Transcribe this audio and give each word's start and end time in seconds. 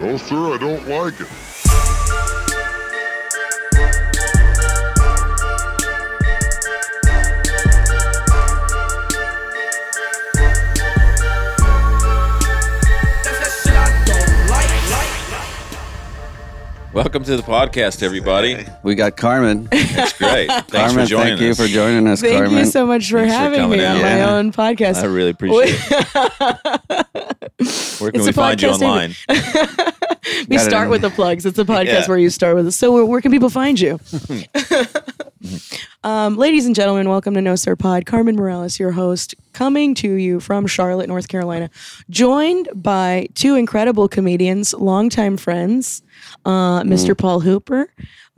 No, 0.00 0.16
sir, 0.16 0.54
I 0.54 0.58
don't 0.58 0.88
like 0.88 1.20
it. 1.20 2.34
Welcome 16.92 17.24
to 17.24 17.36
the 17.36 17.42
podcast, 17.42 18.04
everybody. 18.04 18.64
We 18.84 18.94
got 18.94 19.16
Carmen. 19.16 19.68
It's 19.96 20.12
great. 20.18 20.48
Thanks 20.68 20.70
Carmen, 20.70 21.04
for 21.04 21.06
joining 21.06 21.38
thank 21.38 21.40
you 21.40 21.54
for 21.54 21.66
joining 21.66 22.06
us, 22.08 22.20
Thank 22.20 22.34
Carmen. 22.36 22.58
you 22.58 22.64
so 22.66 22.84
much 22.86 23.08
for 23.10 23.18
Thanks 23.20 23.32
having 23.34 23.60
coming 23.60 23.78
me 23.78 23.84
on 23.84 23.96
out. 23.96 24.02
my 24.02 24.16
Yeah. 24.16 24.34
own 24.36 24.52
podcast. 24.52 24.96
I 24.96 25.04
really 25.06 25.30
appreciate 25.30 25.76
it. 25.90 27.03
Where 28.04 28.12
can 28.12 28.20
It's 28.20 28.26
we 28.26 28.30
a 28.30 28.32
find 28.34 28.60
you 28.60 28.68
podcast, 28.68 28.82
online? 28.82 29.14
we 30.48 30.56
Got 30.56 30.66
it. 30.66 30.68
start 30.68 30.90
with 30.90 31.00
the 31.00 31.08
plugs. 31.08 31.46
It's 31.46 31.58
a 31.58 31.64
podcast 31.64 31.84
Yeah. 31.86 32.06
where 32.06 32.18
you 32.18 32.28
start 32.28 32.54
with. 32.54 32.66
Us. 32.66 32.76
So 32.76 32.92
where, 32.92 33.06
where 33.06 33.22
can 33.22 33.32
people 33.32 33.48
find 33.48 33.80
you? 33.80 33.98
um, 36.04 36.36
ladies 36.36 36.66
and 36.66 36.74
gentlemen, 36.74 37.08
welcome 37.08 37.32
to 37.32 37.40
No 37.40 37.56
Sir 37.56 37.76
Pod. 37.76 38.04
Carmen 38.04 38.36
Morales, 38.36 38.78
your 38.78 38.92
host, 38.92 39.34
coming 39.54 39.94
to 39.94 40.12
you 40.12 40.38
from 40.38 40.66
Charlotte, 40.66 41.08
North 41.08 41.28
Carolina, 41.28 41.70
joined 42.10 42.68
by 42.74 43.26
two 43.34 43.54
incredible 43.54 44.06
comedians, 44.06 44.74
longtime 44.74 45.38
friends, 45.38 46.02
uh, 46.44 46.82
Mr. 46.82 47.16
Paul 47.16 47.40
Hooper, 47.40 47.88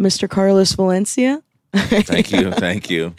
Mr. 0.00 0.28
Carlos 0.30 0.72
Valencia. 0.74 1.42
Thank 1.74 2.30
you. 2.30 2.52
Thank 2.52 2.88
you. 2.88 3.14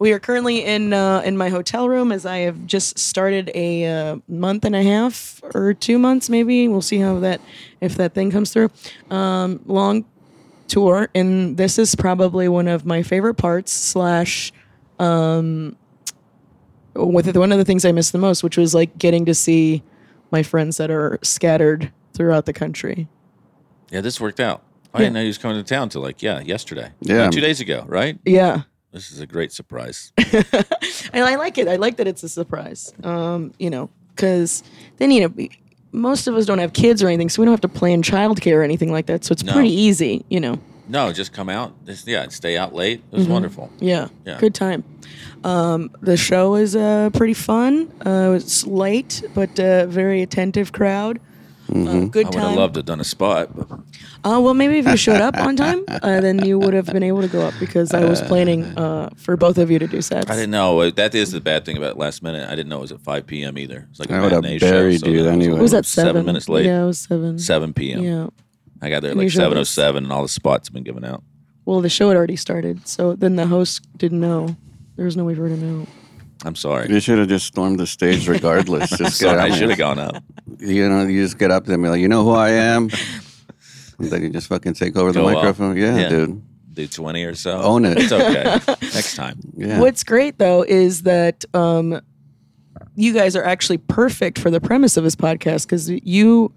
We 0.00 0.12
are 0.12 0.20
currently 0.20 0.64
in 0.64 0.92
uh, 0.92 1.22
in 1.24 1.36
my 1.36 1.48
hotel 1.48 1.88
room 1.88 2.12
as 2.12 2.24
I 2.24 2.38
have 2.38 2.66
just 2.66 2.98
started 3.00 3.50
a 3.54 3.84
uh, 3.86 4.16
month 4.28 4.64
and 4.64 4.76
a 4.76 4.82
half 4.82 5.40
or 5.54 5.74
two 5.74 5.98
months, 5.98 6.30
maybe. 6.30 6.68
We'll 6.68 6.82
see 6.82 6.98
how 6.98 7.18
that 7.20 7.40
if 7.80 7.96
that 7.96 8.14
thing 8.14 8.30
comes 8.30 8.52
through. 8.52 8.70
Um, 9.10 9.60
long 9.66 10.04
tour, 10.68 11.08
and 11.16 11.56
this 11.56 11.78
is 11.80 11.96
probably 11.96 12.46
one 12.48 12.68
of 12.68 12.86
my 12.86 13.02
favorite 13.02 13.34
parts. 13.34 13.72
Slash, 13.72 14.52
um, 15.00 15.74
with 16.94 17.36
one 17.36 17.50
of 17.50 17.58
the 17.58 17.64
things 17.64 17.84
I 17.84 17.90
miss 17.90 18.12
the 18.12 18.18
most, 18.18 18.44
which 18.44 18.56
was 18.56 18.76
like 18.76 18.98
getting 18.98 19.24
to 19.26 19.34
see 19.34 19.82
my 20.30 20.44
friends 20.44 20.76
that 20.76 20.92
are 20.92 21.18
scattered 21.22 21.90
throughout 22.12 22.46
the 22.46 22.52
country. 22.52 23.08
Yeah, 23.90 24.00
this 24.02 24.20
worked 24.20 24.38
out. 24.38 24.62
I 24.94 24.98
Yeah. 24.98 25.04
didn't 25.06 25.14
know 25.14 25.20
he 25.22 25.26
was 25.26 25.38
coming 25.38 25.56
to 25.56 25.64
town 25.68 25.88
till 25.88 26.02
like 26.02 26.22
yeah 26.22 26.38
yesterday. 26.40 26.92
Yeah. 27.00 27.22
Like 27.22 27.30
two 27.32 27.40
days 27.40 27.60
ago, 27.60 27.84
right? 27.88 28.16
Yeah. 28.24 28.62
This 28.92 29.10
is 29.10 29.20
a 29.20 29.26
great 29.26 29.52
surprise. 29.52 30.12
and 31.12 31.24
I 31.24 31.36
like 31.36 31.58
it. 31.58 31.68
I 31.68 31.76
like 31.76 31.96
that 31.98 32.06
it's 32.06 32.22
a 32.22 32.28
surprise. 32.28 32.92
Um, 33.04 33.52
you 33.58 33.68
know, 33.70 33.90
because 34.14 34.62
then 34.96 35.10
you 35.10 35.28
know 35.28 35.48
most 35.92 36.26
of 36.26 36.34
us 36.34 36.46
don't 36.46 36.58
have 36.58 36.72
kids 36.72 37.02
or 37.02 37.08
anything, 37.08 37.28
so 37.28 37.42
we 37.42 37.46
don't 37.46 37.52
have 37.52 37.60
to 37.62 37.68
plan 37.68 38.02
childcare 38.02 38.56
or 38.56 38.62
anything 38.62 38.90
like 38.92 39.06
that. 39.06 39.24
So 39.24 39.32
it's 39.32 39.42
No. 39.44 39.52
pretty 39.52 39.72
easy. 39.72 40.24
You 40.28 40.40
know, 40.40 40.58
No, 40.88 41.12
just 41.12 41.32
come 41.34 41.48
out. 41.50 41.72
Just, 41.86 42.06
yeah, 42.06 42.26
stay 42.28 42.56
out 42.56 42.74
late. 42.74 43.02
It 43.12 43.16
was 43.16 43.26
wonderful. 43.28 43.70
yeah, 43.78 44.08
Yeah. 44.24 44.38
good 44.38 44.54
time. 44.54 44.84
Um, 45.44 45.90
the 46.00 46.16
show 46.16 46.54
is 46.56 46.74
uh, 46.74 47.10
pretty 47.12 47.34
fun. 47.34 47.90
Uh, 48.04 48.32
it's 48.36 48.66
late, 48.66 49.22
but 49.34 49.58
uh, 49.60 49.86
very 49.86 50.22
attentive 50.22 50.72
crowd. 50.72 51.20
Uh, 51.68 52.06
good 52.06 52.26
I 52.26 52.28
would 52.30 52.34
have 52.38 52.56
loved 52.56 52.74
to 52.74 52.78
have 52.78 52.86
done 52.86 53.00
a 53.00 53.04
spot, 53.04 53.50
but 53.54 53.68
Uh, 54.24 54.40
well, 54.40 54.54
maybe 54.54 54.78
if 54.78 54.86
you 54.86 54.96
showed 54.96 55.20
up 55.20 55.36
on 55.36 55.54
time, 55.54 55.84
uh, 55.88 56.20
then 56.20 56.44
you 56.44 56.58
would 56.58 56.72
have 56.74 56.86
been 56.86 57.02
able 57.02 57.20
to 57.20 57.28
go 57.28 57.42
up 57.42 57.54
because 57.60 57.92
I 57.92 58.04
was 58.04 58.22
planning 58.22 58.64
uh, 58.78 59.10
for 59.16 59.36
both 59.36 59.58
of 59.58 59.70
you 59.70 59.78
to 59.78 59.86
do 59.86 60.00
sets. 60.00 60.30
I 60.30 60.34
didn't 60.34 60.50
know. 60.50 60.90
That 60.90 61.14
is 61.14 61.30
the 61.32 61.40
bad 61.40 61.64
thing 61.66 61.76
about 61.76 61.98
last 61.98 62.22
minute. 62.22 62.48
I 62.48 62.54
didn't 62.54 62.68
know 62.70 62.78
it 62.78 62.82
was 62.88 62.92
at 62.92 63.00
5 63.00 63.26
p.m. 63.26 63.58
either. 63.58 63.86
It's 63.90 64.00
like 64.00 64.10
a 64.10 64.14
I 64.14 64.20
would 64.22 64.32
have 64.32 64.42
buried 64.42 64.60
show. 65.00 65.08
you 65.10 65.22
that 65.24 65.32
anyway. 65.32 65.58
It 65.58 65.62
was 65.62 65.74
at 65.74 65.84
seven 65.84 66.08
seven. 66.08 66.26
minutes 66.26 66.48
late. 66.48 66.66
Yeah, 66.66 66.82
it 66.84 66.86
was 66.86 66.98
seven. 67.00 67.38
7 67.38 67.72
p.m. 67.74 68.00
Yeah. 68.02 68.26
I 68.80 68.88
got 68.88 69.02
there 69.02 69.10
And 69.10 69.18
like 69.18 69.24
usually 69.24 69.44
it's- 69.46 69.74
7:07, 69.76 69.96
and 69.98 70.12
all 70.12 70.22
the 70.22 70.28
spots 70.28 70.68
have 70.68 70.74
been 70.74 70.84
given 70.84 71.04
out. 71.04 71.22
Well, 71.66 71.80
the 71.82 71.90
show 71.90 72.08
had 72.08 72.16
already 72.16 72.36
started, 72.36 72.88
so 72.88 73.14
then 73.14 73.36
the 73.36 73.46
host 73.46 73.86
didn't 73.98 74.20
know. 74.20 74.56
There 74.96 75.04
was 75.04 75.16
no 75.18 75.24
way 75.24 75.34
for 75.34 75.42
her 75.42 75.48
to 75.50 75.56
know. 75.56 75.86
I'm 76.44 76.54
sorry. 76.54 76.88
You 76.88 77.00
should 77.00 77.18
have 77.18 77.28
just 77.28 77.46
stormed 77.46 77.80
the 77.80 77.86
stage 77.86 78.28
regardless. 78.28 78.90
just 78.96 79.00
get 79.00 79.12
Sorry, 79.30 79.38
I 79.40 79.50
should 79.56 79.70
have 79.70 79.78
gone 79.78 79.98
up. 79.98 80.22
You 80.58 80.88
know, 80.88 81.04
you 81.06 81.22
just 81.24 81.38
get 81.38 81.50
up 81.50 81.64
there 81.66 81.74
and 81.74 81.82
be 81.82 81.88
like, 81.88 82.00
you 82.00 82.08
know 82.08 82.24
who 82.24 82.30
I 82.32 82.50
am? 82.50 82.90
And 84.00 84.10
then 84.10 84.22
you 84.22 84.30
just 84.30 84.46
fucking 84.46 84.74
take 84.74 84.96
over 84.96 85.10
the 85.10 85.20
Go 85.20 85.26
up. 85.28 85.34
microphone. 85.34 85.76
Yeah, 85.76 85.96
Yeah. 85.96 86.08
dude. 86.08 86.42
Do 86.72 86.86
20 86.86 87.24
or 87.24 87.34
so. 87.34 87.60
Own 87.60 87.84
it. 87.84 87.98
It's 87.98 88.12
okay. 88.12 88.44
Next 88.94 89.16
time. 89.16 89.40
Yeah. 89.56 89.80
What's 89.80 90.04
great 90.04 90.38
though 90.38 90.62
is 90.62 91.02
that 91.02 91.44
um, 91.52 92.00
you 92.94 93.12
guys 93.12 93.34
are 93.34 93.42
actually 93.42 93.78
perfect 93.78 94.38
for 94.38 94.52
the 94.52 94.60
premise 94.60 94.96
of 94.96 95.02
this 95.02 95.16
podcast 95.16 95.66
because 95.66 95.90
you 95.90 96.52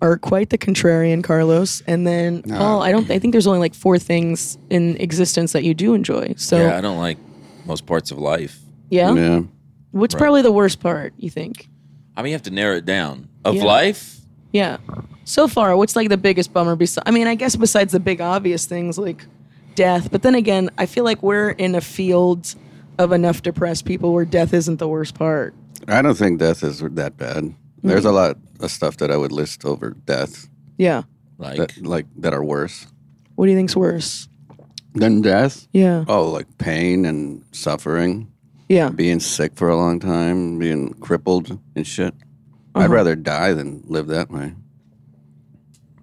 are 0.00 0.16
quite 0.16 0.50
the 0.50 0.58
contrarian, 0.58 1.24
Carlos, 1.24 1.82
and 1.88 2.06
then 2.06 2.42
Paul. 2.44 2.82
I 2.82 2.92
don't. 2.92 3.10
I 3.10 3.18
think 3.18 3.32
there's 3.32 3.48
only 3.48 3.58
like 3.58 3.74
four 3.74 3.98
things 3.98 4.56
in 4.70 4.96
existence 4.98 5.50
that 5.54 5.64
you 5.64 5.74
do 5.74 5.94
enjoy. 5.94 6.34
So 6.36 6.58
yeah, 6.58 6.78
I 6.78 6.80
don't 6.80 6.98
like 6.98 7.18
most 7.64 7.84
parts 7.86 8.12
of 8.12 8.18
life. 8.18 8.60
Yeah. 8.90 9.42
what's 9.90 10.14
probably 10.14 10.42
the 10.42 10.52
worst 10.52 10.80
part? 10.80 11.12
You 11.16 11.30
think? 11.30 11.68
I 12.16 12.22
mean, 12.22 12.30
you 12.30 12.34
have 12.34 12.42
to 12.42 12.50
narrow 12.50 12.76
it 12.76 12.84
down. 12.84 13.28
Of 13.44 13.56
Yeah. 13.56 13.64
life, 13.64 14.20
Yeah. 14.52 14.78
So 15.24 15.48
far, 15.48 15.76
what's 15.76 15.94
like 15.96 16.08
the 16.08 16.16
biggest 16.16 16.52
bummer? 16.52 16.76
Besides, 16.76 17.02
I 17.06 17.10
mean, 17.10 17.26
I 17.26 17.34
guess 17.34 17.56
besides 17.56 17.92
the 17.92 18.00
big 18.00 18.20
obvious 18.20 18.64
things 18.66 18.96
like 18.98 19.26
death, 19.74 20.10
but 20.10 20.22
then 20.22 20.34
again, 20.34 20.70
I 20.78 20.86
feel 20.86 21.04
like 21.04 21.22
we're 21.22 21.50
in 21.50 21.74
a 21.74 21.80
field 21.80 22.54
of 22.98 23.12
enough 23.12 23.42
depressed 23.42 23.84
people 23.84 24.12
where 24.12 24.24
death 24.24 24.54
isn't 24.54 24.78
the 24.78 24.88
worst 24.88 25.14
part. 25.14 25.54
I 25.88 26.00
don't 26.00 26.16
think 26.16 26.38
death 26.38 26.62
is 26.64 26.78
that 26.80 27.16
bad. 27.16 27.54
There's 27.82 28.04
Mm. 28.04 28.08
a 28.08 28.12
lot 28.12 28.38
of 28.60 28.70
stuff 28.70 28.96
that 28.98 29.10
I 29.10 29.16
would 29.16 29.32
list 29.32 29.64
over 29.64 29.90
death 30.06 30.48
Yeah. 30.78 31.02
like 31.38 31.58
that 31.58 31.84
like 31.86 32.06
that 32.18 32.32
are 32.32 32.42
worse 32.44 32.86
What 33.34 33.44
do 33.46 33.50
you 33.52 33.56
think's 33.58 33.76
worse? 33.76 34.28
than 34.94 35.20
death. 35.20 35.68
Yeah. 35.72 36.04
Oh, 36.08 36.30
like 36.30 36.46
pain 36.56 37.04
and 37.04 37.42
suffering, 37.52 38.28
Yeah. 38.68 38.88
being 38.88 39.20
sick 39.20 39.54
for 39.54 39.68
a 39.68 39.76
long 39.76 40.00
time, 40.00 40.58
being 40.58 40.94
crippled 40.94 41.58
and 41.76 41.86
shit. 41.86 42.14
Uh-huh. 42.74 42.84
I'd 42.84 42.90
rather 42.90 43.14
die 43.16 43.52
than 43.52 43.82
live 43.86 44.08
that 44.08 44.30
way. 44.30 44.54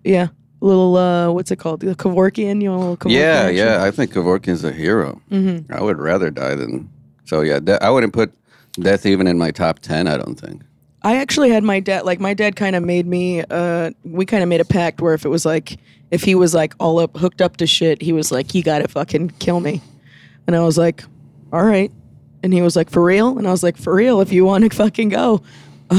Yeah. 0.04 0.28
Little 0.62 0.96
uh 0.96 1.30
what's 1.32 1.52
it 1.52 1.58
called? 1.60 1.82
The 1.82 1.96
Kevorkian, 1.96 2.62
you 2.62 2.70
know, 2.70 2.76
a 2.76 2.80
little 2.80 2.98
Kevorkian 2.98 3.12
Yeah, 3.12 3.42
action? 3.44 3.58
yeah. 3.58 3.84
I 3.84 3.92
think 3.92 4.12
Kevorkian's 4.14 4.64
a 4.64 4.72
hero. 4.72 5.22
Mm-hmm. 5.30 5.72
I 5.74 5.82
would 5.82 6.00
rather 6.00 6.32
die 6.32 6.56
than. 6.56 6.90
So 7.26 7.42
yeah, 7.42 7.60
de- 7.60 7.84
I 7.84 7.90
wouldn't 7.90 8.14
put 8.14 8.34
death 8.80 9.06
even 9.06 9.28
in 9.28 9.38
my 9.38 9.52
top 9.52 9.80
ten. 9.80 10.08
I 10.08 10.18
don't 10.18 10.36
think. 10.40 10.62
I 11.04 11.18
actually 11.18 11.50
had 11.50 11.64
my 11.66 11.82
dad 11.82 12.06
like 12.06 12.22
my 12.22 12.34
dad 12.34 12.56
kind 12.56 12.78
of 12.78 12.84
made 12.84 13.06
me 13.08 13.44
uh 13.50 13.92
we 14.06 14.26
kind 14.26 14.42
of 14.42 14.48
made 14.48 14.62
a 14.62 14.66
pact 14.66 15.02
where 15.02 15.14
if 15.14 15.26
it 15.26 15.30
was 15.30 15.46
like 15.46 15.78
if 16.12 16.24
he 16.24 16.34
was 16.34 16.54
like 16.54 16.74
all 16.80 17.00
up 17.00 17.18
hooked 17.18 17.42
up 17.42 17.58
to 17.58 17.68
shit, 17.68 18.02
he 18.02 18.14
was 18.14 18.32
like 18.32 18.56
you 18.56 18.64
got 18.64 18.80
to 18.80 18.88
fucking 18.88 19.32
kill 19.40 19.60
me. 19.60 19.82
And 20.48 20.56
I 20.56 20.60
was 20.62 20.78
like, 20.78 21.04
"All 21.52 21.64
right." 21.64 21.92
And 22.44 22.54
he 22.54 22.62
was 22.62 22.76
like, 22.76 22.90
"For 22.90 23.02
real?" 23.04 23.38
And 23.38 23.48
I 23.48 23.52
was 23.52 23.64
like, 23.64 23.78
"For 23.78 23.94
real 23.96 24.20
if 24.22 24.32
you 24.34 24.44
want 24.46 24.70
to 24.70 24.76
fucking 24.76 25.10
go." 25.10 25.42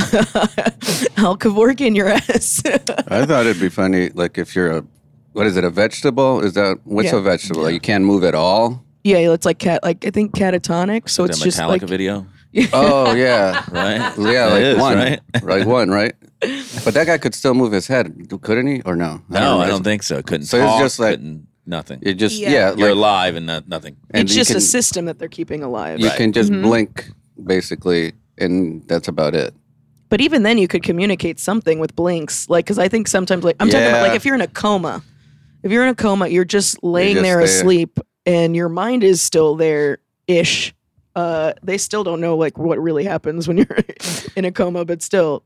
I'll 1.17 1.37
Kevorkian 1.39 1.95
your 1.97 2.09
ass. 2.09 2.63
I 3.09 3.25
thought 3.27 3.47
it'd 3.47 3.61
be 3.61 3.69
funny, 3.69 4.11
like 4.11 4.39
if 4.39 4.55
you're 4.55 4.79
a, 4.79 4.85
what 5.33 5.47
is 5.47 5.57
it, 5.57 5.65
a 5.65 5.71
vegetable? 5.71 6.41
Is 6.41 6.55
that 6.55 6.79
what's 6.85 7.13
Yeah. 7.13 7.19
a 7.19 7.21
vegetable? 7.21 7.63
Like 7.63 7.75
you 7.75 7.81
can't 7.81 8.05
move 8.05 8.25
at 8.25 8.35
all. 8.35 8.85
yeah, 9.05 9.33
it's 9.33 9.47
like 9.47 9.59
cat 9.59 9.83
like 9.83 10.05
I 10.07 10.11
think 10.11 10.33
catatonic, 10.33 11.09
so 11.09 11.25
the 11.25 11.31
it's 11.31 11.41
just 11.41 11.59
Metallica 11.59 11.69
like 11.69 11.83
a 11.83 11.87
video, 11.87 12.27
Oh 12.73 13.15
yeah, 13.15 13.65
right? 13.71 14.13
yeah, 14.19 14.47
like 14.47 14.63
is, 14.63 14.79
one, 14.79 14.97
right? 14.97 15.21
like 15.43 15.67
one, 15.67 15.91
right? 15.91 16.15
But 16.85 16.93
that 16.95 17.07
guy 17.07 17.17
could 17.19 17.35
still 17.35 17.55
move 17.55 17.73
his 17.73 17.87
head, 17.87 18.15
couldn't 18.43 18.67
he? 18.67 18.83
Or 18.83 18.97
no? 18.97 19.23
No, 19.31 19.61
I 19.61 19.65
know. 19.65 19.71
don't 19.71 19.85
think 19.85 20.03
so. 20.03 20.21
Couldn't 20.23 20.47
So 20.47 20.59
it's 20.63 20.79
just 20.79 20.99
like- 20.99 21.17
couldn't, 21.17 21.47
nothing. 21.67 21.99
It 22.03 22.15
just 22.15 22.37
Yeah. 22.37 22.51
yeah, 22.51 22.75
You're 22.75 22.91
alive 22.91 23.37
and 23.37 23.47
not, 23.47 23.69
nothing. 23.69 23.97
and 24.11 24.23
it's 24.25 24.33
you 24.35 24.41
just 24.41 24.51
can, 24.51 24.59
a 24.59 24.61
system 24.61 25.05
that 25.07 25.19
they're 25.19 25.29
keeping 25.29 25.63
alive. 25.63 26.01
You 26.01 26.11
can 26.11 26.33
just 26.33 26.51
Mm-hmm. 26.53 26.63
blink 26.63 27.11
basically, 27.43 28.13
and 28.39 28.87
that's 28.89 29.09
about 29.09 29.35
it. 29.35 29.55
But 30.11 30.21
even 30.21 30.43
then, 30.45 30.59
you 30.59 30.69
could 30.69 30.83
communicate 30.83 31.41
something 31.41 31.79
with 31.81 31.97
blinks, 31.97 32.49
like 32.49 32.65
because 32.67 32.79
I 32.79 32.89
think 32.89 33.09
sometimes, 33.09 33.43
like 33.45 33.57
I'm 33.61 33.69
talking 33.69 33.87
about, 33.87 33.97
Yeah. 33.97 34.03
like 34.03 34.15
if 34.17 34.25
you're 34.25 34.35
in 34.37 34.41
a 34.43 34.47
coma, 34.47 35.03
if 35.63 35.73
you're 35.73 35.83
in 35.83 35.89
a 35.89 35.95
coma, 35.95 36.29
you're 36.29 36.45
just 36.45 36.83
laying 36.85 37.15
just 37.15 37.23
there 37.25 37.37
there. 37.39 37.45
asleep, 37.45 37.99
and 38.27 38.55
your 38.55 38.69
mind 38.69 39.03
is 39.03 39.21
still 39.21 39.57
there 39.57 39.99
ish. 40.29 40.75
Uh, 41.17 41.53
they 41.63 41.79
still 41.79 42.05
don't 42.05 42.21
know 42.21 42.37
like 42.37 42.59
what 42.59 42.79
really 42.81 43.05
happens 43.05 43.49
when 43.49 43.57
you're 43.57 43.79
in 44.37 44.45
a 44.45 44.53
coma, 44.53 44.85
but 44.85 45.03
still, 45.03 45.43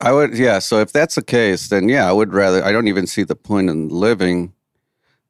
I 0.00 0.12
would, 0.12 0.36
yeah. 0.36 0.58
So 0.60 0.80
if 0.80 0.92
that's 0.92 1.14
the 1.16 1.22
case, 1.22 1.68
then 1.68 1.88
yeah, 1.88 2.08
I 2.08 2.12
would 2.12 2.32
rather. 2.34 2.62
I 2.64 2.72
don't 2.72 2.88
even 2.88 3.06
see 3.06 3.22
the 3.22 3.36
point 3.36 3.70
in 3.70 3.88
living. 3.88 4.52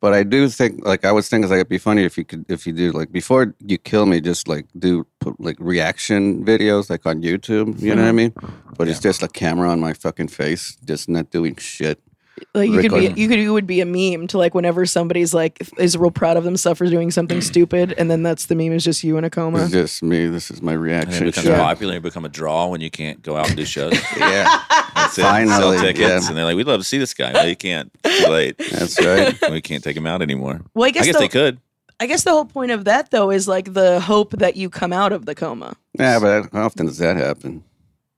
But 0.01 0.15
I 0.15 0.23
do 0.23 0.49
think, 0.49 0.87
like, 0.87 1.05
I 1.05 1.11
was 1.11 1.29
thinking, 1.29 1.51
like, 1.51 1.57
it'd 1.57 1.69
be 1.69 1.79
funny 1.79 2.05
if 2.05 2.17
you 2.17 2.25
could, 2.25 2.45
if 2.49 2.67
you 2.67 2.73
do, 2.73 2.93
like, 2.93 3.11
before 3.11 3.55
you 3.59 3.79
kill 3.79 4.07
me, 4.07 4.21
just 4.21 4.47
like 4.47 4.67
do 4.79 5.05
put, 5.19 5.41
like 5.41 5.57
reaction 5.59 6.45
videos, 6.45 6.89
like 6.89 7.05
on 7.05 7.23
YouTube. 7.23 7.81
You 7.81 7.97
know 7.97 8.03
what 8.03 8.09
I 8.09 8.13
mm-hmm. 8.13 8.17
mean? 8.17 8.35
But 8.77 8.87
it's 8.89 9.01
just 9.01 9.25
a 9.25 9.29
camera 9.29 9.69
on 9.71 9.81
my 9.81 9.93
fucking 9.93 10.29
face, 10.29 10.77
just 10.85 11.09
not 11.09 11.31
doing 11.31 11.57
shit. 11.57 12.01
Like 12.55 12.71
you 12.71 12.81
could 12.81 12.93
be, 12.93 13.21
you 13.21 13.29
could, 13.29 13.39
you 13.39 13.53
would 13.53 13.67
be 13.67 13.81
a 13.81 13.87
meme 13.87 14.27
to 14.29 14.39
like 14.39 14.55
whenever 14.55 14.87
somebody's 14.87 15.33
like 15.35 15.59
is 15.79 15.97
real 15.97 16.11
proud 16.11 16.37
of 16.37 16.45
themselves 16.45 16.79
for 16.79 16.87
doing 16.87 17.11
something 17.11 17.39
mm. 17.39 17.43
stupid, 17.43 17.95
and 17.99 18.11
then 18.11 18.23
that's 18.23 18.47
the 18.47 18.55
meme 18.55 18.73
is 18.73 18.85
just 18.85 19.05
you 19.05 19.17
in 19.17 19.25
a 19.25 19.31
coma. 19.31 19.63
It's 19.63 19.73
just 19.73 20.03
me. 20.03 20.27
This 20.27 20.51
is 20.51 20.63
my 20.63 20.73
And 20.73 20.81
it 20.81 20.83
reaction. 20.83 21.27
becomes 21.27 21.47
shot. 21.47 21.59
popular. 21.59 21.95
You 21.95 22.01
become 22.01 22.25
a 22.25 22.29
draw 22.29 22.67
when 22.67 22.81
you 22.81 22.91
can't 22.91 23.23
go 23.23 23.37
out 23.37 23.49
and 23.49 23.57
do 23.57 23.65
shows. 23.65 23.95
Yeah, 24.19 24.63
That's 24.95 25.17
it. 25.17 25.23
Finally, 25.23 25.77
Sell 25.79 25.81
tickets, 25.81 26.01
yeah. 26.01 26.29
and 26.29 26.37
they're 26.37 26.45
like, 26.45 26.57
"We'd 26.57 26.67
love 26.67 26.81
to 26.81 26.85
see 26.85 26.99
this 26.99 27.15
guy." 27.15 27.33
Well, 27.33 27.49
you 27.49 27.57
can't. 27.57 27.91
Too 28.03 28.27
late. 28.29 28.59
That's 28.59 29.01
right. 29.03 29.39
we 29.51 29.61
can't 29.61 29.83
take 29.83 29.97
him 29.97 30.07
out 30.07 30.23
anymore. 30.23 30.61
Well, 30.75 30.87
I 30.87 30.91
guess, 30.91 31.05
I 31.05 31.07
guess 31.07 31.15
the, 31.17 31.21
they 31.21 31.29
could. 31.29 31.61
I 32.01 32.07
guess 32.07 32.25
the 32.25 32.31
whole 32.31 32.45
point 32.45 32.71
of 32.71 32.85
that 32.85 33.11
though 33.11 33.31
is 33.31 33.49
like 33.49 33.73
the 33.75 34.01
hope 34.01 34.33
that 34.33 34.57
you 34.57 34.71
come 34.71 34.93
out 34.93 35.13
of 35.13 35.27
the 35.27 35.35
coma. 35.35 35.77
Yeah, 35.99 36.19
but 36.19 36.53
how 36.53 36.67
often 36.67 36.87
does 36.87 36.99
that 36.99 37.17
happen? 37.17 37.65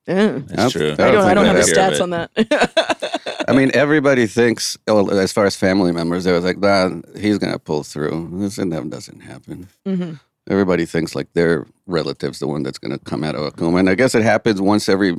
Yeah. 0.07 0.41
That's 0.47 0.73
true. 0.73 0.95
I 0.99 1.09
I 1.09 1.11
don't, 1.11 1.25
I 1.25 1.35
don't 1.35 1.45
have 1.47 1.57
the 1.57 1.63
that 1.63 1.75
care 1.75 1.89
of 1.89 1.95
stats 1.95 2.03
on 2.03 2.11
that. 2.11 3.20
I 3.49 3.53
mean, 3.53 3.71
everybody 3.75 4.27
thinks, 4.27 4.77
well, 4.87 5.11
as 5.19 5.33
far 5.33 5.47
as 5.47 5.57
family 5.57 5.93
members, 5.93 6.25
they 6.25 6.33
was 6.33 6.45
like, 6.45 6.59
nah, 6.59 6.91
he's 7.19 7.39
going 7.39 7.53
to 7.53 7.59
pull 7.59 7.83
through. 7.83 8.29
This 8.35 8.59
and 8.59 8.73
that 8.73 8.89
doesn't 8.91 9.21
happen. 9.21 9.69
hmm 9.85 10.13
Everybody 10.49 10.85
thinks 10.85 11.15
like 11.15 11.33
their 11.35 11.67
relative's 11.87 12.41
the 12.41 12.47
one 12.49 12.63
that's 12.65 12.79
going 12.79 12.91
to 12.91 12.99
come 13.05 13.23
out 13.23 13.37
of 13.37 13.43
a 13.45 13.51
coma. 13.53 13.79
And 13.79 13.89
I 13.89 13.95
guess 13.95 14.15
it 14.17 14.23
happens 14.23 14.61
once 14.61 14.89
every 14.89 15.17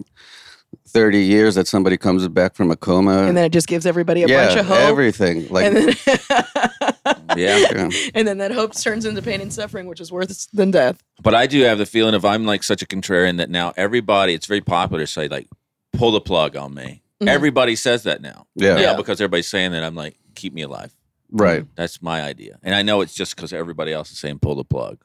30 0.89 1.19
years 1.19 1.55
that 1.55 1.67
somebody 1.67 1.95
comes 1.95 2.27
back 2.27 2.53
from 2.53 2.69
a 2.69 2.75
coma. 2.75 3.23
And 3.23 3.37
then 3.37 3.45
it 3.45 3.51
just 3.53 3.67
gives 3.67 3.85
everybody 3.85 4.23
a 4.23 4.27
yeah, 4.27 4.47
bunch 4.47 4.59
of 4.59 4.65
hope. 4.65 4.77
everything. 4.77 5.47
Like, 5.47 5.65
and 5.67 5.75
then, 5.77 5.95
Yeah. 7.37 7.57
yeah. 7.71 7.89
and 8.13 8.27
then 8.27 8.39
that 8.39 8.51
hope 8.51 8.75
turns 8.75 9.05
into 9.05 9.21
pain 9.21 9.39
and 9.41 9.53
suffering, 9.53 9.85
which 9.87 10.01
is 10.01 10.11
worse 10.11 10.47
than 10.47 10.71
death. 10.71 11.01
But 11.21 11.33
I 11.33 11.47
do 11.47 11.61
have 11.61 11.77
the 11.77 11.85
feeling 11.85 12.13
if 12.13 12.25
I'm 12.25 12.45
like 12.45 12.63
such 12.63 12.81
a 12.81 12.85
contrarian 12.85 13.37
that 13.37 13.49
now 13.49 13.71
everybody, 13.77 14.33
it's 14.33 14.47
very 14.47 14.61
popular 14.61 15.03
to 15.03 15.07
say 15.07 15.27
like, 15.29 15.47
pull 15.93 16.11
the 16.11 16.21
plug 16.21 16.57
on 16.57 16.73
me. 16.73 17.00
Mhm. 17.21 17.27
Everybody 17.27 17.75
says 17.75 18.03
that 18.03 18.21
now. 18.21 18.47
Yeah. 18.55 18.79
Yeah. 18.79 18.95
because 18.95 19.21
everybody's 19.21 19.47
saying 19.47 19.71
that, 19.71 19.83
I'm 19.83 19.95
like, 19.95 20.17
keep 20.35 20.53
me 20.53 20.63
alive. 20.63 20.93
right. 21.31 21.65
That's 21.75 22.01
my 22.01 22.21
idea. 22.23 22.57
And 22.63 22.73
I 22.75 22.81
know 22.81 23.01
it's 23.01 23.13
just 23.13 23.35
because 23.35 23.53
everybody 23.53 23.93
else 23.93 24.11
is 24.11 24.19
saying 24.19 24.39
pull 24.39 24.55
the 24.55 24.63
plug. 24.65 24.97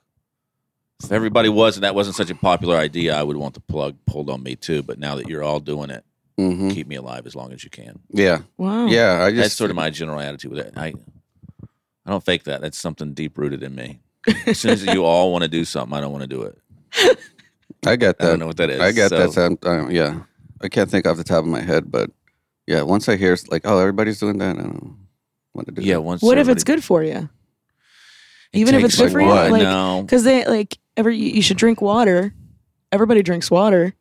If 1.05 1.13
everybody 1.13 1.49
was 1.51 1.77
and 1.77 1.85
that 1.85 1.95
wasn't 1.95 2.17
such 2.17 2.31
a 2.31 2.35
popular 2.35 2.77
idea, 2.77 3.15
I 3.15 3.23
would 3.23 3.37
want 3.37 3.55
the 3.55 3.61
plug 3.61 3.97
pulled 4.07 4.31
on 4.31 4.43
me 4.43 4.57
too. 4.57 4.83
But 4.83 4.99
now 4.99 5.15
that 5.17 5.29
you're 5.29 5.43
all 5.43 5.61
doing 5.61 5.91
it, 5.91 6.05
hmm 6.39 6.71
keep 6.71 6.87
me 6.87 6.97
alive 6.97 7.27
as 7.27 7.35
long 7.37 7.53
as 7.53 7.63
you 7.65 7.71
can. 7.71 7.99
Yeah. 8.11 8.41
Wow. 8.57 8.87
Yeah. 8.87 9.23
I 9.23 9.31
just, 9.31 9.43
That's 9.43 9.55
sort 9.55 9.71
of 9.71 9.77
my 9.77 9.91
general 9.91 10.19
attitude 10.21 10.53
with 10.53 10.67
it. 10.67 10.73
I 10.77 10.95
I 12.07 12.11
don't 12.11 12.25
fake 12.25 12.45
that. 12.45 12.61
That's 12.63 12.79
something 12.79 13.13
deep 13.15 13.37
rooted 13.37 13.63
in 13.63 13.75
me. 13.75 14.01
As 14.47 14.59
soon 14.59 14.71
as 14.73 14.85
you 14.87 15.05
all 15.05 15.33
want 15.33 15.43
to 15.43 15.49
do 15.49 15.65
something, 15.65 15.97
I 15.97 16.01
don't 16.01 16.13
want 16.13 16.23
to 16.23 16.29
do 16.29 16.43
it. 16.43 17.19
I 17.87 17.97
get 17.97 18.17
I 18.21 18.25
that. 18.25 18.31
don't 18.31 18.39
know 18.39 18.47
what 18.47 18.57
that 18.57 18.71
is. 18.71 18.81
I 18.81 18.93
get 18.93 19.11
so- 19.11 19.19
that. 19.19 19.33
Sound, 19.33 19.93
yeah. 19.93 20.21
I 20.63 20.69
can't 20.69 20.91
think 20.91 21.07
off 21.07 21.17
the 21.17 21.25
top 21.25 21.41
of 21.41 21.47
my 21.47 21.61
head, 21.61 21.91
but 21.91 22.11
yeah, 22.67 22.83
once 22.83 23.09
I 23.09 23.17
hear 23.17 23.37
like, 23.51 23.63
oh, 23.65 23.79
everybody's 23.79 24.19
doing 24.19 24.39
that, 24.39 24.57
I 24.59 24.63
don't 24.63 24.97
want 25.55 25.69
to 25.69 25.73
do 25.75 25.83
Yeah. 25.83 25.95
that. 25.95 26.03
Once 26.03 26.23
What 26.23 26.39
if 26.39 26.49
it's 26.49 26.65
good 26.65 26.83
for 26.83 27.03
you? 27.03 27.29
It 28.53 28.59
Even 28.61 28.75
if 28.75 28.85
it's 28.85 28.97
good 28.97 29.13
for 29.13 29.21
you, 29.21 29.27
what? 29.27 29.51
like 29.51 29.63
no. 29.63 30.03
because 30.03 30.25
they 30.25 30.45
like 30.47 30.79
every 30.97 31.17
you 31.17 31.31
you 31.33 31.43
should 31.43 31.57
drink 31.59 31.81
water. 31.83 32.33
Everybody 32.93 33.23
drinks 33.23 33.51
water, 33.51 33.95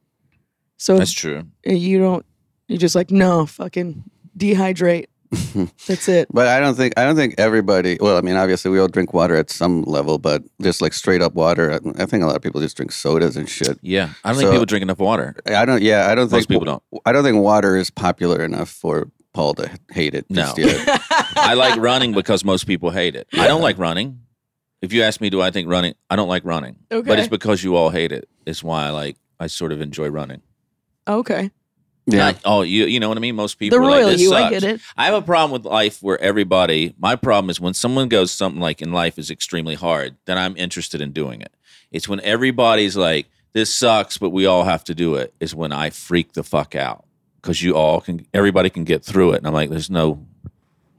so 0.77 0.97
That's 0.97 1.11
true. 1.11 1.43
you 1.65 1.97
don't. 1.99 2.25
You 2.67 2.77
just 2.77 2.95
like 2.95 3.11
no 3.11 3.45
fucking 3.45 4.03
dehydrate. 4.37 5.07
That's 5.87 6.07
it. 6.07 6.27
But 6.31 6.47
I 6.47 6.59
don't 6.59 6.75
think 6.75 6.93
I 6.97 7.03
don't 7.05 7.15
think 7.15 7.35
everybody. 7.37 7.97
Well, 7.99 8.17
I 8.17 8.21
mean, 8.21 8.35
obviously 8.35 8.71
we 8.71 8.79
all 8.79 8.87
drink 8.87 9.13
water 9.13 9.35
at 9.35 9.49
some 9.49 9.83
level, 9.83 10.17
but 10.17 10.43
just 10.61 10.81
like 10.81 10.93
straight 10.93 11.21
up 11.21 11.33
water, 11.33 11.73
I, 11.73 12.03
I 12.03 12.05
think 12.05 12.23
a 12.23 12.27
lot 12.27 12.35
of 12.35 12.41
people 12.41 12.61
just 12.61 12.75
drink 12.77 12.91
sodas 12.91 13.35
and 13.37 13.49
shit. 13.49 13.77
Yeah. 13.81 14.09
I 14.23 14.29
don't 14.29 14.35
So- 14.35 14.41
think 14.41 14.51
people 14.51 14.65
drink 14.65 14.83
enough 14.83 14.99
water. 14.99 15.35
I 15.47 15.65
don't. 15.65 15.81
Yeah, 15.81 16.07
I 16.09 16.15
don't 16.15 16.31
Most 16.31 16.47
think 16.47 16.61
people 16.61 16.65
don't. 16.65 16.83
I 17.05 17.11
don't 17.11 17.23
think 17.23 17.37
water 17.41 17.75
is 17.77 17.89
popular 17.89 18.43
enough 18.43 18.69
for 18.69 19.09
Paul 19.33 19.53
to 19.55 19.69
hate 19.91 20.13
it. 20.15 20.25
No. 20.29 20.53
I 20.57 21.53
like 21.55 21.79
running 21.79 22.13
because 22.13 22.43
most 22.45 22.65
people 22.67 22.91
hate 22.91 23.15
it. 23.15 23.27
I 23.33 23.47
don't 23.47 23.61
like 23.61 23.77
running. 23.77 24.21
If 24.81 24.93
you 24.93 25.01
ask 25.03 25.19
me, 25.21 25.29
do 25.29 25.41
I 25.41 25.51
think 25.51 25.67
running? 25.67 25.95
I 26.09 26.15
don't 26.15 26.27
like 26.29 26.45
running. 26.45 26.77
Okay. 26.91 27.07
But 27.07 27.17
it's 27.19 27.27
because 27.27 27.63
you 27.63 27.75
all 27.75 27.89
hate 27.89 28.11
it. 28.11 28.29
It's 28.45 28.63
why 28.63 28.85
I 28.85 28.89
like. 28.91 29.17
I 29.39 29.47
sort 29.47 29.71
of 29.71 29.81
enjoy 29.81 30.07
running. 30.09 30.41
Okay. 31.07 31.51
Yeah. 32.07 32.17
Not- 32.17 32.41
oh, 32.45 32.61
you 32.61 32.85
you 32.85 32.99
know 32.99 33.09
what 33.09 33.17
I 33.17 33.21
mean? 33.21 33.35
Most 33.35 33.57
people 33.57 33.79
The 33.79 33.83
are 33.83 33.89
like, 33.89 33.97
royal 33.99 34.09
this 34.09 34.21
you, 34.21 34.33
I 34.33 34.49
get 34.49 34.63
it. 34.63 34.81
I 34.95 35.05
have 35.05 35.15
a 35.15 35.21
problem 35.21 35.51
with 35.51 35.65
life 35.65 36.01
where 36.03 36.19
everybody. 36.21 36.93
My 36.99 37.15
problem 37.15 37.49
is 37.49 37.59
when 37.59 37.73
someone 37.73 38.09
goes 38.09 38.31
something 38.31 38.61
like 38.61 38.81
in 38.81 38.91
life 38.91 39.17
is 39.17 39.31
extremely 39.31 39.75
hard, 39.75 40.15
then 40.25 40.37
I'm 40.37 40.55
interested 40.57 41.01
in 41.01 41.11
doing 41.11 41.41
it. 41.41 41.51
It's 41.91 42.07
when 42.07 42.19
everybody's 42.21 42.95
like, 42.95 43.27
"This 43.53 43.73
sucks," 43.73 44.17
but 44.17 44.29
we 44.29 44.45
all 44.45 44.63
have 44.65 44.83
to 44.85 44.95
do 44.95 45.15
it. 45.15 45.33
Is 45.39 45.55
when 45.55 45.71
I 45.71 45.89
freak 45.89 46.33
the 46.33 46.43
fuck 46.43 46.75
out 46.75 47.05
because 47.41 47.63
you 47.63 47.75
all 47.75 48.01
can. 48.01 48.25
Everybody 48.33 48.69
can 48.69 48.83
get 48.83 49.03
through 49.03 49.33
it, 49.33 49.37
and 49.37 49.47
I'm 49.47 49.53
like, 49.53 49.69
"There's 49.69 49.89
no, 49.89 50.25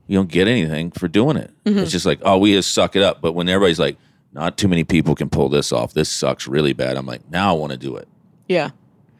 you 0.06 0.16
don't 0.16 0.30
get 0.30 0.48
anything 0.48 0.90
for 0.90 1.06
doing 1.08 1.36
it." 1.36 1.52
Mm-hmm. 1.64 1.80
It's 1.80 1.92
just 1.92 2.06
like, 2.06 2.20
"Oh, 2.22 2.38
we 2.38 2.52
just 2.52 2.72
suck 2.72 2.96
it 2.96 3.02
up." 3.02 3.20
But 3.20 3.32
when 3.32 3.48
everybody's 3.48 3.78
like, 3.78 3.96
"Not 4.32 4.56
too 4.56 4.68
many 4.68 4.82
people 4.82 5.14
can 5.14 5.28
pull 5.30 5.48
this 5.48 5.70
off. 5.70 5.92
This 5.94 6.08
sucks 6.08 6.48
really 6.48 6.72
bad," 6.72 6.96
I'm 6.96 7.06
like, 7.06 7.30
"Now 7.30 7.50
I 7.54 7.58
want 7.58 7.72
to 7.72 7.78
do 7.78 7.96
it." 7.96 8.08
Yeah. 8.48 8.70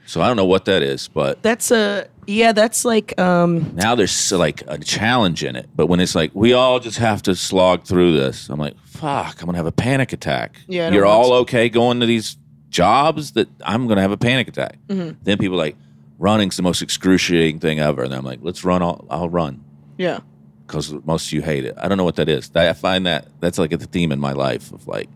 So 0.07 0.23
I 0.23 0.27
don't 0.29 0.37
know 0.37 0.47
what 0.47 0.65
that 0.67 0.83
is, 0.83 1.09
but 1.09 1.43
That's 1.43 1.71
a 1.71 2.07
yeah. 2.27 2.53
That's 2.53 2.85
like 2.85 3.19
um. 3.21 3.75
now 3.75 3.95
there's 3.95 4.13
so, 4.13 4.39
like 4.39 4.63
a 4.67 4.79
challenge 4.79 5.43
in 5.45 5.57
it. 5.57 5.69
But 5.75 5.87
when 5.89 6.01
it's 6.01 6.15
like 6.15 6.31
we 6.35 6.53
all 6.53 6.79
just 6.81 6.99
have 6.99 7.23
to 7.23 7.35
slog 7.35 7.85
through 7.85 8.17
this, 8.17 8.49
I'm 8.49 8.59
like, 8.61 8.77
fuck, 8.85 9.41
I'm 9.41 9.47
gonna 9.47 9.59
have 9.59 9.67
a 9.67 9.73
panic 9.73 10.13
attack. 10.13 10.57
Yeah, 10.69 10.83
I 10.83 10.91
don't 10.91 10.95
you're 10.95 11.07
want 11.07 11.27
all 11.27 11.33
okay 11.41 11.69
going 11.69 12.01
to 12.01 12.07
these 12.07 12.37
jobs 12.71 13.33
that 13.33 13.49
I'm 13.65 13.87
gonna 13.89 14.01
have 14.01 14.13
a 14.13 14.17
panic 14.17 14.49
attack. 14.49 14.79
Mm-hmm. 14.89 15.19
Then 15.23 15.39
people 15.39 15.57
are 15.57 15.65
like 15.67 15.77
running's 16.19 16.57
the 16.57 16.63
most 16.63 16.83
excruciating 16.83 17.59
thing 17.61 17.79
ever, 17.81 18.03
and 18.05 18.15
I'm 18.15 18.25
like, 18.25 18.39
let's 18.43 18.65
run. 18.65 18.83
I'll, 18.83 19.05
I'll 19.11 19.29
run 19.29 19.63
Yeah. 19.99 20.21
because 20.67 20.93
most 21.05 21.27
of 21.29 21.33
you 21.33 21.43
hate 21.43 21.65
it. 21.65 21.75
I 21.77 21.89
don't 21.89 21.99
know 21.99 22.05
what 22.05 22.17
that 22.17 22.29
is. 22.29 22.51
I 22.55 22.73
find 22.73 23.07
that 23.07 23.29
that's 23.41 23.59
like 23.59 23.73
a 23.73 23.79
theme 23.79 24.13
in 24.13 24.19
my 24.21 24.33
life 24.33 24.73
of 24.73 24.87
like, 24.89 25.09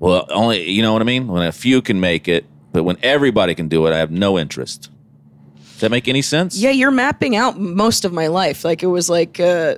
well, 0.00 0.26
only 0.30 0.68
you 0.70 0.82
know 0.82 0.92
what 0.92 1.02
I 1.02 1.04
mean. 1.04 1.28
When 1.28 1.42
a 1.42 1.52
few 1.52 1.80
can 1.80 2.00
make 2.00 2.28
it, 2.28 2.44
but 2.74 2.82
when 2.82 2.98
everybody 3.04 3.54
can 3.54 3.68
do 3.68 3.86
it, 3.86 3.92
I 3.92 3.98
have 3.98 4.10
no 4.10 4.36
interest. 4.36 4.90
Does 5.56 5.80
that 5.80 5.90
make 5.92 6.08
any 6.08 6.22
sense? 6.22 6.58
Yeah, 6.58 6.70
you're 6.70 6.90
mapping 6.90 7.36
out 7.36 7.56
most 7.58 8.04
of 8.04 8.12
my 8.12 8.26
life. 8.26 8.64
Like 8.64 8.82
it 8.82 8.88
was 8.88 9.08
like 9.08 9.38
uh 9.38 9.76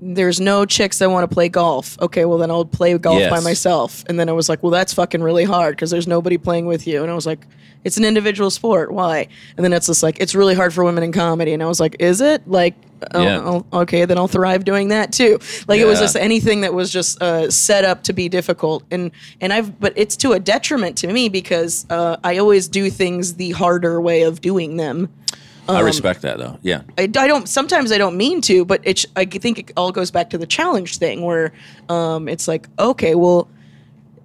there's 0.00 0.40
no 0.40 0.64
chicks 0.64 0.98
that 0.98 1.10
want 1.10 1.28
to 1.28 1.34
play 1.34 1.48
golf. 1.48 1.98
Okay, 2.00 2.24
well 2.24 2.38
then 2.38 2.50
I'll 2.50 2.64
play 2.64 2.96
golf 2.98 3.20
by 3.30 3.40
myself. 3.40 4.02
And 4.08 4.18
then 4.18 4.28
I 4.28 4.32
was 4.32 4.48
like, 4.48 4.62
well 4.62 4.70
that's 4.70 4.94
fucking 4.94 5.22
really 5.22 5.44
hard 5.44 5.76
because 5.76 5.90
there's 5.90 6.06
nobody 6.06 6.38
playing 6.38 6.66
with 6.66 6.86
you. 6.86 7.02
And 7.02 7.10
I 7.10 7.14
was 7.14 7.26
like, 7.26 7.40
it's 7.84 7.96
an 7.96 8.04
individual 8.04 8.50
sport. 8.50 8.92
Why? 8.92 9.26
And 9.56 9.64
then 9.64 9.72
it's 9.72 9.86
just 9.86 10.02
like 10.02 10.18
it's 10.20 10.34
really 10.34 10.54
hard 10.54 10.72
for 10.74 10.84
women 10.84 11.02
in 11.04 11.12
comedy. 11.12 11.52
And 11.52 11.62
I 11.62 11.66
was 11.66 11.80
like, 11.80 11.96
is 11.98 12.20
it? 12.20 12.46
Like 12.48 12.74
oh, 13.14 13.22
Yeah. 13.22 13.38
I'll- 13.40 13.66
okay, 13.82 14.04
then 14.04 14.18
I'll 14.18 14.28
thrive 14.28 14.64
doing 14.64 14.88
that 14.88 15.12
too. 15.12 15.38
Like 15.68 15.80
it 15.80 15.86
was 15.86 15.98
just 16.04 16.16
anything 16.16 16.60
that 16.62 16.74
was 16.74 16.90
just 16.90 17.20
uh, 17.22 17.50
set 17.50 17.84
up 17.84 18.02
to 18.04 18.12
be 18.12 18.28
difficult. 18.28 18.82
And 18.90 19.10
and 19.40 19.52
I've 19.52 19.78
but 19.80 19.92
it's 19.96 20.16
to 20.18 20.32
a 20.32 20.38
detriment 20.40 20.96
to 20.98 21.12
me 21.12 21.28
because 21.28 21.86
uh, 21.90 22.16
I 22.24 22.38
always 22.38 22.68
do 22.68 22.90
things 22.90 23.34
the 23.34 23.50
harder 23.52 24.00
way 24.00 24.22
of 24.22 24.40
doing 24.40 24.76
them. 24.76 25.08
I 25.76 25.80
Um, 25.80 25.84
respect 25.86 26.22
that 26.22 26.38
though. 26.38 26.58
Yeah. 26.62 26.82
I, 26.98 27.02
I 27.02 27.26
don't 27.26 27.48
sometimes 27.48 27.92
I 27.92 27.98
don't 27.98 28.16
mean 28.16 28.40
to, 28.42 28.64
but 28.64 28.80
it's 28.84 29.06
I 29.16 29.24
think 29.24 29.58
it 29.58 29.72
all 29.76 29.92
goes 29.92 30.10
back 30.10 30.30
to 30.30 30.38
the 30.38 30.46
challenge 30.46 30.98
thing 30.98 31.22
where 31.22 31.52
um, 31.88 32.28
it's 32.28 32.46
like 32.48 32.68
okay, 32.78 33.14
well, 33.14 33.48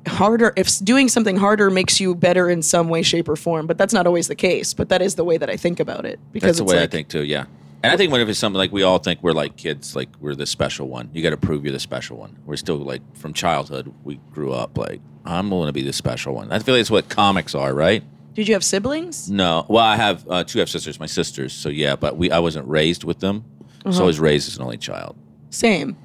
harder 0.08 0.54
if 0.56 0.78
doing 0.84 1.08
something 1.10 1.36
harder 1.38 1.70
makes 1.70 2.00
you 2.00 2.16
better 2.16 2.50
in 2.50 2.62
some 2.62 2.90
way, 2.90 3.02
shape, 3.02 3.28
or 3.28 3.36
form, 3.36 3.68
but 3.68 3.78
that's 3.78 3.94
not 3.94 4.06
always 4.08 4.28
the 4.28 4.36
case. 4.36 4.74
But 4.74 4.90
that 4.90 5.02
is 5.02 5.16
the 5.16 5.24
way 5.24 5.38
that 5.38 5.50
I 5.50 5.58
think 5.58 5.80
about 5.80 6.06
it 6.06 6.20
because 6.32 6.48
That's 6.48 6.58
the 6.60 6.64
it's 6.66 6.72
way 6.74 6.78
I 6.78 6.82
like, 6.82 6.92
think 6.92 7.08
too. 7.08 7.24
Yeah. 7.24 7.46
And 7.84 7.94
I 7.94 7.98
think 7.98 8.12
whenever 8.12 8.32
it's 8.32 8.40
something 8.40 8.58
like 8.58 8.72
we 8.72 8.82
all 8.82 8.98
think 8.98 9.22
we're 9.22 9.32
like 9.34 9.58
kids, 9.58 9.96
like 9.96 10.10
we're 10.20 10.34
the 10.34 10.48
special 10.48 10.88
one. 10.88 11.10
You 11.14 11.22
got 11.22 11.30
to 11.32 11.38
prove 11.38 11.64
you're 11.64 11.72
the 11.74 11.80
special 11.80 12.18
one. 12.18 12.36
We're 12.46 12.56
still 12.58 12.78
like 12.78 13.02
from 13.16 13.34
childhood, 13.34 13.94
we 14.04 14.20
grew 14.34 14.54
up 14.54 14.76
like 14.78 15.02
I'm 15.24 15.50
going 15.50 15.68
to 15.68 15.74
be 15.74 15.84
the 15.84 15.94
special 15.94 16.34
one. 16.34 16.52
I 16.52 16.60
feel 16.60 16.74
like 16.74 16.82
it's 16.82 16.90
what 16.92 17.10
comics 17.10 17.54
are, 17.54 17.74
right? 17.74 18.04
Did 18.36 18.48
you 18.48 18.54
have 18.54 18.64
siblings? 18.64 19.30
No, 19.32 19.66
well, 19.70 19.84
I 19.84 19.96
have 19.96 20.26
uh, 20.30 20.44
two 20.44 20.60
half 20.60 20.68
sisters, 20.70 21.00
my 21.00 21.06
sisters. 21.08 21.52
So 21.54 21.70
yeah, 21.70 21.96
but 21.96 22.18
we 22.18 22.30
I 22.32 22.40
wasn't 22.40 22.68
raised 22.68 23.04
with 23.04 23.20
them, 23.20 23.44
so 23.92 24.04
I 24.04 24.06
was 24.06 24.20
raised 24.20 24.48
as 24.48 24.58
an 24.58 24.64
only 24.64 24.78
child. 24.78 25.16
Same. 25.50 25.96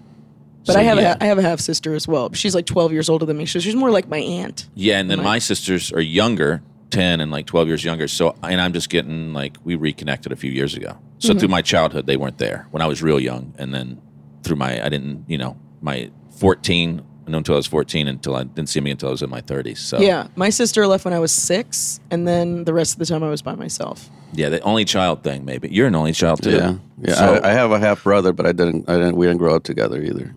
But 0.67 0.75
So, 0.75 0.79
I 0.79 0.83
have 0.85 0.99
yeah. 0.99 1.17
a, 1.21 1.25
I 1.25 1.27
have 1.27 1.39
a 1.39 1.43
half 1.43 1.59
sister 1.61 1.95
as 1.95 2.07
well. 2.07 2.33
She's 2.35 2.55
like 2.55 2.67
12 2.67 2.93
years 2.93 3.09
older 3.09 3.25
than 3.27 3.37
me, 3.39 3.47
so 3.47 3.59
she's 3.59 3.75
more 3.75 3.91
like 3.91 4.09
my 4.09 4.19
aunt. 4.19 4.69
Yeah, 4.75 4.99
and 5.01 5.11
then 5.11 5.19
My- 5.19 5.25
my 5.25 5.39
sisters 5.39 5.91
are 5.93 6.01
younger, 6.03 6.63
ten 6.91 7.21
and 7.21 7.31
like 7.31 7.47
twelve 7.47 7.67
years 7.69 7.85
younger. 7.85 8.07
So 8.09 8.35
and 8.43 8.61
I'm 8.61 8.73
just 8.73 8.91
getting 8.91 9.33
like 9.33 9.57
we 9.65 9.75
reconnected 9.77 10.33
a 10.33 10.37
few 10.37 10.51
years 10.53 10.75
ago. 10.75 10.99
So 11.19 11.35
through 11.35 11.49
my 11.49 11.63
childhood, 11.63 12.07
they 12.07 12.17
weren't 12.17 12.39
there 12.39 12.67
when 12.71 12.81
I 12.83 12.87
was 12.87 13.03
real 13.03 13.21
young, 13.21 13.55
and 13.59 13.75
then 13.75 14.01
through 14.43 14.57
my 14.57 14.85
I 14.85 14.89
didn't 14.89 15.25
you 15.29 15.37
know 15.39 15.57
my 15.83 16.11
14 16.39 17.01
I 17.01 17.03
know 17.31 17.39
until 17.39 17.55
I 17.55 17.57
was 17.57 17.67
14 17.67 18.09
until 18.09 18.37
I 18.37 18.45
didn't 18.45 18.69
see 18.69 18.81
me 18.81 18.91
until 18.91 19.09
I 19.09 19.13
was 19.13 19.23
in 19.23 19.31
my 19.31 19.41
30s. 19.41 19.79
So 19.79 19.99
Yeah, 20.01 20.29
my 20.37 20.51
sister 20.51 20.87
left 20.87 21.05
when 21.05 21.15
I 21.15 21.19
was 21.19 21.33
six, 21.33 22.01
and 22.11 22.27
then 22.29 22.65
the 22.65 22.75
rest 22.75 22.93
of 22.95 22.99
the 22.99 23.07
time 23.07 23.23
I 23.23 23.29
was 23.31 23.43
by 23.43 23.55
myself. 23.55 24.09
yeah, 24.33 24.49
the 24.49 24.61
only 24.61 24.85
child 24.85 25.23
thing 25.25 25.45
maybe. 25.45 25.69
You're 25.71 25.87
an 25.89 25.95
only 25.95 26.13
child 26.13 26.43
too. 26.43 26.51
Yeah, 26.53 26.75
yeah. 27.03 27.15
So- 27.15 27.35
I, 27.43 27.51
I 27.51 27.53
have 27.53 27.73
a 27.73 27.79
half 27.79 28.03
brother, 28.05 28.33
but 28.33 28.47
I 28.47 28.53
didn't. 28.53 28.89
I 28.89 28.95
didn't. 28.95 29.17
We 29.17 29.27
didn't 29.27 29.39
grow 29.39 29.55
up 29.57 29.65
together 29.65 30.01
either. 30.03 30.35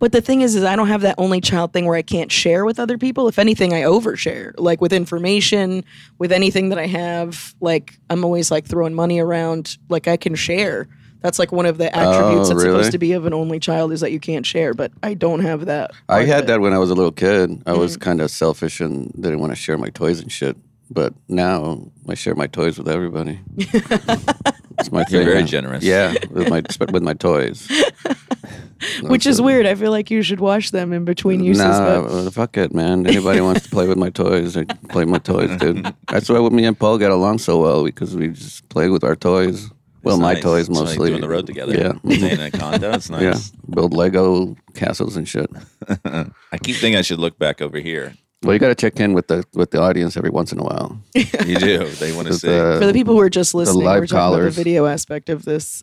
But 0.00 0.10
the 0.12 0.20
thing 0.20 0.40
is, 0.42 0.54
is 0.56 0.64
I 0.64 0.74
don't 0.76 0.88
have 0.88 1.02
that 1.02 1.14
only 1.18 1.40
child 1.40 1.72
thing 1.72 1.86
where 1.86 1.96
I 1.96 2.02
can't 2.02 2.30
share 2.30 2.64
with 2.64 2.78
other 2.80 2.98
people. 2.98 3.26
If 3.28 3.38
anything, 3.38 3.72
I 3.72 3.82
overshare, 3.82 4.52
like 4.58 4.80
with 4.80 4.92
information, 4.92 5.84
with 6.18 6.32
anything 6.32 6.68
that 6.70 6.78
I 6.78 6.86
have. 6.88 7.54
Like 7.60 7.98
I'm 8.10 8.24
always 8.24 8.50
like 8.50 8.66
throwing 8.66 8.92
money 8.94 9.18
around. 9.20 9.78
Like 9.88 10.08
I 10.08 10.16
can 10.16 10.34
share. 10.34 10.88
That's 11.24 11.38
like 11.38 11.50
one 11.52 11.64
of 11.66 11.78
the 11.78 11.86
attributes 11.96 12.50
Oh, 12.50 12.54
that's 12.54 12.64
really? 12.64 12.76
supposed 12.78 12.92
to 12.92 12.98
be 12.98 13.12
of 13.12 13.24
an 13.24 13.32
only 13.32 13.58
child 13.58 13.92
is 13.92 14.00
that 14.02 14.12
you 14.12 14.20
can't 14.20 14.44
share. 14.44 14.74
But 14.74 14.92
I 15.02 15.14
don't 15.14 15.40
have 15.40 15.64
that. 15.64 15.90
I 16.08 16.24
had 16.24 16.46
that 16.48 16.60
when 16.60 16.72
I 16.74 16.78
was 16.78 16.90
a 16.90 16.94
little 16.94 17.12
kid. 17.12 17.50
I 17.66 17.70
Mm-hmm. 17.70 17.80
was 17.80 17.96
kind 17.96 18.20
of 18.20 18.30
selfish 18.30 18.80
and 18.80 19.10
didn't 19.14 19.40
want 19.40 19.50
to 19.52 19.56
share 19.56 19.78
my 19.78 19.88
toys 19.88 20.20
and 20.20 20.30
shit. 20.30 20.56
but 20.90 21.14
now 21.28 21.80
I 22.08 22.14
share 22.14 22.34
my 22.34 22.46
toys 22.46 22.76
with 22.78 22.88
everybody. 22.90 23.40
it's 23.56 24.92
my 24.92 24.98
You're 25.08 25.22
thing. 25.22 25.26
very 25.26 25.42
generous. 25.44 25.82
Yeah, 25.82 26.12
with 26.30 26.50
my 26.50 26.62
with 26.92 27.02
my 27.02 27.14
toys. 27.14 27.68
Which 29.02 29.26
is 29.26 29.40
weird. 29.40 29.64
I 29.66 29.74
feel 29.76 29.90
like 29.90 30.10
you 30.10 30.20
should 30.22 30.40
wash 30.40 30.70
them 30.70 30.92
in 30.92 31.06
between 31.06 31.42
uses. 31.42 31.62
Nah, 31.64 32.02
but 32.02 32.30
fuck 32.32 32.56
it, 32.58 32.74
man. 32.74 33.06
Anybody 33.06 33.40
wants 33.40 33.62
to 33.62 33.70
play 33.70 33.88
with 33.88 33.96
my 33.96 34.10
toys, 34.10 34.54
they 34.54 34.66
play 34.90 35.06
my 35.06 35.18
toys, 35.18 35.56
dude. 35.58 35.86
That's 36.08 36.28
why 36.28 36.46
me 36.50 36.66
and 36.66 36.78
Paul 36.78 36.98
get 36.98 37.10
along 37.10 37.38
so 37.38 37.60
well 37.62 37.82
because 37.82 38.14
we 38.14 38.28
just 38.28 38.68
play 38.68 38.90
with 38.90 39.02
our 39.04 39.16
toys. 39.16 39.70
Well, 40.04 40.16
It's 40.16 40.22
my 40.22 40.34
nice. 40.34 40.42
toys 40.42 40.68
It's 40.68 40.78
like 40.78 40.84
mostly. 40.88 41.08
doing 41.10 41.20
the 41.20 41.28
road 41.28 41.46
together. 41.46 41.74
Yeah. 41.74 41.92
Staying 42.16 42.32
in 42.32 42.40
a 42.40 42.50
condo. 42.50 42.92
It's 42.92 43.10
nice. 43.18 43.22
Yeah, 43.22 43.60
build 43.74 43.92
Lego 43.94 44.56
castles 44.74 45.16
and 45.16 45.26
shit. 45.28 45.50
I 46.04 46.58
keep 46.62 46.76
thinking 46.76 46.96
I 46.96 47.02
should 47.02 47.18
look 47.18 47.38
back 47.38 47.60
over 47.62 47.78
here. 47.78 48.14
Well, 48.42 48.52
you 48.52 48.58
got 48.58 48.68
to 48.68 48.74
check 48.74 49.00
in 49.00 49.14
with 49.14 49.28
the 49.28 49.44
with 49.54 49.70
the 49.70 49.80
audience 49.80 50.16
every 50.18 50.30
once 50.30 50.52
in 50.52 50.58
a 50.58 50.62
while. 50.64 50.98
You 51.46 51.56
do. 51.56 51.86
They 51.86 52.12
want 52.12 52.28
to 52.28 52.34
see. 52.34 52.48
the- 52.48 52.76
for 52.80 52.86
the 52.86 52.92
people 52.92 53.14
who 53.14 53.20
are 53.20 53.30
just 53.30 53.54
listening, 53.54 53.80
the 53.84 53.84
live 53.86 54.00
we're 54.00 54.06
talking 54.06 54.18
about 54.18 54.30
callers. 54.36 54.56
the 54.56 54.60
video 54.62 54.86
aspect 54.86 55.28
of 55.30 55.44
this. 55.44 55.82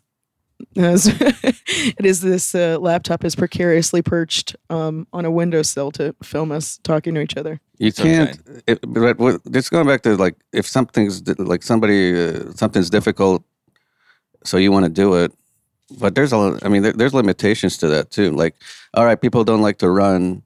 As- 0.76 1.08
it 1.08 2.04
is 2.06 2.20
this 2.20 2.54
uh, 2.54 2.78
laptop 2.80 3.24
is 3.24 3.34
precariously 3.34 4.00
perched 4.00 4.54
um, 4.70 5.08
on 5.12 5.24
a 5.24 5.30
windowsill 5.30 5.90
to 5.92 6.14
film 6.22 6.52
us 6.52 6.78
talking 6.84 7.14
to 7.16 7.20
each 7.20 7.36
other. 7.36 7.60
You 7.78 7.88
It's 7.88 7.98
can't. 7.98 8.38
It, 8.68 8.78
but 8.86 9.18
what- 9.18 9.40
it's 9.46 9.68
going 9.68 9.88
back 9.88 10.02
to 10.02 10.16
like 10.16 10.36
if 10.52 10.66
something's 10.68 11.20
like 11.40 11.64
somebody 11.64 12.14
uh, 12.28 12.52
something's 12.54 12.90
difficult, 12.90 13.42
so 14.46 14.56
you 14.56 14.72
want 14.72 14.84
to 14.84 14.90
do 14.90 15.14
it, 15.14 15.32
but 15.98 16.14
there's 16.14 16.32
a. 16.32 16.58
I 16.62 16.68
mean, 16.68 16.82
there, 16.82 16.92
there's 16.92 17.14
limitations 17.14 17.76
to 17.78 17.88
that 17.88 18.10
too. 18.10 18.30
Like, 18.30 18.54
all 18.94 19.04
right, 19.04 19.20
people 19.20 19.44
don't 19.44 19.62
like 19.62 19.78
to 19.78 19.90
run. 19.90 20.42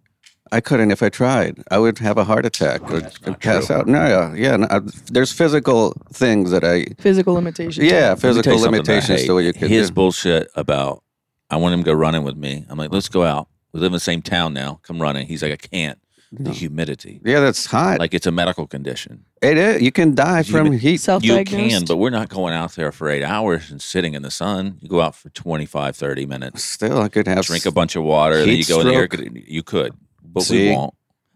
I 0.52 0.60
couldn't 0.60 0.92
if 0.92 1.02
I 1.02 1.08
tried. 1.08 1.62
I 1.72 1.78
would 1.78 1.98
have 1.98 2.18
a 2.18 2.24
heart 2.24 2.46
attack 2.46 2.80
or 2.90 3.00
not 3.00 3.40
pass 3.40 3.66
true. 3.66 3.76
out. 3.76 3.88
No, 3.88 4.06
yeah, 4.06 4.34
yeah. 4.34 4.56
no, 4.56 4.66
I- 4.70 4.80
there's 5.10 5.32
physical 5.32 5.92
things 6.12 6.52
that 6.52 6.62
I. 6.62 6.86
Physical 6.98 7.34
limitations. 7.34 7.78
Yeah, 7.78 7.90
Let 7.90 7.92
me 7.92 8.06
tell 8.06 8.16
physical 8.16 8.52
you 8.52 8.58
something 8.60 8.82
that 8.82 8.90
I 8.90 8.94
limitations 8.94 9.24
to 9.26 9.32
what 9.34 9.40
you 9.44 9.52
can 9.52 9.68
His 9.68 9.88
do. 9.90 9.94
bullshit 9.94 10.48
about 10.54 11.02
I 11.50 11.56
want 11.56 11.74
him 11.74 11.80
to 11.80 11.84
go 11.86 11.92
running 11.94 12.22
with 12.22 12.36
me. 12.36 12.64
I'm 12.68 12.78
like, 12.78 12.92
let's 12.92 13.08
go 13.08 13.24
out. 13.24 13.48
We 13.72 13.80
live 13.80 13.88
in 13.88 13.92
the 13.92 14.00
same 14.00 14.22
town 14.22 14.52
now. 14.54 14.78
Come 14.84 15.02
running. 15.02 15.26
He's 15.26 15.42
like, 15.42 15.52
I 15.52 15.56
can't. 15.56 15.98
The 16.32 16.50
humidity. 16.50 17.20
Yeah, 17.24 17.40
that's 17.40 17.66
hot. 17.66 17.98
Like 18.00 18.12
it's 18.12 18.26
a 18.26 18.32
medical 18.32 18.66
condition. 18.66 19.24
it 19.40 19.56
is. 19.56 19.80
You 19.82 19.92
can 19.92 20.14
die 20.14 20.42
from 20.42 20.66
Humid- 20.66 20.80
heat. 20.80 20.90
You 20.92 20.98
Self-diagnosed. 20.98 21.70
can, 21.70 21.84
but 21.86 21.96
we're 21.98 22.10
not 22.10 22.28
going 22.28 22.52
out 22.52 22.72
there 22.74 22.90
for 22.92 23.08
eight 23.08 23.22
hours 23.22 23.70
and 23.70 23.80
sitting 23.80 24.14
in 24.14 24.22
the 24.22 24.30
sun. 24.30 24.78
You 24.80 24.88
go 24.88 25.00
out 25.00 25.14
for 25.14 25.28
25, 25.30 25.94
30 25.96 26.26
minutes, 26.26 26.64
Still, 26.64 27.00
I 27.00 27.08
could 27.08 27.26
have 27.28 27.44
drink 27.46 27.64
a 27.64 27.70
bunch 27.70 27.94
of 27.96 28.02
water, 28.02 28.38
then 28.38 28.48
you 28.48 28.56
Heat 28.56 28.68
go 28.68 28.80
in 28.80 28.88
the 28.88 28.94
air. 28.94 29.06
stroke. 29.10 29.30
You 29.46 29.62
could, 29.62 29.92
but 30.22 30.42
See? 30.42 30.68
we 30.70 30.74
won't. 30.74 30.94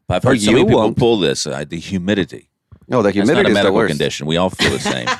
But 0.09 0.17
I've 0.17 0.25
Or 0.25 0.29
heard 0.31 0.41
so 0.41 0.51
many 0.51 0.61
you 0.63 0.67
people 0.67 0.81
won't. 0.83 0.97
pull 0.97 1.19
this. 1.21 1.47
Uh, 1.47 1.65
the 1.69 1.79
humidity. 1.79 2.51
No, 2.89 3.01
the 3.03 3.11
It's 3.11 3.17
not 3.19 3.25
humidity 3.27 3.39
a 3.39 3.51
is 3.51 3.55
the 3.55 3.55
medical 3.55 3.77
worst. 3.77 3.91
condition. 3.91 4.27
We 4.27 4.37
all 4.39 4.51
feel 4.51 4.71
the 4.71 4.81
same. 4.81 5.07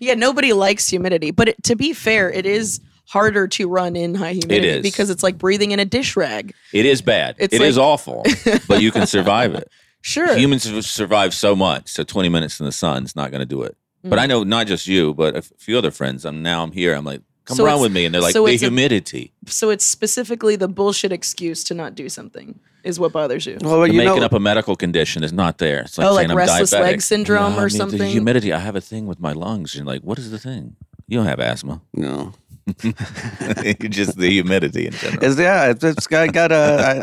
Yeah, 0.00 0.14
nobody 0.14 0.54
likes 0.54 0.88
humidity, 0.88 1.30
but 1.30 1.48
it, 1.48 1.62
to 1.64 1.76
be 1.76 1.92
fair, 1.92 2.30
it 2.32 2.46
is 2.46 2.80
harder 3.06 3.46
to 3.48 3.68
run 3.68 3.96
in 3.96 4.14
high 4.14 4.32
humidity 4.32 4.68
is. 4.68 4.82
because 4.82 5.10
it's 5.10 5.22
like 5.22 5.38
breathing 5.38 5.70
in 5.72 5.78
a 5.78 5.84
dish 5.84 6.16
rag. 6.16 6.54
it 6.72 6.86
is 6.86 7.02
bad. 7.02 7.36
It's 7.38 7.54
It 7.54 7.60
is 7.62 7.76
like- 7.76 7.84
awful, 7.86 8.24
but 8.68 8.80
you 8.82 8.90
can 8.90 9.06
survive 9.06 9.54
it. 9.54 9.68
Sure. 10.06 10.36
Humans 10.36 10.64
have 10.64 10.84
survived 10.84 11.32
so 11.32 11.56
much, 11.56 11.88
so 11.88 12.04
20 12.04 12.28
minutes 12.28 12.60
in 12.60 12.66
the 12.66 12.72
sun 12.72 13.04
is 13.04 13.16
not 13.16 13.30
going 13.30 13.40
to 13.40 13.46
do 13.46 13.62
it. 13.62 13.74
But 14.02 14.18
Mm. 14.18 14.22
I 14.22 14.26
know 14.26 14.44
not 14.44 14.66
just 14.66 14.86
you, 14.86 15.14
but 15.14 15.34
a 15.34 15.40
few 15.40 15.78
other 15.78 15.90
friends. 15.90 16.26
I'm 16.26 16.42
now 16.42 16.62
I'm 16.62 16.72
here. 16.72 16.94
I'm 16.94 17.06
like, 17.06 17.22
come 17.46 17.56
So 17.56 17.64
run 17.64 17.80
with 17.80 17.90
me, 17.90 18.04
and 18.04 18.14
they're 18.14 18.20
like, 18.20 18.34
so 18.34 18.44
the 18.44 18.52
it's 18.52 18.62
a- 18.62 18.66
humidity. 18.66 19.32
so 19.46 19.70
it's 19.70 19.86
specifically 19.86 20.56
the 20.56 20.68
bullshit 20.68 21.10
excuse 21.10 21.64
to 21.64 21.72
not 21.74 21.94
do 21.94 22.10
something 22.10 22.60
is 22.82 23.00
what 23.00 23.12
bothers 23.12 23.46
you. 23.46 23.56
Well, 23.62 23.78
You're 23.78 23.86
you 23.86 23.92
making 23.94 24.20
know, 24.20 24.26
up 24.26 24.34
a 24.34 24.40
medical 24.40 24.76
condition 24.76 25.22
that's 25.22 25.32
not 25.32 25.56
there. 25.56 25.80
It's 25.80 25.96
like 25.96 26.06
Oh, 26.06 26.16
saying 26.16 26.28
like 26.28 26.32
I'm 26.32 26.36
restless 26.36 26.74
diabetic. 26.74 26.80
leg 26.82 27.00
syndrome 27.00 27.52
Yeah, 27.54 27.62
or 27.62 27.68
I 27.72 27.84
mean, 27.86 27.96
The 27.96 28.06
humidity. 28.06 28.52
I 28.52 28.58
have 28.58 28.76
a 28.76 28.82
thing 28.82 29.06
with 29.06 29.20
my 29.20 29.32
lungs. 29.32 29.74
You're 29.74 29.86
like, 29.86 30.02
what 30.02 30.18
is 30.18 30.30
the 30.30 30.38
thing? 30.38 30.76
You 31.08 31.16
don't 31.16 31.26
have 31.26 31.40
asthma. 31.40 31.80
no. 31.94 32.34
It's 32.66 33.88
just 33.96 34.16
the 34.18 34.30
humidity 34.30 34.86
in 34.86 34.92
general. 34.92 35.24
Is 35.24 35.38
yeah, 35.38 35.70
it's, 35.70 35.84
it's 35.84 36.06
got, 36.06 36.32
got 36.32 36.52
a. 36.52 36.54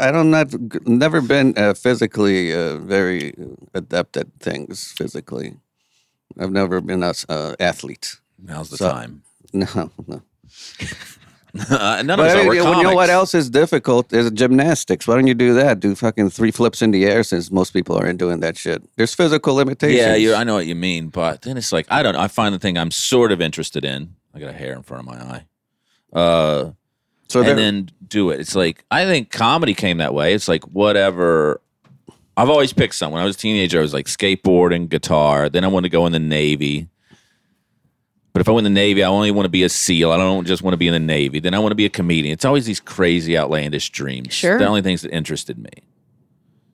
I, 0.02 0.08
I 0.08 0.12
don't 0.12 0.32
not 0.32 0.54
never 0.88 1.22
been 1.22 1.54
uh, 1.58 1.74
physically 1.74 2.54
uh, 2.54 2.78
very 2.78 3.34
adept 3.74 4.18
at 4.18 4.28
things 4.40 4.92
physically. 4.98 5.58
I've 6.40 6.52
never 6.52 6.82
been 6.82 7.04
a 7.04 7.14
uh, 7.30 7.56
athlete. 7.60 8.16
Now's 8.40 8.70
the 8.70 8.78
So- 8.78 8.92
time. 8.92 9.24
No, 9.54 9.92
no. 10.08 10.22
Uh, 11.70 12.02
none 12.06 12.20
of 12.22 12.26
us 12.26 12.34
are. 12.36 12.48
We're 12.48 12.64
know, 12.64 12.78
you 12.78 12.84
know 12.84 12.96
what 12.96 13.10
else 13.10 13.36
is 13.36 13.50
difficult 13.50 14.14
is 14.14 14.32
gymnastics. 14.32 15.10
Why 15.10 15.16
don't 15.16 15.28
you 15.28 15.34
do 15.34 15.54
that? 15.56 15.82
Do 15.82 15.94
fucking 15.94 16.30
three 16.30 16.52
flips 16.52 16.82
in 16.82 16.92
the 16.92 17.06
air 17.06 17.22
since 17.24 17.52
most 17.52 17.72
people 17.74 17.98
aren't 17.98 18.18
doing 18.18 18.40
that 18.40 18.56
shit. 18.58 18.82
There's 18.96 19.14
physical 19.14 19.56
limitations. 19.56 20.00
Yeah, 20.00 20.16
you're, 20.16 20.36
I 20.38 20.46
know 20.46 20.54
what 20.54 20.68
you 20.68 20.76
mean, 20.76 21.10
but 21.10 21.42
then 21.42 21.58
it's 21.58 21.74
like 21.74 21.86
I 21.92 22.02
don't 22.02 22.14
know. 22.14 22.22
I 22.22 22.30
find 22.30 22.56
the 22.56 22.60
thing 22.60 22.78
I'm 22.78 22.92
sort 22.92 23.34
of 23.34 23.42
interested 23.42 23.84
in. 23.84 24.16
I 24.34 24.40
got 24.40 24.48
a 24.50 24.54
hair 24.54 24.72
in 24.74 24.84
front 24.84 25.06
of 25.06 25.14
my 25.14 25.20
eye. 25.22 25.46
Uh, 26.14 26.72
so 27.28 27.42
there, 27.42 27.52
and 27.52 27.60
then 27.60 27.92
do 28.08 28.30
it. 28.30 28.40
It's 28.40 28.56
like 28.56 28.84
I 28.92 29.06
think 29.06 29.32
comedy 29.32 29.74
came 29.74 29.98
that 29.98 30.14
way. 30.14 30.34
It's 30.34 30.48
like 30.48 30.64
whatever. 30.66 31.62
I've 32.38 32.50
always 32.50 32.74
picked 32.74 32.96
something. 32.96 33.14
When 33.14 33.22
I 33.22 33.26
was 33.26 33.36
a 33.36 33.40
teenager, 33.40 33.80
I 33.80 33.82
was 33.82 33.94
like 33.94 34.08
skateboarding, 34.08 34.90
guitar. 34.90 35.50
Then 35.50 35.64
I 35.64 35.68
wanted 35.68 35.90
to 35.90 35.92
go 35.92 36.06
in 36.06 36.12
the 36.12 36.20
Navy. 36.20 36.88
But 38.34 38.40
if 38.40 38.48
I 38.48 38.52
went 38.52 38.66
in 38.66 38.74
the 38.74 38.80
Navy, 38.80 39.04
I 39.04 39.08
only 39.08 39.32
want 39.32 39.46
to 39.46 39.50
be 39.50 39.64
a 39.64 39.70
SEAL. 39.70 40.12
I 40.12 40.18
don't 40.18 40.48
just 40.48 40.64
want 40.64 40.74
to 40.74 40.78
be 40.78 40.88
in 40.88 40.94
the 40.94 41.00
Navy. 41.00 41.40
Then 41.40 41.54
I 41.54 41.60
want 41.60 41.72
to 41.72 41.76
be 41.76 41.86
a 41.86 41.90
comedian. 41.90 42.32
It's 42.32 42.46
always 42.46 42.66
these 42.66 42.80
crazy, 42.80 43.38
outlandish 43.38 43.90
dreams. 43.90 44.34
Sure. 44.34 44.58
The 44.58 44.66
only 44.66 44.82
things 44.82 45.02
that 45.02 45.12
interested 45.12 45.58
me. 45.58 45.70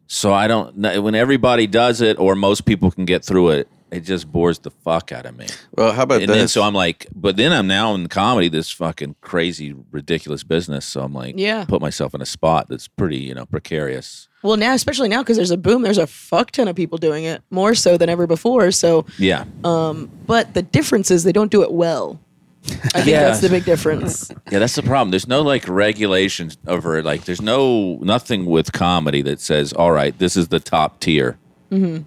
So 0.06 0.34
I 0.34 0.48
don't. 0.48 0.76
When 1.02 1.16
everybody 1.16 1.68
does 1.68 2.02
it, 2.02 2.20
or 2.20 2.36
most 2.36 2.66
people 2.66 2.92
can 2.92 3.06
get 3.06 3.26
through 3.26 3.50
it, 3.50 3.68
it 3.92 4.02
just 4.02 4.32
bores 4.32 4.60
the 4.60 4.72
fuck 4.72 5.12
out 5.12 5.26
of 5.26 5.38
me. 5.38 5.48
well, 5.76 5.94
how 5.94 6.04
about 6.04 6.22
And 6.22 6.30
this? 6.30 6.38
then 6.38 6.48
so 6.50 6.64
I'm 6.64 6.74
like, 6.74 7.08
but 7.16 7.38
then 7.38 7.54
I'm 7.54 7.68
now 7.68 7.94
in 7.96 8.08
comedy, 8.08 8.50
this 8.50 8.70
fucking 8.72 9.16
crazy, 9.22 9.74
ridiculous 9.92 10.44
business. 10.44 10.86
So 10.86 11.02
I'm 11.02 11.14
like, 11.14 11.36
Yeah. 11.38 11.66
put 11.66 11.82
myself 11.82 12.14
in 12.14 12.22
a 12.22 12.26
spot 12.26 12.68
that's 12.70 12.88
pretty, 12.88 13.18
you 13.20 13.34
know, 13.34 13.46
precarious. 13.46 14.28
Well, 14.44 14.58
now, 14.58 14.74
especially 14.74 15.10
now, 15.10 15.24
because 15.24 15.38
there's 15.38 15.52
a 15.52 15.58
boom, 15.58 15.82
there's 15.82 15.98
a 15.98 16.06
fuck 16.08 16.52
ton 16.52 16.68
of 16.68 16.76
people 16.76 16.98
doing 16.98 17.24
it 17.24 17.42
more 17.50 17.74
so 17.76 17.98
than 17.98 18.10
ever 18.10 18.28
before. 18.28 18.72
So, 18.72 19.06
Yeah. 19.18 19.46
but 19.62 20.54
the 20.54 20.62
difference 20.62 21.10
is 21.12 21.24
they 21.24 21.32
don't 21.32 21.52
do 21.52 21.64
it 21.64 21.72
well. 21.72 22.20
I 22.68 23.02
think 23.02 23.08
Yeah. 23.08 23.24
that's 23.24 23.40
the 23.40 23.50
big 23.50 23.64
difference. 23.66 24.30
Yeah, 24.52 24.60
that's 24.60 24.76
the 24.76 24.84
problem. 24.84 25.12
There's 25.12 25.28
no 25.28 25.42
like 25.42 25.68
regulations 25.68 26.58
over. 26.68 27.02
Like, 27.04 27.24
there's 27.26 27.42
no 27.42 27.98
nothing 28.02 28.46
with 28.46 28.72
comedy 28.74 29.22
that 29.24 29.40
says, 29.42 29.74
all 29.74 29.92
right, 29.92 30.18
this 30.20 30.36
is 30.38 30.50
the 30.50 30.60
top 30.60 31.00
tier. 31.00 31.38
Mm-hmm. 31.72 32.04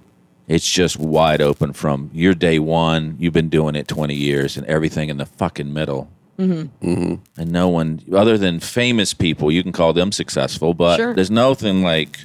It's 0.50 0.68
just 0.68 0.98
wide 0.98 1.40
open 1.40 1.72
from 1.74 2.10
your 2.12 2.34
day 2.34 2.58
one. 2.58 3.14
You've 3.20 3.32
been 3.32 3.48
doing 3.50 3.76
it 3.76 3.86
20 3.86 4.16
years, 4.16 4.56
and 4.56 4.66
everything 4.66 5.08
in 5.08 5.16
the 5.16 5.24
fucking 5.26 5.72
middle. 5.72 6.10
Mm-hmm. 6.40 7.14
And 7.40 7.52
no 7.52 7.68
one, 7.68 8.00
other 8.12 8.36
than 8.36 8.58
famous 8.58 9.14
people, 9.14 9.52
you 9.52 9.62
can 9.62 9.70
call 9.70 9.92
them 9.92 10.10
successful, 10.10 10.74
but 10.74 10.96
Sure. 10.96 11.14
there's 11.14 11.30
nothing 11.30 11.82
like, 11.82 12.18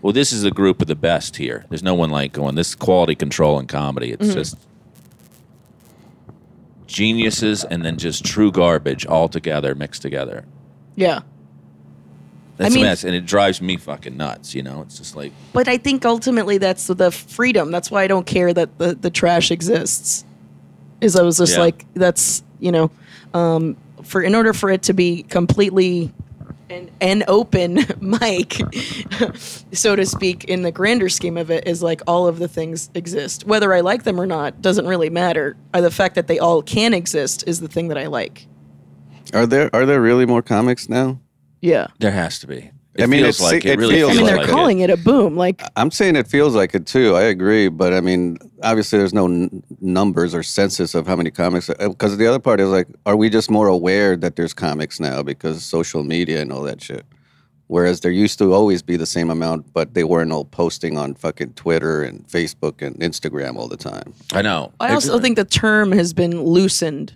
well, 0.00 0.12
this 0.12 0.32
is 0.32 0.42
a 0.42 0.50
group 0.50 0.82
of 0.82 0.88
the 0.88 0.96
best 0.96 1.36
here. 1.36 1.64
There's 1.68 1.84
no 1.84 1.94
one 1.94 2.10
like 2.10 2.32
going, 2.32 2.56
this 2.56 2.70
is 2.70 2.74
quality 2.74 3.14
control 3.14 3.60
in 3.60 3.68
comedy. 3.68 4.10
It's 4.10 4.24
Mm-hmm. 4.26 4.34
just 4.34 4.56
geniuses 6.88 7.62
and 7.64 7.84
then 7.84 7.96
just 7.96 8.24
true 8.24 8.50
garbage 8.50 9.06
all 9.06 9.28
together, 9.28 9.74
mixed 9.76 10.02
together. 10.02 10.44
Yeah. 10.96 11.20
That's 12.58 12.72
I 12.72 12.74
mean- 12.74 12.84
a 12.84 12.88
mess, 12.90 13.04
and 13.04 13.14
it 13.14 13.24
drives 13.26 13.60
me 13.62 13.76
fucking 13.76 14.16
nuts. 14.16 14.54
You 14.54 14.62
know, 14.62 14.82
it's 14.82 14.98
just 14.98 15.16
like 15.16 15.32
But 15.52 15.68
I 15.68 15.78
think 15.78 16.04
ultimately 16.04 16.58
that's 16.58 16.86
the 16.86 17.10
freedom. 17.10 17.70
That's 17.70 17.90
why 17.90 18.02
I 18.02 18.06
don't 18.06 18.26
care 18.26 18.52
that 18.52 18.78
the, 18.78 18.94
the 18.94 19.10
trash 19.10 19.50
exists. 19.50 20.24
Is 21.00 21.16
I 21.16 21.22
was 21.22 21.38
just 21.38 21.54
Yeah. 21.54 21.60
like, 21.62 21.84
that's, 21.94 22.42
you 22.60 22.70
know, 22.70 22.90
um, 23.34 23.76
for 24.02 24.22
in 24.22 24.34
order 24.34 24.52
for 24.52 24.70
it 24.70 24.82
to 24.84 24.92
be 24.92 25.22
completely 25.24 26.12
an, 26.70 26.90
an 27.00 27.24
open 27.26 27.80
mic, 28.00 28.60
so 29.72 29.96
to 29.96 30.06
speak, 30.06 30.44
in 30.44 30.62
the 30.62 30.70
grander 30.70 31.08
scheme 31.08 31.36
of 31.36 31.50
it, 31.50 31.66
is 31.66 31.82
like 31.82 32.02
all 32.06 32.26
of 32.28 32.38
the 32.38 32.48
things 32.48 32.90
exist. 32.94 33.46
Whether 33.46 33.72
I 33.74 33.80
like 33.80 34.04
them 34.04 34.20
or 34.20 34.26
not 34.26 34.60
doesn't 34.62 34.86
really 34.86 35.10
matter. 35.10 35.56
Uh, 35.74 35.80
the 35.80 35.90
fact 35.90 36.14
that 36.14 36.28
they 36.28 36.38
all 36.38 36.62
can 36.62 36.94
exist 36.94 37.44
is 37.46 37.60
the 37.60 37.68
thing 37.68 37.88
that 37.88 37.98
I 37.98 38.06
like. 38.06 38.46
are 39.34 39.46
there 39.46 39.70
are 39.74 39.86
there 39.86 40.00
really 40.00 40.26
more 40.26 40.42
comics 40.42 40.88
now? 40.88 41.18
Yeah. 41.62 41.86
there 42.00 42.10
has 42.10 42.38
to 42.40 42.46
be. 42.46 42.70
It 42.94 43.04
I 43.04 43.06
mean, 43.06 43.22
feels 43.22 43.36
it's- 43.40 43.52
like 43.52 43.64
it, 43.64 43.70
it 43.70 43.78
really 43.78 43.94
feels 43.94 44.10
I 44.10 44.14
mean, 44.16 44.26
they're 44.26 44.36
like 44.36 44.50
calling 44.50 44.80
it. 44.80 44.90
a 44.90 44.98
boom. 44.98 45.34
Like, 45.34 45.62
I'm 45.76 45.90
saying 45.90 46.14
it 46.16 46.26
feels 46.28 46.54
like 46.54 46.74
it 46.74 46.84
too. 46.86 47.16
I 47.16 47.22
agree, 47.22 47.68
but 47.68 47.94
I 47.94 48.02
mean, 48.02 48.36
obviously, 48.62 48.98
there's 48.98 49.14
no 49.14 49.24
n- 49.24 49.62
numbers 49.80 50.34
or 50.34 50.42
census 50.42 50.94
of 50.94 51.06
how 51.06 51.16
many 51.16 51.30
comics. 51.30 51.70
Uh, 51.70 51.88
because 51.88 52.18
the 52.18 52.26
other 52.26 52.38
part 52.38 52.60
is 52.60 52.68
like, 52.68 52.88
are 53.06 53.16
we 53.16 53.30
just 53.30 53.50
more 53.50 53.66
aware 53.68 54.14
that 54.18 54.36
there's 54.36 54.52
comics 54.52 55.00
now 55.00 55.22
because 55.22 55.64
social 55.64 56.02
media 56.02 56.42
and 56.42 56.52
all 56.52 56.60
that 56.64 56.82
shit? 56.82 57.06
Whereas 57.68 58.00
there 58.00 58.10
used 58.12 58.38
to 58.40 58.52
always 58.52 58.82
be 58.82 58.98
the 58.98 59.06
same 59.06 59.30
amount, 59.30 59.72
but 59.72 59.94
they 59.94 60.04
weren't 60.04 60.30
all 60.30 60.44
posting 60.44 60.98
on 60.98 61.14
fucking 61.14 61.54
Twitter 61.54 62.02
and 62.02 62.28
Facebook 62.28 62.82
and 62.86 62.94
Instagram 63.00 63.56
all 63.56 63.68
the 63.68 63.78
time. 63.78 64.12
I 64.34 64.42
know. 64.42 64.72
I 64.80 64.92
also 64.92 65.18
think 65.18 65.36
the 65.36 65.46
term 65.46 65.92
has 65.92 66.12
been 66.12 66.42
loosened 66.42 67.14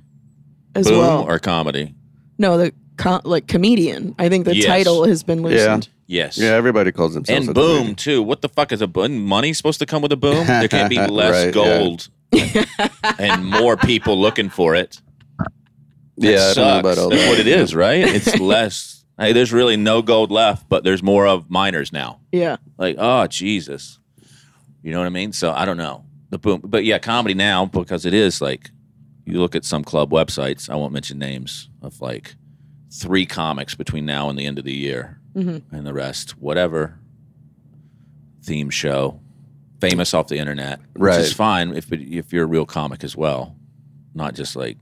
as 0.74 0.88
boom 0.88 0.98
well. 1.00 1.22
or 1.24 1.38
comedy. 1.38 1.94
No, 2.38 2.56
the 2.56 2.72
co- 2.96 3.20
like 3.24 3.46
comedian. 3.46 4.14
I 4.18 4.28
think 4.28 4.44
the 4.44 4.54
Yes. 4.56 4.66
title 4.66 5.04
has 5.04 5.22
been 5.22 5.42
loosened. 5.42 5.88
Yes. 6.06 6.38
Yeah, 6.38 6.50
everybody 6.50 6.92
calls 6.92 7.14
themselves 7.14 7.48
And 7.48 7.50
a 7.50 7.54
boom 7.54 7.76
comedian. 7.76 7.94
too. 7.96 8.22
What 8.22 8.40
the 8.42 8.48
fuck 8.48 8.70
is 8.72 8.80
a 8.80 8.86
boom? 8.86 9.18
Money 9.24 9.52
supposed 9.52 9.78
to 9.80 9.86
come 9.86 10.02
with 10.02 10.12
a 10.12 10.16
boom? 10.16 10.46
There 10.46 10.68
can't 10.68 10.88
be 10.90 10.98
less 10.98 11.32
Right, 11.32 11.46
yeah. 11.46 11.50
gold 11.50 12.08
and 13.18 13.44
more 13.44 13.76
people 13.76 14.20
looking 14.20 14.48
for 14.48 14.74
it. 14.74 15.00
That 16.18 16.30
Yeah, 16.30 16.50
I 16.50 16.54
don't 16.54 16.66
know 16.66 16.78
about 16.80 16.98
all 16.98 17.08
That's 17.10 17.22
that. 17.22 17.28
what 17.30 17.38
it 17.40 17.46
is, 17.46 17.74
right? 17.74 18.00
It's 18.00 18.38
less. 18.40 19.04
Hey, 19.18 19.32
there's 19.32 19.52
really 19.52 19.76
no 19.76 20.02
gold 20.02 20.30
left, 20.30 20.68
but 20.68 20.84
there's 20.84 21.02
more 21.02 21.26
of 21.26 21.50
miners 21.50 21.92
now. 21.92 22.20
Yeah. 22.32 22.56
Like, 22.78 22.96
oh 22.98 23.26
Jesus, 23.26 23.98
you 24.82 24.92
know 24.92 24.98
what 24.98 25.06
I 25.06 25.10
mean? 25.10 25.32
So 25.32 25.52
I 25.52 25.64
don't 25.64 25.76
know 25.78 26.04
the 26.30 26.38
boom, 26.38 26.60
but 26.64 26.84
yeah, 26.84 26.98
comedy 26.98 27.34
now 27.34 27.66
because 27.66 28.04
it 28.06 28.14
is 28.14 28.40
like 28.40 28.70
you 29.24 29.40
look 29.40 29.54
at 29.56 29.64
some 29.64 29.82
club 29.84 30.10
websites. 30.10 30.70
I 30.70 30.74
won't 30.76 30.92
mention 30.92 31.18
names 31.18 31.68
of 31.82 32.00
like 32.00 32.36
three 32.90 33.26
comics 33.26 33.74
between 33.74 34.06
now 34.06 34.28
and 34.28 34.38
the 34.38 34.46
end 34.46 34.58
of 34.58 34.64
the 34.64 34.74
year, 34.74 35.18
Mhm. 35.36 35.62
and 35.72 35.86
the 35.86 35.92
rest 35.94 36.38
whatever 36.40 36.98
theme 38.42 38.70
show, 38.70 39.20
famous 39.80 40.14
off 40.14 40.28
the 40.28 40.38
internet, 40.38 40.78
which 40.94 41.02
Right. 41.02 41.20
is 41.20 41.32
fine 41.32 41.74
if 41.76 41.92
if 41.92 42.32
you're 42.32 42.44
a 42.44 42.48
real 42.48 42.66
comic 42.66 43.02
as 43.04 43.16
well, 43.16 43.56
not 44.14 44.34
just 44.34 44.56
like 44.56 44.78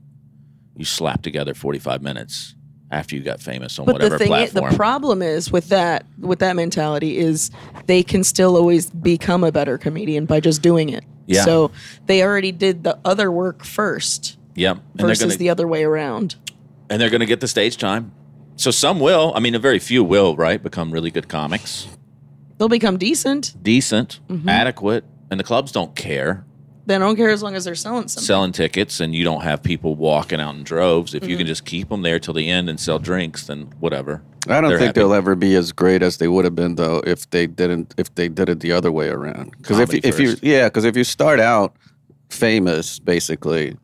you 0.77 0.85
slap 0.85 1.21
together 1.21 1.53
45 1.53 2.01
minutes 2.01 2.55
after 2.91 3.15
you 3.15 3.23
got 3.23 3.41
famous 3.41 3.79
on 3.79 3.85
But 3.85 3.93
whatever 3.95 4.17
the 4.17 4.25
thing, 4.25 4.33
is, 4.33 4.51
the 4.51 4.61
problem 4.75 5.21
is 5.21 5.51
with 5.51 5.69
that, 5.69 6.05
with 6.19 6.39
that 6.39 6.55
mentality 6.55 7.17
is 7.17 7.49
they 7.87 8.03
can 8.03 8.23
still 8.23 8.55
always 8.55 8.89
become 8.89 9.43
a 9.43 9.51
better 9.51 9.77
comedian 9.77 10.25
by 10.25 10.39
just 10.39 10.61
doing 10.61 10.89
it. 10.89 11.03
Yeah. 11.25 11.43
So 11.43 11.71
they 12.05 12.21
already 12.23 12.51
did 12.51 12.83
the 12.83 12.97
other 13.03 13.31
work 13.31 13.63
first 13.63 14.37
yep, 14.55 14.77
and 14.97 15.07
versus 15.07 15.23
gonna 15.33 15.37
the 15.37 15.49
other 15.49 15.67
way 15.67 15.83
around. 15.83 16.35
And 16.89 17.01
they're 17.01 17.09
going 17.09 17.19
to 17.21 17.25
get 17.25 17.39
the 17.41 17.47
stage 17.47 17.77
time. 17.77 18.11
So 18.57 18.71
some 18.71 18.99
will. 18.99 19.33
I 19.35 19.39
mean, 19.39 19.53
a 19.55 19.59
very 19.59 19.79
few 19.79 20.03
will, 20.03 20.35
right? 20.35 20.61
Become 20.61 20.91
really 20.91 21.11
good 21.11 21.27
comics, 21.27 21.87
They'll 22.57 22.69
become 22.69 22.97
decent. 22.97 23.53
decent, 23.61 24.19
Mm-hmm. 24.29 24.47
adequate, 24.47 25.03
and 25.29 25.39
the 25.39 25.43
clubs 25.43 25.71
don't 25.73 25.93
care 25.95 26.45
They 26.85 26.97
don't 26.97 27.15
care 27.17 27.29
as 27.31 27.43
long 27.43 27.53
as 27.55 27.65
they're 27.65 27.75
selling 27.75 28.07
something. 28.07 28.23
selling 28.25 28.51
tickets, 28.53 28.99
and 29.01 29.13
you 29.13 29.23
don't 29.25 29.41
have 29.41 29.61
people 29.61 29.95
walking 29.95 30.39
out 30.39 30.55
in 30.55 30.63
droves. 30.63 31.13
If 31.13 31.23
Mm-hmm. 31.23 31.29
you 31.31 31.37
can 31.37 31.47
just 31.47 31.65
keep 31.65 31.89
them 31.89 32.01
there 32.03 32.19
till 32.19 32.33
the 32.33 32.49
end 32.49 32.69
and 32.69 32.79
sell 32.79 32.97
drinks, 32.99 33.47
then 33.47 33.63
whatever. 33.79 34.21
I 34.47 34.61
don't 34.61 34.69
They're 34.69 34.77
think 34.77 34.89
happy. 34.89 34.99
they'll 35.01 35.13
ever 35.15 35.33
be 35.35 35.55
as 35.55 35.71
great 35.71 36.01
as 36.03 36.17
they 36.17 36.27
would 36.27 36.45
have 36.45 36.53
been 36.55 36.75
though 36.75 37.01
if 37.05 37.27
they 37.31 37.47
didn't 37.47 37.95
if 37.97 38.13
they 38.13 38.29
did 38.29 38.47
it 38.47 38.59
the 38.59 38.71
other 38.71 38.91
way 38.91 39.09
around. 39.09 39.55
Because 39.57 39.79
if 39.79 39.91
you, 39.91 39.99
if 40.03 40.19
you 40.19 40.35
yeah, 40.43 40.67
because 40.67 40.85
if 40.85 40.95
you 40.95 41.03
start 41.03 41.39
out 41.39 41.75
famous, 42.29 42.99
basically, 42.99 43.75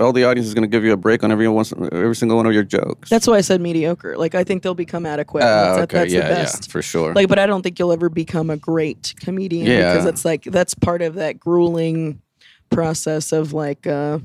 all 0.00 0.12
the 0.12 0.24
audience 0.24 0.46
is 0.46 0.54
going 0.54 0.62
to 0.62 0.68
give 0.68 0.84
you 0.84 0.92
a 0.92 0.96
break 0.96 1.22
on 1.22 1.30
every 1.30 1.46
once 1.48 1.72
every 1.92 2.16
single 2.16 2.36
one 2.36 2.46
of 2.46 2.52
your 2.52 2.62
jokes. 2.62 3.10
That's 3.10 3.26
why 3.26 3.34
I 3.36 3.40
said 3.42 3.60
mediocre. 3.60 4.16
Like 4.16 4.34
I 4.34 4.44
think 4.44 4.62
they'll 4.62 4.74
become 4.74 5.04
adequate. 5.06 5.42
Ah, 5.44 5.76
that's, 5.76 5.78
okay, 5.84 5.98
that's 5.98 6.12
yeah, 6.12 6.20
the 6.22 6.28
yeah, 6.28 6.34
best. 6.42 6.70
for 6.70 6.82
sure. 6.82 7.12
Like, 7.14 7.28
but 7.28 7.38
I 7.38 7.46
don't 7.46 7.62
think 7.62 7.78
you'll 7.78 7.92
ever 7.92 8.08
become 8.08 8.50
a 8.50 8.56
great 8.56 9.14
comedian 9.20 9.66
Yeah. 9.66 9.92
because 9.92 10.06
it's 10.06 10.24
like 10.24 10.44
that's 10.44 10.74
part 10.74 11.02
of 11.02 11.14
that 11.14 11.38
grueling 11.38 12.20
process 12.70 13.30
of 13.32 13.52
like 13.52 13.86
uh 13.86 14.18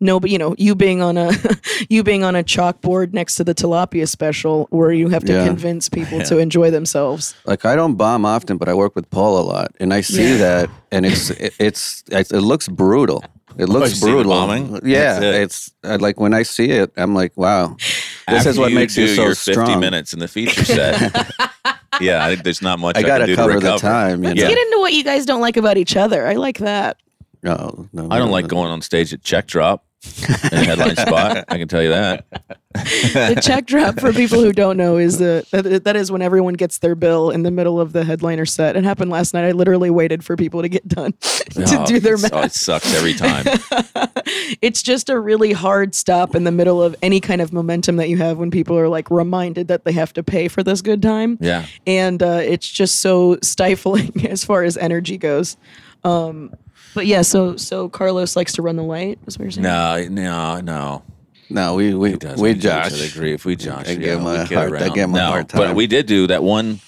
no 0.00 0.18
but 0.18 0.28
you 0.28 0.38
know 0.38 0.54
you 0.58 0.74
being 0.74 1.00
on 1.00 1.16
a 1.16 1.30
you 1.88 2.02
being 2.02 2.24
on 2.24 2.34
a 2.34 2.42
chalkboard 2.42 3.12
next 3.12 3.36
to 3.36 3.44
the 3.44 3.54
tilapia 3.54 4.08
special 4.08 4.66
where 4.70 4.90
you 4.92 5.08
have 5.08 5.24
to 5.24 5.32
Yeah. 5.32 5.46
convince 5.46 5.88
people 5.88 6.20
to 6.30 6.38
enjoy 6.38 6.70
themselves 6.72 7.34
like 7.46 7.64
I 7.64 7.76
don't 7.76 7.94
bomb 7.94 8.24
often, 8.26 8.56
but 8.58 8.68
I 8.68 8.74
work 8.74 8.94
with 8.96 9.08
Paul 9.10 9.38
a 9.38 9.44
lot, 9.44 9.72
and 9.78 9.94
I 9.94 10.00
see 10.00 10.30
Yeah. 10.30 10.36
that, 10.38 10.70
and 10.90 11.06
it's 11.06 11.30
it, 11.30 11.54
it's 11.60 12.02
it, 12.10 12.32
it 12.32 12.40
looks 12.40 12.68
brutal. 12.68 13.22
It 13.58 13.68
looks 13.68 13.84
Oh, 13.86 13.88
you 13.88 13.94
see 13.94 14.06
the 14.06 14.12
brutal. 14.12 14.32
bombing? 14.32 14.80
Yeah, 14.84 15.18
it. 15.18 15.34
it's 15.42 15.70
uh, 15.82 15.98
like 16.00 16.20
when 16.20 16.34
I 16.34 16.42
see 16.42 16.70
it, 16.70 16.92
I'm 16.96 17.14
like, 17.14 17.36
wow, 17.36 17.76
this 17.78 18.12
After 18.28 18.48
is 18.50 18.58
what 18.58 18.72
makes 18.72 18.94
do 18.94 19.02
you 19.02 19.08
so 19.08 19.24
your 19.24 19.34
strong. 19.34 19.66
50 19.66 19.80
minutes 19.80 20.12
in 20.12 20.18
the 20.18 20.28
feature 20.28 20.64
set. 20.64 21.00
yeah, 22.00 22.24
I 22.24 22.30
think 22.32 22.42
there's 22.44 22.60
not 22.60 22.78
much 22.78 22.96
I, 22.96 23.00
I 23.00 23.02
gotta 23.02 23.26
do 23.26 23.34
cover 23.36 23.54
to 23.54 23.60
the 23.60 23.76
time. 23.78 24.22
You 24.22 24.28
let's 24.30 24.40
know? 24.42 24.48
get 24.48 24.58
into 24.58 24.78
what 24.80 24.92
you 24.92 25.02
guys 25.04 25.24
don't 25.24 25.40
like 25.40 25.56
about 25.56 25.76
each 25.78 25.96
other 25.96 26.26
i 26.26 26.34
like 26.34 26.58
that 26.58 26.98
No, 27.42 27.88
no, 27.94 28.08
I 28.10 28.18
don't 28.18 28.26
no, 28.28 28.32
like 28.32 28.44
no. 28.44 28.48
going 28.48 28.70
on 28.70 28.82
stage 28.82 29.12
at 29.14 29.22
check 29.22 29.46
drop 29.46 29.84
in 29.94 29.95
a 30.52 30.64
headline 30.64 30.96
spot. 30.96 31.44
I 31.48 31.58
can 31.58 31.68
tell 31.68 31.82
you 31.82 31.90
that. 31.90 32.26
the 32.74 33.40
check 33.42 33.66
drop 33.66 33.98
for 33.98 34.12
people 34.12 34.40
who 34.40 34.52
don't 34.52 34.76
know 34.76 34.98
is 34.98 35.18
the 35.18 35.46
that, 35.50 35.84
that 35.84 35.96
is 35.96 36.12
when 36.12 36.20
everyone 36.20 36.54
gets 36.54 36.78
their 36.78 36.94
bill 36.94 37.30
in 37.30 37.42
the 37.42 37.50
middle 37.50 37.80
of 37.80 37.94
the 37.94 38.04
headliner 38.04 38.44
set 38.44 38.76
it 38.76 38.84
happened 38.84 39.10
last 39.10 39.32
night 39.32 39.46
i 39.46 39.52
literally 39.52 39.88
waited 39.88 40.22
for 40.22 40.36
people 40.36 40.60
to 40.60 40.68
get 40.68 40.86
done 40.86 41.12
to 41.20 41.64
Oh, 41.78 41.86
do 41.86 41.98
their 42.00 42.18
math 42.18 42.34
oh, 42.34 42.42
it 42.42 42.52
sucks 42.52 42.92
every 42.94 43.14
time. 43.14 43.46
it's 44.60 44.82
just 44.82 45.08
a 45.08 45.18
really 45.18 45.52
hard 45.52 45.94
stop 45.94 46.34
in 46.34 46.44
the 46.44 46.52
middle 46.52 46.82
of 46.82 46.94
any 47.00 47.18
kind 47.20 47.40
of 47.40 47.50
momentum 47.52 47.96
that 47.96 48.08
you 48.10 48.18
have 48.18 48.36
when 48.36 48.50
people 48.50 48.76
are 48.78 48.88
like 48.88 49.10
reminded 49.10 49.68
that 49.68 49.84
they 49.84 49.92
have 49.92 50.12
to 50.14 50.22
pay 50.22 50.48
for 50.48 50.62
this 50.62 50.82
good 50.82 51.00
time. 51.00 51.38
Yeah. 51.40 51.64
And 51.86 52.22
uh, 52.22 52.40
it's 52.42 52.70
just 52.70 53.00
so 53.00 53.38
stifling 53.42 54.26
as 54.26 54.44
far 54.44 54.64
as 54.64 54.76
energy 54.76 55.16
goes. 55.16 55.56
Um, 56.04 56.52
but 56.96 57.06
yeah, 57.06 57.22
so 57.22 57.56
so 57.56 57.88
Carlos 57.88 58.34
likes 58.34 58.54
to 58.54 58.62
run 58.62 58.74
the 58.74 58.82
light. 58.82 59.18
Is 59.26 59.38
what 59.38 59.44
you're 59.44 59.52
saying? 59.52 59.62
No, 59.62 60.04
no, 60.08 60.60
no. 60.60 61.02
No, 61.48 61.74
we 61.76 61.94
we 61.94 62.10
He 62.12 62.16
does. 62.16 62.40
we 62.40 62.54
do 62.54 62.58
each 62.58 62.66
other 62.66 62.90
Josh. 62.90 63.12
grief. 63.14 63.44
We 63.44 63.54
Josh. 63.54 63.86
I 63.86 63.94
give 63.94 64.02
yeah, 64.02 64.16
him 64.16 64.24
we 64.24 64.34
a 64.36 64.46
kid 64.46 64.54
hard- 64.56 64.72
I 64.72 64.72
around. 64.80 64.94
give 64.94 65.04
him 65.04 65.14
a 65.14 65.18
no, 65.18 65.26
hard 65.28 65.48
But 65.48 65.76
we 65.76 65.86
did 65.86 66.06
do 66.06 66.26
that 66.26 66.42
one. 66.42 66.80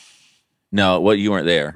No, 0.73 0.99
what 1.01 1.19
you 1.19 1.31
weren't 1.31 1.47
there. 1.47 1.69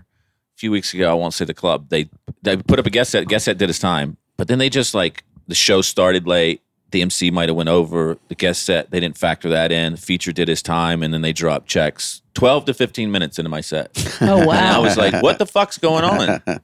A 0.57 0.59
few 0.59 0.71
weeks 0.73 0.93
ago, 0.93 1.11
I 1.11 1.15
won't 1.15 1.35
say 1.35 1.45
the 1.45 1.55
club. 1.55 1.91
They 1.91 2.09
they 2.43 2.57
put 2.57 2.79
up 2.81 2.87
a 2.87 2.91
guest 2.91 3.11
set. 3.13 3.29
Guest 3.29 3.45
set 3.45 3.59
did 3.59 3.69
his 3.69 3.79
time, 3.79 4.17
but 4.37 4.49
then 4.49 4.59
they 4.59 4.69
just 4.69 4.95
like 4.95 5.23
the 5.47 5.55
show 5.55 5.81
started 5.83 6.27
late. 6.27 6.61
The 6.91 7.01
MC 7.03 7.31
might 7.31 7.49
have 7.49 7.57
went 7.57 7.71
over 7.71 8.19
the 8.29 8.35
guest 8.35 8.65
set. 8.65 8.91
They 8.91 9.01
didn't 9.01 9.17
factor 9.17 9.49
that 9.49 9.73
in. 9.73 9.97
Feature 9.97 10.33
did 10.33 10.49
his 10.49 10.61
time, 10.61 11.03
and 11.03 11.15
then 11.15 11.23
they 11.23 11.33
dropped 11.33 11.67
checks. 11.69 12.21
Twelve 12.35 12.65
to 12.67 12.75
fifteen 12.75 13.11
minutes 13.13 13.39
into 13.39 13.49
my 13.49 13.61
set. 13.61 13.91
Oh 14.21 14.45
wow. 14.47 14.53
And 14.53 14.77
I 14.77 14.79
was 14.81 14.97
like, 14.97 15.23
"What 15.23 15.39
the 15.39 15.47
fuck's 15.47 15.79
going 15.79 16.05
on?" 16.05 16.43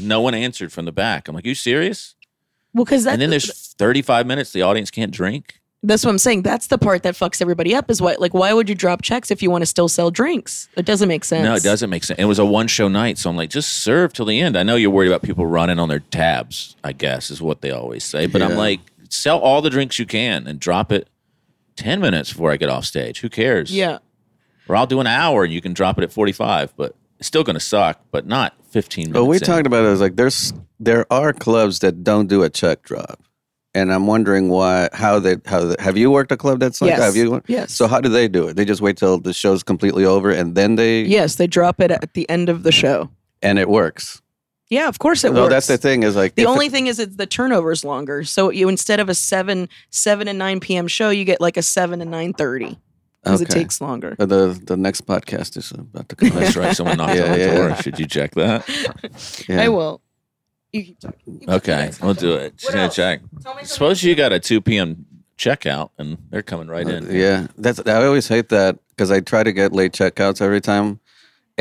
And 0.00 0.08
no 0.08 0.20
one 0.20 0.34
answered 0.34 0.72
from 0.72 0.84
the 0.84 0.92
back. 0.92 1.28
I'm 1.28 1.34
like, 1.34 1.46
"You 1.46 1.54
serious?" 1.54 2.14
well, 2.74 2.84
because 2.84 3.06
And 3.06 3.20
then 3.20 3.30
there's 3.30 3.74
35 3.74 4.26
minutes. 4.26 4.52
The 4.52 4.62
audience 4.62 4.90
can't 4.90 5.10
drink. 5.12 5.60
that's 5.82 6.04
what 6.04 6.10
I'm 6.10 6.18
saying. 6.18 6.42
That's 6.42 6.66
the 6.68 6.76
part 6.78 7.02
that 7.04 7.14
fucks 7.14 7.40
everybody 7.40 7.74
up. 7.74 7.90
Is 7.90 8.00
what 8.02 8.20
like 8.20 8.34
why 8.34 8.52
would 8.52 8.68
you 8.68 8.74
drop 8.74 9.02
checks 9.02 9.30
if 9.30 9.42
you 9.42 9.50
want 9.50 9.62
to 9.62 9.66
still 9.66 9.88
sell 9.88 10.10
drinks? 10.10 10.68
It 10.76 10.84
doesn't 10.86 11.08
make 11.08 11.24
sense. 11.24 11.44
No, 11.44 11.54
it 11.54 11.62
doesn't 11.62 11.90
make 11.90 12.04
sense. 12.04 12.18
It 12.20 12.26
was 12.26 12.38
a 12.38 12.44
one 12.44 12.66
show 12.68 12.88
night, 12.88 13.18
so 13.18 13.30
I'm 13.30 13.36
like, 13.36 13.50
just 13.50 13.70
serve 13.82 14.12
till 14.12 14.26
the 14.26 14.40
end. 14.40 14.56
I 14.56 14.62
know 14.62 14.76
you're 14.76 14.90
worried 14.90 15.08
about 15.08 15.22
people 15.22 15.46
running 15.46 15.78
on 15.78 15.88
their 15.88 16.00
tabs. 16.00 16.76
I 16.84 16.92
guess 16.92 17.30
is 17.30 17.40
what 17.42 17.60
they 17.62 17.70
always 17.70 18.04
say, 18.04 18.26
but 18.26 18.42
I'm 18.42 18.56
like, 18.56 18.80
sell 19.08 19.38
all 19.38 19.62
the 19.62 19.70
drinks 19.70 19.98
you 19.98 20.06
can 20.06 20.46
and 20.46 20.60
drop 20.60 20.92
it 20.92 21.08
ten 21.76 22.00
minutes 22.00 22.30
before 22.32 22.52
I 22.52 22.56
get 22.56 22.68
off 22.68 22.84
stage. 22.84 23.20
Who 23.20 23.28
cares? 23.28 23.74
Yeah. 23.74 23.98
or 24.68 24.76
I'll 24.76 24.86
do 24.86 25.00
an 25.00 25.06
hour 25.06 25.42
and 25.44 25.52
you 25.52 25.60
can 25.60 25.72
drop 25.72 25.98
it 25.98 26.04
at 26.04 26.12
45, 26.12 26.76
but 26.76 26.94
it's 27.18 27.26
still 27.26 27.42
going 27.42 27.54
to 27.54 27.60
suck, 27.60 28.00
but 28.12 28.24
not 28.26 28.54
15 28.70 29.04
minutes. 29.12 29.20
What 29.20 29.28
we 29.28 29.36
in. 29.36 29.42
talked 29.42 29.66
about 29.66 29.84
is 29.84 30.00
like 30.00 30.16
there's 30.16 30.52
there 30.78 31.06
are 31.12 31.32
clubs 31.32 31.80
that 31.80 32.02
don't 32.04 32.26
do 32.28 32.42
a 32.42 32.50
check 32.50 32.82
drop, 32.82 33.20
and 33.74 33.92
I'm 33.92 34.06
wondering 34.06 34.48
why 34.48 34.88
how 34.92 35.18
they 35.18 35.36
how 35.46 35.64
they, 35.64 35.76
have 35.78 35.96
you 35.96 36.10
worked 36.10 36.32
a 36.32 36.36
club 36.36 36.60
that's 36.60 36.80
like 36.80 36.90
Yes. 36.90 36.98
that? 37.00 37.04
Have 37.06 37.16
you? 37.16 37.42
Yes. 37.46 37.72
So 37.72 37.86
how 37.86 38.00
do 38.00 38.08
they 38.08 38.28
do 38.28 38.48
it? 38.48 38.56
They 38.56 38.64
just 38.64 38.80
wait 38.80 38.96
till 38.96 39.18
the 39.18 39.32
show's 39.32 39.62
completely 39.62 40.04
over 40.04 40.30
and 40.30 40.54
then 40.54 40.76
they 40.76 41.02
Yes, 41.02 41.36
they 41.36 41.46
drop 41.46 41.80
it 41.80 41.90
at 41.90 42.14
the 42.14 42.28
end 42.30 42.48
of 42.48 42.62
the 42.62 42.72
show. 42.72 43.10
and 43.42 43.58
it 43.58 43.68
works. 43.68 44.20
Yeah, 44.68 44.86
of 44.86 45.00
course 45.00 45.24
it 45.24 45.32
No, 45.32 45.42
works. 45.42 45.50
that's 45.52 45.66
the 45.66 45.78
thing 45.78 46.04
is 46.04 46.14
like 46.14 46.36
The 46.36 46.46
only 46.46 46.66
it- 46.66 46.72
thing 46.72 46.86
is 46.86 46.98
it's 47.00 47.16
the 47.16 47.26
turnover's 47.26 47.84
longer. 47.84 48.22
So 48.22 48.50
you 48.50 48.68
instead 48.68 49.00
of 49.00 49.08
a 49.08 49.14
seven 49.14 49.68
seven 49.90 50.28
and 50.28 50.38
nine 50.38 50.60
p.m. 50.60 50.86
show, 50.86 51.10
you 51.10 51.24
get 51.24 51.40
like 51.40 51.56
a 51.56 51.62
seven 51.62 52.00
and 52.00 52.10
nine 52.10 52.32
thirty 52.34 52.78
because 53.22 53.40
it 53.42 53.50
takes 53.50 53.80
longer. 53.80 54.16
uh, 54.18 54.26
the 54.26 54.60
the 54.64 54.76
next 54.76 55.06
podcast 55.06 55.56
is 55.56 55.70
about 55.72 56.08
to 56.08 56.16
come. 56.16 56.30
That's 56.30 56.56
right. 56.56 56.74
Someone 56.76 56.96
knocked 57.00 57.16
Yeah, 57.16 57.24
on 57.24 57.32
the 57.32 57.38
yeah, 57.38 57.54
door. 57.54 57.68
yeah. 57.68 57.74
Should 57.76 57.98
you 57.98 58.06
check 58.06 58.32
that? 58.34 58.68
Yeah. 59.48 59.62
I 59.62 59.68
will. 59.68 60.00
You 60.72 60.84
keep 60.84 61.00
talking. 61.00 61.18
You 61.26 61.38
keep 61.40 61.48
Okay, 61.48 61.90
talking. 61.90 62.04
we'll 62.06 62.14
do 62.14 62.34
it. 62.34 62.56
Just 62.56 62.72
gonna 62.72 62.88
check. 62.88 63.20
Tell 63.42 63.54
me 63.54 63.60
something. 63.60 63.64
Suppose 63.66 64.02
you 64.04 64.14
got 64.14 64.32
a 64.32 64.38
2 64.40 64.60
p.m. 64.60 65.04
checkout 65.36 65.90
and 65.98 66.16
they're 66.30 66.42
coming 66.42 66.68
right 66.68 66.86
in. 66.88 67.08
Uh, 67.08 67.12
Yeah, 67.12 67.46
that's 67.58 67.80
I 67.86 68.04
always 68.06 68.28
hate 68.28 68.48
that 68.50 68.78
because 68.90 69.10
I 69.10 69.20
try 69.20 69.42
to 69.42 69.52
get 69.52 69.72
late 69.72 69.92
checkouts 69.92 70.40
every 70.40 70.60
time. 70.60 71.00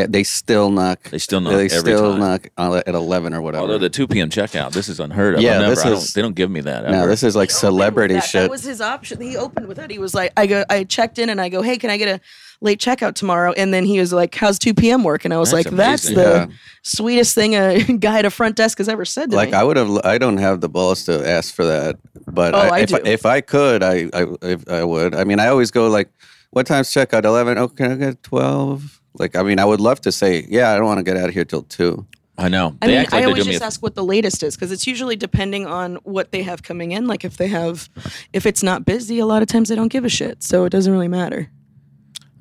Eh, 0.02 0.08
They 0.10 0.24
still 0.24 0.70
knock. 0.72 1.04
They 1.10 1.18
still 1.18 1.42
knock 1.42 1.54
They 1.54 1.66
every 1.66 1.80
still 1.80 2.12
time. 2.18 2.20
knock 2.20 2.48
at 2.88 2.96
eleven 2.96 3.34
or 3.34 3.42
whatever. 3.42 3.62
Although 3.62 3.78
the 3.78 3.90
2 3.90 4.08
p.m. 4.08 4.30
checkout, 4.30 4.72
this 4.72 4.90
is 4.90 5.00
unheard 5.00 5.36
of. 5.36 5.42
Yeah, 5.42 5.60
never, 5.60 5.70
this 5.76 5.86
I 5.86 5.90
don't, 5.90 6.14
they 6.14 6.22
don't 6.22 6.36
give 6.36 6.50
me 6.52 6.62
that. 6.62 6.86
Ever. 6.86 6.92
no, 6.96 7.08
this 7.08 7.24
is 7.24 7.36
like 7.36 7.50
He 7.50 7.54
celebrity 7.56 8.16
that. 8.16 8.24
shit. 8.24 8.42
That 8.44 8.50
was 8.50 8.64
his 8.64 8.82
option. 8.82 9.20
He 9.22 9.38
opened 9.38 9.68
with 9.68 9.78
that. 9.78 9.92
He 9.92 10.00
was 10.00 10.14
like, 10.14 10.32
I 10.38 10.48
go, 10.48 10.64
I 10.70 10.84
checked 10.84 11.20
in 11.20 11.30
and 11.30 11.40
I 11.42 11.50
go, 11.50 11.62
hey, 11.62 11.78
can 11.78 11.90
I 11.90 11.98
get 11.98 12.08
a 12.08 12.22
late 12.62 12.80
checkout 12.80 13.16
tomorrow? 13.16 13.54
And 13.54 13.74
then 13.74 13.86
he 13.86 14.00
was 14.00 14.12
like, 14.12 14.34
how's 14.36 14.60
2 14.60 14.74
p.m. 14.74 15.04
work? 15.04 15.24
And 15.26 15.34
I 15.34 15.38
was 15.38 15.52
That's 15.52 15.66
like, 15.68 15.76
that's 15.76 16.08
the 16.08 16.48
Yeah. 16.50 16.56
sweetest 16.84 17.36
thing 17.36 17.56
a 17.56 17.82
guy 18.00 18.20
at 18.20 18.26
a 18.26 18.30
front 18.30 18.56
desk 18.56 18.78
has 18.80 18.90
ever 18.90 19.06
said 19.06 19.30
to 19.32 19.36
like 19.36 19.50
me. 19.50 19.54
Like 19.54 19.62
I 19.62 19.64
would 19.64 19.78
have. 19.78 19.90
I 20.04 20.18
don't 20.18 20.38
have 20.38 20.62
the 20.62 20.70
balls 20.70 21.06
to 21.06 21.28
ask 21.28 21.54
for 21.54 21.66
that, 21.66 21.98
but 22.28 22.54
Oh, 22.54 22.58
I, 22.60 22.70
I 22.70 22.80
if, 22.80 22.90
do. 22.90 22.96
if 23.06 23.26
I 23.26 23.42
could, 23.42 23.84
I 23.84 24.10
I 24.14 24.26
if 24.42 24.68
I 24.70 24.84
would. 24.84 25.16
I 25.16 25.24
mean, 25.24 25.40
I 25.40 25.48
always 25.48 25.72
go 25.72 25.88
like, 25.88 26.10
"What 26.52 26.68
time's 26.68 26.90
checkout? 26.90 27.24
11? 27.26 27.58
Oh, 27.58 27.68
can 27.68 27.92
I 27.92 27.96
get 27.96 28.24
12? 28.24 28.99
Like, 29.20 29.36
I 29.36 29.44
mean, 29.44 29.60
I 29.60 29.66
would 29.66 29.82
love 29.82 30.00
to 30.02 30.12
say, 30.12 30.46
"Yeah, 30.50 30.72
I 30.72 30.78
don't 30.78 30.86
want 30.86 31.00
to 31.00 31.04
get 31.04 31.18
out 31.18 31.28
of 31.30 31.34
here 31.36 31.46
till 31.46 31.64
2. 31.64 32.06
I 32.38 32.48
know. 32.48 32.78
I 32.82 32.86
They 32.88 32.94
mean, 32.94 33.02
act 33.02 33.12
like 33.12 33.24
I 33.24 33.26
always 33.28 33.46
just 33.46 33.62
a- 33.62 33.66
ask 33.66 33.84
what 33.84 33.96
the 33.96 34.04
latest 34.04 34.44
is 34.44 34.56
because 34.56 34.72
it's 34.72 34.88
usually 34.88 35.18
depending 35.18 35.66
on 35.68 35.96
what 36.04 36.32
they 36.32 36.42
have 36.44 36.64
coming 36.64 36.92
in. 36.94 37.06
Like 37.06 37.26
if 37.26 37.36
they 37.36 37.48
have, 37.50 37.90
if 38.32 38.46
it's 38.46 38.64
not 38.64 38.86
busy, 38.86 39.20
a 39.20 39.26
lot 39.26 39.42
of 39.42 39.50
times 39.50 39.68
they 39.68 39.76
don't 39.76 39.90
give 39.92 40.06
a 40.06 40.10
shit, 40.10 40.42
so 40.42 40.64
it 40.64 40.70
doesn't 40.70 40.92
really 40.94 41.10
matter. 41.10 41.50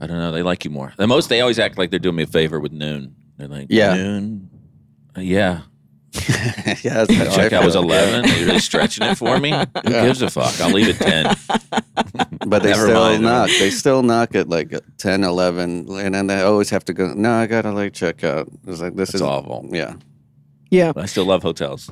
I 0.01 0.07
don't 0.07 0.19
know. 0.19 0.31
They 0.31 0.43
like 0.45 0.65
you 0.65 0.71
more. 0.71 0.93
The 0.97 1.09
most 1.09 1.29
they 1.29 1.41
always 1.41 1.59
act 1.59 1.77
like 1.79 1.91
they're 1.91 1.99
doing 1.99 2.15
me 2.15 2.23
a 2.23 2.27
favor 2.29 2.61
with 2.61 2.71
noon. 2.71 3.17
They're 3.39 3.49
like, 3.49 3.67
Yeah. 3.71 3.95
noon. 3.97 4.49
Uh, 5.17 5.21
yeah. 5.23 5.63
yeah, 6.83 7.05
that's 7.05 7.15
how 7.15 7.25
I 7.25 7.29
Check 7.37 7.53
out 7.53 7.65
was 7.65 7.75
feel. 7.75 7.83
eleven. 7.83 8.25
Are 8.25 8.29
you 8.39 8.47
really 8.47 8.59
stretching 8.71 9.07
it 9.07 9.15
for 9.17 9.39
me? 9.39 9.51
Who 9.51 9.83
gives 9.91 10.23
a 10.23 10.31
fuck? 10.31 10.61
I'll 10.61 10.71
leave 10.71 11.01
at 11.01 11.07
ten. 11.07 11.37
But 12.47 12.63
they 12.63 12.71
Never 12.71 12.87
still 12.87 13.01
mind. 13.01 13.23
knock. 13.23 13.51
They 13.59 13.69
still 13.71 14.03
knock 14.03 14.35
at 14.35 14.49
like 14.49 14.73
10, 14.97 15.23
11, 15.23 15.87
and 15.91 16.15
then 16.15 16.29
they 16.29 16.41
always 16.41 16.71
have 16.71 16.83
to 16.87 16.95
go. 16.95 17.13
No, 17.13 17.31
I 17.33 17.47
gotta 17.47 17.73
like 17.73 17.93
check 17.93 18.25
out. 18.25 18.49
It's 18.67 18.81
like 18.81 18.97
this 18.97 19.11
It's 19.11 19.17
is 19.17 19.23
awful. 19.23 19.69
Yeah. 19.71 19.95
Yeah. 20.71 20.93
But 20.93 21.03
I 21.03 21.07
still 21.07 21.27
love 21.27 21.43
hotels. 21.43 21.91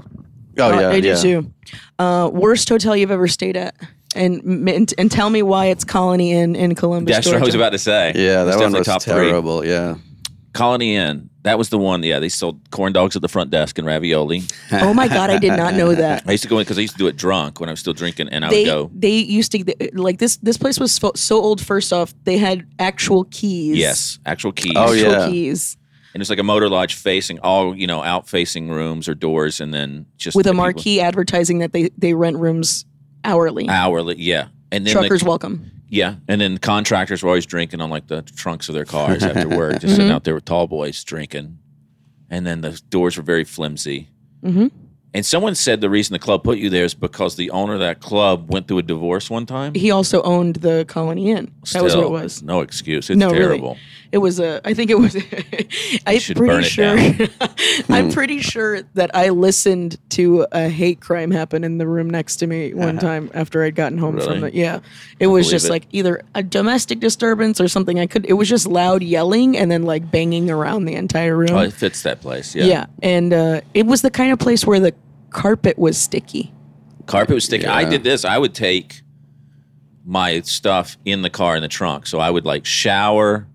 Oh 0.59 0.73
Uh, 0.73 0.81
yeah. 0.81 0.89
I 0.89 1.01
do 1.01 1.09
yeah. 1.09 1.15
too. 1.17 1.53
Uh, 1.99 2.31
worst 2.33 2.69
hotel 2.71 2.97
you've 2.97 3.11
ever 3.11 3.29
stayed 3.29 3.57
at, 3.59 3.75
and, 4.15 4.41
and 4.69 4.95
and 4.97 5.11
tell 5.11 5.29
me 5.29 5.43
why 5.43 5.67
it's 5.67 5.85
Colony 5.85 6.33
Inn 6.33 6.57
in 6.57 6.75
Columbus. 6.75 7.15
That's 7.15 7.27
what 7.27 7.37
I 7.37 7.41
was 7.45 7.55
about 7.55 7.71
to 7.71 7.79
say. 7.79 8.13
Yeah, 8.15 8.45
It's 8.47 8.57
that 8.57 8.63
one 8.63 8.73
definitely 8.73 8.79
was 8.79 8.87
top 8.87 9.03
three. 9.03 9.13
terrible. 9.29 9.65
Yeah. 9.67 9.97
Colony 10.55 10.97
Inn. 10.97 11.29
That 11.47 11.59
was 11.59 11.69
the 11.69 11.79
one. 11.79 12.03
Yeah, 12.03 12.19
they 12.19 12.29
sold 12.29 12.59
corn 12.71 12.93
dogs 12.93 13.15
at 13.15 13.23
the 13.23 13.29
front 13.29 13.51
desk 13.51 13.79
and 13.79 13.87
ravioli. 13.87 14.43
Oh 14.73 14.93
my 14.93 15.07
god, 15.07 15.31
I 15.31 15.39
did 15.39 15.53
not 15.57 15.75
know 15.75 15.95
that. 16.05 16.25
I 16.27 16.33
used 16.33 16.43
to 16.43 16.49
go 16.49 16.59
in 16.59 16.65
because 16.65 16.77
I 16.77 16.81
used 16.83 16.95
to 16.95 16.99
do 16.99 17.07
it 17.07 17.17
drunk 17.17 17.61
when 17.61 17.69
I 17.69 17.73
was 17.73 17.79
still 17.81 17.93
drinking, 17.93 18.29
and 18.31 18.45
I 18.45 18.51
They 18.51 18.65
would 18.65 18.67
go. 18.67 18.91
they 18.93 19.17
used 19.17 19.53
to 19.53 19.65
like 19.95 20.19
this. 20.19 20.37
This 20.39 20.57
place 20.57 20.81
was 20.81 20.93
so, 20.93 21.13
so 21.15 21.41
old. 21.41 21.61
First 21.65 21.93
off, 21.93 22.13
they 22.25 22.37
had 22.37 22.67
actual 22.81 23.25
keys. 23.31 23.77
Yes, 23.79 24.19
actual 24.27 24.51
keys. 24.53 24.73
Oh, 24.77 24.93
actual 24.93 25.13
yeah. 25.13 25.29
keys 25.31 25.77
and 26.15 26.23
it's 26.23 26.31
like 26.31 26.39
a 26.39 26.43
motor 26.43 26.67
lodge 26.71 26.95
facing 26.95 27.39
all 27.41 27.77
you 27.77 27.87
know 27.87 28.03
out 28.03 28.27
facing 28.27 28.71
rooms 28.71 29.07
or 29.09 29.15
doors, 29.15 29.61
and 29.61 29.73
then 29.73 30.07
just 30.17 30.35
with 30.35 30.45
the 30.45 30.51
a 30.51 30.53
people- 30.53 30.63
marquee 30.65 31.01
advertising 31.01 31.59
that 31.59 31.73
they 31.73 31.91
they 31.99 32.15
rent 32.15 32.39
rooms 32.39 32.87
hourly. 33.23 33.69
hourly. 33.69 34.17
Yeah, 34.19 34.49
and 34.73 34.85
then 34.87 34.95
the- 34.95 35.01
Truckers 35.01 35.23
welcome. 35.23 35.71
Yeah, 35.89 36.17
and 36.29 36.41
then 36.41 36.59
contractors 36.59 37.23
were 37.23 37.29
always 37.29 37.47
drinking 37.47 37.81
on 37.81 37.91
like 37.91 38.09
the 38.09 38.23
trunks 38.23 38.69
of 38.69 38.75
their 38.75 38.85
cars 38.85 39.23
after 39.23 39.49
work, 39.57 39.75
just 39.75 39.85
Mm-hmm. 39.87 39.95
sitting 39.95 40.11
out 40.11 40.25
there 40.25 40.35
with 40.35 40.45
tall 40.45 40.67
boys 40.67 41.03
drinking. 41.05 41.59
And 42.29 42.45
then 42.47 42.61
the 42.61 42.81
doors 42.91 43.17
were 43.17 43.23
very 43.23 43.45
flimsy. 43.45 44.09
Mhm. 44.45 44.71
And 45.15 45.25
someone 45.25 45.55
said 45.55 45.81
the 45.81 45.89
reason 45.89 46.13
the 46.13 46.19
club 46.19 46.45
put 46.45 46.59
you 46.59 46.69
there 46.69 46.85
is 46.85 46.93
because 46.93 47.37
the 47.37 47.51
owner 47.51 47.75
of 47.75 47.81
that 47.81 48.01
club 48.01 48.53
went 48.53 48.69
through 48.69 48.79
a 48.79 48.83
divorce 48.83 49.31
one 49.31 49.47
time. 49.47 49.73
He 49.75 49.91
also 49.91 50.21
owned 50.23 50.57
the 50.57 50.85
Colony 50.89 51.31
Inn. 51.31 51.51
That 51.73 51.83
was 51.83 51.95
what 51.97 52.05
it 52.05 52.11
was. 52.11 52.43
No 52.43 52.61
excuse. 52.61 53.09
It's 53.09 53.17
No, 53.19 53.31
really. 53.31 53.77
Terrible. 54.11 54.17
It 54.17 54.19
was 54.19 54.41
a. 54.41 54.61
I 54.67 54.75
think 54.75 54.91
it 54.91 54.99
was. 54.99 55.17
I'm 56.07 56.35
pretty 56.35 56.63
sure. 56.65 56.97
Hmm. 57.87 57.93
I'm 57.93 58.11
pretty 58.11 58.41
sure 58.41 58.83
that 58.95 59.15
I 59.15 59.29
listened 59.29 59.99
to 60.11 60.47
a 60.51 60.69
hate 60.69 61.01
crime 61.01 61.31
happen 61.31 61.63
in 61.63 61.79
the 61.79 61.87
room 61.87 62.09
next 62.09 62.37
to 62.37 62.47
me 62.47 62.75
one 62.75 62.99
time 62.99 63.31
after 63.35 63.63
I'd 63.63 63.75
gotten 63.75 63.99
home 63.99 64.19
from 64.19 64.45
it. 64.45 64.55
Yeah, 64.55 64.81
it 65.21 65.27
was 65.27 65.51
just 65.51 65.67
it. 65.67 65.71
like 65.71 65.87
either 65.93 66.23
a 66.35 66.43
domestic 66.43 67.01
disturbance 67.01 67.61
or 67.61 67.69
something. 67.69 68.01
I 68.01 68.07
could. 68.07 68.25
It 68.27 68.35
was 68.35 68.49
just 68.49 68.67
loud 68.67 69.03
yelling 69.03 69.57
and 69.57 69.71
then 69.71 69.83
like 69.83 70.11
banging 70.11 70.51
around 70.51 70.87
the 70.87 70.95
entire 70.95 71.37
room. 71.37 71.51
Oh, 71.53 71.59
it 71.59 71.73
fits 71.73 72.03
that 72.03 72.21
place. 72.21 72.55
Yeah. 72.55 72.65
yeah. 72.65 72.87
and 73.03 73.33
uh, 73.33 73.61
it 73.75 73.87
was 73.87 74.03
the 74.03 74.11
kind 74.11 74.33
of 74.33 74.39
place 74.39 74.67
where 74.67 74.81
the 74.81 74.95
carpet 75.31 75.79
was 75.79 75.99
sticky. 75.99 76.53
Carpet 77.07 77.35
was 77.35 77.45
sticky. 77.45 77.67
I 77.67 77.89
did 77.89 78.03
this. 78.03 78.25
I 78.25 78.39
would 78.39 78.55
take 78.55 79.03
my 80.05 80.41
stuff 80.43 80.97
in 81.05 81.23
the 81.23 81.31
car 81.31 81.57
in 81.57 81.63
the 81.63 81.69
trunk. 81.69 82.07
So 82.07 82.19
I 82.19 82.31
would 82.31 82.47
like 82.47 82.65
shower, 82.65 83.47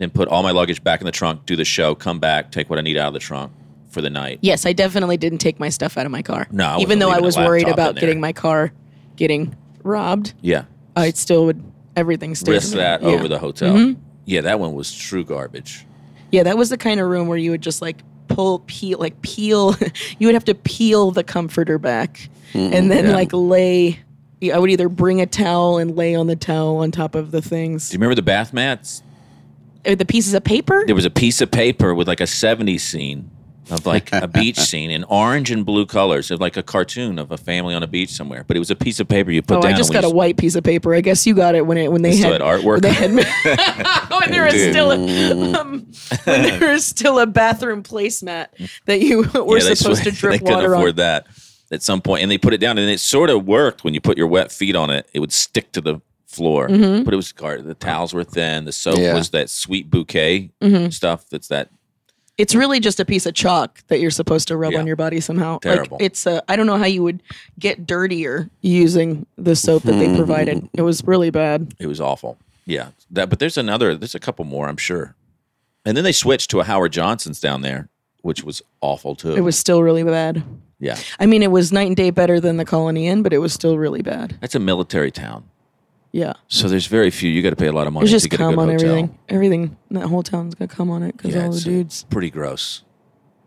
then 0.00 0.10
put 0.10 0.26
all 0.28 0.42
my 0.42 0.50
luggage 0.50 0.82
back 0.82 1.00
in 1.00 1.04
the 1.04 1.12
trunk, 1.12 1.46
do 1.46 1.54
the 1.54 1.64
show, 1.64 1.94
come 1.94 2.18
back, 2.18 2.50
take 2.50 2.68
what 2.68 2.78
I 2.78 2.82
need 2.82 2.96
out 2.96 3.08
of 3.08 3.14
the 3.14 3.20
trunk 3.20 3.52
for 3.90 4.00
the 4.00 4.10
night. 4.10 4.38
Yes, 4.40 4.64
I 4.64 4.72
definitely 4.72 5.18
didn't 5.18 5.38
take 5.38 5.60
my 5.60 5.68
stuff 5.68 5.98
out 5.98 6.06
of 6.06 6.10
my 6.10 6.22
car. 6.22 6.48
No, 6.50 6.64
I 6.64 6.78
even 6.78 6.98
though 6.98 7.10
I 7.10 7.20
was 7.20 7.36
worried 7.36 7.68
about 7.68 7.96
getting 7.96 8.18
my 8.18 8.32
car 8.32 8.72
getting 9.16 9.54
robbed. 9.82 10.32
Yeah. 10.40 10.64
I 10.96 11.10
still 11.10 11.44
would 11.46 11.62
everything 11.94 12.34
stayed 12.34 12.52
risk 12.52 12.74
that 12.74 13.02
Yeah. 13.02 13.08
Mm-hmm. 13.08 13.18
over 13.18 13.28
the 13.28 13.38
hotel. 13.38 13.94
Yeah, 14.24 14.40
that 14.42 14.58
one 14.58 14.74
was 14.74 14.92
true 14.94 15.24
garbage. 15.24 15.86
Yeah, 16.32 16.44
that 16.44 16.56
was 16.56 16.70
the 16.70 16.78
kind 16.78 17.00
of 17.00 17.08
room 17.08 17.28
where 17.28 17.38
you 17.38 17.50
would 17.50 17.62
just 17.62 17.82
like 17.82 17.98
pull 18.28 18.60
peel 18.60 18.98
like 18.98 19.20
peel 19.22 19.76
you 20.18 20.28
would 20.28 20.34
have 20.34 20.44
to 20.44 20.54
peel 20.54 21.10
the 21.10 21.24
comforter 21.24 21.78
back 21.78 22.28
and 22.54 22.88
then 22.88 23.06
yeah. 23.06 23.12
like 23.12 23.30
lay 23.32 24.00
I 24.42 24.58
would 24.58 24.70
either 24.70 24.88
bring 24.88 25.20
a 25.20 25.26
towel 25.26 25.78
and 25.78 25.96
lay 25.96 26.14
on 26.14 26.26
the 26.26 26.36
towel 26.36 26.78
on 26.78 26.90
top 26.92 27.14
of 27.14 27.30
the 27.30 27.42
things. 27.42 27.90
Do 27.90 27.94
you 27.94 27.98
remember 27.98 28.14
the 28.14 28.22
bath 28.22 28.54
mats? 28.54 29.02
The 29.84 30.04
pieces 30.04 30.34
of 30.34 30.44
paper? 30.44 30.84
There 30.86 30.94
was 30.94 31.04
a 31.06 31.10
piece 31.10 31.40
of 31.40 31.50
paper 31.50 31.94
with 31.94 32.06
like 32.08 32.20
a 32.20 32.24
70s 32.24 32.80
scene 32.80 33.30
of 33.70 33.86
like 33.86 34.12
a 34.12 34.26
beach 34.26 34.58
scene 34.70 34.90
in 34.90 35.04
orange 35.04 35.50
and 35.52 35.64
blue 35.64 35.86
colors 35.86 36.30
of 36.32 36.40
like 36.40 36.56
a 36.56 36.62
cartoon 36.62 37.18
of 37.20 37.30
a 37.30 37.36
family 37.38 37.72
on 37.74 37.82
a 37.82 37.86
beach 37.86 38.10
somewhere. 38.10 38.44
But 38.46 38.56
it 38.56 38.58
was 38.58 38.70
a 38.70 38.76
piece 38.76 38.98
of 39.00 39.06
paper 39.08 39.30
you 39.30 39.42
put 39.42 39.58
Oh, 39.58 39.62
down. 39.62 39.72
I 39.72 39.76
just 39.76 39.92
got 39.92 40.04
a 40.04 40.10
white 40.10 40.36
piece 40.36 40.54
of 40.56 40.64
paper. 40.64 40.92
I 40.94 41.00
guess 41.00 41.24
you 41.26 41.34
got 41.34 41.54
it 41.54 41.64
when 41.66 41.78
it 41.78 41.90
when 41.92 42.02
they 42.02 42.12
Still 42.12 42.32
had 42.32 42.40
had 42.42 42.60
artwork 42.60 42.82
When, 42.82 42.82
they 42.82 42.92
had, 42.92 44.10
when 44.20 44.30
there 44.32 44.44
was 44.44 44.54
still 44.54 44.90
a, 44.90 45.60
um, 45.60 45.86
when 46.24 46.42
there 46.58 46.72
was 46.72 46.84
still 46.84 47.18
a 47.20 47.26
bathroom 47.26 47.82
placemat 47.82 48.48
that 48.86 49.00
you 49.00 49.18
were 49.32 49.58
Yeah, 49.58 49.64
they 49.68 49.74
supposed 49.76 50.02
to 50.04 50.12
sw- 50.12 50.18
drip 50.18 50.32
They 50.32 50.38
couldn't 50.38 50.54
water 50.56 50.74
afford 50.74 50.90
on. 50.90 50.96
that 50.96 51.26
at 51.72 51.82
some 51.84 52.00
point, 52.02 52.22
and 52.22 52.30
they 52.30 52.38
put 52.38 52.52
it 52.52 52.58
down, 52.58 52.76
and 52.78 52.90
it 52.90 52.98
sort 52.98 53.30
of 53.30 53.46
worked 53.46 53.84
when 53.84 53.94
you 53.94 54.00
put 54.00 54.18
your 54.18 54.26
wet 54.26 54.50
feet 54.50 54.74
on 54.74 54.90
it. 54.90 55.08
It 55.12 55.20
would 55.20 55.32
stick 55.32 55.70
to 55.72 55.80
the 55.80 56.00
floor, 56.30 56.68
Mm-hmm. 56.68 57.02
but 57.04 57.12
it 57.12 57.16
was 57.16 57.32
gar- 57.32 57.60
the 57.60 57.74
towels 57.74 58.14
were 58.14 58.24
thin. 58.24 58.64
The 58.64 58.72
soap 58.72 58.98
Yeah. 58.98 59.14
was 59.14 59.30
that 59.30 59.50
sweet 59.50 59.90
bouquet 59.90 60.50
Mm-hmm. 60.60 60.90
stuff. 60.90 61.28
That's 61.30 61.48
that 61.48 61.68
It's 62.38 62.54
really 62.54 62.80
just 62.80 63.00
a 63.00 63.04
piece 63.04 63.26
of 63.26 63.34
chalk 63.34 63.82
that 63.88 64.00
you're 64.00 64.10
supposed 64.10 64.48
to 64.48 64.56
rub 64.56 64.72
Yeah. 64.72 64.78
on 64.78 64.86
your 64.86 64.96
body 64.96 65.20
somehow. 65.20 65.58
Terrible. 65.58 65.98
Like 65.98 66.06
it's 66.06 66.26
a, 66.26 66.42
I 66.48 66.56
don't 66.56 66.66
know 66.66 66.78
how 66.78 66.86
you 66.86 67.02
would 67.02 67.22
get 67.58 67.86
dirtier 67.86 68.48
using 68.62 69.26
the 69.36 69.54
soap 69.56 69.82
that 69.82 69.92
they 69.98 70.14
provided. 70.16 70.68
It 70.72 70.82
was 70.82 71.02
really 71.04 71.30
bad. 71.30 71.74
It 71.78 71.86
was 71.86 72.00
awful. 72.00 72.38
Yeah, 72.64 72.88
that. 73.10 73.28
But 73.28 73.40
there's 73.40 73.58
another. 73.58 73.96
There's 73.96 74.14
a 74.14 74.20
couple 74.20 74.44
more, 74.44 74.68
I'm 74.68 74.76
sure. 74.76 75.14
And 75.84 75.96
then 75.96 76.04
they 76.04 76.12
switched 76.12 76.50
to 76.50 76.60
a 76.60 76.64
Howard 76.64 76.92
Johnson's 76.92 77.40
down 77.40 77.62
there, 77.62 77.88
which 78.22 78.44
was 78.44 78.62
awful 78.80 79.16
too. 79.16 79.34
It 79.34 79.40
was 79.40 79.58
still 79.58 79.82
really 79.82 80.04
bad. 80.04 80.42
Yeah, 80.78 80.96
I 81.18 81.26
mean, 81.26 81.42
it 81.42 81.50
was 81.50 81.72
night 81.72 81.88
and 81.88 81.96
day 81.96 82.10
better 82.10 82.38
than 82.40 82.56
the 82.56 82.64
Colony 82.64 83.06
Inn, 83.08 83.22
but 83.22 83.32
it 83.34 83.38
was 83.38 83.52
still 83.52 83.76
really 83.76 84.00
bad. 84.02 84.36
that's 84.40 84.54
a 84.54 84.58
military 84.60 85.10
town, 85.10 85.44
Yeah, 86.12 86.32
so 86.48 86.68
there's 86.68 86.86
very 86.86 87.10
few. 87.10 87.30
You 87.30 87.40
got 87.42 87.50
to 87.50 87.56
pay 87.56 87.68
a 87.68 87.72
lot 87.72 87.86
of 87.86 87.92
money 87.92 88.04
there's 88.04 88.10
just 88.22 88.24
to 88.24 88.30
get 88.30 88.40
a 88.40 88.44
cum 88.44 88.54
good 88.56 88.60
on 88.62 88.68
hotel. 88.70 88.88
everything. 88.90 89.18
Everything 89.28 89.76
that 89.92 90.06
whole 90.08 90.22
town's 90.24 90.54
gonna 90.56 90.66
come 90.68 90.90
on 90.90 91.02
it 91.04 91.16
because 91.16 91.34
Yeah, 91.34 91.44
all 91.44 91.50
the 91.50 91.56
it's, 91.56 91.66
uh, 91.66 91.70
dudes. 91.70 92.04
Pretty 92.10 92.30
gross. 92.30 92.82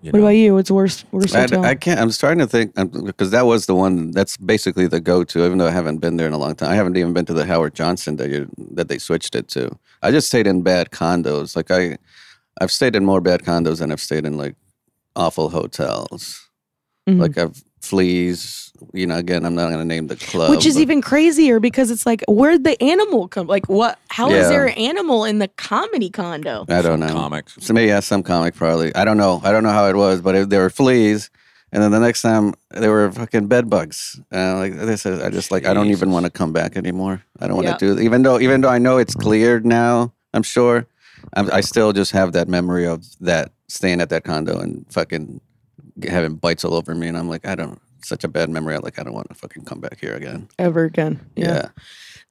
You 0.02 0.12
What 0.12 0.20
know? 0.20 0.26
about 0.26 0.30
you? 0.36 0.54
What's 0.54 0.72
worst? 0.72 1.06
Worst 1.12 1.36
I, 1.36 1.42
hotel? 1.42 1.66
I 1.66 1.76
can't. 1.76 2.00
I'm 2.00 2.12
starting 2.12 2.40
to 2.40 2.48
think 2.48 2.78
um, 2.78 2.88
because 3.06 3.32
that 3.32 3.46
was 3.46 3.66
the 3.66 3.76
one. 3.76 4.12
That's 4.12 4.36
basically 4.38 4.88
the 4.88 5.00
go-to. 5.02 5.46
Even 5.46 5.58
though 5.58 5.68
I 5.68 5.72
haven't 5.72 5.98
been 6.00 6.16
there 6.18 6.28
in 6.28 6.34
a 6.34 6.38
long 6.38 6.56
time, 6.56 6.70
I 6.72 6.76
haven't 6.76 6.96
even 6.98 7.14
been 7.14 7.26
to 7.26 7.34
the 7.34 7.46
Howard 7.46 7.74
Johnson 7.74 8.16
that 8.18 8.30
you 8.30 8.50
that 8.72 8.88
they 8.90 8.98
switched 8.98 9.36
it 9.36 9.48
to. 9.50 9.78
I 10.02 10.12
just 10.12 10.28
stayed 10.28 10.48
in 10.48 10.62
bad 10.62 10.92
condos. 10.92 11.56
Like 11.58 11.70
I, 11.72 11.98
I've 12.62 12.72
stayed 12.72 12.96
in 12.96 13.04
more 13.06 13.20
bad 13.22 13.42
condos 13.44 13.80
than 13.80 13.92
I've 13.92 14.02
stayed 14.02 14.26
in 14.26 14.38
like 14.38 14.56
awful 15.16 15.50
hotels. 15.50 16.50
Mhm. 17.10 17.20
Like 17.20 17.38
I've 17.38 17.62
fleas. 17.84 18.72
You 18.94 19.08
know, 19.08 19.16
again, 19.18 19.46
I'm 19.46 19.56
not 19.56 19.68
going 19.70 19.80
to 19.80 19.86
name 19.86 20.08
the 20.08 20.16
club, 20.16 20.50
Which 20.50 20.66
is 20.66 20.76
but- 20.76 20.82
even 20.82 21.02
crazier 21.02 21.60
because 21.60 21.90
it's 21.92 22.06
like, 22.06 22.22
where'd 22.28 22.64
the 22.64 22.82
animal 22.84 23.28
come? 23.28 23.48
Like, 23.48 23.70
what? 23.70 23.98
How 24.10 24.30
is 24.30 24.44
Yeah. 24.44 24.50
there 24.50 24.66
an 24.66 24.74
animal 24.74 25.24
in 25.26 25.40
the 25.40 25.48
comedy 25.48 26.10
condo? 26.10 26.66
I 26.68 26.82
don't 26.82 27.00
know. 27.00 27.08
Comic. 27.08 27.46
So 27.60 27.74
maybe 27.74 27.88
yeah, 27.88 28.00
some 28.02 28.24
comic 28.24 28.56
probably. 28.56 28.94
I 28.96 29.06
don't 29.06 29.18
know. 29.18 29.42
I 29.44 29.52
don't 29.52 29.64
know 29.64 29.70
how 29.72 29.88
it 29.88 29.96
was, 29.96 30.22
but 30.22 30.36
it, 30.36 30.50
there 30.50 30.62
were 30.62 30.70
fleas, 30.70 31.30
and 31.72 31.82
then 31.82 31.92
the 31.92 32.00
next 32.00 32.22
time 32.24 32.54
there 32.72 32.92
were 32.92 33.12
fucking 33.12 33.48
bed 33.48 33.70
bugs. 33.70 34.20
Uh, 34.34 34.56
like 34.58 34.74
this 34.76 35.06
is, 35.06 35.22
I 35.22 35.30
just 35.30 35.50
like 35.52 35.66
I 35.66 35.74
don't 35.74 35.88
even 35.90 36.12
want 36.12 36.26
to 36.26 36.32
come 36.32 36.52
back 36.52 36.76
anymore. 36.76 37.24
I 37.40 37.48
don't 37.48 37.56
want 37.56 37.68
Yeah. 37.68 37.78
to 37.78 37.96
do 37.96 38.02
even 38.02 38.24
though 38.24 38.40
even 38.40 38.62
though 38.62 38.70
I 38.70 38.80
know 38.80 38.98
it's 38.98 39.16
cleared 39.16 39.66
now. 39.66 40.12
I'm 40.34 40.44
sure. 40.44 40.88
I'm, 41.36 41.50
I 41.54 41.62
still 41.62 41.94
just 41.94 42.12
have 42.12 42.34
that 42.34 42.50
memory 42.50 42.86
of 42.86 43.06
that 43.22 43.52
staying 43.70 44.02
at 44.02 44.10
that 44.10 44.24
condo 44.26 44.60
and 44.60 44.86
fucking 44.92 45.40
having 46.08 46.36
bites 46.36 46.64
all 46.66 46.74
over 46.74 46.94
me, 46.96 47.08
and 47.08 47.18
I'm 47.18 47.30
like 47.30 47.46
I 47.48 47.56
don't. 47.56 47.80
Such 48.06 48.26
a 48.26 48.28
bad 48.28 48.50
memory. 48.50 48.76
I 48.76 48.80
like 48.80 49.00
I 49.00 49.04
don't 49.04 49.14
want 49.14 49.30
to 49.30 49.34
fucking 49.36 49.64
come 49.64 49.80
back 49.80 49.98
here 50.02 50.14
again. 50.14 50.50
Ever 50.60 50.84
again? 50.84 51.26
Yeah. 51.38 51.70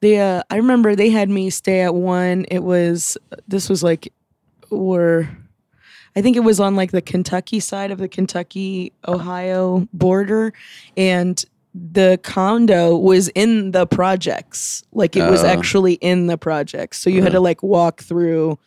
They, 0.03 0.21
uh, 0.21 0.43
I 0.51 0.57
remember 0.57 0.95
they 0.95 1.09
had 1.09 1.31
me 1.31 1.49
stay 1.49 1.81
at 1.81 1.95
one. 1.95 2.45
It 2.51 2.63
was 2.63 3.17
this 3.49 3.71
was 3.71 3.83
like, 3.83 4.13
where, 4.69 5.35
I 6.15 6.21
think 6.21 6.37
it 6.37 6.41
was 6.41 6.61
on 6.61 6.77
like 6.77 6.91
the 6.91 7.01
Kentucky 7.01 7.59
side 7.61 7.91
of 7.91 7.97
the 7.99 8.09
Kentucky 8.09 8.93
Ohio 9.09 9.89
border, 9.95 10.53
and 10.95 11.43
the 11.75 12.21
condo 12.23 12.95
was 12.97 13.29
in 13.29 13.71
the 13.71 13.87
projects. 13.87 14.83
Like 14.93 15.17
it 15.17 15.31
was 15.31 15.43
Oh. 15.43 15.47
actually 15.47 15.95
in 15.95 16.27
the 16.27 16.37
projects. 16.37 16.99
So 16.99 17.09
you 17.09 17.23
had 17.23 17.33
to 17.33 17.41
like 17.41 17.63
walk 17.63 18.03
through. 18.03 18.59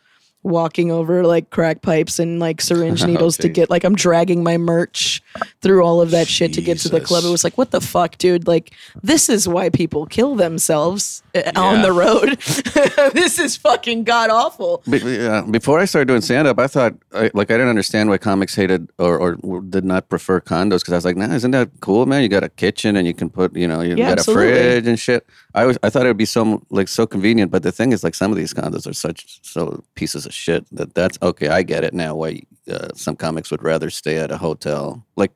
Walking 0.46 0.92
over 0.92 1.26
like 1.26 1.50
crack 1.50 1.82
pipes 1.82 2.20
and 2.20 2.38
like 2.38 2.60
syringe 2.60 3.02
Oh, 3.06 3.06
needles 3.06 3.36
to 3.38 3.48
get 3.48 3.68
like 3.68 3.82
I'm 3.82 3.96
dragging 3.96 4.44
my 4.44 4.56
merch 4.56 5.20
through 5.60 5.82
all 5.82 6.00
of 6.00 6.12
that 6.12 6.28
shit 6.28 6.52
to 6.54 6.62
get 6.62 6.78
to 6.78 6.88
the 6.88 7.00
club. 7.00 7.24
It 7.24 7.30
was 7.30 7.42
like, 7.42 7.58
what 7.58 7.72
the 7.72 7.80
fuck, 7.80 8.16
dude? 8.16 8.46
Like, 8.46 8.72
this 9.02 9.28
is 9.28 9.48
why 9.48 9.70
people 9.70 10.06
kill 10.06 10.36
themselves 10.36 11.22
uh, 11.34 11.50
on 11.56 11.82
the 11.82 11.90
road. 11.92 12.38
this 13.12 13.38
is 13.40 13.56
fucking 13.56 14.04
god 14.04 14.30
awful. 14.30 14.82
Yeah, 14.86 15.42
before 15.50 15.80
I 15.80 15.84
started 15.84 16.06
doing 16.06 16.20
stand 16.20 16.46
up, 16.46 16.60
I 16.60 16.68
thought 16.68 16.94
I, 17.12 17.30
like 17.34 17.50
I 17.50 17.54
didn't 17.54 17.68
understand 17.70 18.08
why 18.08 18.18
comics 18.18 18.54
hated 18.54 18.88
or, 18.98 19.18
or 19.18 19.60
did 19.62 19.84
not 19.84 20.08
prefer 20.08 20.40
condos 20.40 20.80
because 20.80 20.92
I 20.92 20.96
was 20.96 21.04
like, 21.04 21.16
nah, 21.16 21.34
isn't 21.34 21.50
that 21.50 21.70
cool, 21.80 22.06
man? 22.06 22.22
You 22.22 22.28
got 22.28 22.44
a 22.44 22.48
kitchen 22.48 22.94
and 22.96 23.04
you 23.06 23.14
can 23.14 23.30
put, 23.30 23.56
you 23.56 23.66
know, 23.66 23.80
you 23.80 23.96
Yeah, 23.96 24.10
got 24.10 24.18
absolutely. 24.20 24.52
a 24.52 24.54
fridge 24.54 24.86
and 24.86 24.98
shit. 24.98 25.26
I 25.56 25.64
was, 25.64 25.78
I 25.82 25.88
thought 25.88 26.04
it 26.04 26.10
would 26.10 26.18
be 26.18 26.26
so 26.26 26.62
like 26.68 26.86
so 26.86 27.06
convenient, 27.06 27.50
but 27.50 27.62
the 27.62 27.72
thing 27.72 27.92
is, 27.92 28.04
like 28.04 28.14
some 28.14 28.30
of 28.30 28.36
these 28.36 28.52
condos 28.52 28.86
are 28.86 28.92
such 28.92 29.40
so 29.42 29.82
pieces 29.94 30.26
of 30.26 30.34
shit 30.34 30.66
that 30.72 30.94
that's 30.94 31.18
okay. 31.22 31.48
I 31.48 31.62
get 31.62 31.82
it 31.82 31.94
now. 31.94 32.14
Why 32.14 32.42
uh, 32.70 32.88
some 32.94 33.16
comics 33.16 33.50
would 33.50 33.62
rather 33.62 33.88
stay 33.88 34.18
at 34.18 34.30
a 34.30 34.36
hotel. 34.36 35.02
Like 35.16 35.32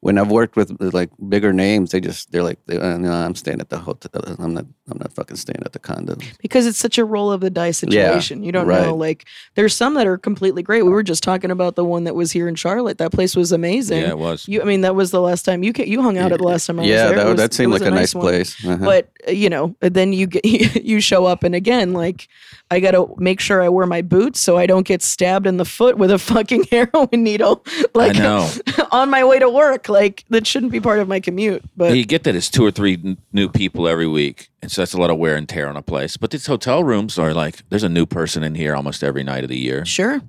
when 0.00 0.16
I've 0.16 0.30
worked 0.30 0.54
with 0.54 0.80
like 0.94 1.10
bigger 1.28 1.52
names, 1.52 1.90
they 1.90 2.00
just 2.00 2.30
they're 2.30 2.42
like, 2.42 2.58
they, 2.66 2.78
uh, 2.78 2.98
no, 2.98 3.10
I'm 3.10 3.34
staying 3.34 3.60
at 3.60 3.68
the 3.68 3.78
hotel. 3.78 4.10
I'm 4.38 4.54
not. 4.54 4.66
I'm 4.90 4.98
not 4.98 5.12
fucking 5.12 5.36
staying 5.36 5.62
at 5.66 5.72
the 5.72 5.78
condo. 5.78 6.16
because 6.40 6.66
it's 6.66 6.78
such 6.78 6.96
a 6.96 7.04
roll 7.04 7.30
of 7.30 7.42
the 7.42 7.50
dice 7.50 7.78
situation. 7.78 8.42
you 8.42 8.52
don't 8.52 8.66
know. 8.66 8.94
Like, 8.94 9.26
there's 9.54 9.74
some 9.74 9.94
that 9.94 10.06
are 10.06 10.16
completely 10.16 10.62
great. 10.62 10.82
We 10.84 10.90
were 10.90 11.02
just 11.02 11.22
talking 11.22 11.50
about 11.50 11.74
the 11.74 11.84
one 11.84 12.04
that 12.04 12.14
was 12.14 12.32
here 12.32 12.48
in 12.48 12.54
Charlotte. 12.54 12.96
That 12.98 13.12
place 13.12 13.36
was 13.36 13.52
amazing. 13.52 14.00
Yeah, 14.00 14.10
it 14.10 14.18
was. 14.18 14.48
You, 14.48 14.62
I 14.62 14.64
mean, 14.64 14.80
that 14.82 14.94
was 14.94 15.10
the 15.10 15.20
last 15.20 15.44
time 15.44 15.62
you 15.62 15.72
you 15.76 16.00
hung 16.00 16.16
out 16.16 16.32
at 16.32 16.38
the 16.38 16.44
last 16.44 16.66
time 16.66 16.78
I 16.78 16.82
was 16.82 16.90
yeah, 16.90 17.08
there. 17.08 17.18
It 17.18 17.24
that, 17.24 17.36
that 17.36 17.54
seemed 17.54 17.72
like 17.72 17.82
a 17.82 17.90
nice 17.90 18.14
one. 18.14 18.22
place. 18.22 18.64
Uh-huh. 18.64 18.84
But 18.84 19.10
uh, 19.26 19.32
you 19.32 19.50
know, 19.50 19.76
then 19.80 20.12
you 20.12 20.26
get 20.26 20.44
you 20.84 21.00
show 21.00 21.26
up, 21.26 21.42
and 21.42 21.54
again, 21.54 21.92
like 21.92 22.28
I 22.70 22.80
got 22.80 22.90
to 22.90 23.14
make 23.18 23.40
sure 23.40 23.62
I 23.62 23.68
wear 23.70 23.86
my 23.86 24.02
boots 24.02 24.40
so 24.40 24.58
I 24.58 24.66
don't 24.66 24.86
get 24.86 25.02
stabbed 25.02 25.46
in 25.46 25.56
the 25.56 25.64
foot 25.64 25.96
with 25.96 26.10
a 26.10 26.18
fucking 26.18 26.64
heroin 26.70 27.22
needle. 27.24 27.64
Like 27.94 28.16
know. 28.16 28.50
on 28.92 29.10
my 29.10 29.24
way 29.24 29.38
to 29.38 29.48
work. 29.48 29.87
Like 29.88 30.24
that 30.30 30.46
shouldn't 30.46 30.72
be 30.72 30.80
part 30.80 30.98
of 31.00 31.08
my 31.08 31.20
commute. 31.20 31.62
But 31.76 31.96
you 31.96 32.04
get 32.04 32.24
that 32.24 32.34
it's 32.36 32.48
two 32.50 32.64
or 32.64 32.70
three 32.70 32.94
n- 32.94 33.18
new 33.32 33.48
people 33.48 33.88
every 33.88 34.06
week, 34.06 34.48
and 34.62 34.70
so 34.70 34.82
that's 34.82 34.92
a 34.92 34.98
lot 34.98 35.10
of 35.10 35.18
wear 35.18 35.36
and 35.36 35.48
tear 35.48 35.68
on 35.68 35.76
a 35.76 35.82
place. 35.82 36.16
But 36.16 36.30
these 36.30 36.46
hotel 36.46 36.84
rooms 36.84 37.18
are 37.18 37.32
like 37.34 37.68
there's 37.70 37.82
a 37.84 37.88
new 37.88 38.06
person 38.06 38.42
in 38.42 38.54
here 38.54 38.74
almost 38.74 39.02
every 39.02 39.22
night 39.24 39.44
of 39.44 39.48
the 39.50 39.58
year. 39.58 39.84
sure, 39.84 40.20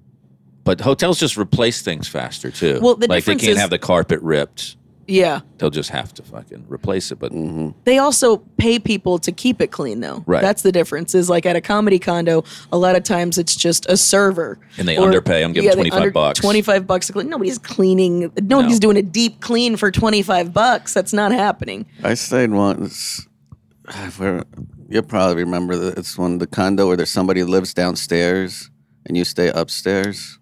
But 0.63 0.81
hotels 0.81 1.19
just 1.19 1.37
replace 1.37 1.81
things 1.81 2.07
faster 2.07 2.51
too. 2.51 2.79
Well, 2.81 2.95
the 2.95 3.07
like 3.07 3.25
they 3.25 3.35
can't 3.35 3.43
is- 3.53 3.57
have 3.57 3.69
the 3.69 3.79
carpet 3.79 4.21
ripped; 4.21 4.75
yeah. 5.09 5.41
they'll 5.57 5.69
just 5.69 5.89
have 5.89 6.13
to 6.15 6.23
fucking 6.23 6.65
replace 6.69 7.11
it. 7.11 7.19
But 7.19 7.31
mm-hmm. 7.31 7.69
They 7.83 7.97
also 7.97 8.37
pay 8.57 8.79
people 8.79 9.19
to 9.19 9.31
keep 9.31 9.61
it 9.61 9.71
clean, 9.71 9.99
though. 9.99 10.23
Right. 10.25 10.41
That's 10.41 10.61
the 10.61 10.71
difference. 10.71 11.15
Is 11.15 11.29
like 11.29 11.45
at 11.45 11.55
a 11.55 11.61
comedy 11.61 11.99
condo, 11.99 12.43
a 12.71 12.77
lot 12.77 12.95
of 12.95 13.03
times 13.03 13.37
it's 13.37 13.55
just 13.55 13.85
a 13.87 13.97
server, 13.97 14.59
And 14.77 14.87
they 14.87 14.97
underpay 14.97 15.43
'em, 15.43 15.53
give 15.53 15.65
'em 15.65 15.83
they 15.83 15.89
25 15.89 16.13
bucks. 16.13 16.39
Twenty 16.39 16.61
five 16.61 16.87
bucks 16.87 17.07
to 17.07 17.13
clean. 17.13 17.29
Nobody's 17.29 17.57
cleaning. 17.57 18.31
Nobody's 18.41 18.75
No. 18.75 18.79
doing 18.79 18.97
a 18.97 19.01
deep 19.03 19.41
clean 19.41 19.75
for 19.75 19.91
twenty 19.91 20.21
five 20.21 20.53
bucks. 20.53 20.93
That's 20.93 21.13
not 21.13 21.31
happening. 21.31 21.85
I 22.03 22.13
stayed 22.13 22.51
once. 22.51 23.27
Where 24.17 24.43
you'll 24.89 25.03
probably 25.03 25.43
remember 25.43 25.75
that 25.77 25.97
it's 25.97 26.17
one 26.17 26.37
the 26.39 26.47
condo 26.47 26.87
where 26.87 26.97
there's 26.97 27.11
somebody 27.11 27.43
lives 27.43 27.73
downstairs 27.73 28.69
and 29.05 29.15
you 29.17 29.23
stay 29.25 29.49
upstairs. 29.49 30.38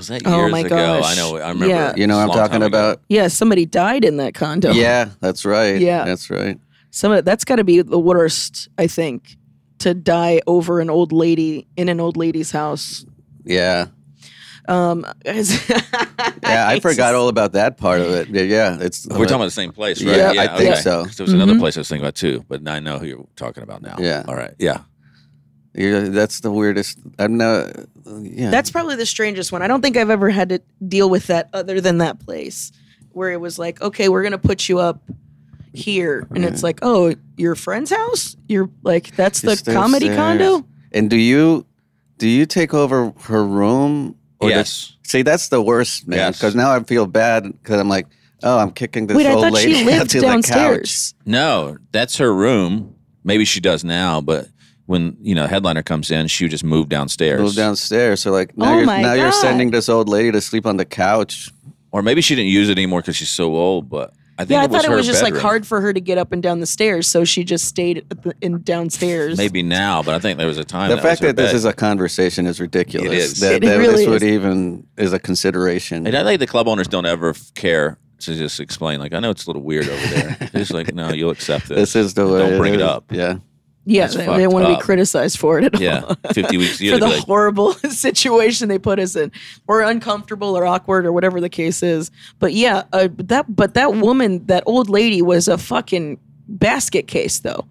Was 0.00 0.08
that 0.08 0.22
Oh 0.26 0.48
my 0.48 0.60
ago? 0.60 0.68
gosh. 0.70 1.12
I 1.12 1.14
know. 1.20 1.36
I 1.36 1.48
remember. 1.50 1.66
Yeah. 1.68 1.94
You 1.96 2.06
know 2.06 2.16
what 2.18 2.28
It's 2.28 2.36
a 2.36 2.40
I'm 2.40 2.48
talking 2.48 2.62
about? 2.62 3.00
Yeah, 3.08 3.28
somebody 3.28 3.66
died 3.66 4.04
in 4.04 4.16
that 4.18 4.34
condo. 4.34 4.72
Yeah, 4.72 5.10
that's 5.20 5.44
right. 5.44 5.80
Yeah. 5.80 6.04
that's 6.04 6.30
right. 6.30 6.58
some 6.90 7.12
of 7.12 7.24
that's 7.24 7.44
got 7.44 7.56
to 7.56 7.64
be 7.64 7.82
the 7.82 7.98
worst. 7.98 8.68
I 8.78 8.86
think 8.86 9.36
to 9.78 9.94
die 9.94 10.40
over 10.46 10.80
an 10.80 10.90
old 10.90 11.12
lady 11.12 11.66
in 11.76 11.88
an 11.88 12.00
old 12.00 12.16
lady's 12.16 12.50
house. 12.50 13.04
Yeah, 13.44 13.86
Um, 14.68 15.06
yeah. 15.24 16.66
I 16.68 16.78
forgot 16.80 17.14
all 17.14 17.28
about 17.28 17.52
that 17.52 17.76
part 17.78 18.00
of 18.00 18.10
it. 18.10 18.28
Yeah, 18.28 18.42
yeah. 18.42 18.78
It's 18.80 19.06
We're 19.06 19.24
talking 19.24 19.36
about 19.36 19.44
the 19.46 19.50
same 19.50 19.72
place, 19.72 20.02
right? 20.02 20.16
Yeah, 20.34 20.42
I 20.42 20.56
think 20.58 20.70
okay. 20.72 20.80
so. 20.82 21.04
'Cause 21.04 21.16
There 21.16 21.24
was 21.24 21.32
another 21.32 21.52
Mm-hmm. 21.52 21.60
place 21.60 21.76
I 21.76 21.80
was 21.80 21.88
thinking 21.88 22.04
about 22.04 22.14
too, 22.16 22.44
but 22.48 22.66
I 22.68 22.80
know 22.80 22.98
who 22.98 23.06
you're 23.06 23.26
talking 23.36 23.62
about 23.62 23.82
now. 23.82 23.96
Yeah. 23.98 24.24
All 24.28 24.34
right. 24.36 24.54
Yeah. 24.58 24.80
Yeah, 25.74 26.00
that's 26.08 26.40
the 26.40 26.50
weirdest. 26.50 26.98
I'm 27.18 27.36
not. 27.36 27.72
Yeah, 28.22 28.50
That's 28.50 28.70
probably 28.72 28.96
the 28.96 29.06
strangest 29.06 29.52
one. 29.52 29.62
I 29.62 29.68
don't 29.68 29.82
think 29.82 29.96
I've 29.96 30.10
ever 30.10 30.30
had 30.30 30.48
to 30.48 30.60
deal 30.86 31.08
with 31.08 31.28
that 31.28 31.48
other 31.52 31.80
than 31.80 31.98
that 31.98 32.18
place 32.18 32.72
where 33.12 33.30
it 33.30 33.40
was 33.40 33.58
like, 33.58 33.80
okay, 33.80 34.08
we're 34.08 34.22
gonna 34.24 34.38
put 34.38 34.68
you 34.68 34.78
up 34.80 35.00
here, 35.72 36.26
and 36.34 36.44
it's 36.44 36.62
like, 36.64 36.80
oh, 36.82 37.14
your 37.36 37.54
friend's 37.54 37.90
house. 37.90 38.36
You're 38.48 38.68
like, 38.82 39.14
that's 39.14 39.40
the 39.42 39.50
You 39.52 39.56
stay 39.56 39.72
comedy 39.72 40.06
upstairs. 40.08 40.38
condo. 40.38 40.66
And 40.92 41.08
do 41.08 41.16
you 41.16 41.66
do 42.18 42.28
you 42.28 42.46
take 42.46 42.74
over 42.74 43.12
her 43.22 43.44
room? 43.44 44.16
does- 44.40 44.50
Yes. 44.50 44.92
see, 45.04 45.22
that's 45.22 45.48
the 45.48 45.62
worst, 45.62 46.08
man. 46.08 46.18
Yes. 46.18 46.38
Because 46.38 46.54
now 46.56 46.72
I 46.74 46.82
feel 46.82 47.06
bad 47.06 47.44
because 47.44 47.78
I'm 47.78 47.88
like, 47.88 48.06
oh, 48.42 48.58
I'm 48.58 48.72
kicking 48.72 49.06
this 49.06 49.16
Wait, 49.16 49.26
I 49.26 49.32
old 49.34 49.44
thought 49.44 49.52
lady 49.52 49.74
she 49.74 49.80
out 49.82 49.86
lived 49.86 50.10
to 50.10 50.20
the 50.20 50.26
couch. 50.26 50.32
downstairs. 50.32 51.14
No, 51.24 51.76
that's 51.92 52.16
her 52.16 52.34
room. 52.34 52.96
Maybe 53.22 53.44
she 53.44 53.60
does 53.60 53.84
now, 53.84 54.20
but 54.20 54.48
when 54.90 55.16
you 55.22 55.36
know 55.36 55.46
headliner 55.46 55.84
comes 55.84 56.10
in, 56.10 56.26
she 56.26 56.42
would 56.44 56.50
just 56.50 56.64
move 56.64 56.88
downstairs. 56.88 57.40
Move 57.40 57.54
downstairs. 57.54 58.20
So 58.20 58.32
like 58.32 58.58
now 58.58 58.72
Oh 58.72 58.76
you're 58.78 58.86
my 58.86 59.00
now 59.00 59.12
you're 59.12 59.30
sending 59.30 59.70
this 59.70 59.88
old 59.88 60.08
lady 60.08 60.32
to 60.32 60.40
sleep 60.40 60.66
on 60.66 60.78
the 60.78 60.84
couch. 60.84 61.48
Or 61.92 62.02
maybe 62.02 62.20
she 62.20 62.34
didn't 62.34 62.50
use 62.50 62.68
it 62.68 62.72
anymore 62.76 63.00
because 63.00 63.14
she's 63.14 63.28
so 63.30 63.54
old. 63.54 63.88
But 63.88 64.12
I 64.36 64.44
think 64.44 64.50
Yeah, 64.50 64.62
I 64.62 64.64
it 64.64 64.70
was 64.70 64.82
thought 64.82 64.90
it 64.92 64.96
was 64.96 65.06
just 65.06 65.22
like 65.22 65.36
hard 65.36 65.64
for 65.64 65.80
her 65.80 65.92
to 65.92 66.00
get 66.00 66.18
up 66.18 66.32
and 66.32 66.42
down 66.42 66.58
the 66.58 66.66
stairs, 66.66 67.06
so 67.06 67.24
she 67.24 67.44
just 67.44 67.66
stayed 67.66 67.98
at 67.98 68.22
the, 68.22 68.34
in 68.40 68.62
downstairs. 68.62 69.38
Maybe 69.38 69.62
now, 69.62 70.02
but 70.02 70.16
I 70.16 70.18
think 70.18 70.38
there 70.38 70.48
was 70.48 70.58
a 70.58 70.64
time. 70.64 70.90
The 70.90 70.96
that 70.96 71.02
fact 71.02 71.20
was 71.20 71.28
her 71.28 71.32
that 71.34 71.42
this 71.42 71.52
is 71.54 71.64
a 71.64 71.72
conversation 71.72 72.46
is 72.48 72.60
ridiculous. 72.60 73.12
It 73.12 73.16
is. 73.16 73.40
That, 73.40 73.54
It 73.54 73.66
that 73.66 73.76
really 73.76 74.06
this 74.06 74.08
would 74.08 74.24
even 74.24 74.88
is 74.96 75.12
a 75.12 75.20
consideration. 75.20 76.04
And 76.04 76.16
I 76.16 76.24
think 76.24 76.40
the 76.40 76.48
club 76.48 76.66
owners 76.66 76.88
don't 76.88 77.06
ever 77.06 77.34
care 77.54 77.96
to 78.20 78.34
just 78.34 78.58
explain. 78.58 78.98
Like, 78.98 79.12
I 79.14 79.20
know 79.20 79.30
it's 79.30 79.46
a 79.46 79.50
little 79.50 79.62
weird 79.62 79.88
over 79.88 80.06
there. 80.08 80.36
They're 80.40 80.62
just 80.62 80.72
like, 80.74 80.92
no, 80.94 81.12
you'll 81.12 81.30
accept 81.30 81.68
this. 81.68 81.78
this 81.78 81.96
is 81.96 82.14
the 82.14 82.26
way. 82.26 82.38
Don't 82.40 82.58
bring 82.58 82.74
it 82.74 82.82
up. 82.82 83.12
Yeah. 83.12 83.38
Yeah, 83.86 84.06
they, 84.06 84.26
they 84.26 84.46
want 84.46 84.66
to 84.66 84.76
be 84.76 84.80
criticized 84.80 85.38
for 85.38 85.58
it 85.58 85.64
at 85.64 85.74
all. 85.74 85.80
Yeah, 85.80 86.14
fifty 86.32 86.58
weeks 86.58 86.80
a 86.80 86.84
year. 86.84 86.94
for 86.94 87.00
the 87.00 87.08
like, 87.08 87.24
horrible 87.24 87.72
situation 87.90 88.68
they 88.68 88.78
put 88.78 88.98
us 88.98 89.16
in, 89.16 89.32
or 89.66 89.80
uncomfortable, 89.82 90.56
or 90.56 90.66
awkward, 90.66 91.06
or 91.06 91.12
whatever 91.12 91.40
the 91.40 91.48
case 91.48 91.82
is. 91.82 92.10
But 92.38 92.52
yeah, 92.52 92.84
uh, 92.92 93.08
that 93.16 93.54
but 93.54 93.74
that 93.74 93.94
woman, 93.94 94.44
that 94.46 94.62
old 94.66 94.90
lady, 94.90 95.22
was 95.22 95.48
a 95.48 95.56
fucking 95.56 96.18
basket 96.46 97.06
case, 97.06 97.40
though. 97.40 97.64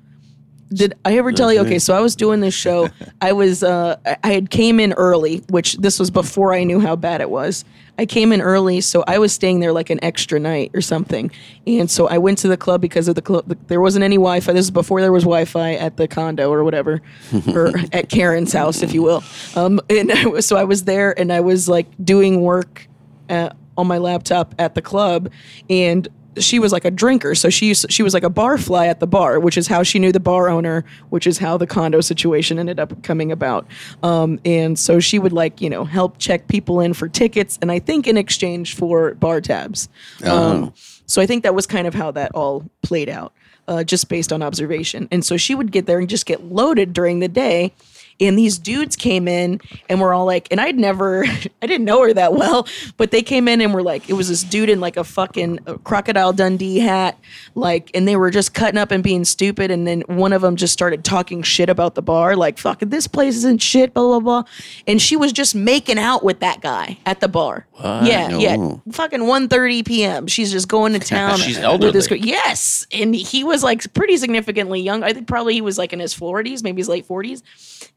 Did 0.71 0.93
I 1.03 1.17
ever 1.17 1.31
tell 1.31 1.51
you? 1.51 1.61
Okay, 1.61 1.79
so 1.79 1.95
I 1.95 1.99
was 1.99 2.15
doing 2.15 2.41
this 2.41 2.53
show. 2.53 2.89
I 3.21 3.31
was 3.33 3.63
uh, 3.63 3.95
I- 4.23 4.27
had 4.27 4.49
came 4.51 4.79
in 4.79 4.93
early, 4.93 5.37
which 5.49 5.77
this 5.77 5.99
was 5.99 6.11
before 6.11 6.53
I 6.53 6.63
knew 6.63 6.79
how 6.79 6.95
bad 6.95 7.21
it 7.21 7.29
was. 7.29 7.65
I 7.97 8.05
came 8.05 8.31
in 8.31 8.39
early, 8.39 8.79
so 8.79 9.03
I 9.07 9.17
was 9.17 9.33
staying 9.33 9.59
there 9.59 9.73
like 9.73 9.89
an 9.89 10.01
extra 10.03 10.39
night 10.39 10.71
or 10.73 10.79
something. 10.79 11.31
And 11.67 11.91
so 11.91 12.07
I 12.07 12.17
went 12.17 12.37
to 12.39 12.47
the 12.47 12.55
club 12.55 12.79
because 12.79 13.09
of 13.09 13.15
the 13.15 13.21
club. 13.21 13.57
There 13.67 13.81
wasn't 13.81 14.03
any 14.03 14.15
Wi-Fi. 14.15 14.53
This 14.53 14.65
is 14.65 14.71
before 14.71 15.01
there 15.01 15.11
was 15.11 15.23
Wi-Fi 15.23 15.73
at 15.73 15.97
the 15.97 16.07
condo 16.07 16.49
or 16.49 16.63
whatever, 16.63 17.01
or 17.53 17.73
at 17.91 18.07
Karen's 18.09 18.53
house, 18.53 18.81
if 18.81 18.93
you 18.93 19.03
will. 19.03 19.21
Um, 19.55 19.81
and 19.89 20.11
I 20.13 20.27
was, 20.27 20.45
so 20.45 20.55
I 20.55 20.63
was 20.63 20.85
there, 20.85 21.19
and 21.19 21.33
I 21.33 21.41
was 21.41 21.67
like 21.67 21.87
doing 22.03 22.41
work 22.41 22.87
uh 23.29 23.49
on 23.77 23.87
my 23.87 23.97
laptop 23.97 24.53
at 24.59 24.75
the 24.75 24.81
club, 24.81 25.29
and 25.69 26.07
she 26.37 26.59
was 26.59 26.71
like 26.71 26.85
a 26.85 26.91
drinker, 26.91 27.35
so 27.35 27.49
she 27.49 27.67
used, 27.67 27.91
she 27.91 28.03
was 28.03 28.13
like 28.13 28.23
a 28.23 28.29
barfly 28.29 28.87
at 28.87 28.99
the 28.99 29.07
bar, 29.07 29.39
which 29.39 29.57
is 29.57 29.67
how 29.67 29.83
she 29.83 29.99
knew 29.99 30.11
the 30.11 30.19
bar 30.19 30.49
owner, 30.49 30.85
which 31.09 31.25
is 31.27 31.37
how 31.37 31.57
the 31.57 31.67
condo 31.67 32.01
situation 32.01 32.59
ended 32.59 32.79
up 32.79 33.01
coming 33.03 33.31
about. 33.31 33.67
Um, 34.03 34.39
and 34.45 34.77
so 34.77 34.99
she 34.99 35.19
would 35.19 35.33
like 35.33 35.61
you 35.61 35.69
know 35.69 35.85
help 35.85 36.17
check 36.17 36.47
people 36.47 36.79
in 36.79 36.93
for 36.93 37.07
tickets, 37.07 37.57
and 37.61 37.71
I 37.71 37.79
think 37.79 38.07
in 38.07 38.17
exchange 38.17 38.75
for 38.75 39.15
bar 39.15 39.41
tabs. 39.41 39.89
Um, 40.23 40.73
so 41.05 41.21
I 41.21 41.25
think 41.25 41.43
that 41.43 41.55
was 41.55 41.65
kind 41.65 41.87
of 41.87 41.93
how 41.95 42.11
that 42.11 42.31
all 42.35 42.69
played 42.83 43.09
out, 43.09 43.33
uh, 43.67 43.83
just 43.83 44.09
based 44.09 44.31
on 44.31 44.43
observation. 44.43 45.07
And 45.11 45.25
so 45.25 45.37
she 45.37 45.55
would 45.55 45.71
get 45.71 45.87
there 45.87 45.99
and 45.99 46.07
just 46.07 46.27
get 46.27 46.43
loaded 46.45 46.93
during 46.93 47.19
the 47.19 47.27
day. 47.27 47.73
And 48.19 48.37
these 48.37 48.57
dudes 48.57 48.95
came 48.95 49.27
in 49.27 49.61
and 49.87 50.01
were 50.01 50.13
all 50.13 50.25
like, 50.25 50.47
and 50.51 50.59
I'd 50.59 50.77
never, 50.77 51.25
I 51.61 51.65
didn't 51.67 51.85
know 51.85 52.01
her 52.03 52.13
that 52.13 52.33
well, 52.33 52.67
but 52.97 53.11
they 53.11 53.21
came 53.21 53.47
in 53.47 53.61
and 53.61 53.73
were 53.73 53.83
like, 53.83 54.09
it 54.09 54.13
was 54.13 54.27
this 54.29 54.43
dude 54.43 54.69
in 54.69 54.79
like 54.79 54.97
a 54.97 55.03
fucking 55.03 55.59
crocodile 55.83 56.33
Dundee 56.33 56.79
hat, 56.79 57.17
like, 57.55 57.91
and 57.93 58.07
they 58.07 58.15
were 58.15 58.29
just 58.29 58.53
cutting 58.53 58.77
up 58.77 58.91
and 58.91 59.03
being 59.03 59.25
stupid. 59.25 59.71
And 59.71 59.87
then 59.87 60.01
one 60.07 60.33
of 60.33 60.41
them 60.41 60.55
just 60.55 60.73
started 60.73 61.03
talking 61.03 61.43
shit 61.43 61.69
about 61.69 61.95
the 61.95 62.01
bar, 62.01 62.35
like, 62.35 62.57
fucking 62.57 62.89
this 62.89 63.07
place 63.07 63.35
isn't 63.37 63.61
shit, 63.61 63.93
blah, 63.93 64.03
blah, 64.03 64.19
blah. 64.19 64.43
And 64.87 65.01
she 65.01 65.15
was 65.15 65.31
just 65.31 65.55
making 65.55 65.97
out 65.99 66.23
with 66.23 66.39
that 66.39 66.61
guy 66.61 66.97
at 67.05 67.19
the 67.19 67.27
bar. 67.27 67.67
Yeah, 67.79 68.37
yeah. 68.37 68.55
No. 68.55 68.81
Fucking 68.91 69.21
1.30 69.21 69.85
p.m. 69.85 70.27
She's 70.27 70.51
just 70.51 70.67
going 70.67 70.93
to 70.93 70.99
town. 71.09 71.37
She's 71.37 71.55
with 71.55 71.55
this 71.55 71.63
elderly. 71.63 72.01
girl. 72.07 72.17
Yes. 72.17 72.85
And 72.91 73.15
he 73.15 73.43
was 73.43 73.63
like 73.63 73.93
pretty 73.93 74.17
significantly 74.17 74.81
young. 74.81 75.03
I 75.03 75.13
think 75.13 75.27
probably 75.27 75.53
he 75.53 75.61
was 75.61 75.77
like 75.77 75.93
in 75.93 75.99
his 75.99 76.13
40s, 76.13 76.63
maybe 76.63 76.79
his 76.81 76.89
late 76.89 77.07
40s. 77.07 77.41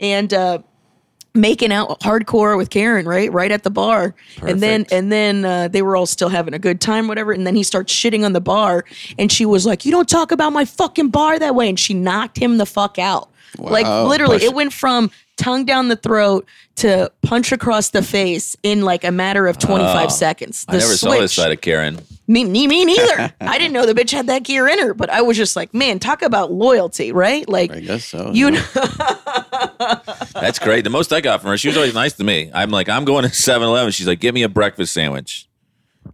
And 0.01 0.12
uh 0.33 0.59
making 1.35 1.73
out 1.73 1.99
hardcore 2.01 2.57
with 2.59 2.69
Karen, 2.69 3.07
right? 3.07 3.33
Right 3.33 3.51
at 3.51 3.63
the 3.63 3.71
bar. 3.71 4.15
And 4.43 4.61
then 4.61 4.87
and 4.93 5.11
then 5.11 5.45
uh, 5.45 5.69
they 5.69 5.81
were 5.83 5.97
all 5.97 6.07
still 6.07 6.29
having 6.29 6.53
a 6.55 6.59
good 6.59 6.81
time, 6.81 7.09
whatever. 7.09 7.33
And 7.33 7.47
then 7.47 7.55
he 7.55 7.63
starts 7.63 7.93
shitting 7.93 8.25
on 8.25 8.33
the 8.35 8.41
bar 8.41 8.85
and 9.19 9.33
she 9.33 9.47
was 9.47 9.65
like, 9.65 9.85
You 9.85 9.93
don't 9.93 10.09
talk 10.09 10.31
about 10.33 10.53
my 10.53 10.65
fucking 10.65 11.09
bar 11.09 11.39
that 11.39 11.55
way. 11.55 11.69
And 11.69 11.79
she 11.81 11.95
knocked 11.95 12.37
him 12.39 12.59
the 12.59 12.67
fuck 12.67 12.99
out. 12.99 13.31
Like 13.59 13.87
literally, 13.87 14.39
Push- 14.39 14.45
it 14.45 14.55
went 14.55 14.73
from 14.73 15.11
tongue 15.37 15.65
down 15.65 15.89
the 15.89 15.97
throat 15.97 16.47
to 16.77 17.11
punch 17.23 17.53
across 17.53 17.91
the 17.91 18.03
face 18.03 18.57
in 18.63 18.83
like 18.83 19.05
a 19.05 19.11
matter 19.11 19.47
of 19.47 19.59
25 19.59 20.07
Oh, 20.07 20.09
seconds. 20.09 20.65
I 20.69 20.73
never 20.79 20.95
saw 20.95 21.11
this 21.13 21.35
side 21.35 21.53
of 21.53 21.61
Karen. 21.61 21.99
me, 22.27 22.45
me, 22.45 22.67
me 22.67 22.85
neither. 22.85 23.33
I 23.41 23.59
didn't 23.59 23.73
know 23.73 23.85
the 23.85 23.93
bitch 23.95 24.11
had 24.11 24.27
that 24.29 24.43
gear 24.45 24.69
in 24.69 24.79
her, 24.79 24.95
but 24.95 25.11
I 25.11 25.21
was 25.23 25.37
just 25.37 25.55
like, 25.57 25.75
man, 25.75 25.99
talk 25.99 26.23
about 26.23 26.51
loyalty, 26.53 27.13
right? 27.13 27.47
Like, 27.49 27.73
I 27.73 27.81
guess 27.81 28.05
so. 28.07 28.31
you 28.33 28.51
yeah. 28.53 28.65
know, 28.75 29.23
That's 30.35 30.59
great. 30.59 30.85
The 30.85 30.91
most 30.91 31.13
I 31.13 31.21
got 31.21 31.41
from 31.41 31.51
her, 31.51 31.57
she 31.57 31.69
was 31.69 31.77
always 31.77 31.95
nice 31.95 32.15
to 32.15 32.25
me. 32.25 32.51
I'm 32.55 32.71
like, 32.71 32.89
I'm 32.89 33.05
going 33.05 33.23
to 33.25 33.31
7 33.35 33.67
Eleven. 33.67 33.93
She's 33.93 34.07
like, 34.07 34.21
give 34.21 34.35
me 34.35 34.43
a 34.43 34.49
breakfast 34.49 34.93
sandwich. 34.93 35.49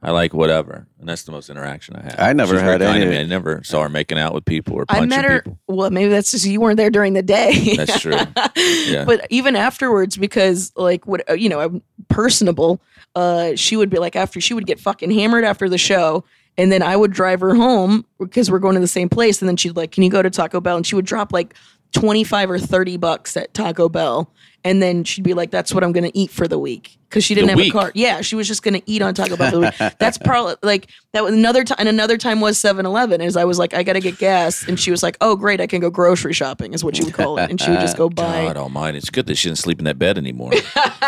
I 0.03 0.11
like 0.11 0.35
whatever, 0.35 0.87
and 1.01 1.09
that's 1.09 1.23
the 1.23 1.33
most 1.33 1.49
interaction 1.49 1.97
I 1.97 2.03
had. 2.03 2.21
I 2.21 2.33
never 2.35 2.55
She's 2.55 2.61
had 2.61 2.83
any- 2.83 3.17
I 3.17 3.25
never 3.25 3.63
saw 3.65 3.83
her 3.83 3.89
making 3.89 4.19
out 4.19 4.35
with 4.35 4.45
people 4.45 4.75
or 4.75 4.83
I 4.89 4.95
punching 4.97 5.09
met 5.09 5.25
her. 5.25 5.41
people. 5.43 5.59
Well, 5.67 5.91
maybe 5.91 6.11
that's 6.11 6.31
just 6.31 6.45
you 6.45 6.61
weren't 6.61 6.77
there 6.77 6.91
during 6.91 7.15
the 7.15 7.23
day. 7.23 7.75
That's 7.77 7.99
true. 8.01 8.13
Yeah. 8.57 9.05
But 9.07 9.27
even 9.31 9.57
afterwards, 9.57 10.17
because 10.19 10.73
like 10.77 11.07
what 11.07 11.29
uh, 11.29 11.33
you 11.35 11.49
know, 11.49 11.61
I'm 11.61 11.83
personable. 12.09 12.81
Uh, 13.15 13.55
she 13.57 13.77
would 13.77 13.89
be 13.91 13.99
like 13.99 14.15
after 14.15 14.41
she 14.41 14.53
would 14.55 14.67
get 14.67 14.79
fucking 14.79 15.11
hammered 15.11 15.45
after 15.45 15.69
the 15.69 15.79
show, 15.79 16.23
and 16.59 16.71
then 16.71 16.83
I 16.83 16.95
would 16.97 17.11
drive 17.13 17.41
her 17.41 17.55
home 17.55 18.05
because 18.19 18.51
we're 18.51 18.59
going 18.59 18.75
to 18.75 18.81
the 18.81 18.87
same 18.89 19.09
place, 19.09 19.41
and 19.41 19.49
then 19.49 19.57
she'd 19.57 19.77
like, 19.77 19.91
"Can 19.93 20.03
you 20.03 20.11
go 20.11 20.23
to 20.23 20.31
Taco 20.31 20.61
Bell?" 20.61 20.77
And 20.77 20.87
she 20.87 20.95
would 20.97 21.07
drop 21.07 21.33
like 21.33 21.55
twenty 21.93 22.25
five 22.25 22.51
or 22.51 22.59
thirty 22.59 22.97
bucks 22.97 23.37
at 23.37 23.53
Taco 23.55 23.89
Bell, 23.89 24.31
and 24.65 24.83
then 24.83 25.05
she'd 25.05 25.25
be 25.25 25.35
like, 25.35 25.51
"That's 25.51 25.73
what 25.75 25.83
I'm 25.85 25.93
going 25.93 26.05
to 26.11 26.17
eat 26.19 26.31
for 26.31 26.47
the 26.49 26.59
week." 26.59 26.95
Because 27.09 27.25
she 27.25 27.35
didn't 27.35 27.47
The 27.47 27.53
have 27.53 27.57
week? 27.59 27.75
a 27.75 27.79
car. 27.79 27.93
Yeah, 27.95 28.21
she 28.21 28.37
was 28.37 28.47
just 28.47 28.63
going 28.63 28.75
to 28.75 28.83
eat 28.85 29.01
on 29.01 29.15
Taco 29.15 29.37
Bell 29.39 29.51
for 29.51 29.57
the 29.57 29.61
week. 29.81 29.95
That's 29.99 30.19
probably 30.19 30.57
like 30.63 30.89
that. 31.13 31.25
Was 31.25 31.33
another 31.33 31.65
time, 31.65 31.77
and 31.81 31.89
another 31.89 32.19
time 32.19 32.43
was 32.43 32.59
7-Eleven. 32.59 33.23
Is 33.23 33.35
I 33.35 33.45
was 33.45 33.59
like, 33.59 33.73
I 33.73 33.83
got 33.83 33.95
to 33.95 34.01
get 34.01 34.19
gas, 34.19 34.69
and 34.69 34.79
she 34.79 34.91
was 34.91 35.03
like, 35.03 35.17
Oh, 35.23 35.35
great, 35.35 35.59
I 35.59 35.67
can 35.67 35.81
go 35.81 35.89
grocery 35.89 36.35
shopping, 36.35 36.75
is 36.75 36.85
what 36.85 36.97
she 36.97 37.05
would 37.05 37.15
call 37.15 37.39
it, 37.39 37.49
and 37.49 37.59
she 37.59 37.71
would 37.71 37.81
just 37.81 37.97
go 37.97 38.11
buy. 38.11 38.45
God 38.45 38.59
almighty. 38.59 38.99
It's 38.99 39.09
good 39.09 39.25
that 39.27 39.37
she 39.37 39.49
didn't 39.49 39.57
sleep 39.59 39.79
in 39.79 39.87
that 39.87 39.99
bed 39.99 40.19
anymore. 40.19 40.53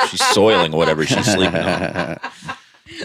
she's 0.08 0.24
soiling 0.28 0.72
whatever 0.72 1.04
she's 1.04 1.26
sleeping 1.30 1.60
on. 1.60 2.18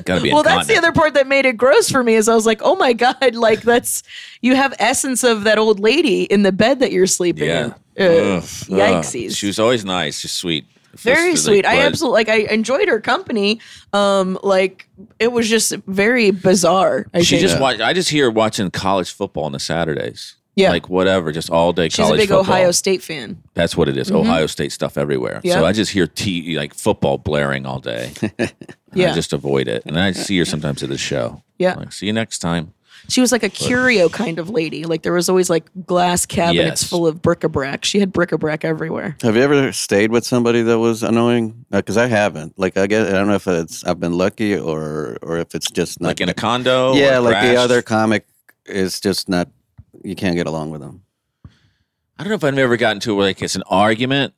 Gotta 0.04 0.22
be 0.22 0.34
well, 0.34 0.44
that's 0.44 0.68
the 0.68 0.76
other 0.78 0.92
part 0.92 1.14
that 1.14 1.28
made 1.28 1.46
it 1.46 1.58
gross 1.58 1.90
for 1.90 2.04
me. 2.04 2.16
Is 2.16 2.28
I 2.30 2.36
was 2.36 2.46
like, 2.46 2.62
oh 2.64 2.76
my 2.76 2.94
god, 2.94 3.16
like 3.36 3.62
that's 3.62 4.04
you 4.42 4.56
have 4.56 4.74
essence 4.80 5.24
of 5.24 5.44
that 5.44 5.58
old 5.58 5.80
lady 5.80 6.24
in 6.24 6.44
the 6.44 6.52
bed 6.52 6.80
that 6.80 6.92
you're 6.92 7.08
sleeping 7.08 7.48
Yeah. 7.50 7.66
in. 7.66 7.72
Ugh. 8.06 8.44
yikesies. 8.44 9.28
Ugh. 9.28 9.32
She 9.36 9.48
was 9.48 9.60
always 9.60 9.86
nice, 9.86 10.22
just 10.22 10.36
sweet. 10.38 10.66
very 10.96 11.32
Just, 11.34 11.46
sweet. 11.46 11.64
like, 11.66 11.76
I 11.78 11.82
absolutely 11.86 12.16
like. 12.20 12.30
I 12.30 12.54
enjoyed 12.54 12.88
her 12.88 13.00
company. 13.00 13.60
Um, 13.94 14.38
like 14.44 14.88
it 15.20 15.32
was 15.32 15.50
just 15.50 15.74
very 15.88 16.32
bizarre. 16.32 17.06
I 17.14 17.22
She 17.22 17.38
think. 17.38 17.50
just 17.50 17.62
watch. 17.62 17.80
I 17.80 17.94
just 17.94 18.10
hear 18.10 18.26
her 18.26 18.32
watching 18.32 18.70
college 18.72 19.12
football 19.14 19.44
on 19.46 19.52
the 19.52 19.60
Saturdays. 19.60 20.36
Yeah. 20.58 20.70
like 20.70 20.88
whatever, 20.88 21.34
just 21.34 21.50
all 21.50 21.74
day 21.74 21.90
She's 21.90 22.10
a 22.10 22.14
big 22.14 22.30
football. 22.30 22.40
Ohio 22.40 22.72
State 22.72 23.04
fan. 23.04 23.44
That's 23.56 23.76
what 23.76 23.90
it 23.90 23.98
is. 23.98 24.10
Ohio 24.10 24.48
State 24.48 24.72
stuff 24.72 24.98
everywhere. 24.98 25.42
Yeah. 25.44 25.56
So 25.56 25.66
I 25.66 25.74
just 25.74 25.92
hear 25.92 26.08
t- 26.08 26.56
like 26.58 26.74
football 26.74 27.18
blaring 27.18 27.66
all 27.66 27.80
day. 27.80 28.14
Yeah. 28.96 29.12
I 29.12 29.16
just 29.16 29.34
avoid 29.34 29.68
it, 29.68 29.84
and 29.86 30.00
I 30.00 30.12
see 30.14 30.38
her 30.40 30.46
sometimes 30.46 30.82
at 30.84 30.90
the 30.90 30.98
show. 30.98 31.44
Yeah. 31.58 31.76
like 31.76 31.94
see 31.94 32.06
you 32.08 32.14
next 32.14 32.40
time. 32.40 32.74
She 33.08 33.22
was 33.22 33.32
like 33.32 33.44
a 33.44 33.50
curio 33.50 34.10
kind 34.10 34.40
of 34.40 34.50
lady. 34.50 34.84
Like 34.86 35.04
there 35.04 35.14
was 35.14 35.30
always 35.30 35.48
like 35.50 35.70
glass 35.86 36.26
cabinets 36.26 36.82
Yes. 36.82 36.90
full 36.90 37.06
of 37.06 37.22
bric-a-brac. 37.22 37.86
She 37.86 38.00
had 38.00 38.12
bric-a-brac 38.12 38.66
everywhere. 38.66 39.16
Have 39.22 39.36
you 39.36 39.44
ever 39.44 39.72
stayed 39.74 40.10
with 40.12 40.26
somebody 40.26 40.64
that 40.64 40.80
was 40.80 41.04
annoying? 41.04 41.66
Uh, 41.72 41.78
because 41.78 41.98
I 41.98 42.08
haven't. 42.08 42.58
Like 42.58 42.78
I 42.78 42.88
guess 42.88 43.08
I 43.08 43.12
don't 43.12 43.28
know 43.28 43.36
if 43.36 43.48
it's 43.48 43.84
I've 43.84 44.00
been 44.00 44.14
lucky 44.18 44.58
or 44.58 45.18
or 45.22 45.38
if 45.38 45.54
it's 45.54 45.70
just 45.70 46.02
not 46.02 46.08
Like 46.08 46.22
in 46.22 46.30
a 46.30 46.34
condo. 46.34 46.94
yeah, 46.96 47.18
or 47.18 47.22
like 47.22 47.36
the 47.36 47.40
crashed. 47.54 47.58
other 47.60 47.82
comic 47.84 48.26
is 48.66 49.00
just 49.00 49.30
not. 49.30 49.50
You 50.04 50.16
can't 50.16 50.36
get 50.36 50.48
along 50.48 50.72
with 50.72 50.82
them. 50.82 51.04
I 52.18 52.24
don't 52.24 52.30
know 52.30 52.36
if 52.36 52.44
I've 52.44 52.58
ever 52.58 52.78
gotten 52.78 53.00
to 53.02 53.14
where 53.16 53.26
like 53.28 53.42
it's 53.42 53.56
an 53.56 53.64
argument. 53.68 54.34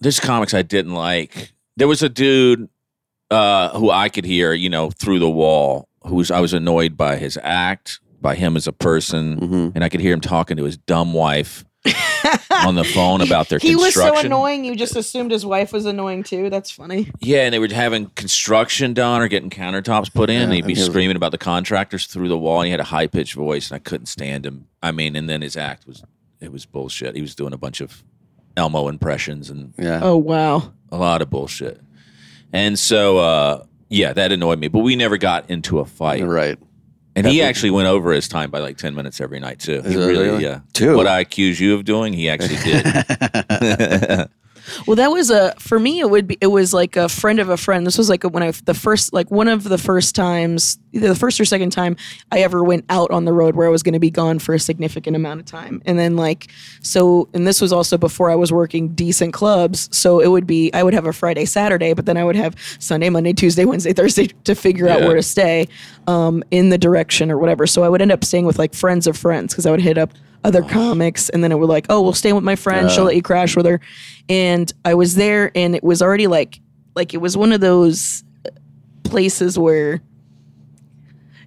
There's 0.00 0.20
comics 0.20 0.54
I 0.54 0.62
didn't 0.62 0.94
like. 0.94 1.52
There 1.76 1.88
was 1.88 2.02
a 2.02 2.08
dude 2.08 2.68
uh, 3.30 3.70
who 3.78 3.90
I 3.90 4.08
could 4.08 4.24
hear, 4.24 4.52
you 4.52 4.68
know, 4.70 4.90
through 4.90 5.18
the 5.18 5.30
wall. 5.30 5.88
Who's 6.06 6.30
I 6.30 6.40
was 6.40 6.52
annoyed 6.52 6.96
by 6.96 7.16
his 7.16 7.38
act, 7.42 8.00
by 8.20 8.34
him 8.34 8.56
as 8.56 8.66
a 8.66 8.72
person, 8.72 9.40
Mhm. 9.40 9.72
and 9.74 9.82
I 9.84 9.88
could 9.88 10.00
hear 10.00 10.12
him 10.12 10.20
talking 10.20 10.56
to 10.58 10.64
his 10.64 10.76
dumb 10.76 11.12
wife 11.14 11.64
on 12.64 12.74
the 12.74 12.84
phone 12.84 13.20
about 13.20 13.48
their 13.48 13.58
construction. 13.58 13.60
He 13.68 13.76
was 13.76 13.94
so 13.94 14.18
annoying. 14.26 14.64
You 14.64 14.74
just 14.76 14.96
assumed 14.96 15.30
his 15.30 15.44
wife 15.46 15.72
was 15.72 15.84
annoying 15.86 16.22
too. 16.22 16.50
That's 16.50 16.70
funny. 16.70 17.10
Yeah, 17.20 17.42
and 17.44 17.52
they 17.54 17.58
were 17.58 17.68
having 17.68 18.06
construction 18.14 18.92
done 18.94 19.20
or 19.22 19.28
getting 19.28 19.50
countertops 19.50 20.12
put 20.12 20.28
in. 20.30 20.36
Yeah, 20.36 20.42
and 20.44 20.52
he'd 20.52 20.66
be 20.66 20.72
and 20.72 20.76
he 20.78 20.82
was- 20.82 20.90
screaming 20.90 21.16
about 21.16 21.32
the 21.32 21.38
contractors 21.38 22.06
through 22.06 22.28
the 22.28 22.38
wall. 22.38 22.60
And 22.60 22.66
he 22.66 22.70
had 22.70 22.80
a 22.80 22.84
high 22.84 23.06
pitched 23.06 23.34
voice, 23.34 23.70
and 23.70 23.76
I 23.76 23.78
couldn't 23.78 24.06
stand 24.06 24.44
him. 24.46 24.66
I 24.82 24.92
mean, 24.92 25.16
and 25.16 25.28
then 25.28 25.40
his 25.42 25.56
act 25.56 25.86
was 25.86 26.02
it 26.40 26.52
was 26.52 26.66
bullshit. 26.66 27.14
He 27.16 27.22
was 27.22 27.34
doing 27.34 27.52
a 27.54 27.58
bunch 27.58 27.80
of 27.80 28.02
Elmo 28.56 28.88
impressions 28.88 29.48
and 29.50 29.72
Yeah. 29.78 30.00
Oh 30.02 30.16
wow. 30.18 30.72
a 30.92 30.96
lot 30.98 31.22
of 31.22 31.30
bullshit. 31.30 31.80
And 32.54 32.78
so, 32.78 33.18
uh, 33.18 33.66
yeah, 33.88 34.12
that 34.12 34.30
annoyed 34.30 34.60
me. 34.60 34.68
But 34.68 34.78
we 34.78 34.94
never 34.94 35.18
got 35.18 35.50
into 35.50 35.80
a 35.80 35.84
fight. 35.84 36.24
Right. 36.24 36.56
And 37.16 37.26
he 37.26 37.42
actually 37.42 37.70
went 37.70 37.88
over 37.88 38.12
his 38.12 38.28
time 38.28 38.50
by 38.50 38.60
like 38.60 38.76
ten 38.78 38.94
minutes 38.94 39.20
every 39.20 39.40
night 39.40 39.58
too. 39.60 39.82
He 39.82 39.88
Is 39.88 39.94
it 39.94 39.98
really, 39.98 40.28
really? 40.28 40.42
yeah. 40.42 40.60
Two? 40.72 40.96
What 40.96 41.06
I 41.06 41.20
accuse 41.20 41.60
you 41.60 41.74
of 41.74 41.84
doing, 41.84 42.12
he 42.12 42.28
actually 42.28 42.56
did. 42.56 44.28
Well, 44.86 44.96
that 44.96 45.10
was 45.10 45.30
a 45.30 45.54
for 45.58 45.78
me. 45.78 46.00
It 46.00 46.10
would 46.10 46.26
be. 46.26 46.38
It 46.40 46.48
was 46.48 46.72
like 46.72 46.96
a 46.96 47.08
friend 47.08 47.38
of 47.38 47.48
a 47.48 47.56
friend. 47.56 47.86
This 47.86 47.98
was 47.98 48.08
like 48.08 48.22
when 48.24 48.42
I 48.42 48.50
the 48.50 48.74
first 48.74 49.12
like 49.12 49.30
one 49.30 49.48
of 49.48 49.64
the 49.64 49.78
first 49.78 50.14
times, 50.14 50.78
either 50.92 51.08
the 51.08 51.14
first 51.14 51.40
or 51.40 51.44
second 51.44 51.70
time 51.70 51.96
I 52.32 52.40
ever 52.40 52.62
went 52.62 52.84
out 52.88 53.10
on 53.10 53.24
the 53.24 53.32
road 53.32 53.56
where 53.56 53.66
I 53.66 53.70
was 53.70 53.82
going 53.82 53.94
to 53.94 54.00
be 54.00 54.10
gone 54.10 54.38
for 54.38 54.54
a 54.54 54.58
significant 54.58 55.16
amount 55.16 55.40
of 55.40 55.46
time. 55.46 55.82
And 55.86 55.98
then 55.98 56.16
like 56.16 56.50
so, 56.80 57.28
and 57.34 57.46
this 57.46 57.60
was 57.60 57.72
also 57.72 57.98
before 57.98 58.30
I 58.30 58.34
was 58.34 58.52
working 58.52 58.94
decent 58.94 59.32
clubs. 59.32 59.88
So 59.96 60.20
it 60.20 60.28
would 60.28 60.46
be 60.46 60.72
I 60.72 60.82
would 60.82 60.94
have 60.94 61.06
a 61.06 61.12
Friday, 61.12 61.44
Saturday, 61.44 61.94
but 61.94 62.06
then 62.06 62.16
I 62.16 62.24
would 62.24 62.36
have 62.36 62.54
Sunday, 62.78 63.10
Monday, 63.10 63.32
Tuesday, 63.32 63.64
Wednesday, 63.64 63.92
Thursday 63.92 64.28
to 64.44 64.54
figure 64.54 64.88
out 64.88 65.00
where 65.00 65.16
to 65.16 65.22
stay 65.22 65.68
um, 66.06 66.42
in 66.50 66.70
the 66.70 66.78
direction 66.78 67.30
or 67.30 67.38
whatever. 67.38 67.66
So 67.66 67.82
I 67.82 67.88
would 67.88 68.02
end 68.02 68.12
up 68.12 68.24
staying 68.24 68.46
with 68.46 68.58
like 68.58 68.74
friends 68.74 69.06
of 69.06 69.16
friends 69.16 69.52
because 69.52 69.66
I 69.66 69.70
would 69.70 69.80
hit 69.80 69.98
up 69.98 70.12
other 70.44 70.62
comics 70.62 71.30
and 71.30 71.42
then 71.42 71.50
it 71.50 71.58
would 71.58 71.68
like, 71.68 71.86
oh, 71.88 72.02
we'll 72.02 72.12
stay 72.12 72.32
with 72.32 72.44
my 72.44 72.54
friend. 72.54 72.90
She'll 72.90 73.04
let 73.04 73.16
you 73.16 73.22
crash 73.22 73.56
with 73.56 73.66
her. 73.66 73.80
And 74.28 74.72
I 74.84 74.94
was 74.94 75.14
there 75.14 75.50
and 75.54 75.74
it 75.74 75.82
was 75.82 76.02
already 76.02 76.26
like, 76.26 76.60
like 76.94 77.14
it 77.14 77.18
was 77.18 77.36
one 77.36 77.50
of 77.52 77.60
those 77.60 78.22
uh, 78.46 78.50
places 79.02 79.58
where 79.58 80.02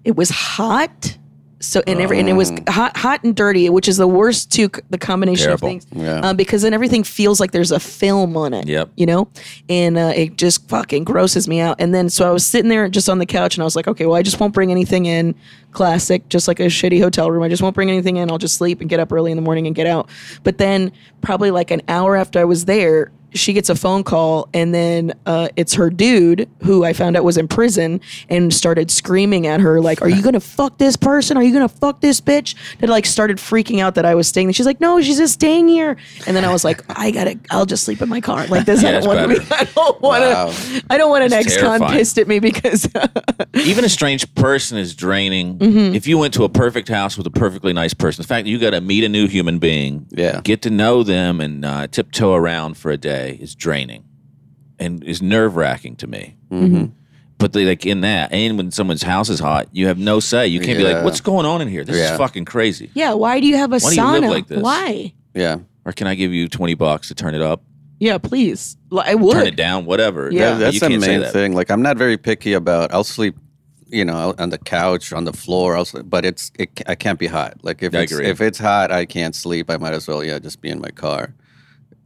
it 0.04 0.16
was 0.16 0.30
hot. 0.30 1.18
So 1.60 1.82
and 1.88 2.00
every 2.00 2.20
and 2.20 2.30
it 2.30 2.34
was 2.34 2.52
hot, 2.68 2.96
hot 2.96 3.24
and 3.24 3.36
dirty, 3.36 3.68
which 3.70 3.88
is 3.88 3.98
the 3.98 4.08
worst 4.08 4.52
two. 4.52 4.70
The 4.92 4.98
combination 5.00 5.46
Terrible. 5.48 5.68
of 5.68 5.72
things, 5.72 5.88
Yeah. 5.92 6.20
um, 6.20 6.38
because 6.38 6.62
then 6.62 6.72
everything 6.74 7.04
feels 7.04 7.40
like 7.40 7.52
there's 7.52 7.72
a 7.72 7.80
film 7.80 8.38
on 8.38 8.54
it. 8.54 8.68
Yep. 8.68 8.92
you 8.96 9.08
know, 9.08 9.28
and 9.68 9.98
uh, 9.98 10.14
it 10.16 10.38
just 10.38 10.68
fucking 10.70 11.04
grosses 11.04 11.48
me 11.48 11.60
out. 11.60 11.78
And 11.80 11.96
then 11.96 12.10
so 12.10 12.28
I 12.30 12.32
was 12.32 12.46
sitting 12.46 12.70
there 12.70 12.88
just 12.90 13.10
on 13.10 13.18
the 13.18 13.26
couch, 13.26 13.56
and 13.56 13.64
I 13.64 13.66
was 13.66 13.76
like, 13.76 13.88
okay, 13.88 14.06
well, 14.06 14.16
I 14.16 14.22
just 14.22 14.40
won't 14.40 14.54
bring 14.54 14.70
anything 14.72 15.08
in. 15.08 15.34
Classic, 15.72 16.28
just 16.30 16.48
like 16.48 16.60
a 16.60 16.64
shitty 16.68 17.02
hotel 17.02 17.30
room. 17.32 17.44
I 17.44 17.50
just 17.50 17.62
won't 17.64 17.76
bring 17.76 17.90
anything 17.90 18.18
in. 18.18 18.32
I'll 18.32 18.38
just 18.38 18.56
sleep 18.56 18.80
and 18.82 18.90
get 18.90 19.00
up 19.00 19.12
early 19.12 19.32
in 19.32 19.36
the 19.38 19.44
morning 19.44 19.68
and 19.68 19.76
get 19.76 19.86
out. 19.88 20.10
But 20.44 20.58
then 20.60 20.92
probably 21.22 21.52
like 21.52 21.72
an 21.72 21.82
hour 21.88 22.16
after 22.16 22.40
I 22.40 22.46
was 22.46 22.66
there, 22.66 23.12
she 23.34 23.54
gets 23.54 23.70
a 23.70 23.76
phone 23.76 24.04
call 24.04 24.48
and 24.54 24.74
then 24.74 25.14
uh, 25.26 25.50
it's 25.56 25.74
her 25.76 25.90
dude 25.90 26.50
who 26.64 26.84
I 26.84 26.94
found 26.94 27.16
out 27.18 27.24
was 27.24 27.38
in 27.38 27.48
prison 27.48 28.02
and 28.30 28.54
started 28.54 28.90
screaming 28.90 29.46
at 29.48 29.60
her 29.60 29.80
like, 29.82 30.02
"Are 30.02 30.10
you 30.10 30.22
gonna 30.22 30.40
fuck 30.40 30.78
this 30.78 30.96
person? 30.96 31.38
Are 31.38 31.44
you 31.44 31.54
gonna 31.54 31.68
fuck 31.70 32.02
this 32.02 32.20
bitch?" 32.22 32.56
That 32.80 32.90
like 32.90 33.06
started 33.06 33.38
freaking 33.38 33.80
out 33.80 33.96
that 33.96 34.06
I 34.06 34.16
was 34.16 34.28
staying. 34.28 34.48
there. 34.48 34.54
She's 34.54 34.66
like, 34.66 34.80
"No, 34.82 35.02
she's 35.02 35.18
just 35.18 35.34
staying 35.34 35.68
here." 35.68 35.98
And 36.26 36.36
then 36.36 36.46
I 36.46 36.52
was 36.54 36.64
like, 36.64 36.82
"I 36.90 37.12
gotta, 37.12 37.38
I'll 37.52 37.66
just 37.66 37.84
sleep 37.84 38.02
in 38.02 38.10
my 38.10 38.22
car." 38.22 38.48
Like 38.48 38.66
this, 38.66 38.82
Yeah, 38.82 38.90
I 38.90 38.92
don't 39.02 39.08
want 39.08 39.32
to 39.32 39.40
be. 39.40 39.46
I 39.52 39.64
don't 39.66 40.02
want 40.02 40.24
to. 40.24 40.30
Wow. 40.30 40.82
I 40.90 40.98
don't 40.98 41.10
want 41.10 41.24
an 41.24 41.34
It's 41.34 41.48
ex-con 41.48 41.80
terrifying. 41.80 41.98
pissed 41.98 42.18
at 42.18 42.28
me 42.28 42.40
because 42.40 42.88
Even 43.56 43.84
a 43.86 43.90
strange 43.90 44.34
person 44.36 44.78
is 44.78 44.96
draining. 44.96 45.58
Mm-hmm. 45.58 45.96
If 45.96 46.08
you 46.08 46.18
went 46.18 46.34
to 46.36 46.44
a 46.44 46.50
perfect 46.50 46.88
house 46.90 47.18
with 47.18 47.28
a 47.28 47.32
perfectly 47.32 47.74
nice 47.74 47.94
person, 47.94 48.22
the 48.22 48.28
fact 48.28 48.46
that 48.46 48.50
you 48.50 48.58
got 48.60 48.72
to 48.72 48.82
meet 48.82 49.04
a 49.04 49.10
new 49.10 49.28
human 49.28 49.60
being, 49.60 50.06
Yeah. 50.12 50.42
get 50.44 50.62
to 50.64 50.70
know 50.70 51.04
them, 51.04 51.42
and 51.42 51.66
uh, 51.66 51.88
tiptoe 51.88 52.34
around 52.34 52.78
for 52.78 52.92
a 52.92 52.98
day 52.98 53.27
is 53.36 53.56
draining, 53.56 54.04
and 54.80 55.04
is 55.04 55.22
nerve 55.22 55.56
wracking 55.56 55.96
to 55.98 56.08
me. 56.08 56.36
Mm-hmm. 56.52 56.86
But 57.40 57.54
they, 57.54 57.66
like 57.66 57.86
in 57.86 58.02
that, 58.02 58.32
and 58.34 58.58
when 58.58 58.72
someone's 58.72 59.04
house 59.04 59.30
is 59.30 59.40
hot, 59.40 59.68
you 59.72 59.88
have 59.88 60.00
no 60.00 60.20
say. 60.20 60.48
You 60.48 60.60
can't 60.60 60.78
be 60.78 60.84
Yeah. 60.84 60.96
like, 60.96 61.04
"What's 61.06 61.22
going 61.22 61.46
on 61.46 61.62
in 61.62 61.68
here? 61.68 61.84
This 61.84 61.98
Yeah. 61.98 62.12
is 62.14 62.18
fucking 62.18 62.46
crazy." 62.46 62.90
yeah. 62.96 63.14
Why 63.14 63.40
do 63.40 63.46
you 63.46 63.58
have 63.58 63.72
a 63.72 63.78
Why 63.80 63.90
do 63.90 63.96
you 63.96 64.02
sauna? 64.02 64.22
live 64.22 64.30
like 64.32 64.48
this? 64.48 64.62
Why? 64.62 65.14
Yeah. 65.36 65.58
Or 65.86 65.92
can 65.94 66.08
I 66.08 66.16
give 66.16 66.34
you 66.34 66.48
twenty 66.48 66.74
bucks 66.74 67.10
to 67.10 67.16
turn 67.16 67.36
it 67.36 67.42
up, 67.42 67.62
Yeah, 68.00 68.18
please. 68.18 68.76
Like, 68.90 69.08
I 69.10 69.16
would. 69.16 69.34
turn 69.34 69.48
it 69.48 69.56
down, 69.56 69.86
whatever? 69.86 70.30
Yeah. 70.32 70.52
That- 70.52 70.60
that's 70.60 70.74
you 70.76 70.80
the 70.80 70.88
can't 70.88 71.04
say 71.04 71.10
main 71.10 71.20
that. 71.22 71.32
thing. 71.34 71.54
Like 71.54 71.70
I'm 71.70 71.82
not 71.84 71.98
very 71.98 72.18
picky 72.18 72.54
about. 72.54 72.92
I'll 72.92 73.04
sleep, 73.04 73.36
you 73.88 74.04
know, 74.04 74.34
on 74.40 74.50
the 74.50 74.58
couch, 74.58 75.14
on 75.14 75.26
the 75.26 75.34
floor. 75.34 75.78
I'll 75.78 75.86
sleep, 75.86 76.06
but 76.10 76.26
it's 76.26 76.52
it, 76.58 76.70
I 76.88 76.96
can't 76.96 77.20
be 77.20 77.28
hot. 77.28 77.58
Like 77.62 77.84
if 77.84 77.94
I 77.94 78.00
it's, 78.00 78.12
agree. 78.12 78.26
if 78.28 78.42
it's 78.42 78.58
hot, 78.58 78.92
I 78.92 79.06
can't 79.06 79.36
sleep. 79.36 79.70
I 79.70 79.78
might 79.78 79.94
as 79.94 80.08
well 80.08 80.24
yeah 80.24 80.40
just 80.40 80.60
be 80.60 80.70
in 80.70 80.80
my 80.82 80.90
car. 80.90 81.36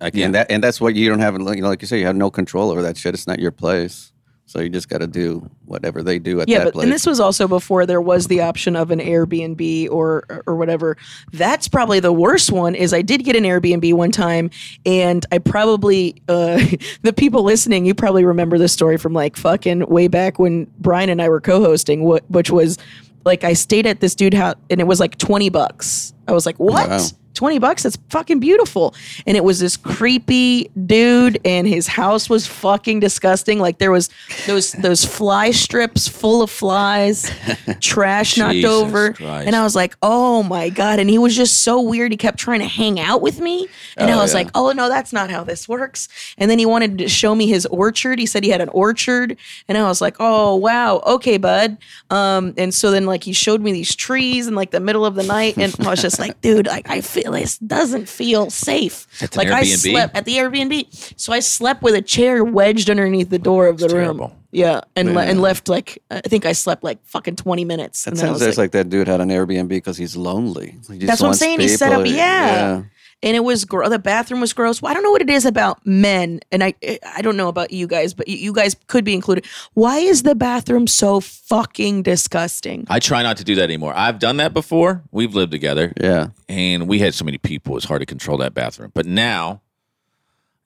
Like, 0.01 0.15
Yeah. 0.15 0.25
and 0.25 0.35
that 0.35 0.49
and 0.51 0.63
that's 0.63 0.81
what 0.81 0.95
you 0.95 1.07
don't 1.09 1.19
have. 1.19 1.33
You 1.35 1.39
know, 1.61 1.69
like 1.69 1.81
you 1.81 1.87
say, 1.87 1.99
you 1.99 2.05
have 2.07 2.15
no 2.15 2.29
control 2.31 2.71
over 2.71 2.81
that 2.81 2.97
shit. 2.97 3.13
It's 3.13 3.27
not 3.27 3.39
your 3.39 3.51
place, 3.51 4.11
so 4.47 4.59
you 4.59 4.67
just 4.69 4.89
got 4.89 4.97
to 4.97 5.07
do 5.07 5.47
whatever 5.65 6.01
they 6.03 6.17
do 6.19 6.41
at 6.41 6.49
yeah, 6.49 6.58
that 6.60 6.63
but 6.65 6.73
place. 6.73 6.83
and 6.85 6.91
this 6.91 7.06
was 7.06 7.19
also 7.19 7.47
before 7.47 7.85
there 7.85 8.02
was 8.02 8.27
the 8.27 8.41
option 8.41 8.75
of 8.75 8.89
an 8.91 8.99
Airbnb 8.99 9.89
or 9.91 10.23
or 10.47 10.56
whatever. 10.56 10.97
That's 11.31 11.67
probably 11.67 11.99
the 11.99 12.12
worst 12.12 12.52
one. 12.52 12.73
Is 12.75 12.93
I 12.93 13.02
did 13.04 13.23
get 13.23 13.35
an 13.35 13.43
Airbnb 13.43 13.93
one 13.93 14.12
time, 14.12 14.49
and 14.85 15.25
I 15.31 15.37
probably 15.37 16.15
uh, 16.27 16.60
the 17.04 17.13
people 17.13 17.43
listening, 17.43 17.85
you 17.85 17.93
probably 17.93 18.25
remember 18.25 18.58
this 18.58 18.73
story 18.73 18.97
from 18.97 19.13
like 19.13 19.37
fucking 19.37 19.85
way 19.87 20.08
back 20.08 20.39
when 20.39 20.65
Brian 20.79 21.10
and 21.10 21.21
I 21.21 21.29
were 21.29 21.41
co-hosting, 21.41 22.02
wh- 22.10 22.31
which 22.31 22.49
was 22.49 22.77
like 23.23 23.43
I 23.43 23.54
stayed 23.54 23.85
at 23.85 23.99
this 23.99 24.15
dude 24.15 24.33
house 24.33 24.56
and 24.71 24.81
it 24.81 24.87
was 24.87 24.99
like 24.99 25.17
twenty 25.19 25.49
bucks. 25.49 26.13
I 26.27 26.31
was 26.31 26.47
like, 26.47 26.58
what? 26.58 26.89
Wow. 26.89 26.99
20 27.34 27.60
bucks 27.60 27.84
that's 27.84 27.98
fucking 28.10 28.40
beautiful. 28.40 28.94
And 29.25 29.38
it 29.38 29.44
was 29.44 29.60
this 29.60 29.77
creepy 29.77 30.69
dude 30.86 31.40
and 31.46 31.67
his 31.67 31.88
house 31.88 32.29
was 32.29 32.46
fucking 32.48 33.00
disgusting. 33.00 33.60
Like 33.60 33.77
there 33.77 33.92
was 33.92 34.10
those 34.48 34.71
those 34.73 35.06
fly 35.06 35.52
strips 35.52 36.08
full 36.08 36.42
of 36.42 36.50
flies 36.50 37.32
trash 37.79 38.38
knocked 38.38 38.54
Jesus 38.56 38.69
over. 38.71 39.13
Christ. 39.13 39.48
and 39.48 39.56
i 39.56 39.63
was 39.63 39.75
like 39.75 39.96
oh 40.02 40.44
my 40.44 40.69
god. 40.69 41.00
And 41.00 41.10
he 41.10 41.17
was 41.17 41.36
just 41.36 41.63
so 41.63 41.79
weird. 41.82 42.12
He 42.12 42.17
kept 42.17 42.38
trying 42.38 42.60
to 42.60 42.67
hang 42.67 43.00
out 43.00 43.21
with 43.21 43.40
me. 43.40 43.67
And 43.98 44.10
Oh, 44.10 44.13
i 44.13 44.17
was 44.17 44.32
yeah. 44.34 44.40
like 44.40 44.50
oh 44.56 44.71
no 44.71 44.90
that's 44.90 45.13
not 45.13 45.29
how 45.29 45.44
this 45.44 45.69
works. 45.69 46.08
And 46.38 46.50
then 46.50 46.60
he 46.60 46.65
wanted 46.65 46.98
to 47.00 47.08
show 47.08 47.36
me 47.36 47.48
his 47.48 47.65
orchard. 47.67 48.19
He 48.19 48.25
said 48.25 48.44
he 48.44 48.50
had 48.50 48.62
an 48.62 48.69
orchard. 48.69 49.38
And 49.67 49.77
i 49.77 49.84
was 49.84 50.02
like 50.02 50.15
oh 50.19 50.56
wow. 50.56 51.02
Okay 51.06 51.38
bud. 51.38 51.77
Um 52.10 52.54
and 52.58 52.73
so 52.73 52.92
then 52.92 53.06
like 53.06 53.23
he 53.23 53.34
showed 53.34 53.62
me 53.62 53.71
these 53.71 53.96
trees 53.96 54.48
in 54.48 54.56
like 54.56 54.71
the 54.71 54.79
middle 54.79 55.06
of 55.06 55.15
the 55.15 55.23
night. 55.23 55.58
And 55.58 55.75
i 55.82 55.90
was 55.90 56.02
just 56.02 56.19
like 56.19 56.40
dude 56.42 56.67
like 56.67 56.90
i 56.90 57.02
feel 57.02 57.21
this 57.30 57.58
doesn't 57.60 58.08
feel 58.10 58.50
safe 58.50 59.08
At 59.22 59.32
the 59.32 59.38
like 59.40 59.50
i 59.50 59.62
Airbnb? 59.63 59.92
slept 59.92 60.15
at 60.17 60.26
the 60.26 60.38
airbnb 60.38 61.13
so 61.19 61.34
i 61.34 61.40
slept 61.40 61.82
with 61.84 61.96
a 61.96 62.02
chair 62.02 62.44
wedged 62.44 62.90
underneath 62.90 63.30
the 63.30 63.40
door 63.40 63.67
of 63.67 63.78
the 63.78 63.88
room 63.90 64.17
terrible. 64.17 64.36
yeah 64.52 64.82
and 64.96 65.13
le- 65.13 65.24
and 65.24 65.42
left 65.42 65.69
like 65.69 66.02
i 66.10 66.22
think 66.22 66.46
i 66.46 66.52
slept 66.52 66.84
like 66.84 67.00
fucking 67.06 67.36
20 67.36 67.65
minutes 67.65 68.04
That 68.04 68.12
and 68.12 68.17
then 68.17 68.26
I 68.26 68.28
sounds 68.30 68.40
was 68.42 68.48
just 68.50 68.58
like, 68.58 68.72
that 68.72 68.90
dude 68.90 69.08
had 69.08 69.22
an 69.22 69.30
Airbnb 69.30 69.69
because 69.69 69.98
he's 69.98 70.15
lonely. 70.15 70.78
He 70.90 70.98
just 70.98 71.08
That's 71.08 71.22
what 71.22 71.28
I'm 71.28 71.30
wants 71.30 71.40
saying. 71.40 71.60
He 71.60 71.67
set 71.67 71.92
up, 71.94 72.04
people. 72.04 72.17
yeah. 72.17 72.84
And 73.24 73.36
it 73.36 73.42
was 73.44 73.65
gro- 73.65 73.88
the 73.90 74.00
bathroom 74.00 74.42
was 74.42 74.54
gross. 74.54 74.82
Well, 74.82 74.90
I 74.92 74.94
don't 74.94 75.04
know 75.04 75.12
what 75.12 75.22
it 75.22 75.30
is 75.30 75.46
about 75.46 75.86
men, 75.86 76.40
and 76.52 76.63
I 76.63 76.74
I 77.06 77.22
don't 77.22 77.38
know 77.38 77.48
about 77.48 77.72
you 77.72 77.88
guys, 77.88 78.13
but 78.13 78.28
you, 78.28 78.38
you 78.38 78.54
guys 78.54 78.76
could 78.88 79.04
be 79.06 79.13
included. 79.13 79.46
Why 79.74 79.98
is 80.00 80.24
the 80.24 80.36
bathroom 80.36 80.88
so 80.88 81.19
fucking 81.19 82.04
disgusting? 82.04 82.86
I 82.90 83.00
try 83.00 83.24
not 83.24 83.38
to 83.38 83.44
do 83.44 83.56
that 83.56 83.63
anymore. 83.63 83.94
I've 83.96 84.19
done 84.19 84.38
that 84.38 84.54
before. 84.54 85.04
We've 85.12 85.34
lived 85.36 85.52
together, 85.52 85.94
Yeah. 86.02 86.28
and 86.50 86.88
we 86.88 87.00
had 87.00 87.13
so 87.13 87.26
many 87.26 87.38
people. 87.38 87.78
It's 87.78 87.86
hard 87.86 88.02
to 88.02 88.06
control 88.06 88.38
that 88.40 88.54
bathroom. 88.54 88.92
But 88.94 89.06
now 89.06 89.62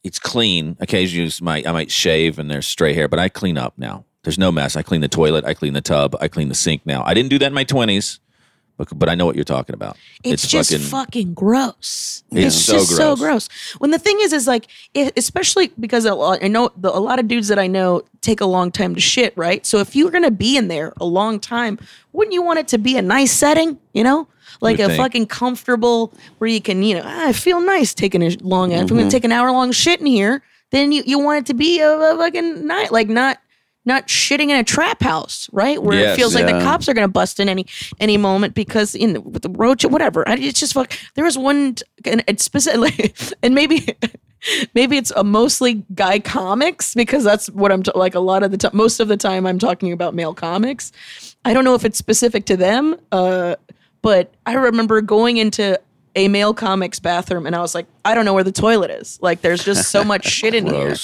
it's 0.04 0.20
clean. 0.20 0.78
Occasionally, 0.80 1.32
I 1.42 1.44
might 1.44 1.68
I 1.68 1.72
might 1.72 1.92
shave 1.92 2.38
and 2.40 2.50
there's 2.50 2.68
stray 2.68 2.94
hair, 2.94 3.08
but 3.08 3.20
I 3.20 3.30
clean 3.30 3.58
up 3.58 3.74
now. 3.78 4.06
There's 4.24 4.38
no 4.40 4.52
mess. 4.52 4.76
I 4.76 4.82
clean 4.82 5.02
the 5.02 5.08
toilet. 5.08 5.46
I 5.46 5.54
clean 5.54 5.74
the 5.74 5.82
tub. 5.82 6.16
I 6.20 6.28
clean 6.28 6.50
the 6.50 6.56
sink 6.56 6.84
now. 6.86 7.04
I 7.06 7.14
didn't 7.14 7.30
do 7.30 7.38
that 7.40 7.48
in 7.48 7.54
my 7.54 7.64
twenties, 7.64 8.20
but 8.78 8.88
but 8.98 9.10
I 9.10 9.16
know 9.16 9.26
what 9.26 9.36
you're 9.36 9.44
talking 9.46 9.74
about. 9.74 9.98
It's, 10.24 10.48
just 10.48 10.74
fucking, 10.90 11.34
gross. 11.34 12.24
It's 12.32 12.56
It's, 12.56 12.66
so 12.66 12.74
just 12.74 12.90
so 12.96 13.16
gross. 13.16 13.48
gross. 13.48 13.74
When 13.80 13.92
the 13.92 14.00
thing 14.00 14.18
is, 14.22 14.34
is 14.34 14.48
like, 14.48 14.68
it, 14.94 15.14
especially 15.18 15.72
because 15.80 16.06
a 16.06 16.14
lot, 16.16 16.44
I 16.44 16.48
know 16.48 16.72
the, 16.78 16.90
a 16.90 17.00
lot 17.00 17.20
of 17.20 17.28
dudes 17.28 17.48
that 17.48 17.60
I 17.60 17.68
know 17.68 18.02
take 18.22 18.42
a 18.42 18.46
long 18.46 18.72
time 18.72 18.96
to 18.96 19.02
shit, 19.02 19.36
right? 19.38 19.66
So 19.66 19.80
if 19.80 19.96
you're 19.96 20.12
gonna 20.12 20.32
be 20.32 20.58
in 20.58 20.68
there 20.68 20.94
a 20.98 21.06
long 21.06 21.40
time, 21.40 21.78
wouldn't 22.14 22.34
you 22.34 22.42
want 22.42 22.60
it 22.60 22.68
to 22.70 22.78
be 22.78 22.98
a 22.98 23.02
nice 23.02 23.32
setting? 23.32 23.78
You 23.94 24.04
know, 24.04 24.28
like 24.62 24.80
a 24.80 24.88
think. 24.88 24.98
fucking 25.02 25.28
comfortable 25.28 26.14
where 26.40 26.50
you 26.50 26.62
can, 26.62 26.82
you 26.84 26.96
know, 26.96 27.04
ah, 27.06 27.28
I 27.30 27.34
feel 27.34 27.62
nice 27.62 27.94
taking 27.94 28.24
a 28.24 28.30
long. 28.42 28.72
If 28.72 28.80
I'm 28.82 28.88
Mm-hmm. 28.88 28.98
gonna 28.98 29.12
take 29.12 29.24
an 29.24 29.32
hour 29.32 29.52
long 29.52 29.72
shit 29.72 30.00
in 30.00 30.06
here, 30.08 30.42
then 30.72 30.92
you 30.92 31.04
you 31.06 31.20
want 31.20 31.40
it 31.40 31.46
to 31.48 31.54
be 31.54 31.80
a, 31.80 31.92
a 31.98 32.18
fucking 32.18 32.66
night, 32.68 32.92
like 32.92 33.08
not. 33.10 33.38
Not 33.86 34.08
shitting 34.08 34.50
in 34.50 34.58
a 34.58 34.64
trap 34.64 35.02
house, 35.04 35.48
right? 35.54 35.82
Where 35.82 35.98
it 36.00 36.02
Yes. 36.02 36.16
feels 36.16 36.34
like 36.36 36.46
the 36.48 36.60
cops 36.64 36.90
are 36.90 36.94
going 36.94 37.08
to 37.08 37.12
bust 37.12 37.40
in 37.40 37.48
any 37.48 37.66
any 38.00 38.18
moment 38.18 38.56
because 38.56 38.96
in 38.96 39.24
with 39.24 39.44
the 39.44 39.50
roach, 39.50 39.86
whatever. 39.86 40.28
I, 40.28 40.36
it's 40.38 40.60
just 40.60 40.74
fuck. 40.74 40.92
There 41.14 41.24
was 41.24 41.38
one, 41.38 41.76
and 42.04 42.24
it's 42.28 42.44
specifically, 42.44 43.14
and 43.44 43.54
maybe. 43.56 43.96
Maybe 44.76 44.98
it's 44.98 45.10
a 45.16 45.24
mostly 45.24 45.84
guy 45.96 46.20
comics 46.20 46.94
because 46.94 47.24
that's 47.24 47.48
what 47.50 47.72
I'm 47.72 47.82
t- 47.82 47.92
like 47.96 48.14
a 48.14 48.20
lot 48.20 48.44
of 48.44 48.52
the 48.52 48.58
time. 48.58 48.72
Most 48.76 49.00
of 49.00 49.08
the 49.08 49.18
time, 49.18 49.48
I'm 49.48 49.58
talking 49.58 49.92
about 49.92 50.14
male 50.14 50.36
comics. 50.36 50.92
I 51.46 51.52
don't 51.52 51.64
know 51.64 51.74
if 51.74 51.84
it's 51.84 51.98
specific 51.98 52.46
to 52.48 52.56
them, 52.58 52.96
uh, 53.12 53.56
but 54.04 54.32
I 54.46 54.54
remember 54.54 55.02
going 55.02 55.38
into 55.38 55.80
a 56.16 56.28
male 56.30 56.54
comics 56.54 57.00
bathroom 57.00 57.46
and 57.46 57.56
I 57.56 57.60
was 57.60 57.76
like, 57.76 57.88
I 58.06 58.16
don't 58.16 58.24
know 58.26 58.34
where 58.34 58.44
the 58.44 58.52
toilet 58.52 58.90
is. 58.92 59.20
Like, 59.22 59.42
there's 59.42 59.64
just 59.66 59.90
so 59.92 60.04
much 60.04 60.26
shit 60.30 60.54
in 60.54 60.66
here. 60.66 60.96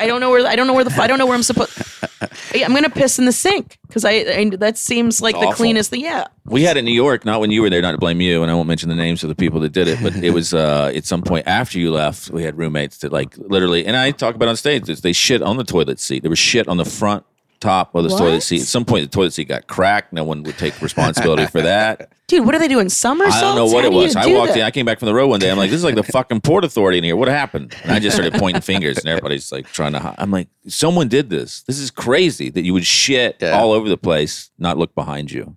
I 0.00 0.06
don't 0.06 0.20
know 0.20 0.30
where. 0.30 0.46
I 0.46 0.56
don't 0.56 0.66
know 0.66 0.72
where 0.74 0.84
the. 0.84 1.00
I 1.00 1.06
don't 1.06 1.18
know 1.18 1.26
where 1.26 1.34
I'm 1.36 1.42
supposed. 1.42 1.72
I'm 2.54 2.72
gonna 2.74 2.90
piss 2.90 3.18
in 3.18 3.26
the 3.26 3.32
sink 3.32 3.78
because 3.86 4.04
I, 4.04 4.10
I. 4.10 4.50
That 4.56 4.76
seems 4.78 5.20
like 5.20 5.34
It's 5.34 5.40
the 5.42 5.46
awful. 5.48 5.56
cleanest 5.56 5.90
thing. 5.90 6.00
Yeah. 6.00 6.26
We 6.46 6.62
had 6.62 6.76
it 6.76 6.80
in 6.80 6.84
New 6.86 6.92
York, 6.92 7.24
not 7.24 7.40
when 7.40 7.50
you 7.50 7.60
were 7.62 7.70
there, 7.70 7.82
not 7.82 7.92
to 7.92 7.98
blame 7.98 8.20
you, 8.20 8.42
and 8.42 8.50
I 8.50 8.54
won't 8.54 8.68
mention 8.68 8.88
the 8.88 8.94
names 8.94 9.22
of 9.22 9.28
the 9.28 9.34
people 9.34 9.60
that 9.60 9.72
did 9.72 9.88
it, 9.88 9.98
but 10.02 10.14
it 10.16 10.30
was 10.30 10.54
uh, 10.54 10.92
at 10.94 11.04
some 11.04 11.22
point 11.22 11.46
after 11.46 11.78
you 11.78 11.90
left, 11.90 12.30
we 12.30 12.42
had 12.42 12.56
roommates 12.56 12.98
that 12.98 13.12
like 13.12 13.36
literally, 13.36 13.84
and 13.86 13.96
I 13.96 14.10
talk 14.12 14.34
about 14.34 14.48
on 14.48 14.56
stage, 14.56 14.88
is 14.88 15.00
they 15.02 15.12
shit 15.12 15.42
on 15.42 15.56
the 15.56 15.64
toilet 15.64 16.00
seat. 16.00 16.22
There 16.22 16.30
was 16.30 16.38
shit 16.38 16.66
on 16.68 16.76
the 16.76 16.84
front 16.84 17.24
top 17.60 17.94
of 17.94 18.04
the 18.04 18.10
What? 18.10 18.18
toilet 18.18 18.40
seat. 18.42 18.60
At 18.62 18.66
some 18.66 18.84
point, 18.84 19.10
the 19.10 19.14
toilet 19.14 19.32
seat 19.32 19.48
got 19.48 19.66
cracked. 19.66 20.12
No 20.12 20.24
one 20.24 20.42
would 20.42 20.56
take 20.58 20.80
responsibility 20.82 21.46
for 21.46 21.60
that. 21.62 22.10
Dude, 22.28 22.44
what 22.44 22.54
are 22.54 22.58
they 22.58 22.66
doing? 22.68 22.88
Somersaults? 22.88 23.36
I 23.36 23.40
don't 23.40 23.56
know 23.56 23.66
what 23.66 23.84
How 23.84 23.90
it 23.90 23.94
was. 23.94 24.16
I 24.16 24.26
walked 24.26 24.54
that? 24.54 24.58
in. 24.58 24.64
I 24.64 24.70
came 24.70 24.84
back 24.84 24.98
from 24.98 25.06
the 25.06 25.14
road 25.14 25.28
one 25.28 25.38
day. 25.40 25.50
I'm 25.50 25.56
like, 25.56 25.70
this 25.70 25.78
is 25.78 25.84
like 25.84 25.94
the 25.94 26.02
fucking 26.02 26.40
port 26.40 26.64
authority 26.64 26.98
in 26.98 27.04
here. 27.04 27.14
What 27.16 27.28
happened? 27.28 27.74
And 27.84 27.92
I 27.92 27.98
just 28.00 28.16
started 28.16 28.34
pointing 28.40 28.62
fingers, 28.62 28.98
and 28.98 29.06
everybody's 29.06 29.52
like 29.52 29.66
trying 29.70 29.92
to. 29.92 30.00
hi- 30.00 30.14
I'm 30.18 30.30
like, 30.30 30.48
someone 30.66 31.08
did 31.08 31.30
this. 31.30 31.62
This 31.62 31.78
is 31.78 31.90
crazy 31.90 32.50
that 32.50 32.64
you 32.64 32.72
would 32.72 32.84
shit 32.86 33.36
Yeah. 33.40 33.52
all 33.58 33.72
over 33.72 33.88
the 33.88 33.96
place, 33.96 34.50
not 34.58 34.76
look 34.76 34.94
behind 34.94 35.30
you. 35.30 35.56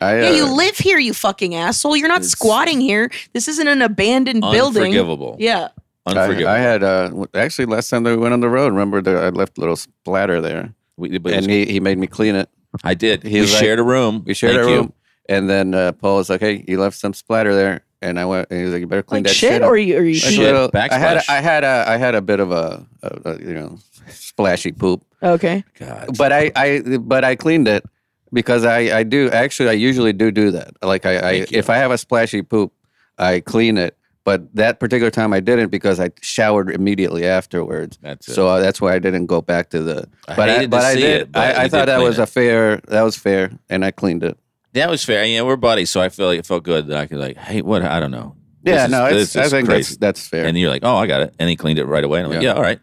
I, 0.00 0.20
Yeah, 0.20 0.28
uh, 0.28 0.32
you 0.32 0.44
live 0.54 0.76
here, 0.78 0.98
you 0.98 1.12
fucking 1.14 1.54
asshole. 1.54 1.96
You're 1.96 2.08
not 2.08 2.24
squatting 2.24 2.80
here. 2.80 3.10
This 3.34 3.46
isn't 3.48 3.66
an 3.68 3.80
abandoned 3.82 4.40
building. 4.42 4.84
Unforgivable. 4.84 5.36
Yeah. 5.38 5.68
Unforgivable. 6.06 6.48
I, 6.48 6.54
I 6.56 6.58
had 6.58 6.82
uh, 6.82 7.24
actually 7.34 7.66
last 7.66 7.90
time 7.90 8.04
that 8.04 8.10
we 8.10 8.16
went 8.16 8.32
on 8.32 8.40
the 8.40 8.48
road. 8.48 8.68
Remember, 8.72 9.02
the, 9.02 9.18
I 9.18 9.28
left 9.30 9.58
a 9.58 9.60
little 9.60 9.76
splatter 9.76 10.40
there, 10.40 10.72
We, 10.96 11.18
but 11.18 11.32
and 11.34 11.48
he, 11.50 11.66
he 11.66 11.80
made 11.80 11.98
me 11.98 12.06
clean 12.06 12.34
it. 12.34 12.48
I 12.84 12.94
did. 12.94 13.22
he 13.22 13.34
we 13.34 13.40
was 13.42 13.52
like- 13.52 13.60
shared 13.62 13.78
a 13.78 13.82
room. 13.82 14.22
We 14.26 14.34
shared 14.34 14.54
Thank 14.56 14.66
a 14.66 14.70
you. 14.70 14.76
room, 14.76 14.92
and 15.28 15.48
then 15.48 15.74
uh, 15.74 15.92
Paul 15.92 16.16
was 16.16 16.28
like, 16.30 16.40
"Hey, 16.40 16.64
you 16.66 16.78
left 16.80 16.96
some 16.98 17.12
splatter 17.14 17.54
there," 17.54 17.82
and 18.02 18.18
I 18.18 18.24
went, 18.24 18.48
and 18.50 18.58
he 18.58 18.64
was 18.64 18.72
like, 18.72 18.80
"You 18.80 18.86
better 18.86 19.02
clean 19.02 19.20
Like 19.24 19.28
that 19.30 19.34
shit, 19.34 19.50
shit." 19.52 19.62
or 19.62 19.66
up." 19.66 19.70
are 19.72 19.76
you, 19.76 19.96
are 19.98 20.02
you 20.04 20.14
Like 20.14 20.22
Shit, 20.32 20.38
a 20.38 20.42
little- 20.42 20.70
I 20.74 20.98
had, 20.98 21.18
backsplash. 21.18 21.28
I 21.30 21.40
had 21.40 21.64
a, 21.64 21.84
I 21.88 21.96
had 21.96 22.14
a 22.14 22.22
bit 22.22 22.40
of 22.40 22.50
a, 22.52 22.86
a, 23.02 23.20
a 23.30 23.38
you 23.40 23.54
know, 23.54 23.78
splashy 24.08 24.72
poop, 24.72 25.04
Okay. 25.22 25.64
God. 25.78 26.16
but 26.18 26.32
I, 26.32 26.52
I, 26.56 26.98
but 27.00 27.24
I 27.24 27.34
cleaned 27.36 27.68
it 27.68 27.84
because 28.32 28.64
I, 28.64 28.98
I 28.98 29.02
do 29.02 29.30
actually, 29.30 29.68
I 29.70 29.72
usually 29.72 30.12
do 30.12 30.30
do 30.30 30.50
that. 30.52 30.72
Like 30.82 31.06
I, 31.06 31.16
I 31.18 31.32
if 31.50 31.70
I 31.70 31.76
have 31.76 31.90
a 31.90 31.98
splashy 31.98 32.42
poop, 32.42 32.72
I 33.18 33.40
clean 33.40 33.78
it. 33.78 33.96
But 34.26 34.52
that 34.56 34.80
particular 34.80 35.10
time 35.12 35.32
I 35.32 35.38
didn't 35.40 35.70
because 35.70 36.00
I 36.00 36.10
showered 36.20 36.68
immediately 36.70 37.24
afterwards. 37.26 37.96
That's 38.02 38.26
it. 38.28 38.34
so 38.34 38.48
uh, 38.48 38.58
that's 38.58 38.80
why 38.80 38.92
I 38.92 38.98
didn't 38.98 39.26
go 39.26 39.40
back 39.40 39.70
to 39.70 39.80
the. 39.80 40.08
I 40.28 40.34
but 40.36 40.48
I, 40.50 40.52
hated 40.54 40.70
to 40.72 40.76
I 40.78 40.94
see 40.94 41.00
did. 41.00 41.20
it, 41.22 41.32
but 41.32 41.40
I, 41.40 41.46
you 41.52 41.56
I 41.58 41.62
did 41.62 41.70
thought 41.70 41.86
that 41.86 42.00
was 42.02 42.18
it. 42.18 42.22
a 42.22 42.26
fair. 42.26 42.78
That 42.88 43.02
was 43.02 43.16
fair, 43.16 43.52
and 43.70 43.84
I 43.84 43.92
cleaned 43.92 44.24
it. 44.24 44.36
that 44.72 44.90
was 44.90 45.04
fair. 45.04 45.24
Yeah, 45.24 45.42
we're 45.42 45.54
buddies, 45.56 45.88
so 45.90 46.00
I 46.02 46.08
feel 46.10 46.26
like 46.26 46.40
it 46.40 46.44
felt 46.46 46.64
good 46.64 46.88
that 46.88 46.96
I 46.98 47.06
could 47.06 47.18
like, 47.18 47.36
hey, 47.36 47.62
what? 47.62 47.82
I 47.82 48.00
don't 48.00 48.10
know. 48.10 48.34
This 48.64 48.74
Yeah, 48.74 48.84
is- 48.86 48.90
no, 48.90 49.06
it's, 49.06 49.32
this 49.32 49.46
I 49.46 49.48
think 49.48 49.68
crazy. 49.68 49.94
that's 49.94 50.18
that's 50.18 50.28
fair. 50.28 50.44
And 50.44 50.58
you're 50.58 50.70
like, 50.70 50.82
oh, 50.84 50.96
I 50.96 51.06
got 51.06 51.20
it, 51.22 51.34
and 51.38 51.48
he 51.48 51.54
cleaned 51.54 51.78
it 51.78 51.86
right 51.86 52.02
away. 52.04 52.18
And 52.18 52.26
I'm 52.26 52.32
like, 52.32 52.42
Yeah. 52.42 52.50
yeah, 52.50 52.56
all 52.56 52.62
right. 52.62 52.80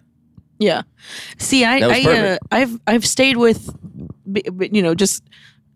Yeah. 0.59 0.83
See, 1.39 1.65
I, 1.65 1.79
I 1.79 2.01
uh, 2.09 2.37
I've 2.53 2.79
I've 2.87 3.05
stayed 3.05 3.35
with, 3.35 3.69
b- 4.31 4.43
b- 4.49 4.69
you 4.71 4.81
know, 4.81 4.95
just 4.95 5.21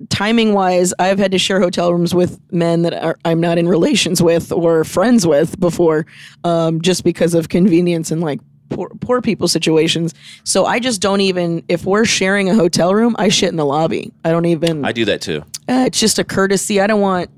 timing 0.10 0.54
wise, 0.54 0.94
I've 1.00 1.20
had 1.20 1.32
to 1.32 1.38
share 1.38 1.60
hotel 1.60 1.94
rooms 1.94 2.14
with 2.14 2.40
men 2.52 2.84
that 2.84 2.94
are, 2.94 3.18
I'm 3.26 3.40
not 3.40 3.58
in 3.58 3.68
relations 3.68 4.22
with 4.22 4.52
or 4.52 4.84
friends 4.84 5.26
with 5.26 5.60
before, 5.60 6.06
um, 6.44 6.82
just 6.82 7.04
because 7.04 7.34
of 7.34 7.50
convenience 7.50 8.12
and 8.12 8.22
like 8.22 8.40
poor 8.70 8.90
poor 9.00 9.22
people 9.22 9.48
situations. 9.48 10.14
So 10.44 10.66
I 10.66 10.80
just 10.80 11.02
don't 11.02 11.22
even 11.22 11.64
if 11.70 11.86
we're 11.86 12.06
sharing 12.06 12.50
a 12.50 12.56
hotel 12.56 12.94
room, 12.94 13.16
I 13.18 13.30
shit 13.30 13.50
in 13.50 13.56
the 13.56 13.66
lobby. 13.66 14.12
I 14.26 14.32
don't 14.32 14.46
even. 14.46 14.84
I 14.86 14.92
do 14.92 15.06
that 15.06 15.22
too. 15.22 15.42
uh, 15.70 15.86
it's 15.88 16.00
just 16.00 16.20
a 16.20 16.24
courtesy. 16.24 16.82
I 16.82 16.88
don't 16.88 17.02
want. 17.02 17.30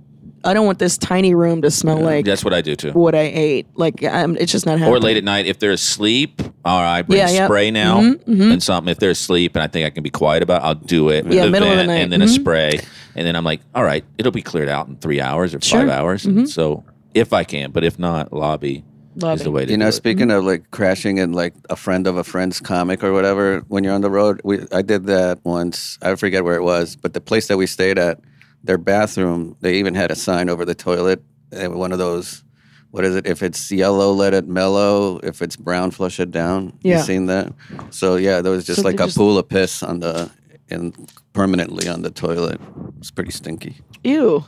I 0.43 0.53
don't 0.53 0.65
want 0.65 0.79
this 0.79 0.97
tiny 0.97 1.33
room 1.35 1.61
to 1.63 1.71
smell 1.71 1.97
like 1.99 2.25
That's 2.25 2.43
what 2.45 2.53
I 2.53 2.61
do 2.61 2.75
too. 2.75 2.91
what 2.91 3.13
I 3.15 3.31
ate. 3.33 3.67
Like 3.75 4.03
I'm, 4.03 4.35
it's 4.37 4.51
just 4.51 4.65
not 4.65 4.79
happening. 4.79 4.95
Or 4.97 4.99
late 4.99 5.17
at 5.17 5.23
night, 5.23 5.45
if 5.45 5.59
they're 5.59 5.71
asleep, 5.71 6.41
all 6.65 6.81
right, 6.81 7.01
bring 7.01 7.19
Yeah, 7.19 7.25
Mm-hmm, 7.27 7.35
yeah. 7.35 7.45
spray 7.45 7.71
now 7.71 7.99
and 7.99 8.63
something. 8.63 8.91
If 8.91 8.99
they're 8.99 9.09
asleep 9.11 9.55
and 9.55 9.63
I 9.63 9.67
think 9.67 9.85
I 9.85 9.89
can 9.89 10.03
be 10.03 10.09
quiet 10.09 10.41
about, 10.43 10.61
it, 10.61 10.65
I'll 10.65 10.75
do 10.75 11.09
it. 11.09 11.25
with 11.25 11.33
Yeah, 11.33 11.45
the 11.45 11.51
middle 11.51 11.67
of 11.69 11.77
the 11.77 11.83
vent 11.85 11.87
night. 11.87 11.99
and 12.01 12.11
then 12.13 12.21
a 12.21 12.25
Mhm. 12.25 12.35
spray, 12.35 12.79
and 13.15 13.27
then 13.27 13.35
I'm 13.35 13.43
like, 13.43 13.61
all 13.75 13.83
right, 13.83 14.03
it'll 14.17 14.31
be 14.31 14.41
cleared 14.41 14.69
out 14.69 14.87
in 14.87 14.95
three 14.97 15.19
hours 15.21 15.53
or 15.53 15.59
Sure. 15.61 15.81
five 15.81 15.89
hours. 15.89 16.25
And 16.25 16.49
so 16.49 16.83
if 17.13 17.33
I 17.33 17.43
can, 17.43 17.71
but 17.71 17.83
if 17.83 17.99
not, 17.99 18.31
lobby, 18.31 18.83
Lobby. 19.17 19.35
is 19.35 19.43
the 19.43 19.51
way 19.51 19.65
to 19.65 19.71
You 19.71 19.77
do 19.77 19.81
know, 19.83 19.87
it. 19.89 19.93
speaking 19.93 20.31
of 20.31 20.45
like 20.45 20.71
crashing 20.71 21.17
in 21.17 21.33
like 21.33 21.53
a 21.69 21.75
friend 21.75 22.07
of 22.07 22.15
a 22.17 22.23
friend's 22.23 22.59
comic 22.61 23.03
or 23.03 23.11
whatever, 23.11 23.63
when 23.67 23.83
you're 23.83 23.93
on 23.93 24.01
the 24.01 24.09
road, 24.11 24.39
we 24.45 24.59
I 24.71 24.81
did 24.83 25.05
that 25.07 25.39
once. 25.43 25.97
I 26.01 26.15
forget 26.15 26.43
where 26.45 26.55
it 26.55 26.63
was, 26.63 26.95
but 26.95 27.13
the 27.13 27.19
place 27.21 27.47
that 27.47 27.57
we 27.57 27.65
stayed 27.67 27.97
at, 27.97 28.19
their 28.63 28.77
bathroom, 28.77 29.55
they 29.61 29.75
even 29.75 29.95
had 29.95 30.11
a 30.11 30.15
sign 30.15 30.49
over 30.49 30.65
the 30.65 30.75
toilet, 30.75 31.23
and 31.51 31.75
one 31.75 31.91
of 31.91 31.97
those. 31.99 32.43
What 32.91 33.05
is 33.05 33.15
it? 33.15 33.27
If 33.27 33.43
it's 33.43 33.71
yellow, 33.71 34.11
let 34.13 34.33
it 34.33 34.47
mellow. 34.47 35.19
If 35.19 35.43
it's 35.43 35.55
brown, 35.55 35.91
flush 35.91 36.19
it 36.19 36.31
down. 36.31 36.73
Yeah. 36.81 36.97
You 36.97 37.03
seen 37.03 37.25
that? 37.27 37.53
So 37.91 38.15
yeah, 38.15 38.41
there 38.41 38.51
was 38.51 38.65
just 38.65 38.81
So 38.81 38.87
like 38.87 38.99
a 38.99 39.05
just- 39.05 39.15
pool 39.17 39.37
of 39.37 39.47
piss 39.47 39.83
on 39.83 39.99
the 39.99 40.31
and 40.71 40.95
permanently 41.33 41.87
on 41.87 42.01
the 42.01 42.09
toilet. 42.09 42.59
It's 42.97 43.11
pretty 43.11 43.29
stinky. 43.31 43.75
Ew. 44.03 44.43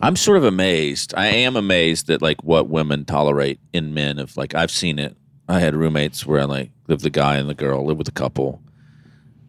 I'm 0.00 0.14
sort 0.16 0.38
of 0.38 0.44
amazed. 0.44 1.14
I 1.16 1.26
am 1.26 1.56
amazed 1.56 2.08
at 2.10 2.22
like 2.22 2.42
what 2.44 2.68
women 2.68 3.04
tolerate 3.04 3.58
in 3.72 3.92
men. 3.92 4.18
Of 4.20 4.36
like 4.36 4.54
I've 4.54 4.70
seen 4.70 5.00
it. 5.00 5.16
I 5.48 5.58
had 5.58 5.74
roommates 5.74 6.24
where 6.24 6.40
I 6.40 6.44
like 6.44 6.70
lived 6.86 7.02
the 7.02 7.10
guy 7.10 7.36
and 7.38 7.48
the 7.50 7.54
girl, 7.54 7.84
live 7.84 7.98
with 7.98 8.06
a 8.08 8.12
couple, 8.12 8.62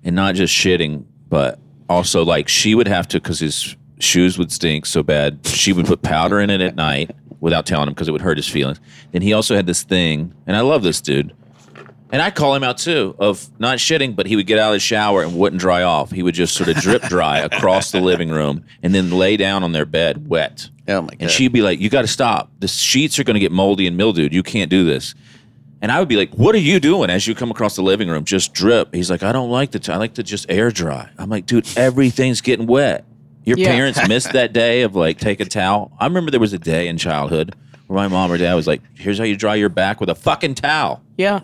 and 0.03 0.15
not 0.15 0.33
just 0.33 0.53
shitting, 0.55 1.05
but 1.29 1.59
also 1.87 2.25
like 2.25 2.47
she 2.47 2.73
would 2.73 2.87
have 2.87 3.07
to 3.09 3.19
because 3.19 3.39
his 3.39 3.75
shoes 4.03 4.37
would 4.37 4.51
stink 4.51 4.85
so 4.85 5.03
bad. 5.03 5.45
She 5.45 5.73
would 5.73 5.85
put 5.85 6.01
powder 6.01 6.39
in 6.39 6.49
it 6.49 6.61
at 6.61 6.75
night 6.75 7.11
without 7.39 7.65
telling 7.65 7.87
him 7.87 7.93
because 7.93 8.07
it 8.07 8.11
would 8.11 8.21
hurt 8.21 8.37
his 8.37 8.47
feelings. 8.47 8.79
And 9.13 9.23
he 9.23 9.33
also 9.33 9.55
had 9.55 9.65
this 9.65 9.83
thing, 9.83 10.33
and 10.47 10.55
I 10.55 10.61
love 10.61 10.83
this 10.83 11.01
dude. 11.01 11.33
And 12.13 12.21
I 12.21 12.29
call 12.29 12.53
him 12.53 12.63
out 12.63 12.77
too 12.77 13.15
of 13.19 13.47
not 13.57 13.77
shitting, 13.77 14.15
but 14.15 14.25
he 14.25 14.35
would 14.35 14.45
get 14.45 14.59
out 14.59 14.69
of 14.69 14.73
the 14.73 14.79
shower 14.79 15.23
and 15.23 15.37
wouldn't 15.37 15.61
dry 15.61 15.83
off. 15.83 16.11
He 16.11 16.23
would 16.23 16.35
just 16.35 16.55
sort 16.55 16.69
of 16.69 16.75
drip 16.75 17.03
dry 17.03 17.39
across 17.51 17.91
the 17.91 18.01
living 18.01 18.29
room 18.29 18.65
and 18.83 18.93
then 18.93 19.11
lay 19.11 19.37
down 19.37 19.63
on 19.63 19.71
their 19.71 19.85
bed 19.85 20.27
wet. 20.27 20.69
Oh 20.89 21.01
my 21.01 21.07
god. 21.09 21.21
And 21.21 21.31
she'd 21.31 21.53
be 21.53 21.61
like, 21.61 21.79
"You 21.79 21.89
got 21.89 22.01
to 22.01 22.09
stop. 22.09 22.51
The 22.59 22.67
sheets 22.67 23.17
are 23.17 23.23
going 23.23 23.35
to 23.35 23.39
get 23.39 23.53
moldy 23.53 23.87
and 23.87 23.95
mildewed. 23.95 24.33
You 24.33 24.43
can't 24.43 24.69
do 24.69 24.83
this." 24.83 25.15
And 25.81 25.89
I 25.91 25.99
would 25.99 26.09
be 26.09 26.17
like, 26.17 26.33
"What 26.33 26.53
are 26.53 26.59
you 26.59 26.81
doing?" 26.81 27.09
As 27.09 27.27
you 27.27 27.33
come 27.33 27.49
across 27.49 27.77
the 27.77 27.81
living 27.81 28.09
room, 28.09 28.25
just 28.25 28.53
drip. 28.53 28.93
He's 28.93 29.09
like, 29.09 29.23
"I 29.23 29.31
don't 29.31 29.49
like 29.49 29.71
the. 29.71 29.79
T- 29.79 29.93
I 29.93 29.95
like 29.95 30.15
to 30.15 30.23
just 30.23 30.45
air 30.49 30.69
dry." 30.69 31.09
I'm 31.17 31.29
like, 31.29 31.45
"Dude, 31.45 31.65
everything's 31.77 32.41
getting 32.41 32.67
wet." 32.67 33.05
Your 33.45 33.57
Yeah. 33.57 33.67
parents 33.71 34.07
missed 34.07 34.33
that 34.33 34.53
day 34.53 34.81
of 34.83 34.95
like 34.95 35.17
take 35.19 35.39
a 35.39 35.45
towel. 35.45 35.91
I 35.99 36.05
remember 36.05 36.31
there 36.31 36.39
was 36.39 36.53
a 36.53 36.59
day 36.59 36.87
in 36.87 36.97
childhood 36.97 37.55
where 37.87 37.97
my 37.97 38.07
mom 38.07 38.31
or 38.31 38.37
dad 38.37 38.53
was 38.53 38.67
like, 38.67 38.81
"Here's 38.95 39.17
how 39.17 39.23
you 39.23 39.35
dry 39.35 39.55
your 39.55 39.69
back 39.69 39.99
with 39.99 40.09
a 40.09 40.15
fucking 40.15 40.55
towel." 40.55 41.01
Yeah. 41.17 41.41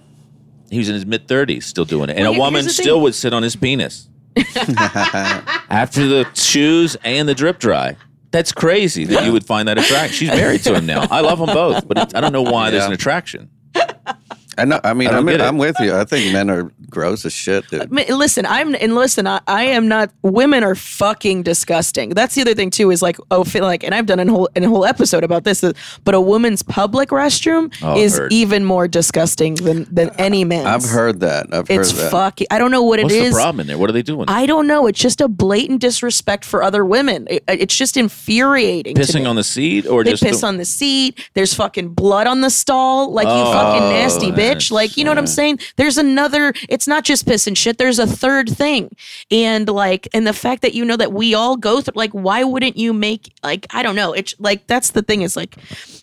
He 0.70 0.78
was 0.78 0.90
in 0.90 0.96
his 0.96 1.06
mid 1.06 1.28
thirties, 1.28 1.66
still 1.66 1.86
doing 1.86 2.10
it, 2.10 2.18
and 2.18 2.24
Well, 2.26 2.34
a 2.36 2.38
woman 2.38 2.68
still 2.70 2.96
thing. 2.98 3.04
would 3.04 3.16
sit 3.16 3.34
on 3.34 3.42
his 3.42 3.56
penis 3.56 4.10
after 5.70 6.08
the 6.08 6.28
shoes 6.34 6.96
and 7.04 7.28
the 7.28 7.36
drip 7.36 7.60
dry. 7.60 7.96
That's 8.32 8.52
crazy 8.52 9.06
that 9.06 9.24
you 9.26 9.32
would 9.32 9.46
find 9.46 9.68
that 9.70 9.78
attraction. 9.78 10.14
She's 10.14 10.30
married 10.30 10.62
to 10.64 10.76
him 10.76 10.86
now. 10.86 11.08
I 11.10 11.22
love 11.22 11.40
them 11.40 11.48
both, 11.48 11.88
but 11.88 11.98
it, 11.98 12.16
I 12.16 12.22
don't 12.22 12.34
know 12.34 12.42
why 12.42 12.70
there's 12.70 12.86
an 12.86 12.92
attraction. 12.92 13.50
I 14.58 14.66
know. 14.66 14.80
I 14.84 14.94
mean, 14.94 15.08
I 15.10 15.18
I'm. 15.18 15.28
I'm 15.30 15.58
with 15.58 15.76
you. 15.80 15.94
I 15.96 16.04
think 16.06 16.34
men 16.34 16.50
are 16.50 16.72
gross 16.90 17.26
as 17.26 17.34
shit, 17.34 17.68
dude. 17.70 17.82
I 17.82 17.86
mean, 17.86 18.06
listen, 18.18 18.46
I'm 18.46 18.76
and 18.76 18.96
listen, 18.96 19.28
I, 19.28 19.40
I 19.48 19.64
am 19.66 19.88
not. 19.88 20.12
Women 20.24 20.64
are 20.64 20.76
fucking 20.76 21.44
disgusting. 21.44 22.10
That's 22.10 22.36
the 22.36 22.42
other 22.42 22.54
thing 22.54 22.70
too. 22.70 22.92
Is 22.92 23.02
like, 23.02 23.18
oh, 23.32 23.44
feel 23.44 23.64
like, 23.64 23.84
and 23.84 23.94
I've 23.94 24.06
done 24.06 24.20
a 24.20 24.26
whole 24.32 24.50
a 24.56 24.64
whole 24.66 24.86
episode 24.86 25.24
about 25.24 25.44
this. 25.44 25.64
But 26.04 26.16
a 26.16 26.22
woman's 26.22 26.64
public 26.64 27.10
restroom 27.10 27.74
Oh, 27.82 27.98
is 27.98 28.18
heard. 28.18 28.32
even 28.34 28.64
more 28.66 28.88
disgusting 28.88 29.56
than 29.56 29.86
than 29.94 30.10
any 30.18 30.44
man. 30.44 30.66
I've 30.68 30.86
heard 30.86 31.20
that. 31.22 31.48
I've 31.54 31.70
It's 31.70 31.92
heard 31.92 32.00
that. 32.06 32.12
fucking. 32.12 32.48
I 32.52 32.58
don't 32.58 32.72
know 32.72 32.84
what 32.84 33.00
it 33.00 33.12
is. 33.12 33.14
What's 33.14 33.16
it 33.28 33.30
the 33.30 33.36
problem 33.36 33.60
in 33.62 33.68
there? 33.68 33.78
What 33.78 33.90
are 33.90 33.94
they 33.94 34.02
doing? 34.04 34.26
I 34.28 34.46
don't 34.46 34.68
know. 34.68 34.88
It's 34.88 35.00
just 35.00 35.22
a 35.22 35.28
blatant 35.28 35.82
disrespect 35.82 36.46
for 36.46 36.64
other 36.64 36.84
women. 36.86 37.28
It- 37.30 37.44
it's 37.48 37.76
just 37.76 37.98
infuriating. 37.98 38.96
to 38.96 39.02
Pissing 39.02 39.22
me. 39.22 39.26
on 39.26 39.36
the 39.36 39.44
seat 39.44 39.86
or 39.88 40.04
They 40.04 40.12
just 40.12 40.24
piss 40.24 40.42
the- 40.42 40.48
on 40.48 40.58
the 40.58 40.66
seat. 40.66 41.20
There's 41.34 41.54
fucking 41.54 41.90
blood 41.90 42.28
on 42.28 42.42
the 42.42 42.50
stall. 42.50 43.12
Like 43.12 43.26
you 43.28 43.32
Oh, 43.34 43.52
fucking 43.54 43.90
nasty 43.90 44.32
that's- 44.32 44.47
bitch. 44.56 44.72
Like 44.72 44.98
you 44.98 45.04
know 45.04 45.12
what 45.12 45.18
I'm 45.18 45.28
saying? 45.28 45.60
There's 45.76 45.98
another. 45.98 46.54
It's 46.70 46.88
not 46.88 47.04
just 47.04 47.26
piss 47.26 47.48
and 47.48 47.58
shit. 47.58 47.78
There's 47.78 48.00
a 48.00 48.08
third 48.08 48.50
thing, 48.50 48.96
and 49.32 49.68
like, 49.68 50.08
and 50.14 50.26
the 50.26 50.34
fact 50.34 50.62
that 50.62 50.74
you 50.74 50.86
know 50.86 50.98
that 50.98 51.14
we 51.14 51.34
all 51.34 51.58
go 51.58 51.82
through. 51.82 51.94
Like, 51.96 52.12
why 52.12 52.44
wouldn't 52.44 52.78
you 52.78 52.94
make 52.94 53.34
like 53.44 53.68
I 53.72 53.84
don't 53.84 53.96
know. 53.96 54.14
It's 54.14 54.36
like 54.40 54.68
that's 54.68 54.92
the 54.92 55.02
thing. 55.02 55.22
Is 55.22 55.36
like, 55.36 55.56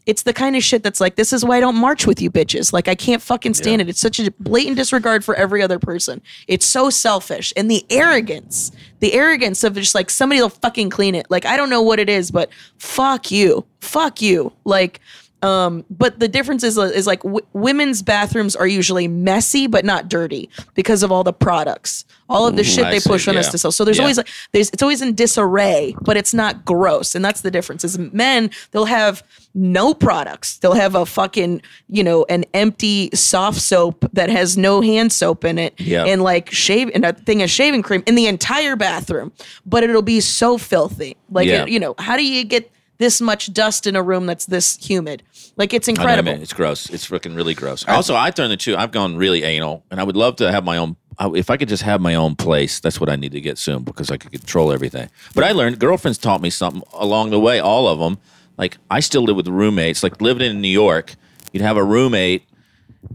it's 0.06 0.22
the 0.22 0.32
kind 0.32 0.56
of 0.56 0.62
shit 0.62 0.82
that's 0.82 1.00
like 1.00 1.16
this 1.16 1.32
is 1.32 1.44
why 1.44 1.58
I 1.58 1.60
don't 1.60 1.76
march 1.76 2.06
with 2.06 2.20
you 2.20 2.30
bitches. 2.30 2.72
Like 2.72 2.88
I 2.88 2.94
can't 2.94 3.22
fucking 3.22 3.54
stand 3.54 3.80
it. 3.82 3.88
It's 3.88 4.00
such 4.00 4.18
a 4.18 4.30
blatant 4.40 4.76
disregard 4.76 5.24
for 5.24 5.34
every 5.34 5.62
other 5.62 5.78
person. 5.78 6.20
It's 6.48 6.66
so 6.66 6.90
selfish 6.90 7.52
and 7.56 7.70
the 7.70 7.84
arrogance. 7.90 8.72
The 9.00 9.12
arrogance 9.12 9.62
of 9.64 9.74
just 9.74 9.94
like 9.94 10.08
somebody 10.10 10.40
will 10.40 10.48
fucking 10.48 10.90
clean 10.90 11.14
it. 11.14 11.26
Like 11.30 11.44
I 11.44 11.56
don't 11.56 11.70
know 11.70 11.82
what 11.82 11.98
it 11.98 12.08
is, 12.08 12.30
but 12.30 12.50
fuck 12.78 13.30
you, 13.30 13.66
fuck 13.80 14.22
you. 14.22 14.52
Like, 14.64 15.00
um, 15.44 15.84
but 15.90 16.18
the 16.18 16.28
difference 16.28 16.62
is 16.64 16.78
is 16.78 17.06
like 17.06 17.22
w- 17.22 17.44
women's 17.52 18.02
bathrooms 18.02 18.56
are 18.56 18.66
usually 18.66 19.06
messy 19.08 19.66
but 19.66 19.84
not 19.84 20.08
dirty 20.08 20.48
because 20.74 21.02
of 21.02 21.12
all 21.12 21.22
the 21.24 21.32
products, 21.32 22.04
all 22.28 22.46
of 22.46 22.56
the 22.56 22.64
shit 22.64 22.84
I 22.86 22.90
they 22.90 22.98
see, 23.00 23.10
push 23.10 23.28
on 23.28 23.36
us 23.36 23.50
to 23.50 23.58
sell. 23.58 23.70
So 23.72 23.84
there's 23.84 23.98
Yeah. 23.98 24.04
always 24.04 24.16
like 24.16 24.28
there's 24.52 24.70
it's 24.70 24.82
always 24.82 25.02
in 25.02 25.14
disarray, 25.14 25.94
but 26.00 26.16
it's 26.16 26.32
not 26.34 26.64
gross, 26.64 27.14
and 27.14 27.24
that's 27.24 27.42
the 27.42 27.50
difference. 27.50 27.84
Is 27.84 27.98
men 27.98 28.50
they'll 28.70 28.86
have 28.86 29.22
no 29.54 29.94
products. 29.94 30.56
They'll 30.58 30.72
have 30.74 30.94
a 30.94 31.04
fucking 31.06 31.62
you 31.88 32.02
know 32.02 32.24
an 32.28 32.44
empty 32.54 33.10
soft 33.14 33.60
soap 33.60 34.04
that 34.14 34.30
has 34.30 34.56
no 34.56 34.80
hand 34.80 35.12
soap 35.12 35.44
in 35.44 35.58
it, 35.58 35.74
Yeah. 35.78 36.04
and 36.04 36.22
like 36.22 36.50
shave 36.50 36.90
and 36.94 37.04
a 37.04 37.12
thing 37.12 37.42
of 37.42 37.50
shaving 37.50 37.82
cream 37.82 38.02
in 38.06 38.14
the 38.14 38.26
entire 38.26 38.76
bathroom, 38.76 39.32
but 39.66 39.82
it'll 39.84 40.02
be 40.02 40.20
so 40.20 40.58
filthy. 40.58 41.16
Like 41.30 41.46
Yeah. 41.48 41.62
it- 41.62 41.68
you 41.68 41.78
know, 41.80 41.94
how 41.98 42.16
do 42.16 42.24
you 42.24 42.44
get 42.44 42.70
this 42.98 43.20
much 43.20 43.52
dust 43.52 43.86
in 43.86 43.96
a 43.96 44.02
room 44.02 44.26
that's 44.26 44.46
this 44.46 44.76
humid? 44.76 45.22
Like 45.56 45.72
it's 45.74 45.88
I 45.88 45.92
know, 45.92 46.02
incredible. 46.02 46.32
man. 46.32 46.42
It's 46.42 46.52
gross. 46.52 46.88
It's 46.90 47.06
freaking 47.08 47.36
really 47.36 47.54
gross. 47.54 47.84
Also, 47.88 48.14
I 48.16 48.30
turned 48.30 48.52
into. 48.52 48.76
I've 48.76 48.92
gone 48.92 49.16
really 49.16 49.42
anal, 49.44 49.84
and 49.90 50.00
I 50.00 50.04
would 50.04 50.16
love 50.16 50.36
to 50.36 50.50
have 50.50 50.64
my 50.64 50.76
own. 50.76 50.96
If 51.20 51.48
I 51.48 51.56
could 51.56 51.68
just 51.68 51.84
have 51.84 52.00
my 52.00 52.16
own 52.16 52.34
place, 52.34 52.80
that's 52.80 52.98
what 52.98 53.08
I 53.08 53.14
need 53.14 53.32
to 53.32 53.40
get 53.40 53.56
soon 53.56 53.84
because 53.84 54.10
I 54.10 54.16
could 54.16 54.32
control 54.32 54.72
everything. 54.72 55.08
But 55.34 55.44
I 55.44 55.52
learned 55.52 55.78
girlfriends 55.78 56.18
taught 56.18 56.40
me 56.40 56.50
something 56.50 56.82
along 56.92 57.30
the 57.30 57.38
way. 57.38 57.60
All 57.60 57.86
of 57.86 57.98
them. 58.00 58.18
Like 58.58 58.78
I 58.90 59.00
still 59.00 59.22
live 59.22 59.36
with 59.36 59.48
roommates. 59.48 60.02
Like 60.02 60.20
living 60.20 60.48
in 60.48 60.60
New 60.60 60.68
York, 60.68 61.14
you'd 61.52 61.62
have 61.62 61.76
a 61.76 61.84
roommate, 61.84 62.42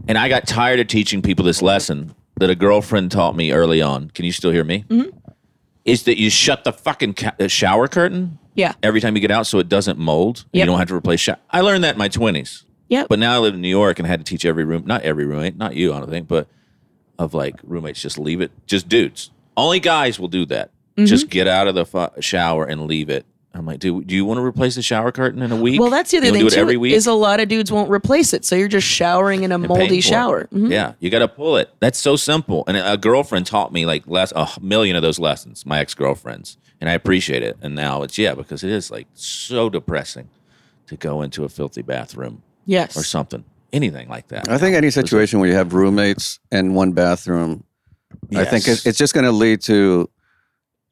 and 0.08 0.16
I 0.16 0.28
got 0.28 0.46
tired 0.46 0.80
of 0.80 0.86
teaching 0.86 1.20
people 1.22 1.44
this 1.44 1.60
lesson 1.62 2.14
that 2.36 2.48
a 2.48 2.54
girlfriend 2.54 3.10
taught 3.10 3.36
me 3.36 3.52
early 3.52 3.82
on. 3.82 4.08
Can 4.10 4.24
you 4.24 4.32
still 4.32 4.50
hear 4.50 4.64
me? 4.64 4.84
Mm-hmm. 4.88 5.10
Is 5.84 6.04
that 6.04 6.18
you 6.18 6.30
shut 6.30 6.64
the 6.64 6.72
fucking 6.72 7.14
ca- 7.14 7.34
uh, 7.38 7.48
shower 7.48 7.86
curtain? 7.88 8.38
Yeah. 8.54 8.72
every 8.82 9.00
time 9.00 9.14
you 9.14 9.20
get 9.20 9.30
out 9.30 9.46
so 9.46 9.58
it 9.58 9.68
doesn't 9.68 9.98
mold. 9.98 10.44
and 10.52 10.60
You 10.60 10.66
don't 10.66 10.78
have 10.78 10.88
to 10.88 10.94
replace 10.94 11.20
shower. 11.20 11.38
I 11.50 11.60
learned 11.60 11.84
that 11.84 11.94
in 11.94 11.98
my 11.98 12.08
20s. 12.08 12.64
Yep. 12.88 13.06
But 13.08 13.18
now 13.20 13.34
I 13.34 13.38
live 13.38 13.54
in 13.54 13.60
New 13.60 13.68
York 13.68 13.98
and 14.00 14.06
had 14.08 14.18
to 14.20 14.24
teach 14.24 14.44
every 14.44 14.64
room, 14.64 14.82
not 14.86 15.02
every 15.02 15.24
roommate, 15.24 15.56
not 15.56 15.76
you, 15.76 15.92
I 15.94 15.98
don't 16.00 16.10
think, 16.10 16.26
but 16.26 16.48
of 17.18 17.34
like 17.34 17.56
roommates, 17.62 18.00
just 18.02 18.18
leave 18.18 18.40
it. 18.40 18.50
Just 18.66 18.88
dudes. 18.88 19.30
Only 19.56 19.78
guys 19.80 20.18
will 20.18 20.28
do 20.28 20.44
that. 20.46 20.70
Mm-hmm. 20.96 21.04
Just 21.06 21.28
get 21.30 21.46
out 21.46 21.68
of 21.68 21.74
the 21.76 22.12
shower 22.20 22.64
and 22.64 22.86
leave 22.86 23.08
it. 23.08 23.26
I'm 23.52 23.66
like, 23.66 23.80
dude, 23.80 24.06
do 24.06 24.14
you 24.14 24.24
want 24.24 24.38
to 24.38 24.44
replace 24.44 24.76
the 24.76 24.82
shower 24.82 25.10
curtain 25.10 25.42
in 25.42 25.50
a 25.50 25.56
week? 25.56 25.80
Well, 25.80 25.90
that's 25.90 26.10
the 26.12 26.18
other 26.18 26.26
You 26.26 26.32
thing 26.32 26.40
do 26.42 26.46
it 26.46 26.50
too. 26.50 26.60
every 26.60 26.76
week. 26.76 26.94
Is 26.94 27.06
a 27.08 27.12
lot 27.12 27.40
of 27.40 27.48
dudes 27.48 27.70
won't 27.72 27.90
replace 27.90 28.32
it, 28.32 28.44
so 28.44 28.54
you're 28.54 28.68
just 28.68 28.86
showering 28.86 29.42
in 29.42 29.50
a 29.50 29.56
and 29.56 29.66
moldy 29.66 30.00
shower. 30.00 30.48
Mhm. 30.52 30.70
Yeah, 30.70 30.92
you 31.00 31.10
got 31.10 31.18
to 31.18 31.26
pull 31.28 31.56
it. 31.56 31.68
That's 31.80 31.98
so 31.98 32.14
simple. 32.14 32.62
And 32.68 32.76
a 32.76 32.96
girlfriend 32.96 33.46
taught 33.46 33.72
me 33.72 33.86
like 33.86 34.04
less 34.06 34.32
a 34.36 34.48
million 34.60 34.94
of 34.94 35.02
those 35.02 35.18
lessons. 35.18 35.66
My 35.66 35.80
ex 35.80 35.94
girlfriends, 35.94 36.58
and 36.80 36.88
I 36.90 36.92
appreciate 36.94 37.42
it. 37.42 37.56
And 37.62 37.74
now 37.74 38.02
it's 38.02 38.18
yeah 38.18 38.34
because 38.34 38.64
it 38.64 38.70
is 38.70 38.90
like 38.90 39.06
so 39.14 39.68
depressing 39.70 40.28
to 40.86 40.96
go 40.96 41.22
into 41.22 41.44
a 41.44 41.48
filthy 41.48 41.82
bathroom 41.82 42.42
Yes. 42.66 42.96
or 42.96 43.02
something, 43.04 43.44
anything 43.72 44.08
like 44.08 44.28
that. 44.28 44.48
I 44.48 44.58
think 44.58 44.76
any 44.76 44.90
situation 44.90 45.40
where 45.40 45.48
you 45.48 45.54
have 45.56 45.72
roommates 45.72 46.38
and 46.52 46.74
one 46.74 46.92
bathroom, 46.92 47.64
I 48.34 48.44
think 48.44 48.66
it's, 48.68 48.86
it's 48.86 48.98
just 48.98 49.14
going 49.14 49.24
to 49.24 49.32
lead 49.32 49.60
to 49.62 50.08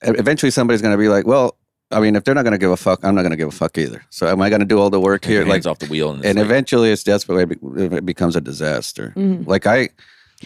eventually 0.02 0.50
somebody's 0.50 0.82
going 0.82 0.92
to 0.94 0.98
be 0.98 1.08
like, 1.08 1.26
well, 1.26 1.56
I 1.90 2.00
mean, 2.00 2.16
if 2.16 2.24
they're 2.24 2.34
not 2.34 2.42
going 2.42 2.52
to 2.52 2.58
give 2.58 2.70
a 2.70 2.76
fuck, 2.76 3.00
I'm 3.02 3.14
not 3.14 3.22
going 3.22 3.30
to 3.30 3.36
give 3.36 3.48
a 3.48 3.52
fuck 3.52 3.78
either. 3.78 4.04
So 4.10 4.26
am 4.28 4.42
I 4.42 4.50
going 4.50 4.60
to 4.60 4.66
do 4.66 4.78
all 4.78 4.90
the 4.90 5.00
work 5.00 5.22
Take 5.22 5.30
here? 5.30 5.44
hands 5.44 5.64
Like, 5.66 5.70
off 5.70 5.78
the 5.78 5.86
wheel 5.86 6.10
and, 6.10 6.24
and 6.24 6.36
like, 6.36 6.44
eventually 6.44 6.90
it's 6.90 7.02
desperate. 7.02 7.50
It 7.50 7.92
It 7.94 8.06
becomes 8.06 8.36
a 8.36 8.40
disaster. 8.40 9.12
Mm-hmm. 9.16 9.48
Like 9.48 9.66
I, 9.66 9.88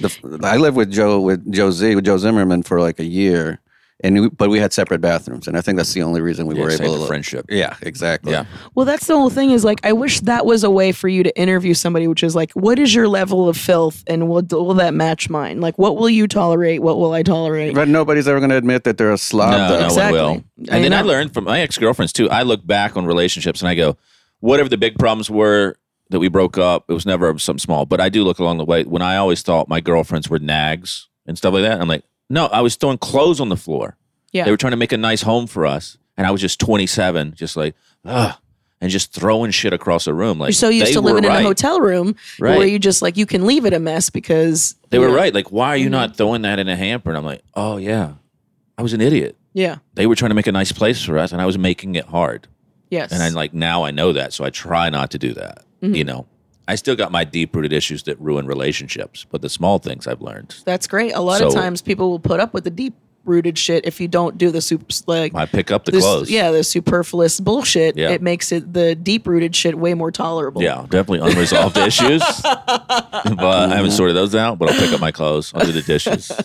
the, 0.01 0.40
I 0.45 0.57
lived 0.57 0.76
with 0.76 0.90
Joe 0.90 1.20
with 1.20 1.51
Joe 1.53 1.70
Z 1.70 1.95
with 1.97 2.05
Joe 2.05 2.16
Zimmerman 2.16 2.62
for 2.62 2.80
like 2.80 2.99
a 3.01 3.05
year, 3.05 3.61
and 4.03 4.21
we, 4.21 4.29
but 4.29 4.51
we 4.51 4.59
had 4.59 4.73
separate 4.73 5.01
bathrooms, 5.01 5.47
and 5.47 5.57
I 5.57 5.61
think 5.61 5.77
that's 5.77 5.93
the 5.93 6.03
only 6.03 6.21
reason 6.21 6.47
we 6.47 6.57
yeah, 6.57 6.63
were 6.63 6.71
save 6.71 6.83
able 6.83 6.95
the 6.95 7.01
to. 7.01 7.07
friendship. 7.07 7.47
Yeah, 7.49 7.77
exactly. 7.83 8.33
Yeah. 8.33 8.45
Well, 8.75 8.85
that's 8.85 9.07
the 9.07 9.17
whole 9.17 9.31
thing. 9.31 9.51
Is 9.51 9.65
like 9.65 9.81
I 9.85 9.93
wish 9.93 10.21
that 10.21 10.45
was 10.47 10.65
a 10.65 10.71
way 10.71 10.93
for 10.93 11.09
you 11.09 11.23
to 11.23 11.39
interview 11.39 11.75
somebody, 11.75 12.09
which 12.09 12.23
is 12.23 12.35
like, 12.35 12.53
what 12.53 12.79
is 12.79 12.95
your 12.95 13.09
level 13.09 13.49
of 13.49 13.57
filth, 13.57 14.03
and 14.07 14.29
will 14.29 14.43
will 14.51 14.75
that 14.75 14.95
match 14.95 15.31
mine? 15.31 15.61
Like, 15.61 15.79
what 15.79 15.97
will 15.97 16.11
you 16.11 16.27
tolerate? 16.27 16.83
What 16.83 16.99
will 16.99 17.13
I 17.13 17.23
tolerate? 17.23 17.75
But 17.75 17.89
nobody's 17.89 18.27
ever 18.29 18.41
going 18.41 18.51
to 18.51 18.57
admit 18.57 18.85
that 18.85 18.99
they're 18.99 19.13
a 19.13 19.19
slob. 19.19 19.53
No, 19.53 19.69
though. 19.69 19.79
no 19.81 19.87
Exactly. 19.87 20.21
one 20.21 20.33
will. 20.35 20.45
I 20.71 20.77
And 20.77 20.85
then 20.85 20.93
I 20.93 21.03
learned 21.03 21.33
from 21.35 21.45
my 21.45 21.61
ex 21.61 21.79
girlfriends 21.79 22.13
too. 22.13 22.29
I 22.31 22.43
look 22.43 22.67
back 22.67 22.97
on 22.97 23.07
relationships 23.07 23.61
and 23.61 23.69
I 23.69 23.75
go, 23.75 23.97
whatever 24.41 24.69
the 24.69 24.77
big 24.79 24.99
problems 24.99 25.31
were 25.31 25.77
that 26.11 26.19
we 26.21 26.29
broke 26.29 26.59
up, 26.59 26.85
it 26.89 26.93
was 26.93 27.07
never 27.07 27.39
something 27.39 27.59
small. 27.59 27.87
But 27.87 28.01
I 28.01 28.09
do 28.09 28.23
look 28.25 28.39
along 28.39 28.59
the 28.59 28.65
way. 28.65 28.85
When 28.85 29.01
I 29.03 29.17
always 29.17 29.43
thought 29.43 29.69
my 29.69 29.81
girlfriends 29.81 30.29
were 30.29 30.39
nags 30.39 31.09
and 31.27 31.39
stuff 31.39 31.55
like 31.55 31.63
that, 31.63 31.81
I'm 31.81 31.89
like, 31.89 32.05
no, 32.33 32.47
I 32.47 32.61
was 32.62 32.76
throwing 32.76 32.99
clothes 32.99 33.41
on 33.41 33.49
the 33.49 33.57
floor. 33.57 33.97
Yeah. 34.33 34.45
They 34.45 34.51
were 34.51 34.57
trying 34.57 34.70
to 34.72 34.76
make 34.78 34.93
a 34.93 34.97
nice 34.97 35.22
home 35.22 35.47
for 35.47 35.66
us, 35.66 35.99
and 36.16 36.26
I 36.26 36.30
was 36.30 36.41
just 36.41 36.59
27, 36.59 37.35
just 37.35 37.57
like, 37.57 37.74
ugh, 38.05 38.35
and 38.80 38.91
just 38.91 39.12
throwing 39.12 39.51
shit 39.51 39.72
across 39.72 40.07
the 40.07 40.14
room. 40.14 40.39
Like 40.39 40.49
You're 40.49 40.55
so 40.55 40.68
used 40.70 40.95
to 40.95 41.01
living 41.01 41.24
in 41.24 41.30
a 41.30 41.43
hotel 41.43 41.80
room 41.80 42.16
right. 42.41 42.57
where 42.59 42.66
you 42.66 42.78
just 42.78 43.03
like 43.03 43.16
you 43.16 43.26
can 43.26 43.47
leave 43.47 43.64
it 43.66 43.72
a 43.74 43.78
mess 43.78 44.11
because 44.11 44.74
They 44.91 44.99
were 44.99 45.09
Yeah. 45.11 45.14
right. 45.14 45.35
Like, 45.35 45.53
why 45.53 45.68
are 45.68 45.76
Mm-hmm. 45.76 45.85
you 45.85 45.91
not 45.91 46.16
throwing 46.16 46.43
that 46.43 46.59
in 46.59 46.68
a 46.68 46.74
hamper? 46.76 47.11
And 47.11 47.16
I'm 47.18 47.24
like, 47.24 47.43
oh 47.55 47.76
yeah, 47.76 48.14
I 48.78 48.83
was 48.83 48.93
an 48.95 49.01
idiot. 49.01 49.37
Yeah. 49.53 49.76
They 49.95 50.07
were 50.07 50.14
trying 50.16 50.30
to 50.30 50.35
make 50.35 50.47
a 50.47 50.53
nice 50.53 50.72
place 50.72 51.05
for 51.05 51.18
us, 51.18 51.30
and 51.33 51.41
I 51.43 51.47
was 51.47 51.59
making 51.59 51.95
it 51.95 52.07
hard. 52.07 52.49
Yes. 52.91 53.12
And 53.12 53.22
I'm 53.22 53.35
like 53.35 53.53
now 53.55 53.85
I 53.85 53.91
know 53.91 54.12
that, 54.14 54.33
so 54.33 54.45
I 54.45 54.51
try 54.51 54.89
not 54.91 55.11
to 55.12 55.18
do 55.18 55.35
that. 55.35 55.64
Mm-hmm. 55.83 55.95
You 55.95 56.05
know, 56.05 56.26
I 56.69 56.77
still 56.77 56.97
got 56.97 57.11
my 57.13 57.25
deep 57.25 57.55
rooted 57.55 57.73
issues 57.73 58.05
that 58.05 58.19
ruin 58.21 58.47
relationships, 58.47 59.27
but 59.31 59.43
the 59.43 59.49
small 59.49 59.79
things 59.79 60.07
I've 60.07 60.23
learned. 60.23 60.57
That's 60.65 60.87
great. 60.87 61.13
A 61.13 61.21
lot 61.21 61.43
of 61.43 61.53
times 61.53 61.83
people 61.83 62.11
will 62.11 62.21
put 62.21 62.41
up 62.41 62.55
with 62.55 62.65
the 62.65 62.71
deep 62.71 62.95
rooted 63.25 63.57
shit 63.57 63.87
if 63.87 64.01
you 64.01 64.09
don't 64.09 64.37
do 64.37 64.51
the 64.51 64.61
soup 64.61 64.91
like 65.07 65.33
I 65.35 65.47
pick 65.47 65.71
up 65.71 65.85
the 65.85 65.93
this- 65.93 66.03
clothes. 66.03 66.31
Yeah, 66.31 66.51
the 66.51 66.65
superfluous 66.65 67.39
bullshit. 67.41 67.97
Yeah. 67.97 68.11
It 68.11 68.23
makes 68.23 68.51
it 68.53 68.73
the 68.73 68.95
deep 68.95 69.27
rooted 69.27 69.55
shit 69.55 69.79
way 69.79 69.95
more 69.95 70.11
tolerable. 70.11 70.63
Yeah, 70.63 70.87
definitely 70.89 71.21
unresolved 71.31 71.77
issues. 71.79 72.23
But 72.43 73.41
I 73.41 73.77
haven't 73.77 73.93
sorted 73.93 74.17
those 74.17 74.35
out, 74.35 74.59
but 74.59 74.71
I'll 74.71 74.79
pick 74.79 74.93
up 74.93 75.01
my 75.01 75.13
clothes. 75.13 75.53
I'll 75.55 75.65
do 75.67 75.73
the 75.73 75.83
dishes. 75.83 76.31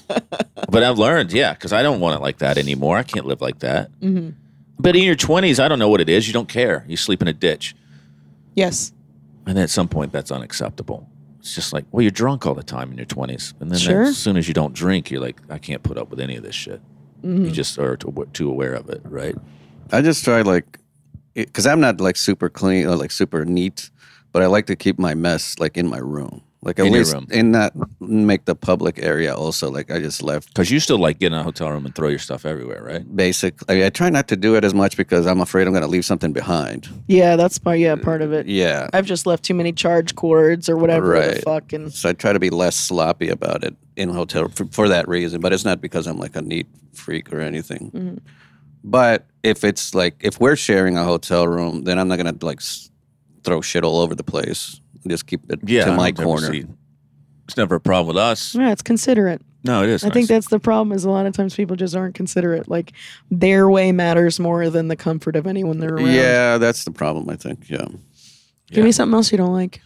But 0.69 0.83
I've 0.83 0.97
learned, 0.97 1.31
yeah, 1.31 1.53
because 1.53 1.71
I 1.71 1.81
don't 1.81 2.01
want 2.01 2.19
it 2.19 2.21
like 2.21 2.39
that 2.39 2.57
anymore. 2.57 2.97
I 2.97 3.03
can't 3.03 3.25
live 3.25 3.39
like 3.39 3.59
that. 3.59 3.89
Mm-hmm. 4.01 4.31
But 4.77 4.97
in 4.97 5.03
your 5.03 5.15
20s, 5.15 5.63
I 5.63 5.69
don't 5.69 5.79
know 5.79 5.87
what 5.87 6.01
it 6.01 6.09
is. 6.09 6.27
You 6.27 6.33
don't 6.33 6.49
care. 6.49 6.83
You 6.89 6.97
sleep 6.97 7.21
in 7.21 7.29
a 7.29 7.33
ditch. 7.33 7.73
Yes. 8.53 8.91
And 9.47 9.57
at 9.57 9.69
some 9.69 9.87
point, 9.87 10.11
that's 10.11 10.29
unacceptable. 10.31 11.09
It's 11.39 11.55
just 11.55 11.71
like, 11.71 11.85
well, 11.91 12.01
you're 12.01 12.11
drunk 12.11 12.45
all 12.45 12.53
the 12.53 12.63
time 12.63 12.91
in 12.91 12.97
your 12.97 13.05
20s. 13.05 13.53
And 13.61 13.71
then 13.71 13.79
Sure. 13.79 14.03
as 14.03 14.17
soon 14.17 14.35
as 14.37 14.47
you 14.47 14.53
don't 14.53 14.73
drink, 14.73 15.09
you're 15.09 15.21
like, 15.21 15.39
I 15.49 15.57
can't 15.57 15.81
put 15.81 15.97
up 15.97 16.09
with 16.09 16.19
any 16.19 16.35
of 16.35 16.43
this 16.43 16.55
shit. 16.55 16.81
Mm-hmm. 17.23 17.45
You 17.45 17.51
just 17.51 17.79
are 17.79 17.95
too, 17.95 18.27
too 18.33 18.49
aware 18.49 18.73
of 18.73 18.89
it, 18.89 19.01
right? 19.05 19.35
I 19.91 20.01
just 20.01 20.23
try 20.23 20.41
like, 20.41 20.79
because 21.33 21.65
I'm 21.65 21.79
not 21.79 22.01
like 22.01 22.17
super 22.17 22.49
clean 22.49 22.85
or 22.87 22.95
like 22.95 23.11
super 23.11 23.45
neat, 23.45 23.89
but 24.33 24.43
I 24.43 24.47
like 24.47 24.65
to 24.67 24.75
keep 24.75 24.99
my 24.99 25.15
mess 25.15 25.57
like 25.59 25.77
in 25.77 25.87
my 25.87 25.99
room, 25.99 26.41
like 26.63 26.79
at 26.79 26.85
In 26.87 26.91
your 26.93 26.99
least 27.01 27.13
room. 27.13 27.27
in 27.31 27.51
not 27.51 27.73
make 27.99 28.45
the 28.45 28.55
public 28.55 28.97
area 29.01 29.35
also. 29.35 29.69
Like 29.69 29.91
I 29.91 29.99
just 29.99 30.23
left 30.23 30.47
Because 30.49 30.71
you 30.71 30.79
still 30.79 30.97
like 30.97 31.19
get 31.19 31.27
in 31.31 31.37
a 31.37 31.43
hotel 31.43 31.69
room 31.71 31.85
and 31.85 31.93
throw 31.95 32.07
your 32.09 32.19
stuff 32.19 32.45
everywhere, 32.45 32.83
right? 32.83 33.15
basic. 33.15 33.53
I, 33.69 33.85
I 33.85 33.89
try 33.89 34.09
not 34.09 34.27
to 34.29 34.35
do 34.35 34.55
it 34.55 34.63
as 34.63 34.73
much 34.73 34.97
because 34.97 35.27
I'm 35.27 35.39
afraid 35.39 35.67
I'm 35.67 35.73
going 35.73 35.83
to 35.83 35.87
leave 35.89 36.03
something 36.05 36.33
behind. 36.33 36.89
Yeah, 37.07 37.35
that's 37.35 37.59
part. 37.59 37.77
Yeah, 37.79 37.95
part 37.95 38.21
of 38.21 38.33
it. 38.33 38.47
Yeah. 38.47 38.89
I've 38.93 39.05
just 39.05 39.25
left 39.27 39.43
too 39.43 39.53
many 39.53 39.71
charge 39.71 40.15
cords 40.15 40.67
or 40.67 40.77
whatever 40.77 41.07
the 41.13 41.19
Right. 41.33 41.43
fuck, 41.43 41.73
and 41.73 41.93
So 41.93 42.09
I 42.09 42.13
try 42.13 42.33
to 42.33 42.39
be 42.39 42.49
less 42.49 42.75
sloppy 42.75 43.29
about 43.29 43.63
it 43.63 43.75
in 43.95 44.09
hotel 44.09 44.47
for, 44.49 44.65
for 44.65 44.87
that 44.89 45.07
reason, 45.07 45.41
but 45.41 45.53
it's 45.53 45.65
not 45.65 45.79
because 45.81 46.07
I'm 46.07 46.17
like 46.17 46.35
a 46.35 46.41
neat 46.41 46.67
freak 46.93 47.31
or 47.31 47.39
anything. 47.39 47.91
Mm-hmm. 47.93 48.17
But 48.83 49.25
if 49.43 49.63
it's 49.63 49.93
like 49.93 50.15
if 50.21 50.39
we're 50.39 50.55
sharing 50.55 50.97
a 50.97 51.03
hotel 51.03 51.47
room, 51.47 51.83
then 51.83 51.99
I'm 51.99 52.07
not 52.07 52.17
gonna 52.17 52.35
like 52.41 52.61
throw 53.43 53.61
shit 53.61 53.83
all 53.83 53.99
over 53.99 54.15
the 54.15 54.23
place. 54.23 54.79
Just 55.09 55.27
keep 55.27 55.41
it 55.51 55.59
Yeah. 55.65 55.85
to 55.85 55.91
my 55.93 56.11
corner. 56.11 56.51
see- 56.51 56.65
It's 57.45 57.57
never 57.57 57.75
a 57.75 57.79
problem 57.79 58.07
with 58.15 58.17
us. 58.21 58.53
yeah, 58.55 58.71
it's 58.71 58.81
considerate. 58.81 59.41
No, 59.63 59.83
it 59.83 59.89
is. 59.89 60.03
I 60.03 60.09
think 60.09 60.27
that's 60.27 60.47
the 60.49 60.59
problem. 60.59 60.95
Is 60.95 61.03
a 61.03 61.09
lot 61.09 61.25
of 61.25 61.33
times 61.33 61.55
people 61.55 61.75
just 61.75 61.95
aren't 61.95 62.15
considerate. 62.15 62.69
Like 62.69 62.93
their 63.31 63.69
way 63.69 63.91
matters 63.91 64.39
more 64.39 64.69
than 64.69 64.87
the 64.87 64.95
comfort 64.95 65.35
of 65.35 65.47
anyone 65.47 65.79
they're 65.79 65.95
around. 65.95 66.13
Yeah, 66.13 66.57
that's 66.57 66.83
the 66.85 66.91
problem. 66.91 67.29
I 67.29 67.35
think. 67.35 67.69
Yeah. 67.69 67.85
Give 68.71 68.83
me 68.83 68.91
something 68.91 69.13
else 69.15 69.31
you 69.31 69.37
don't 69.37 69.53
like. 69.53 69.81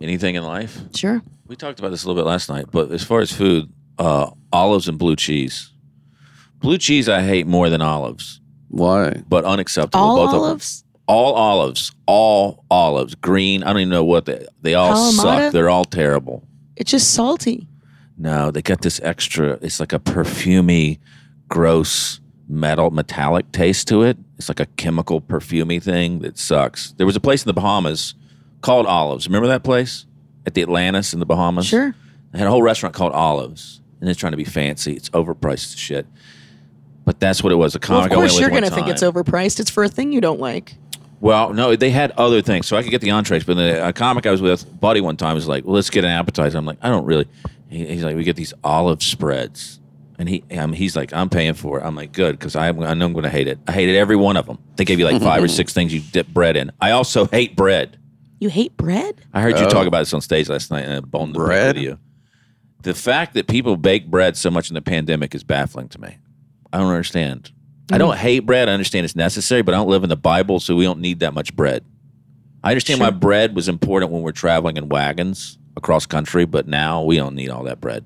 anything 0.00 0.34
in 0.34 0.42
life. 0.44 0.78
Sure. 0.94 1.22
We 1.46 1.56
talked 1.56 1.78
about 1.78 1.90
this 1.90 2.04
a 2.04 2.08
little 2.08 2.20
bit 2.22 2.28
last 2.28 2.48
night, 2.48 2.66
but 2.70 2.90
as 2.90 3.02
far 3.02 3.20
as 3.20 3.32
food, 3.32 3.68
uh, 3.98 4.30
olives 4.52 4.88
and 4.88 4.98
blue 4.98 5.16
cheese. 5.16 5.70
Blue 6.60 6.76
cheese 6.78 7.08
I 7.08 7.22
hate 7.22 7.46
more 7.46 7.68
than 7.70 7.80
olives, 7.82 8.40
Why? 8.68 9.22
but 9.28 9.44
unacceptable. 9.44 10.04
All 10.04 10.16
both 10.26 10.34
olives. 10.34 10.80
Of 10.80 10.82
them. 10.82 10.85
All 11.06 11.34
olives. 11.34 11.92
All 12.06 12.64
olives. 12.70 13.14
Green. 13.14 13.62
I 13.62 13.68
don't 13.68 13.80
even 13.82 13.90
know 13.90 14.04
what 14.04 14.24
they. 14.24 14.46
They 14.62 14.74
all 14.74 14.92
Kalamata? 14.94 15.12
suck. 15.22 15.52
They're 15.52 15.70
all 15.70 15.84
terrible. 15.84 16.42
It's 16.76 16.90
just 16.90 17.14
salty. 17.14 17.68
No, 18.18 18.50
they 18.50 18.62
got 18.62 18.80
this 18.82 19.00
extra. 19.02 19.58
It's 19.62 19.78
like 19.78 19.92
a 19.92 19.98
perfumey, 19.98 20.98
gross 21.48 22.20
metal 22.48 22.90
metallic 22.90 23.50
taste 23.52 23.88
to 23.88 24.02
it. 24.02 24.16
It's 24.38 24.48
like 24.48 24.60
a 24.60 24.66
chemical 24.66 25.20
perfumey 25.20 25.82
thing 25.82 26.20
that 26.20 26.38
sucks. 26.38 26.92
There 26.92 27.06
was 27.06 27.16
a 27.16 27.20
place 27.20 27.42
in 27.42 27.48
the 27.48 27.54
Bahamas 27.54 28.14
called 28.60 28.86
Olives. 28.86 29.26
Remember 29.26 29.48
that 29.48 29.62
place 29.64 30.06
at 30.46 30.54
the 30.54 30.62
Atlantis 30.62 31.12
in 31.12 31.20
the 31.20 31.26
Bahamas? 31.26 31.66
Sure. 31.66 31.94
They 32.32 32.38
had 32.38 32.48
a 32.48 32.50
whole 32.50 32.62
restaurant 32.62 32.94
called 32.94 33.12
Olives, 33.12 33.80
and 34.00 34.08
it's 34.10 34.18
trying 34.18 34.32
to 34.32 34.36
be 34.36 34.44
fancy. 34.44 34.94
It's 34.94 35.10
overpriced 35.10 35.76
shit. 35.78 36.06
But 37.04 37.20
that's 37.20 37.42
what 37.42 37.52
it 37.52 37.56
was. 37.56 37.74
A 37.74 37.78
Well, 37.78 38.00
comic 38.00 38.06
of 38.10 38.12
I 38.12 38.20
went 38.20 38.30
course 38.30 38.40
you're 38.40 38.50
one 38.50 38.62
gonna 38.62 38.74
think 38.74 38.88
it's 38.88 39.02
overpriced. 39.02 39.60
It's 39.60 39.70
for 39.70 39.84
a 39.84 39.88
thing 39.88 40.12
you 40.12 40.20
don't 40.20 40.40
like. 40.40 40.74
Well, 41.20 41.52
no, 41.54 41.74
they 41.76 41.90
had 41.90 42.10
other 42.12 42.42
things, 42.42 42.66
so 42.66 42.76
I 42.76 42.82
could 42.82 42.90
get 42.90 43.00
the 43.00 43.10
entrees. 43.10 43.44
But 43.44 43.54
the, 43.54 43.88
a 43.88 43.92
comic 43.92 44.26
I 44.26 44.30
was 44.30 44.42
with, 44.42 44.80
Buddy, 44.80 45.00
one 45.00 45.16
time 45.16 45.34
was 45.34 45.48
like, 45.48 45.64
"Well, 45.64 45.74
let's 45.74 45.90
get 45.90 46.04
an 46.04 46.10
appetizer." 46.10 46.58
I'm 46.58 46.66
like, 46.66 46.78
"I 46.82 46.88
don't 46.90 47.06
really." 47.06 47.26
He, 47.68 47.86
he's 47.86 48.04
like, 48.04 48.16
"We 48.16 48.22
get 48.24 48.36
these 48.36 48.52
olive 48.62 49.02
spreads," 49.02 49.80
and 50.18 50.28
he, 50.28 50.44
um, 50.56 50.72
he's 50.74 50.94
like, 50.94 51.12
"I'm 51.14 51.30
paying 51.30 51.54
for 51.54 51.80
it." 51.80 51.84
I'm 51.84 51.96
like, 51.96 52.12
"Good," 52.12 52.38
because 52.38 52.54
I, 52.54 52.68
I 52.68 52.72
know 52.72 53.06
I'm 53.06 53.12
going 53.14 53.22
to 53.24 53.30
hate 53.30 53.48
it. 53.48 53.58
I 53.66 53.72
hated 53.72 53.96
every 53.96 54.16
one 54.16 54.36
of 54.36 54.46
them. 54.46 54.58
They 54.76 54.84
gave 54.84 54.98
you 54.98 55.06
like 55.06 55.22
five 55.22 55.42
or 55.42 55.48
six 55.60 55.72
things 55.72 55.92
you 55.94 56.00
dip 56.00 56.28
bread 56.28 56.54
in. 56.56 56.70
I 56.80 56.90
also 56.90 57.24
hate 57.26 57.56
bread. 57.56 57.98
You 58.38 58.50
hate 58.50 58.76
bread? 58.76 59.22
I 59.32 59.40
heard 59.40 59.58
you 59.58 59.64
Oh. 59.64 59.70
talk 59.70 59.86
about 59.86 60.00
this 60.00 60.12
on 60.12 60.20
stage 60.20 60.50
last 60.50 60.70
night 60.70 60.84
in 60.84 60.90
a 60.92 61.00
bone 61.00 61.32
to 61.32 61.38
Bread? 61.38 61.76
video. 61.76 61.98
The 62.82 62.92
fact 62.94 63.32
that 63.34 63.46
people 63.48 63.78
bake 63.78 64.06
bread 64.10 64.36
so 64.36 64.50
much 64.50 64.68
in 64.68 64.74
the 64.74 64.82
pandemic 64.82 65.34
is 65.34 65.42
baffling 65.42 65.88
to 65.88 66.00
me. 66.00 66.18
I 66.72 66.78
don't 66.78 66.88
understand. 66.88 67.50
I 67.92 67.98
don't 67.98 68.14
mm. 68.14 68.18
hate 68.18 68.40
bread. 68.40 68.68
I 68.68 68.72
understand 68.72 69.04
it's 69.04 69.16
necessary, 69.16 69.62
but 69.62 69.74
I 69.74 69.76
don't 69.78 69.88
live 69.88 70.02
in 70.02 70.08
the 70.08 70.16
Bible, 70.16 70.60
so 70.60 70.74
we 70.74 70.84
don't 70.84 71.00
need 71.00 71.20
that 71.20 71.34
much 71.34 71.54
bread. 71.54 71.84
I 72.64 72.70
understand 72.70 73.00
why 73.00 73.10
bread 73.10 73.54
was 73.54 73.68
important 73.68 74.10
when 74.10 74.22
we're 74.22 74.32
traveling 74.32 74.76
in 74.76 74.88
wagons 74.88 75.58
across 75.76 76.04
country, 76.04 76.46
but 76.46 76.66
now 76.66 77.02
we 77.02 77.16
don't 77.16 77.36
need 77.36 77.48
all 77.48 77.62
that 77.64 77.80
bread. 77.80 78.04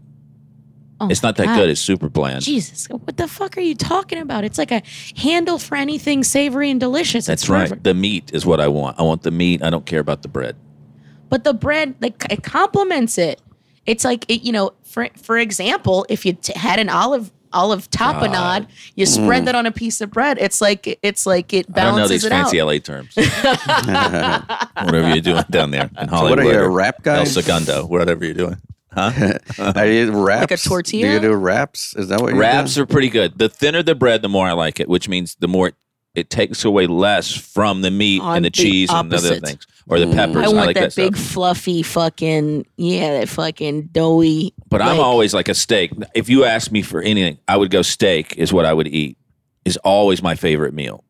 Oh 1.00 1.08
it's 1.08 1.22
not 1.22 1.36
that 1.36 1.46
God. 1.46 1.56
good. 1.56 1.70
It's 1.70 1.80
super 1.80 2.10
bland. 2.10 2.42
Jesus, 2.42 2.86
what 2.90 3.16
the 3.16 3.26
fuck 3.26 3.56
are 3.56 3.62
you 3.62 3.74
talking 3.74 4.18
about? 4.18 4.44
It's 4.44 4.58
like 4.58 4.70
a 4.70 4.82
handle 5.16 5.58
for 5.58 5.76
anything 5.76 6.22
savory 6.22 6.70
and 6.70 6.78
delicious. 6.78 7.24
That's 7.24 7.44
it's 7.44 7.48
right. 7.48 7.62
perfect. 7.62 7.84
The 7.84 7.94
meat 7.94 8.32
is 8.34 8.44
what 8.44 8.60
I 8.60 8.68
want. 8.68 9.00
I 9.00 9.02
want 9.02 9.22
the 9.22 9.30
meat. 9.30 9.62
I 9.62 9.70
don't 9.70 9.86
care 9.86 10.00
about 10.00 10.20
the 10.20 10.28
bread. 10.28 10.56
But 11.30 11.44
the 11.44 11.54
bread, 11.54 11.94
like, 12.00 12.22
it 12.30 12.42
complements 12.42 13.16
it. 13.16 13.40
It's 13.86 14.04
like 14.04 14.28
it, 14.28 14.42
you 14.42 14.52
know, 14.52 14.72
for 14.82 15.08
for 15.16 15.38
example, 15.38 16.04
if 16.10 16.26
you 16.26 16.34
t- 16.34 16.52
had 16.54 16.78
an 16.78 16.90
olive 16.90 17.32
olive 17.52 17.90
tapenade, 17.90 18.66
you 18.94 19.06
spread 19.06 19.46
that 19.46 19.54
on 19.54 19.66
a 19.66 19.72
piece 19.72 20.00
of 20.00 20.10
bread. 20.10 20.38
It's 20.40 20.60
like 20.60 20.98
it's 21.02 21.26
like 21.26 21.52
it 21.52 21.66
Mm. 21.70 21.78
I 21.78 21.84
don't 21.84 21.90
know 21.92 21.96
balances 21.96 22.22
these 22.22 22.24
it 22.24 22.32
out. 22.32 22.44
fancy 22.50 22.62
LA 22.62 22.78
terms. 22.78 23.14
whatever 24.84 25.08
you're 25.08 25.20
doing 25.20 25.44
down 25.50 25.70
there 25.70 25.90
in 26.00 26.08
Hollywood. 26.08 26.38
what 26.38 26.46
are 26.46 26.52
you, 26.52 26.58
a 26.58 26.62
or 26.64 26.70
rap 26.70 27.02
guy? 27.02 27.18
El 27.18 27.26
Segundo, 27.26 27.86
whatever 27.86 28.24
you're 28.24 28.34
doing. 28.34 28.56
Huh? 28.92 29.38
Are 29.76 29.86
you 29.86 30.10
wraps? 30.24 30.50
Like 30.50 30.50
a 30.50 30.56
tortilla? 30.56 31.06
Do 31.06 31.12
you 31.14 31.20
do 31.20 31.32
wraps? 31.34 31.94
Is 31.94 32.08
that 32.08 32.20
what 32.20 32.34
you 32.34 32.40
Wraps 32.40 32.74
do? 32.74 32.82
are 32.82 32.86
pretty 32.86 33.08
good. 33.08 33.38
The 33.38 33.48
thinner 33.48 33.84
the 33.84 33.94
bread, 33.94 34.20
the 34.20 34.28
more 34.28 34.48
I 34.48 34.52
like 34.52 34.80
it, 34.80 34.88
which 34.88 35.08
means 35.08 35.36
the 35.38 35.46
more 35.46 35.70
it 36.14 36.30
takes 36.30 36.64
away 36.64 36.86
less 36.86 37.32
from 37.32 37.82
the 37.82 37.90
meat 37.90 38.22
I'm 38.22 38.36
and 38.36 38.44
the 38.44 38.50
the 38.50 38.62
cheese 38.62 38.90
and 38.90 39.10
the 39.10 39.16
other 39.16 39.40
things. 39.40 39.66
Or 39.86 39.98
the 39.98 40.06
peppers. 40.06 40.36
I 40.36 40.44
I, 40.44 40.48
want 40.48 40.66
like 40.66 40.74
that, 40.76 40.92
that, 40.92 40.96
big 40.96 41.16
stuff. 41.16 41.32
fluffy 41.32 41.82
fucking 41.82 42.66
yeah, 42.76 43.18
that 43.18 43.28
fucking 43.28 43.88
doughy. 43.92 44.54
But 44.68 44.82
I'm 44.82 45.00
always 45.00 45.34
like 45.34 45.48
a 45.48 45.54
steak. 45.54 45.92
If 46.14 46.28
you 46.28 46.44
ask 46.44 46.70
me 46.70 46.82
for 46.82 47.02
anything, 47.02 47.38
I 47.48 47.56
would 47.56 47.70
go 47.70 47.82
steak 47.82 48.36
is 48.36 48.52
what 48.52 48.64
I 48.66 48.72
would 48.72 48.86
eat. 48.88 49.16
Is 49.64 49.76
always 49.78 50.22
my 50.22 50.36
favorite 50.36 50.74
meal. 50.74 51.04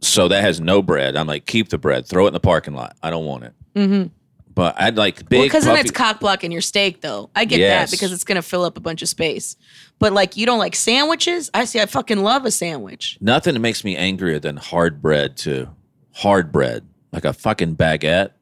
So 0.00 0.28
that 0.28 0.42
has 0.42 0.60
no 0.60 0.82
bread. 0.82 1.14
I'm 1.14 1.26
like, 1.28 1.46
keep 1.46 1.68
the 1.68 1.78
bread, 1.78 2.06
throw 2.06 2.24
it 2.24 2.28
in 2.28 2.32
the 2.34 2.40
parking 2.40 2.74
lot. 2.74 2.96
I 3.02 3.10
don't 3.10 3.24
want 3.24 3.44
it. 3.44 3.52
Mm-hmm. 3.74 4.08
But 4.54 4.80
I'd 4.80 4.96
like 4.96 5.28
big. 5.28 5.38
Well, 5.38 5.46
because 5.46 5.64
then 5.64 5.78
it's 5.78 5.90
cock 5.90 6.20
blocking 6.20 6.52
your 6.52 6.60
steak, 6.60 7.00
though. 7.00 7.30
I 7.34 7.44
get 7.44 7.60
Yes. 7.60 7.90
that 7.90 7.96
because 7.96 8.12
it's 8.12 8.24
gonna 8.24 8.42
fill 8.42 8.64
up 8.64 8.76
a 8.76 8.80
bunch 8.80 9.00
of 9.02 9.08
space. 9.08 9.56
But 10.02 10.12
like, 10.12 10.36
you 10.36 10.46
don't 10.46 10.58
like 10.58 10.74
sandwiches? 10.74 11.48
I 11.54 11.64
see. 11.64 11.78
I 11.78 11.86
fucking 11.86 12.24
love 12.24 12.44
a 12.44 12.50
sandwich. 12.50 13.18
Nothing 13.20 13.60
makes 13.60 13.84
me 13.84 13.96
angrier 13.96 14.40
than 14.40 14.56
hard 14.56 15.00
bread 15.00 15.36
too. 15.36 15.68
Hard 16.12 16.50
bread, 16.50 16.84
like 17.12 17.24
a 17.24 17.32
fucking 17.32 17.76
baguette. 17.76 18.32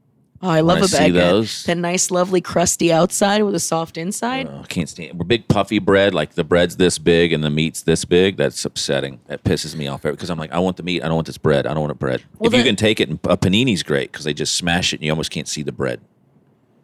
Oh, 0.40 0.48
I 0.48 0.60
love 0.60 0.78
I 0.78 0.80
a 0.80 0.88
see 0.88 0.96
baguette. 0.96 1.12
those. 1.12 1.64
That 1.64 1.76
nice, 1.76 2.10
lovely, 2.10 2.40
crusty 2.40 2.90
outside 2.90 3.42
with 3.42 3.54
a 3.54 3.60
soft 3.60 3.98
inside. 3.98 4.48
Oh, 4.50 4.62
I 4.64 4.66
can't 4.68 4.88
stand 4.88 5.28
big 5.28 5.48
puffy 5.48 5.78
bread, 5.78 6.14
like 6.14 6.32
the 6.32 6.44
bread's 6.44 6.78
this 6.78 6.98
big 6.98 7.30
and 7.30 7.44
the 7.44 7.50
meat's 7.50 7.82
this 7.82 8.06
big. 8.06 8.38
That's 8.38 8.64
upsetting. 8.64 9.20
That 9.26 9.44
pisses 9.44 9.76
me 9.76 9.86
off 9.86 10.00
because 10.00 10.30
I'm 10.30 10.38
like, 10.38 10.52
I 10.52 10.60
want 10.60 10.78
the 10.78 10.82
meat. 10.82 11.04
I 11.04 11.08
don't 11.08 11.16
want 11.16 11.26
this 11.26 11.36
bread. 11.36 11.66
I 11.66 11.74
don't 11.74 11.82
want 11.82 11.92
a 11.92 11.94
bread. 11.94 12.22
Well, 12.38 12.50
if 12.50 12.56
you 12.56 12.64
can 12.64 12.76
take 12.76 13.00
it, 13.00 13.10
and 13.10 13.20
a 13.24 13.36
panini's 13.36 13.82
great 13.82 14.10
because 14.12 14.24
they 14.24 14.32
just 14.32 14.54
smash 14.54 14.94
it 14.94 14.96
and 14.96 15.04
you 15.04 15.12
almost 15.12 15.30
can't 15.30 15.46
see 15.46 15.62
the 15.62 15.72
bread. 15.72 16.00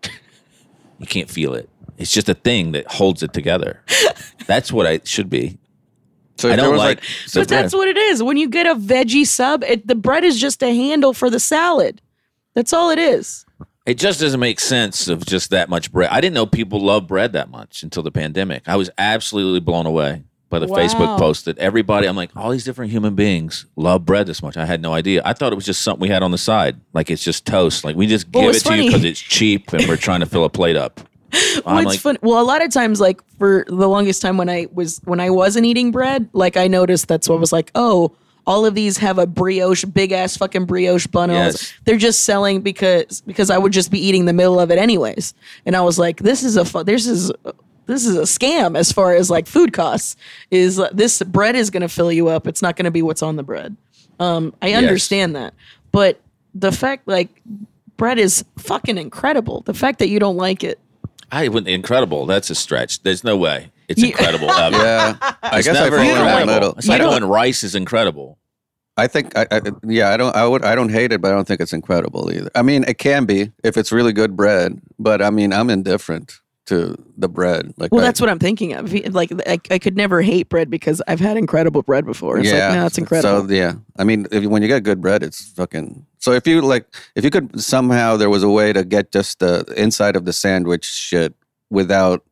you 0.98 1.06
can't 1.06 1.30
feel 1.30 1.54
it. 1.54 1.70
It's 1.98 2.12
just 2.12 2.28
a 2.28 2.34
thing 2.34 2.72
that 2.72 2.86
holds 2.90 3.22
it 3.22 3.32
together. 3.32 3.82
That's 4.46 4.70
what 4.72 4.86
I 4.86 5.00
should 5.04 5.30
be. 5.30 5.58
So 6.38 6.50
I 6.50 6.56
don't 6.56 6.72
was, 6.72 6.78
like. 6.78 7.00
the 7.00 7.40
But 7.40 7.48
that's 7.48 7.74
what 7.74 7.88
it 7.88 7.96
is. 7.96 8.22
When 8.22 8.36
you 8.36 8.48
get 8.50 8.66
a 8.66 8.74
veggie 8.74 9.26
sub, 9.26 9.64
it, 9.64 9.86
the 9.86 9.94
bread 9.94 10.22
is 10.22 10.38
just 10.38 10.62
a 10.62 10.66
handle 10.74 11.14
for 11.14 11.30
the 11.30 11.40
salad. 11.40 12.02
That's 12.54 12.74
all 12.74 12.90
it 12.90 12.98
is. 12.98 13.46
It 13.86 13.96
just 13.96 14.20
doesn't 14.20 14.38
make 14.40 14.60
sense 14.60 15.08
of 15.08 15.24
just 15.24 15.48
that 15.50 15.70
much 15.70 15.90
bread. 15.90 16.10
I 16.12 16.20
didn't 16.20 16.34
know 16.34 16.44
people 16.44 16.78
love 16.80 17.06
bread 17.06 17.32
that 17.32 17.48
much 17.50 17.82
until 17.82 18.02
the 18.02 18.10
pandemic. 18.10 18.68
I 18.68 18.76
was 18.76 18.90
absolutely 18.98 19.60
blown 19.60 19.86
away 19.86 20.24
by 20.50 20.58
the 20.58 20.66
Wow. 20.66 20.76
Facebook 20.76 21.18
post 21.18 21.46
that 21.46 21.56
everybody, 21.58 22.06
I'm 22.06 22.16
like, 22.16 22.30
all 22.36 22.50
these 22.50 22.64
different 22.64 22.90
human 22.92 23.14
beings 23.14 23.64
love 23.74 24.04
bread 24.04 24.26
this 24.26 24.42
much. 24.42 24.58
I 24.58 24.66
had 24.66 24.82
no 24.82 24.92
idea. 24.92 25.22
I 25.24 25.32
thought 25.32 25.52
it 25.52 25.56
was 25.56 25.64
just 25.64 25.80
something 25.80 26.02
we 26.02 26.08
had 26.08 26.22
on 26.22 26.32
the 26.32 26.38
side. 26.38 26.78
Like 26.92 27.10
it's 27.10 27.24
just 27.24 27.46
toast. 27.46 27.82
Like 27.82 27.96
we 27.96 28.06
just 28.06 28.26
Well, 28.30 28.42
give 28.42 28.50
it's 28.50 28.58
it 28.58 28.62
to 28.64 28.68
funny. 28.68 28.84
you 28.84 28.90
because 28.90 29.04
it's 29.04 29.20
cheap 29.20 29.72
and 29.72 29.86
we're 29.88 29.96
trying 29.96 30.20
to 30.20 30.26
fill 30.26 30.44
a 30.44 30.50
plate 30.50 30.76
up. 30.76 31.00
Well, 31.32 31.78
it's 31.78 31.86
like, 31.86 32.00
fun. 32.00 32.18
Well, 32.22 32.40
a 32.40 32.44
lot 32.44 32.62
of 32.64 32.70
times, 32.70 33.00
like 33.00 33.20
for 33.38 33.64
the 33.68 33.88
longest 33.88 34.22
time 34.22 34.36
when 34.36 34.48
I 34.48 34.66
was 34.72 35.00
when 35.04 35.20
I 35.20 35.30
wasn't 35.30 35.66
eating 35.66 35.90
bread, 35.90 36.28
like 36.32 36.56
I 36.56 36.66
noticed 36.68 37.08
that's 37.08 37.28
what 37.28 37.40
was 37.40 37.52
like, 37.52 37.70
oh, 37.74 38.12
all 38.46 38.64
of 38.64 38.74
these 38.74 38.98
have 38.98 39.18
a 39.18 39.26
brioche, 39.26 39.84
big 39.84 40.12
ass 40.12 40.36
fucking 40.36 40.66
brioche 40.66 41.06
bun. 41.08 41.30
And 41.30 41.38
I 41.38 41.46
was- 41.46 41.54
Yes. 41.62 41.74
They're 41.84 41.96
just 41.96 42.22
selling 42.24 42.60
because 42.60 43.20
because 43.22 43.50
I 43.50 43.58
would 43.58 43.72
just 43.72 43.90
be 43.90 43.98
eating 43.98 44.24
the 44.26 44.32
middle 44.32 44.60
of 44.60 44.70
it 44.70 44.78
anyways, 44.78 45.34
and 45.66 45.74
I 45.76 45.80
was 45.80 45.98
like, 45.98 46.18
this 46.18 46.42
is 46.44 46.56
a 46.56 46.64
fu- 46.64 46.84
this 46.84 47.06
is. 47.06 47.32
This 47.88 48.04
is 48.04 48.16
a 48.16 48.22
scam 48.22 48.76
as 48.76 48.90
far 48.90 49.14
as 49.14 49.30
like 49.30 49.46
food 49.46 49.72
costs. 49.72 50.16
Is 50.50 50.80
uh, 50.80 50.88
this 50.92 51.22
bread 51.22 51.54
is 51.54 51.70
going 51.70 51.82
to 51.82 51.88
fill 51.88 52.10
you 52.10 52.26
up? 52.26 52.48
It's 52.48 52.60
not 52.60 52.74
going 52.74 52.86
to 52.86 52.90
be 52.90 53.00
what's 53.00 53.22
on 53.22 53.36
the 53.36 53.44
bread. 53.44 53.76
Um, 54.18 54.52
I 54.60 54.72
understand 54.72 55.36
that, 55.36 55.54
but 55.92 56.20
the 56.52 56.72
fact 56.72 57.06
like 57.06 57.28
bread 57.96 58.18
is 58.18 58.44
fucking 58.58 58.98
incredible. 58.98 59.60
The 59.66 59.72
fact 59.72 60.00
that 60.00 60.08
you 60.08 60.18
don't 60.18 60.36
like 60.36 60.64
it, 60.64 60.80
I 61.32 61.48
wouldn't, 61.48 61.68
incredible. 61.68 62.26
That's 62.26 62.50
a 62.50 62.54
stretch. 62.54 63.02
There's 63.02 63.24
no 63.24 63.36
way. 63.36 63.70
It's 63.88 64.00
You- 64.00 64.08
incredible. 64.08 64.50
ever. 64.52 64.76
Yeah, 64.76 65.16
I 65.42 65.58
It's 65.58 65.66
guess 65.66 65.76
I 65.76 65.84
never 65.84 65.96
fall 65.96 66.04
in 66.06 66.10
that 66.14 66.20
incredible. 66.20 66.54
middle. 66.54 66.74
It's 66.78 66.88
like 66.88 66.98
You 66.98 67.04
don't- 67.04 67.14
when 67.22 67.24
rice 67.28 67.62
is 67.64 67.74
incredible. 67.74 68.38
I 68.98 69.06
think, 69.08 69.36
I, 69.36 69.46
I, 69.50 69.60
yeah, 69.86 70.08
I 70.10 70.16
don't, 70.16 70.34
I 70.34 70.46
would, 70.46 70.64
I 70.64 70.74
don't 70.74 70.88
hate 70.88 71.12
it, 71.12 71.20
but 71.20 71.30
I 71.30 71.34
don't 71.34 71.46
think 71.46 71.60
it's 71.60 71.74
incredible 71.74 72.32
either. 72.32 72.48
I 72.54 72.62
mean, 72.62 72.82
it 72.88 72.96
can 72.96 73.26
be 73.26 73.52
if 73.62 73.76
it's 73.76 73.92
really 73.92 74.14
good 74.14 74.34
bread, 74.36 74.80
but 74.98 75.20
I 75.20 75.28
mean, 75.28 75.52
I'm 75.52 75.68
indifferent 75.68 76.40
to 76.66 76.96
the 77.16 77.28
bread. 77.28 77.72
Like, 77.76 77.92
Well, 77.92 78.02
I- 78.02 78.04
that's 78.04 78.20
what 78.20 78.28
I'm 78.28 78.38
thinking 78.38 78.74
of. 78.74 78.92
Like, 79.14 79.32
I, 79.46 79.58
I 79.70 79.78
could 79.78 79.96
never 79.96 80.22
hate 80.22 80.48
bread 80.48 80.70
because 80.70 81.00
I've 81.08 81.20
had 81.20 81.36
incredible 81.36 81.82
bread 81.82 82.04
before. 82.04 82.38
It's 82.38 82.50
like, 82.52 82.72
no, 82.74 82.86
it's 82.86 82.98
incredible. 82.98 83.46
So 83.46 83.52
yeah, 83.52 83.74
I 83.98 84.04
mean, 84.04 84.26
if, 84.30 84.44
when 84.44 84.62
you 84.62 84.68
get 84.68 84.82
good 84.82 85.00
bread, 85.00 85.22
it's 85.22 85.50
fucking. 85.52 86.04
So 86.18 86.32
if 86.32 86.46
you 86.46 86.60
like, 86.60 86.86
if 87.14 87.24
you 87.24 87.30
could 87.30 87.60
somehow 87.60 88.16
there 88.16 88.30
was 88.30 88.42
a 88.42 88.50
way 88.50 88.72
to 88.72 88.84
get 88.84 89.12
just 89.12 89.38
the 89.38 89.64
inside 89.76 90.16
of 90.16 90.24
the 90.24 90.32
sandwich 90.32 90.84
shit 90.84 91.34
without, 91.70 92.24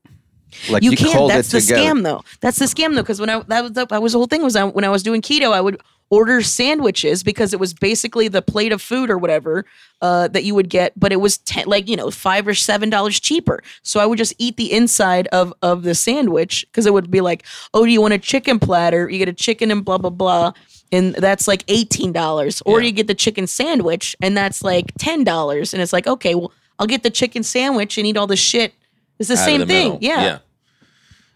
like, 0.69 0.83
you, 0.83 0.93
you, 0.93 0.97
can't. 0.97 1.29
That's 1.29 1.51
the 1.51 1.61
together. 1.61 1.83
scam, 1.83 2.03
though. 2.03 2.23
That's 2.41 2.59
the 2.59 2.67
scam, 2.67 2.95
though. 2.95 3.03
Because 3.03 3.21
when 3.21 3.31
I 3.31 3.41
that 3.41 3.63
was 3.63 3.73
the, 3.73 3.87
that 3.87 4.03
was 4.03 4.13
the 4.13 4.19
whole 4.19 4.27
thing 4.27 4.43
was 4.43 4.57
I, 4.57 4.65
when 4.65 4.85
I 4.85 4.89
was 4.89 5.03
doing 5.03 5.21
keto, 5.21 5.53
I 5.53 5.61
would 5.61 5.81
order 6.11 6.43
sandwiches 6.43 7.23
because 7.23 7.53
it 7.53 7.59
was 7.61 7.75
basically 7.75 8.29
the 8.29 8.43
plate 8.43 8.73
of 8.73 8.81
food 8.81 9.11
or 9.11 9.19
whatever 9.19 9.65
uh, 10.01 10.29
that 10.29 10.45
you 10.45 10.55
would 10.55 10.69
get, 10.69 10.93
but 10.99 11.13
it 11.13 11.21
was 11.21 11.39
ten, 11.39 11.67
like 11.67 11.89
you 11.89 11.97
know 11.97 12.11
five 12.11 12.47
or 12.47 12.55
seven 12.55 12.91
dollars 12.91 13.19
cheaper. 13.21 13.63
So 13.83 14.01
I 14.01 14.07
would 14.07 14.19
just 14.19 14.35
eat 14.39 14.57
the 14.57 14.73
inside 14.73 15.27
of 15.29 15.53
of 15.63 15.83
the 15.83 15.95
sandwich 15.95 16.65
because 16.71 16.87
it 16.87 16.93
would 16.93 17.11
be 17.11 17.21
like, 17.21 17.45
oh, 17.73 17.85
do 17.85 17.91
you 17.91 18.01
want 18.01 18.15
a 18.15 18.19
chicken 18.19 18.59
platter? 18.59 19.09
You 19.09 19.19
get 19.19 19.29
a 19.29 19.33
chicken 19.33 19.71
and 19.71 19.85
blah 19.85 19.99
blah 19.99 20.11
blah. 20.11 20.53
And 20.93 21.15
that's 21.15 21.49
like 21.49 21.65
eighteen 21.69 22.13
dollars, 22.13 22.63
or 22.67 22.81
Yeah. 22.81 22.87
you 22.87 22.93
get 22.93 23.07
the 23.09 23.15
chicken 23.15 23.47
sandwich, 23.47 24.15
and 24.23 24.37
that's 24.37 24.63
like 24.63 24.93
ten 24.99 25.25
dollars. 25.25 25.73
And 25.73 25.83
it's 25.83 25.93
like, 25.93 26.07
okay, 26.07 26.35
well, 26.35 26.53
I'll 26.79 26.87
get 26.87 27.03
the 27.03 27.11
chicken 27.11 27.43
sandwich 27.43 27.99
and 27.99 28.07
eat 28.07 28.17
all 28.17 28.27
the 28.29 28.37
shit. 28.37 28.75
It's 29.19 29.29
the 29.29 29.35
out 29.37 29.45
same 29.45 29.61
the 29.61 29.67
thing, 29.67 29.93
middle. 29.95 29.99
yeah. 30.03 30.39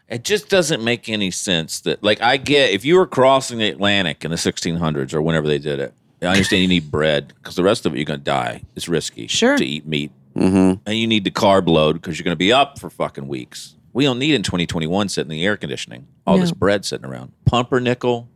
It 0.09 0.25
just 0.25 0.49
doesn't 0.49 0.83
make 0.83 1.09
any 1.09 1.31
sense 1.31 1.81
that, 1.81 2.03
like, 2.03 2.23
I 2.23 2.39
get 2.39 2.71
if 2.71 2.85
you 2.85 2.97
were 2.97 3.07
crossing 3.07 3.59
the 3.59 3.69
Atlantic 3.69 4.25
in 4.25 4.31
the 4.31 4.37
1600s 4.39 5.13
or 5.13 5.21
whenever 5.21 5.47
they 5.47 5.59
did 5.59 5.81
it, 5.81 5.93
I 6.23 6.27
understand 6.27 6.63
you 6.63 6.69
need 6.69 6.91
bread 6.91 7.29
because 7.37 7.57
the 7.57 7.63
rest 7.63 7.85
of 7.87 7.93
it 7.93 7.99
you're 7.99 8.05
going 8.07 8.21
to 8.21 8.25
die. 8.25 8.63
It's 8.75 8.89
risky 8.89 9.27
Sure. 9.27 9.57
to 9.57 9.65
eat 9.65 9.87
meat. 9.87 10.11
Mm-hmm. 10.35 10.81
And 10.87 10.99
you 10.99 11.07
need 11.07 11.25
the 11.25 11.31
carb 11.31 11.69
load 11.69 11.95
because 11.95 12.19
you're 12.19 12.25
going 12.25 12.33
to 12.35 12.37
be 12.39 12.53
up 12.53 12.79
for 12.79 12.89
fucking 12.91 13.29
weeks. 13.29 13.75
We 13.93 14.05
don't 14.05 14.19
need 14.19 14.35
in 14.35 14.43
2021 14.43 15.09
sitting 15.09 15.31
in 15.31 15.37
the 15.37 15.45
air 15.45 15.57
conditioning, 15.57 16.07
all 16.27 16.39
this 16.39 16.53
bread 16.53 16.85
sitting 16.85 17.07
around. 17.07 17.33
Pumpernickel. 17.45 18.29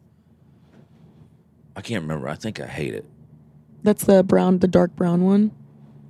I 1.77 1.81
can't 1.81 2.03
remember. 2.03 2.29
I 2.29 2.35
think 2.35 2.61
I 2.61 2.66
hate 2.66 2.95
it. 2.95 3.05
That's 3.83 4.05
the 4.05 4.23
brown, 4.23 4.59
the 4.59 4.68
dark 4.68 4.95
brown 4.95 5.25
one. 5.25 5.53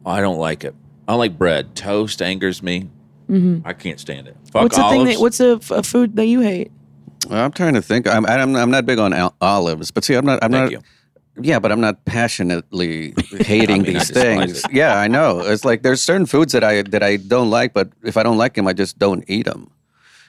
I 0.05 0.21
don't 0.21 0.39
like 0.39 0.65
it. 0.65 0.75
I 1.07 1.13
don't 1.13 1.19
like 1.19 1.39
bread. 1.39 1.75
Toast 1.75 2.21
angers 2.23 2.63
me. 2.63 2.89
I 3.65 3.73
can't 3.73 3.99
stand 4.01 4.29
it. 4.29 4.37
Fuck 4.51 4.53
Mm-hmm. 4.53 4.63
what's 4.65 4.77
the 4.77 4.83
thing 4.91 5.01
olives. 5.01 5.15
that? 5.17 5.21
What's 5.21 5.41
a, 5.41 5.53
f- 5.55 5.71
a 5.71 5.83
food 5.83 6.17
that 6.17 6.27
you 6.27 6.41
hate? 6.41 6.71
I'm 7.31 7.53
trying 7.53 7.75
to 7.75 7.83
think. 7.83 8.07
I'm, 8.07 8.27
I'm, 8.27 8.55
I'm 8.57 8.71
not 8.71 8.85
big 8.85 8.99
on 8.99 9.13
al- 9.13 9.35
olives, 9.41 9.91
but 9.91 10.05
see, 10.05 10.15
I'm 10.15 10.27
not, 10.27 10.43
I'm 10.43 10.51
Thank 10.53 10.65
not. 10.65 10.73
you. 10.73 10.81
Yeah, 11.41 11.59
but 11.59 11.73
I'm 11.73 11.81
not 11.81 12.05
passionately 12.05 13.15
hating 13.41 13.81
I 13.83 13.85
mean, 13.85 13.93
these 13.95 14.11
things. 14.11 14.65
it. 14.65 14.73
Yeah, 14.73 14.99
I 14.99 15.09
know. 15.09 15.41
It's 15.41 15.65
like 15.65 15.83
there's 15.83 16.03
certain 16.03 16.27
foods 16.27 16.53
that 16.53 16.63
I 16.63 16.83
that 16.83 17.03
I 17.03 17.17
don't 17.17 17.49
like, 17.49 17.73
but 17.73 17.91
if 18.05 18.19
I 18.19 18.23
don't 18.23 18.37
like 18.37 18.53
them, 18.55 18.69
I 18.69 18.75
just 18.75 18.99
don't 18.99 19.25
eat 19.29 19.47
them. 19.47 19.71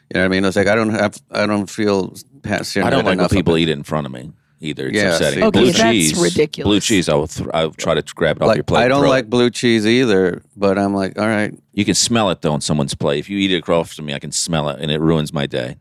You 0.09 0.13
know 0.15 0.19
what 0.21 0.25
I 0.25 0.27
mean? 0.29 0.45
It's 0.45 0.55
like 0.55 0.67
I 0.67 0.75
don't 0.75 0.91
have, 0.91 1.17
I 1.31 1.45
don't 1.45 1.69
feel 1.69 2.13
passionate. 2.43 2.85
I 2.85 2.89
don't 2.89 3.03
like 3.03 3.17
when 3.17 3.27
people 3.29 3.57
eat 3.57 3.67
it 3.67 3.73
in 3.73 3.83
front 3.83 4.05
of 4.05 4.13
me 4.13 4.31
either. 4.63 4.87
It's 4.87 4.95
Yeah, 4.97 5.11
upsetting. 5.13 5.39
see, 5.39 5.45
Okay, 5.45 5.59
blue 5.59 5.71
that's 5.71 5.79
cheese, 5.81 6.19
ridiculous. 6.19 6.65
Blue 6.67 6.79
cheese, 6.79 7.09
I 7.09 7.13
will. 7.15 7.27
Th- 7.27 7.49
I'll 7.53 7.71
try 7.71 7.93
to 7.93 8.01
grab 8.15 8.37
it 8.37 8.41
off 8.43 8.47
Like, 8.47 8.57
your 8.57 8.63
plate. 8.63 8.83
I 8.83 8.87
don't 8.87 9.07
like 9.07 9.25
It. 9.25 9.29
blue 9.29 9.49
cheese 9.49 9.85
either, 9.85 10.41
but 10.55 10.77
I'm 10.79 10.93
like, 10.93 11.17
all 11.19 11.27
right, 11.27 11.53
You 11.73 11.85
can 11.85 11.95
smell 11.95 12.29
it 12.29 12.41
though 12.41 12.53
on 12.53 12.61
someone's 12.61 12.95
plate. 12.95 13.19
If 13.19 13.29
you 13.29 13.37
eat 13.37 13.51
it 13.51 13.57
across 13.57 13.95
from 13.95 14.05
me, 14.05 14.13
I 14.13 14.19
can 14.19 14.31
smell 14.31 14.69
it, 14.69 14.79
and 14.81 14.89
it 14.91 14.99
ruins 14.99 15.33
my 15.33 15.45
day. 15.47 15.67
And 15.67 15.77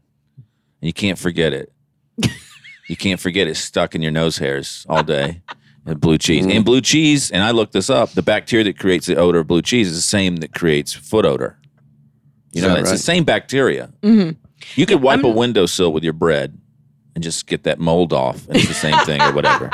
you 0.88 0.92
can't 0.92 1.18
forget 1.18 1.52
it. 1.52 1.72
you 2.88 2.96
can't 2.96 3.20
forget 3.20 3.46
it 3.48 3.56
stuck 3.56 3.94
in 3.94 4.02
your 4.02 4.12
nose 4.12 4.38
hairs 4.38 4.84
all 4.88 5.02
day. 5.02 5.40
And 5.84 6.00
blue 6.00 6.16
cheese 6.18 6.46
Mm. 6.46 6.54
and 6.56 6.64
blue 6.64 6.80
cheese, 6.80 7.30
and 7.32 7.42
I 7.42 7.50
looked 7.50 7.72
this 7.72 7.90
up. 7.90 8.12
The 8.12 8.22
bacteria 8.22 8.64
that 8.64 8.78
creates 8.78 9.06
the 9.06 9.16
odor 9.16 9.40
of 9.40 9.48
blue 9.48 9.62
cheese 9.62 9.88
is 9.88 9.96
the 9.96 10.00
same 10.02 10.36
that 10.36 10.52
creates 10.54 10.92
foot 10.92 11.24
odor. 11.24 11.58
You 12.52 12.62
know, 12.62 12.68
that 12.68 12.80
it's 12.80 12.90
the 12.92 12.98
same 12.98 13.24
bacteria. 13.24 13.90
Mm-hmm. 14.02 14.30
You 14.76 14.86
could 14.86 15.02
wipe 15.02 15.24
a 15.24 15.26
I'm- 15.26 15.34
windowsill 15.36 15.92
with 15.92 16.04
your 16.04 16.12
bread 16.12 16.56
and 17.14 17.22
just 17.22 17.46
get 17.46 17.64
that 17.64 17.78
mold 17.78 18.12
off, 18.12 18.46
and 18.48 18.56
it's 18.56 18.68
the 18.68 18.74
same 18.74 18.98
thing 19.04 19.20
or 19.20 19.32
whatever. 19.32 19.70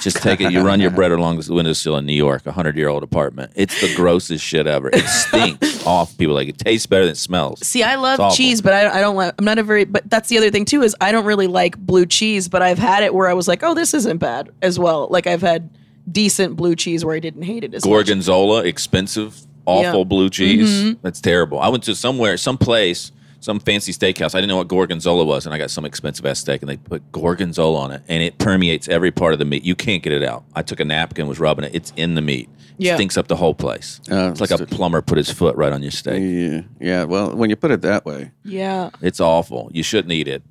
just 0.00 0.18
take 0.22 0.40
it. 0.40 0.52
You 0.52 0.62
run 0.62 0.80
your 0.80 0.90
bread 0.90 1.12
along 1.12 1.38
the 1.38 1.54
windowsill 1.54 1.96
in 1.96 2.06
New 2.06 2.12
York, 2.12 2.44
a 2.46 2.52
hundred 2.52 2.76
year 2.76 2.88
old 2.88 3.02
apartment. 3.02 3.52
It's 3.54 3.80
the 3.80 3.94
grossest 3.94 4.44
shit 4.44 4.66
ever. 4.66 4.90
It 4.92 5.06
stinks 5.06 5.86
off. 5.86 6.16
People 6.18 6.34
like 6.34 6.48
it 6.48 6.58
tastes 6.58 6.86
better 6.86 7.04
than 7.04 7.12
it 7.12 7.16
smells. 7.18 7.66
See, 7.66 7.82
I 7.82 7.94
love 7.96 8.34
cheese, 8.36 8.60
but 8.60 8.72
I, 8.74 8.98
I 8.98 9.00
don't 9.00 9.16
like. 9.16 9.34
I'm 9.38 9.44
not 9.44 9.58
a 9.58 9.62
very. 9.62 9.84
But 9.84 10.08
that's 10.10 10.28
the 10.28 10.38
other 10.38 10.50
thing 10.50 10.64
too 10.64 10.82
is 10.82 10.94
I 11.00 11.12
don't 11.12 11.24
really 11.24 11.46
like 11.46 11.78
blue 11.78 12.04
cheese. 12.06 12.48
But 12.48 12.62
I've 12.62 12.78
had 12.78 13.02
it 13.02 13.14
where 13.14 13.28
I 13.28 13.34
was 13.34 13.48
like, 13.48 13.62
oh, 13.62 13.74
this 13.74 13.94
isn't 13.94 14.18
bad 14.18 14.50
as 14.60 14.78
well. 14.78 15.08
Like 15.10 15.26
I've 15.26 15.42
had 15.42 15.70
decent 16.10 16.56
blue 16.56 16.74
cheese 16.74 17.04
where 17.04 17.14
I 17.14 17.20
didn't 17.20 17.42
hate 17.44 17.64
it 17.64 17.72
as 17.74 17.84
much. 17.84 17.88
Gorgonzola, 17.90 18.64
expensive, 18.64 19.38
awful 19.66 19.82
Yeah. 19.82 19.92
Mm-hmm. 19.94 20.08
blue 20.08 20.28
cheese. 20.30 20.96
That's 21.02 21.20
terrible. 21.20 21.60
I 21.60 21.68
went 21.68 21.84
to 21.84 21.94
somewhere, 21.94 22.36
some 22.36 22.58
place, 22.58 23.12
some 23.42 23.60
fancy 23.60 23.92
steakhouse. 23.92 24.34
I 24.34 24.38
didn't 24.38 24.48
know 24.48 24.56
what 24.56 24.68
gorgonzola 24.68 25.24
was, 25.24 25.44
and 25.44 25.54
I 25.54 25.58
got 25.58 25.70
some 25.70 25.84
expensive 25.84 26.24
ass 26.24 26.38
steak, 26.38 26.62
and 26.62 26.68
they 26.70 26.76
put 26.78 27.12
gorgonzola 27.12 27.78
on 27.78 27.90
it, 27.92 28.02
and 28.08 28.22
it 28.22 28.38
permeates 28.38 28.88
every 28.88 29.10
part 29.10 29.34
of 29.34 29.38
the 29.38 29.44
meat. 29.44 29.64
You 29.64 29.74
can't 29.74 30.02
get 30.02 30.12
it 30.12 30.22
out. 30.22 30.44
I 30.54 30.62
took 30.62 30.80
a 30.80 30.84
napkin, 30.84 31.26
was 31.26 31.38
rubbing 31.38 31.64
it. 31.66 31.74
It's 31.74 31.92
in 31.96 32.14
the 32.14 32.22
meat. 32.22 32.48
Yeah. 32.78 32.94
stinks 32.96 33.16
up 33.18 33.28
the 33.28 33.36
whole 33.36 33.54
place. 33.54 34.00
Uh, 34.10 34.30
it's 34.32 34.40
like 34.40 34.50
a 34.50 34.64
plumber 34.66 35.02
put 35.02 35.18
his 35.18 35.30
foot 35.30 35.54
right 35.56 35.72
on 35.72 35.82
your 35.82 35.90
steak. 35.92 36.20
yeah, 36.22 36.62
yeah. 36.80 37.04
Well, 37.04 37.36
when 37.36 37.48
you 37.50 37.54
put 37.54 37.70
it 37.70 37.82
that 37.82 38.04
way, 38.06 38.30
Yeah. 38.44 38.90
It's 39.02 39.20
awful. 39.20 39.70
You 39.72 39.82
shouldn't 39.84 40.10
eat 40.12 40.26
it 40.26 40.42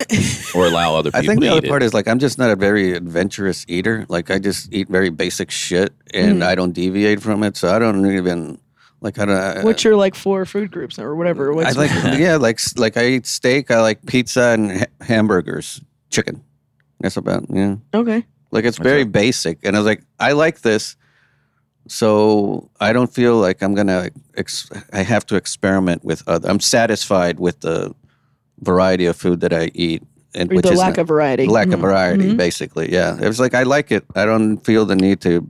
or 0.56 0.68
allow 0.68 0.96
other 0.96 1.10
people 1.12 1.20
I 1.24 1.26
think 1.28 1.42
the 1.42 1.50
other 1.50 1.68
part 1.68 1.82
it. 1.82 1.88
is 1.88 1.94
like 1.96 2.08
I'm 2.08 2.20
just 2.20 2.38
not 2.38 2.52
a 2.52 2.56
very 2.56 2.94
adventurous 2.94 3.66
eater. 3.68 4.06
Like 4.08 4.30
I 4.32 4.38
just 4.38 4.72
eat 4.72 4.88
very 4.88 5.10
basic 5.10 5.50
shit, 5.52 5.94
and 6.14 6.42
Mm. 6.42 6.46
I 6.46 6.56
don't 6.56 6.72
deviate 6.74 7.22
from 7.22 7.44
it. 7.44 7.58
So 7.58 7.74
I 7.76 7.80
don't 7.80 8.06
even 8.10 8.60
like 9.02 9.18
I 9.20 9.26
don't. 9.26 9.64
What's 9.66 9.84
your 9.84 9.96
like 9.96 10.16
four 10.16 10.46
food 10.46 10.72
groups 10.72 10.98
or 11.00 11.16
whatever? 11.16 11.52
I 11.52 11.56
What's, 11.56 11.76
like 11.78 11.92
yeah, 12.20 12.38
like 12.38 12.60
like 12.78 12.98
I 12.98 13.06
eat 13.08 13.26
steak. 13.26 13.72
I 13.72 13.82
like 13.82 14.06
pizza 14.06 14.50
and 14.54 14.72
ha- 14.80 14.86
hamburgers, 15.02 15.82
chicken. 16.10 16.44
That's 17.00 17.18
about 17.18 17.46
yeah. 17.50 17.76
okay. 17.94 18.26
Like 18.52 18.66
it's 18.66 18.78
very 18.78 19.04
basic, 19.06 19.60
and 19.64 19.76
I 19.76 19.80
was 19.80 19.86
like, 19.88 20.04
I 20.20 20.34
like 20.34 20.62
this, 20.62 20.96
so 21.88 22.70
I 22.80 22.94
don't 22.94 23.12
feel 23.14 23.38
like 23.38 23.62
I'm 23.64 23.74
gonna. 23.74 24.10
Ex- 24.38 24.70
I 24.94 25.02
have 25.04 25.26
to 25.28 25.36
experiment 25.36 26.04
with 26.04 26.22
other. 26.28 26.50
I'm 26.50 26.60
satisfied 26.60 27.40
with 27.40 27.62
the 27.62 27.94
variety 28.60 29.06
of 29.06 29.16
food 29.16 29.40
that 29.42 29.54
I 29.54 29.72
eat, 29.74 30.04
and 30.36 30.52
Or 30.52 30.56
which 30.58 30.66
the 30.66 30.74
is 30.74 30.80
lack 30.80 30.98
not- 30.98 31.00
of 31.04 31.08
variety. 31.08 31.48
lack 31.48 31.68
of 31.68 31.80
Mhm. 31.80 31.82
variety, 31.82 32.30
Mhm. 32.34 32.38
basically. 32.38 32.92
Yeah, 32.92 33.18
it 33.20 33.28
was 33.28 33.40
like 33.40 33.56
I 33.56 33.64
like 33.64 33.92
it. 33.92 34.04
I 34.16 34.26
don't 34.26 34.58
feel 34.58 34.86
the 34.86 34.96
need 34.96 35.22
to. 35.22 35.48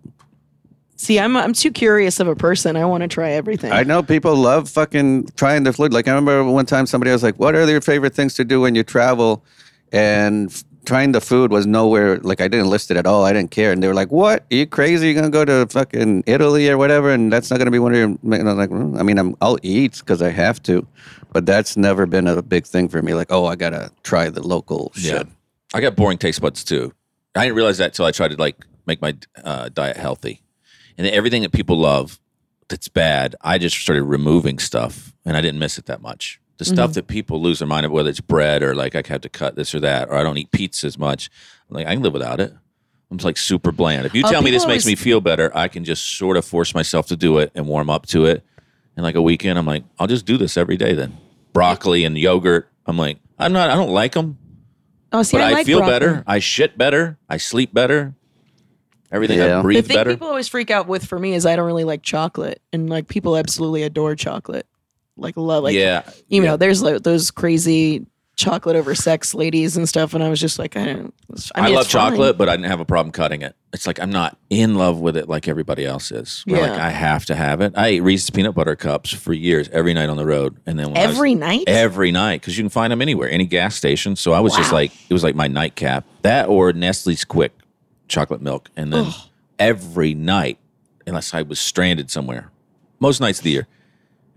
See, 1.01 1.19
I'm 1.19 1.35
I'm 1.35 1.53
too 1.53 1.71
curious 1.71 2.19
of 2.19 2.27
a 2.27 2.35
person. 2.35 2.75
I 2.75 2.85
want 2.85 3.01
to 3.01 3.07
try 3.07 3.31
everything. 3.31 3.71
I 3.71 3.81
know 3.81 4.03
people 4.03 4.35
love 4.35 4.69
fucking 4.69 5.29
trying 5.35 5.63
the 5.63 5.73
food. 5.73 5.91
Like 5.91 6.07
I 6.07 6.11
remember 6.13 6.43
one 6.43 6.67
time 6.67 6.85
somebody 6.85 7.09
was 7.11 7.23
like, 7.23 7.37
"What 7.39 7.55
are 7.55 7.67
your 7.67 7.81
favorite 7.81 8.13
things 8.13 8.35
to 8.35 8.43
do 8.45 8.61
when 8.61 8.75
you 8.75 8.83
travel?" 8.83 9.43
And 9.91 10.51
f- 10.51 10.63
trying 10.85 11.11
the 11.11 11.19
food 11.19 11.49
was 11.51 11.65
nowhere. 11.65 12.19
Like 12.19 12.39
I 12.39 12.47
didn't 12.47 12.69
list 12.69 12.91
it 12.91 12.97
at 12.97 13.07
all. 13.07 13.25
I 13.25 13.33
didn't 13.33 13.49
care. 13.49 13.71
And 13.71 13.81
they 13.81 13.87
were 13.87 13.95
like, 13.95 14.11
"What? 14.11 14.41
Are 14.51 14.55
you 14.55 14.67
crazy? 14.67 15.07
You're 15.07 15.15
gonna 15.15 15.31
go 15.31 15.43
to 15.43 15.65
fucking 15.71 16.23
Italy 16.27 16.69
or 16.69 16.77
whatever?" 16.77 17.09
And 17.09 17.33
that's 17.33 17.49
not 17.49 17.57
gonna 17.57 17.71
be 17.71 17.79
one 17.79 17.93
of 17.93 17.97
your. 17.97 18.09
And 18.37 18.47
I 18.47 18.53
was 18.53 18.57
like, 18.57 18.69
"Mm, 18.69 18.99
I 18.99 19.01
mean, 19.01 19.17
I'm, 19.17 19.35
I'll 19.41 19.57
eat 19.63 19.97
because 19.97 20.21
I 20.21 20.29
have 20.29 20.61
to, 20.69 20.85
but 21.33 21.47
that's 21.47 21.75
never 21.77 22.05
been 22.05 22.27
a 22.27 22.43
big 22.43 22.67
thing 22.67 22.87
for 22.89 23.01
me. 23.01 23.15
Like, 23.15 23.31
oh, 23.31 23.45
I 23.47 23.55
gotta 23.55 23.91
try 24.03 24.29
the 24.29 24.45
local 24.45 24.91
Yeah. 24.95 25.17
shit. 25.17 25.27
I 25.73 25.81
got 25.81 25.95
boring 25.95 26.19
taste 26.19 26.41
buds 26.41 26.63
too. 26.63 26.93
I 27.33 27.45
didn't 27.45 27.55
realize 27.55 27.79
that 27.79 27.95
till 27.95 28.05
I 28.05 28.11
tried 28.11 28.29
to 28.31 28.37
like 28.37 28.57
make 28.85 29.01
my 29.01 29.15
uh, 29.43 29.69
diet 29.69 29.97
healthy, 29.97 30.43
and 31.01 31.15
everything 31.15 31.41
that 31.41 31.51
people 31.51 31.77
love 31.77 32.19
that's 32.69 32.87
bad, 32.87 33.35
I 33.41 33.57
just 33.57 33.77
started 33.77 34.03
removing 34.03 34.59
stuff, 34.59 35.13
and 35.25 35.35
I 35.35 35.41
didn't 35.41 35.59
miss 35.59 35.77
it 35.77 35.87
that 35.87 36.01
much. 36.01 36.39
The 36.57 36.65
stuff 36.65 36.91
mm-hmm. 36.91 36.93
that 36.93 37.07
people 37.07 37.41
lose 37.41 37.57
their 37.57 37.67
mind 37.67 37.87
of, 37.87 37.91
whether 37.91 38.09
it's 38.09 38.19
bread 38.19 38.61
or 38.61 38.75
like 38.75 38.93
I 38.93 39.01
have 39.07 39.21
to 39.21 39.29
cut 39.29 39.55
this 39.55 39.73
or 39.73 39.79
that, 39.79 40.09
or 40.09 40.15
I 40.15 40.23
don't 40.23 40.37
eat 40.37 40.51
pizza 40.51 40.85
as 40.85 40.97
much. 40.97 41.31
I'm 41.69 41.75
like 41.75 41.87
I 41.87 41.93
can 41.95 42.03
live 42.03 42.13
without 42.13 42.39
it. 42.39 42.53
I'm 43.09 43.17
just 43.17 43.25
like 43.25 43.37
super 43.37 43.71
bland. 43.71 44.05
If 44.05 44.13
you 44.13 44.23
Oh, 44.23 44.29
tell 44.29 44.43
me 44.43 44.51
this 44.51 44.61
people 44.61 44.75
makes 44.75 44.85
always- 44.85 44.99
me 44.99 45.03
feel 45.03 45.21
better, 45.21 45.51
I 45.57 45.67
can 45.67 45.83
just 45.83 46.17
sort 46.17 46.37
of 46.37 46.45
force 46.45 46.75
myself 46.75 47.07
to 47.07 47.17
do 47.17 47.39
it 47.39 47.51
and 47.55 47.67
warm 47.67 47.89
up 47.89 48.05
to 48.07 48.25
it. 48.25 48.45
And 48.95 49.03
like 49.03 49.15
a 49.15 49.21
weekend, 49.21 49.57
I'm 49.57 49.65
like, 49.65 49.83
I'll 49.97 50.07
just 50.07 50.25
do 50.25 50.37
this 50.37 50.55
every 50.55 50.77
day 50.77 50.93
then. 50.93 51.17
Broccoli 51.51 52.05
and 52.05 52.15
yogurt. 52.17 52.69
I'm 52.85 52.97
like, 52.97 53.17
I'm 53.39 53.53
not. 53.53 53.69
I 53.71 53.75
don't 53.75 53.89
like 53.89 54.13
them 54.13 54.37
oh, 55.11 55.23
see, 55.23 55.37
but 55.37 55.43
I, 55.43 55.49
I, 55.49 55.51
like 55.53 55.65
feel 55.65 55.79
broccoli. 55.79 55.93
better. 55.93 56.23
I 56.27 56.39
shit 56.39 56.77
better. 56.77 57.17
I 57.29 57.37
sleep 57.37 57.73
better. 57.73 58.15
Everything 59.11 59.41
I 59.41 59.45
Yeah. 59.47 59.57
The 59.57 59.61
breathe 59.63 59.87
thing 59.87 59.95
better. 59.97 60.11
people 60.11 60.27
always 60.27 60.47
freak 60.47 60.71
out 60.71 60.87
with 60.87 61.05
for 61.05 61.19
me 61.19 61.33
is 61.33 61.45
I 61.45 61.55
don't 61.55 61.65
really 61.65 61.83
like 61.83 62.01
chocolate, 62.03 62.61
and 62.71 62.89
like 62.89 63.07
people 63.07 63.35
absolutely 63.37 63.83
adore 63.83 64.15
chocolate, 64.15 64.65
like 65.17 65.35
love 65.37 65.63
like 65.63 65.75
yeah, 65.75 66.03
you 66.29 66.41
yeah. 66.41 66.49
know, 66.51 66.57
there's 66.57 66.81
like 66.81 67.03
those 67.03 67.31
crazy 67.31 68.05
chocolate 68.37 68.75
over 68.75 68.95
sex 68.95 69.35
ladies 69.35 69.77
and 69.77 69.87
stuff, 69.87 70.13
and 70.15 70.23
I 70.23 70.29
was 70.29 70.39
just 70.39 70.57
like, 70.57 70.75
I 70.75 70.85
don't. 70.85 71.13
I, 71.53 71.67
I, 71.67 71.67
love 71.67 71.85
it's 71.85 71.91
fine. 71.91 72.11
chocolate, 72.11 72.37
but 72.37 72.49
I 72.49 72.55
didn't 72.55 72.71
have 72.71 72.79
a 72.79 72.85
problem 72.85 73.11
cutting 73.11 73.41
it. 73.43 73.55
It's 73.73 73.85
like 73.85 73.99
I'm 73.99 74.09
not 74.11 74.37
in 74.49 74.75
love 74.75 74.99
with 74.99 75.15
it 75.15 75.29
like 75.29 75.47
everybody 75.47 75.85
else 75.85 76.11
is. 76.11 76.43
Where, 76.47 76.61
Like 76.61 76.79
I 76.79 76.89
have 76.89 77.25
to 77.25 77.35
have 77.35 77.61
it. 77.61 77.73
I 77.75 77.87
ate 77.87 77.99
Reese's 78.01 78.29
peanut 78.29 78.55
butter 78.55 78.75
cups 78.75 79.11
for 79.11 79.31
years, 79.33 79.69
every 79.71 79.93
night 79.93 80.09
on 80.09 80.17
the 80.17 80.25
road, 80.25 80.57
and 80.65 80.79
then 80.79 80.87
when 80.87 80.97
I 80.97 81.05
was- 81.07 81.15
every 81.17 81.35
night. 81.35 81.65
every 81.67 82.11
night 82.11 82.41
because 82.41 82.57
you 82.57 82.63
can 82.63 82.69
find 82.69 82.91
them 82.91 83.01
anywhere, 83.01 83.29
any 83.29 83.45
gas 83.45 83.75
station. 83.75 84.15
So 84.15 84.31
I 84.31 84.39
was 84.39 84.55
just 84.55 84.71
like, 84.71 84.91
it 85.09 85.13
was 85.13 85.23
like 85.23 85.35
my 85.35 85.47
nightcap. 85.47 86.05
That 86.23 86.47
or 86.49 86.73
Nestle's 86.73 87.23
Quick 87.25 87.51
chocolate 88.11 88.41
milk, 88.41 88.69
and 88.75 88.93
then 88.93 89.11
every 89.57 90.13
night, 90.13 90.59
unless 91.07 91.33
I 91.33 91.41
was 91.41 91.59
stranded 91.59 92.11
somewhere, 92.11 92.51
most 92.99 93.21
nights 93.21 93.39
of 93.39 93.43
the 93.43 93.51
year, 93.51 93.67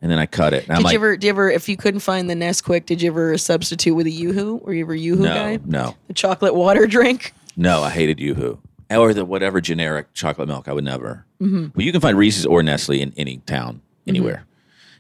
and 0.00 0.10
then 0.10 0.18
I 0.18 0.26
cut 0.26 0.54
it. 0.54 0.66
Did 0.66 0.82
like, 0.82 0.92
you 0.92 0.98
ever? 0.98 1.16
Did 1.16 1.24
you 1.24 1.30
ever? 1.30 1.50
If 1.50 1.68
you 1.68 1.76
couldn't 1.76 2.00
find 2.00 2.30
the 2.30 2.34
Nesquik, 2.34 2.86
did 2.86 3.02
you 3.02 3.10
ever 3.10 3.36
substitute 3.36 3.94
with 3.94 4.06
a 4.06 4.10
YooHoo? 4.10 4.62
Were 4.62 4.72
you 4.72 4.84
ever 4.84 4.96
YooHoo 4.96 5.18
no, 5.18 5.34
guy? 5.34 5.58
no, 5.64 5.96
The 6.06 6.14
chocolate 6.14 6.54
water 6.54 6.86
drink. 6.96 7.34
no, 7.56 7.82
I 7.82 7.90
hated 7.90 8.18
YooHoo 8.18 8.58
or 8.90 9.12
the 9.12 9.24
whatever 9.24 9.60
generic 9.60 10.12
chocolate 10.14 10.48
milk. 10.48 10.68
I 10.68 10.72
would 10.72 10.84
never. 10.84 11.26
Mm-hmm. 11.40 11.68
Well, 11.74 11.84
you 11.84 11.92
can 11.92 12.00
find 12.00 12.16
Reese's 12.16 12.46
or 12.46 12.62
Nestle 12.62 13.00
in 13.00 13.12
any 13.16 13.38
town, 13.38 13.82
anywhere, 14.06 14.46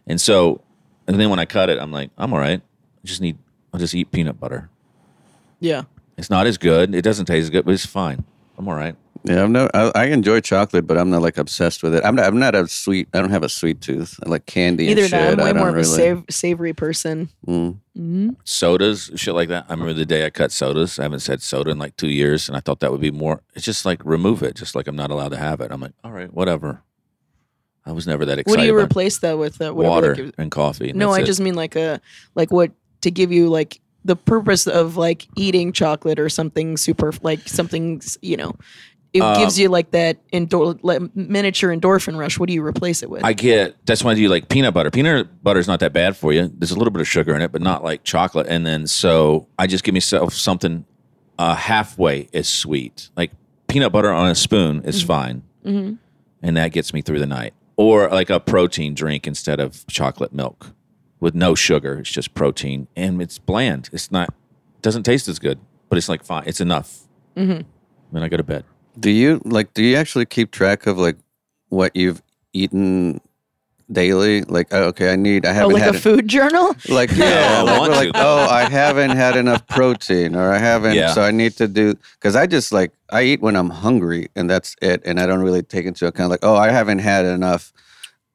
and 0.06 0.20
so, 0.20 0.60
and 1.06 1.18
then 1.18 1.30
when 1.30 1.38
I 1.38 1.44
cut 1.44 1.70
it, 1.70 1.78
I'm 1.78 1.92
like, 1.92 2.10
I'm 2.18 2.32
all 2.32 2.40
right. 2.40 2.60
I 2.60 3.06
just 3.06 3.20
need, 3.20 3.38
I'll 3.72 3.80
just 3.80 3.94
eat 3.94 4.10
peanut 4.10 4.40
butter. 4.40 4.68
Yeah. 5.60 5.84
It's 6.16 6.30
not 6.30 6.46
as 6.46 6.58
good. 6.58 6.94
It 6.94 7.02
doesn't 7.02 7.26
taste 7.26 7.44
as 7.44 7.50
good, 7.50 7.64
but 7.64 7.74
it's 7.74 7.86
fine. 7.86 8.24
I'm 8.56 8.68
all 8.68 8.74
right. 8.74 8.96
Yeah, 9.24 9.42
I'm 9.42 9.52
no. 9.52 9.70
I, 9.72 9.90
I 9.94 10.04
enjoy 10.06 10.40
chocolate, 10.40 10.86
but 10.86 10.98
I'm 10.98 11.08
not 11.08 11.22
like 11.22 11.38
obsessed 11.38 11.82
with 11.82 11.94
it. 11.94 12.04
I'm 12.04 12.14
not. 12.14 12.26
I'm 12.26 12.38
not 12.38 12.54
a 12.54 12.68
sweet. 12.68 13.08
I 13.14 13.20
don't 13.20 13.30
have 13.30 13.42
a 13.42 13.48
sweet 13.48 13.80
tooth. 13.80 14.20
I 14.24 14.28
like 14.28 14.44
candy. 14.44 14.88
Either 14.88 15.02
and 15.02 15.10
shit. 15.10 15.20
I'm 15.20 15.40
I 15.40 15.44
way 15.44 15.52
don't 15.54 15.60
more 15.60 15.70
of 15.70 15.76
a 15.78 15.84
sav- 15.84 16.24
savory 16.28 16.74
person. 16.74 17.30
Mm. 17.46 18.36
sodas, 18.44 19.10
shit 19.16 19.34
like 19.34 19.48
that. 19.48 19.64
I 19.68 19.72
remember 19.72 19.94
the 19.94 20.04
day 20.04 20.26
I 20.26 20.30
cut 20.30 20.52
sodas. 20.52 20.98
I 20.98 21.04
haven't 21.04 21.20
said 21.20 21.40
soda 21.40 21.70
in 21.70 21.78
like 21.78 21.96
two 21.96 22.10
years, 22.10 22.48
and 22.48 22.56
I 22.56 22.60
thought 22.60 22.80
that 22.80 22.92
would 22.92 23.00
be 23.00 23.10
more. 23.10 23.40
It's 23.54 23.64
just 23.64 23.86
like 23.86 24.04
remove 24.04 24.42
it, 24.42 24.56
just 24.56 24.74
like 24.74 24.86
I'm 24.86 24.96
not 24.96 25.10
allowed 25.10 25.30
to 25.30 25.38
have 25.38 25.62
it. 25.62 25.72
I'm 25.72 25.80
like, 25.80 25.94
all 26.04 26.12
right, 26.12 26.32
whatever. 26.32 26.82
I 27.86 27.92
was 27.92 28.06
never 28.06 28.26
that 28.26 28.38
excited. 28.38 28.58
What 28.58 28.62
do 28.62 28.66
you 28.66 28.78
replace 28.78 29.18
that 29.20 29.38
with? 29.38 29.60
Uh, 29.60 29.72
whatever, 29.72 29.90
water 29.90 30.16
like, 30.16 30.34
and 30.36 30.50
coffee. 30.50 30.90
and 30.90 30.98
no, 30.98 31.08
that's 31.08 31.20
I 31.20 31.22
it. 31.22 31.26
just 31.26 31.40
mean 31.40 31.54
like 31.54 31.76
a 31.76 32.00
like 32.34 32.50
what 32.50 32.72
to 33.02 33.10
give 33.10 33.32
you 33.32 33.48
like 33.48 33.80
the 34.04 34.16
purpose 34.16 34.66
of 34.66 34.96
like 34.96 35.26
eating 35.36 35.72
chocolate 35.72 36.18
or 36.18 36.28
something 36.28 36.76
super 36.76 37.12
like 37.22 37.48
something 37.48 38.00
you 38.22 38.36
know. 38.36 38.54
It 39.12 39.22
Uh, 39.22 39.38
gives 39.38 39.56
you 39.60 39.68
like 39.68 39.92
that 39.92 40.18
endor- 40.32 40.76
like 40.82 41.00
miniature 41.14 41.70
endorphin 41.74 42.18
rush. 42.18 42.36
What 42.36 42.48
do 42.48 42.52
you 42.52 42.66
replace 42.66 43.00
it 43.04 43.08
with? 43.10 43.22
I 43.24 43.32
get 43.32 43.76
that's 43.86 44.02
why 44.02 44.10
I 44.10 44.14
do 44.14 44.28
like 44.28 44.48
peanut 44.48 44.74
butter. 44.74 44.90
Peanut 44.90 45.42
butter 45.44 45.60
is 45.60 45.68
not 45.68 45.78
that 45.80 45.92
bad 45.92 46.16
for 46.16 46.32
you. 46.32 46.50
There's 46.52 46.72
a 46.72 46.76
little 46.76 46.90
bit 46.90 47.00
of 47.00 47.06
sugar 47.08 47.32
in 47.34 47.40
it, 47.40 47.52
but 47.52 47.62
not 47.62 47.84
like 47.84 48.02
chocolate. 48.02 48.48
And 48.48 48.66
then 48.66 48.88
so 48.88 49.46
I 49.56 49.68
just 49.68 49.84
give 49.84 49.94
myself 49.94 50.34
something 50.34 50.84
uh, 51.38 51.54
halfway 51.54 52.28
as 52.34 52.48
sweet, 52.48 53.08
like 53.16 53.30
peanut 53.68 53.92
butter 53.92 54.10
on 54.12 54.30
a 54.30 54.34
spoon 54.34 54.82
is 54.84 55.00
fine, 55.02 55.42
Mm-hmm. 55.64 55.94
and 56.42 56.56
that 56.56 56.72
gets 56.72 56.92
me 56.92 57.00
through 57.00 57.20
the 57.20 57.26
night. 57.26 57.54
Or 57.76 58.08
like 58.10 58.30
a 58.30 58.38
protein 58.40 58.94
drink 58.94 59.26
instead 59.28 59.60
of 59.60 59.86
chocolate 59.86 60.32
milk 60.32 60.72
with 61.24 61.34
no 61.34 61.54
sugar. 61.54 61.94
It's 62.00 62.10
just 62.10 62.34
protein 62.34 62.86
and 62.94 63.22
it's 63.22 63.38
bland. 63.38 63.88
It's 63.94 64.12
not 64.12 64.32
doesn't 64.82 65.04
taste 65.04 65.26
as 65.26 65.38
good, 65.38 65.58
but 65.88 65.96
it's 65.96 66.08
like 66.08 66.22
fine. 66.22 66.44
It's 66.46 66.60
enough. 66.60 67.00
Mm-hmm. 67.34 67.62
Then 68.12 68.22
I 68.22 68.28
go 68.28 68.36
to 68.36 68.42
bed. 68.42 68.64
Do 69.00 69.10
you 69.10 69.40
like? 69.46 69.72
Do 69.72 69.82
you 69.82 69.96
actually 69.96 70.26
keep 70.26 70.50
track 70.50 70.86
of 70.86 70.98
like 70.98 71.16
what 71.70 71.96
you've 71.96 72.22
eaten 72.52 73.22
daily? 73.90 74.42
Like, 74.42 74.68
oh, 74.70 74.84
okay, 74.88 75.14
I 75.14 75.16
need. 75.16 75.46
I 75.46 75.52
oh, 75.52 75.54
haven't 75.54 75.72
like 75.72 75.82
had 75.82 75.94
a 75.94 75.96
it- 75.96 76.02
food 76.02 76.28
journal. 76.28 76.76
Like 76.90 77.10
I 77.14 77.16
yeah, 77.16 77.62
like, 77.62 77.80
want 77.80 77.92
like 77.92 78.10
oh, 78.14 78.46
I 78.50 78.68
haven't 78.68 79.16
had 79.16 79.34
enough 79.34 79.66
protein, 79.66 80.36
or 80.36 80.52
I 80.52 80.58
haven't, 80.58 80.94
Yeah. 80.94 81.14
so 81.14 81.22
I 81.22 81.30
need 81.30 81.56
to 81.56 81.66
do 81.66 81.94
because 82.20 82.36
I 82.36 82.46
just 82.46 82.70
like 82.70 82.92
I 83.10 83.22
eat 83.22 83.40
when 83.40 83.56
I'm 83.56 83.70
hungry, 83.70 84.28
and 84.36 84.50
that's 84.50 84.76
it, 84.82 85.00
and 85.06 85.18
I 85.18 85.24
don't 85.26 85.40
really 85.40 85.62
take 85.62 85.86
into 85.86 86.06
account 86.06 86.28
like 86.28 86.40
oh, 86.42 86.54
I 86.54 86.68
haven't 86.68 86.98
had 86.98 87.24
enough 87.24 87.72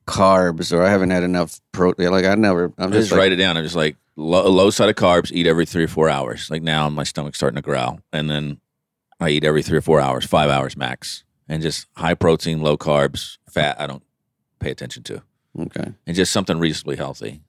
carbs, 0.10 0.74
or 0.74 0.82
I 0.84 0.90
haven't 0.90 1.12
had 1.12 1.24
enough 1.24 1.62
protein. 1.72 2.10
Like 2.10 2.26
I 2.26 2.36
never, 2.36 2.74
I'm 2.78 2.88
I 2.90 2.96
just 2.96 2.96
just 2.98 3.12
like, 3.12 3.20
write 3.20 3.32
it 3.32 3.36
down. 3.38 3.56
I'm 3.58 3.64
just 3.64 3.76
like 3.76 3.96
low, 4.16 4.50
low 4.50 4.70
side 4.70 4.90
of 4.90 4.96
carbs. 4.96 5.32
Eat 5.32 5.48
every 5.48 5.66
three 5.66 5.84
or 5.84 5.88
four 5.88 6.10
hours. 6.10 6.50
Like 6.50 6.64
now, 6.64 6.90
my 6.90 7.04
stomach's 7.04 7.38
starting 7.38 7.56
to 7.56 7.62
growl, 7.62 8.00
and 8.12 8.30
then 8.30 8.60
I 9.20 9.30
eat 9.30 9.44
every 9.44 9.64
three 9.64 9.78
or 9.78 9.82
four 9.82 10.02
hours, 10.02 10.26
five 10.26 10.50
hours 10.50 10.76
max, 10.76 11.24
and 11.48 11.62
just 11.62 11.88
high 11.96 12.16
protein, 12.16 12.62
low 12.62 12.78
carbs, 12.78 13.38
fat. 13.50 13.80
I 13.80 13.88
don't 13.88 14.04
pay 14.60 14.72
attention 14.72 15.04
to, 15.04 15.22
okay. 15.60 15.94
and 16.08 16.16
just 16.16 16.32
something 16.34 16.58
reasonably 16.60 16.98
healthy. 16.98 17.42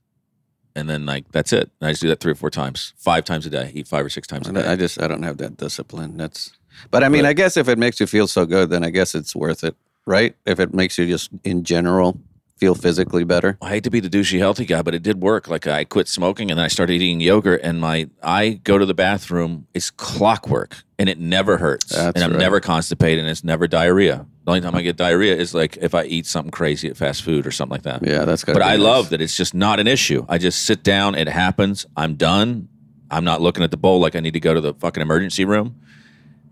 And 0.76 0.88
then 0.88 1.04
like 1.04 1.30
that's 1.32 1.52
it. 1.52 1.70
And 1.80 1.88
I 1.88 1.92
just 1.92 2.02
do 2.02 2.08
that 2.08 2.20
three 2.20 2.32
or 2.32 2.36
four 2.36 2.50
times, 2.50 2.92
five 2.96 3.24
times 3.24 3.44
a 3.46 3.50
day. 3.50 3.72
Eat 3.74 3.88
five 3.88 4.04
or 4.04 4.08
six 4.08 4.26
times 4.28 4.48
a 4.48 4.52
day. 4.52 4.64
I 4.64 4.76
just 4.76 5.02
I 5.02 5.08
don't 5.08 5.24
have 5.24 5.38
that 5.38 5.56
discipline. 5.56 6.16
That's, 6.16 6.52
but 6.90 7.02
I 7.02 7.08
mean, 7.08 7.22
But- 7.22 7.30
I 7.30 7.32
guess 7.32 7.56
if 7.56 7.68
it 7.68 7.78
makes 7.78 7.98
you 7.98 8.06
feel 8.06 8.28
so 8.28 8.46
good, 8.46 8.70
then 8.70 8.84
I 8.84 8.90
guess 8.90 9.14
it's 9.16 9.34
worth 9.34 9.64
it, 9.64 9.74
right? 10.06 10.36
If 10.46 10.60
it 10.60 10.72
makes 10.72 10.96
you 10.96 11.06
just 11.06 11.30
in 11.42 11.64
general 11.64 12.20
feel 12.60 12.74
physically 12.74 13.24
better. 13.24 13.56
I 13.62 13.70
hate 13.70 13.84
to 13.84 13.90
be 13.90 14.00
the 14.00 14.10
douchey 14.10 14.38
healthy 14.38 14.66
guy, 14.66 14.82
but 14.82 14.94
it 14.94 15.02
did 15.02 15.20
work. 15.22 15.48
Like 15.48 15.66
I 15.66 15.84
quit 15.84 16.06
smoking 16.06 16.50
and 16.50 16.58
then 16.58 16.64
I 16.64 16.68
started 16.68 16.92
eating 16.92 17.20
yogurt 17.20 17.62
and 17.64 17.80
my 17.80 18.10
I 18.22 18.60
go 18.62 18.76
to 18.76 18.84
the 18.84 18.94
bathroom, 18.94 19.66
it's 19.72 19.90
clockwork 19.90 20.84
and 20.98 21.08
it 21.08 21.18
never 21.18 21.56
hurts. 21.56 21.86
That's 21.86 22.14
and 22.14 22.22
I'm 22.22 22.32
right. 22.32 22.38
never 22.38 22.60
constipated 22.60 23.20
and 23.20 23.30
it's 23.30 23.42
never 23.42 23.66
diarrhea. 23.66 24.26
The 24.44 24.50
only 24.50 24.60
time 24.60 24.74
I 24.74 24.82
get 24.82 24.96
diarrhea 24.96 25.34
is 25.34 25.54
like 25.54 25.78
if 25.78 25.94
I 25.94 26.04
eat 26.04 26.26
something 26.26 26.50
crazy 26.50 26.88
at 26.88 26.98
fast 26.98 27.22
food 27.22 27.46
or 27.46 27.50
something 27.50 27.72
like 27.72 27.82
that. 27.82 28.06
Yeah, 28.06 28.26
that's 28.26 28.44
good. 28.44 28.52
But 28.52 28.62
I 28.62 28.76
love 28.76 29.08
that 29.10 29.22
it's 29.22 29.36
just 29.36 29.54
not 29.54 29.80
an 29.80 29.86
issue. 29.86 30.26
I 30.28 30.36
just 30.36 30.66
sit 30.66 30.84
down, 30.84 31.14
it 31.14 31.28
happens, 31.28 31.86
I'm 31.96 32.14
done. 32.16 32.68
I'm 33.10 33.24
not 33.24 33.40
looking 33.40 33.64
at 33.64 33.70
the 33.70 33.76
bowl 33.76 33.98
like 33.98 34.14
I 34.14 34.20
need 34.20 34.34
to 34.34 34.40
go 34.40 34.54
to 34.54 34.60
the 34.60 34.74
fucking 34.74 35.00
emergency 35.00 35.44
room. 35.44 35.80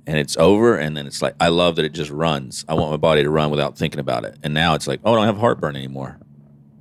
And 0.08 0.16
it's 0.16 0.38
over, 0.38 0.74
and 0.76 0.96
then 0.96 1.06
it's 1.06 1.20
like 1.20 1.34
I 1.38 1.48
love 1.48 1.76
that 1.76 1.84
it 1.84 1.92
just 1.92 2.10
runs. 2.10 2.64
I 2.66 2.72
want 2.72 2.90
my 2.90 2.96
body 2.96 3.22
to 3.22 3.28
run 3.28 3.50
without 3.50 3.76
thinking 3.76 4.00
about 4.00 4.24
it. 4.24 4.38
And 4.42 4.54
now 4.54 4.74
it's 4.74 4.86
like, 4.86 5.00
oh, 5.04 5.12
I 5.12 5.16
don't 5.16 5.26
have 5.26 5.36
heartburn 5.36 5.76
anymore. 5.76 6.18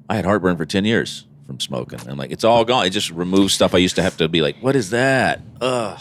I 0.09 0.15
had 0.15 0.23
heartburn 0.23 0.55
for 0.55 0.65
ten 0.65 0.85
years 0.85 1.25
from 1.45 1.59
smoking, 1.59 1.99
and 2.07 2.17
like 2.17 2.31
it's 2.31 2.45
all 2.45 2.63
gone. 2.63 2.85
It 2.85 2.91
just 2.91 3.11
removes 3.11 3.53
stuff 3.53 3.75
I 3.75 3.79
used 3.79 3.97
to 3.97 4.01
have 4.01 4.15
to 4.17 4.29
be 4.29 4.41
like, 4.41 4.55
what 4.61 4.77
is 4.77 4.91
that? 4.91 5.41
Ugh. 5.59 5.99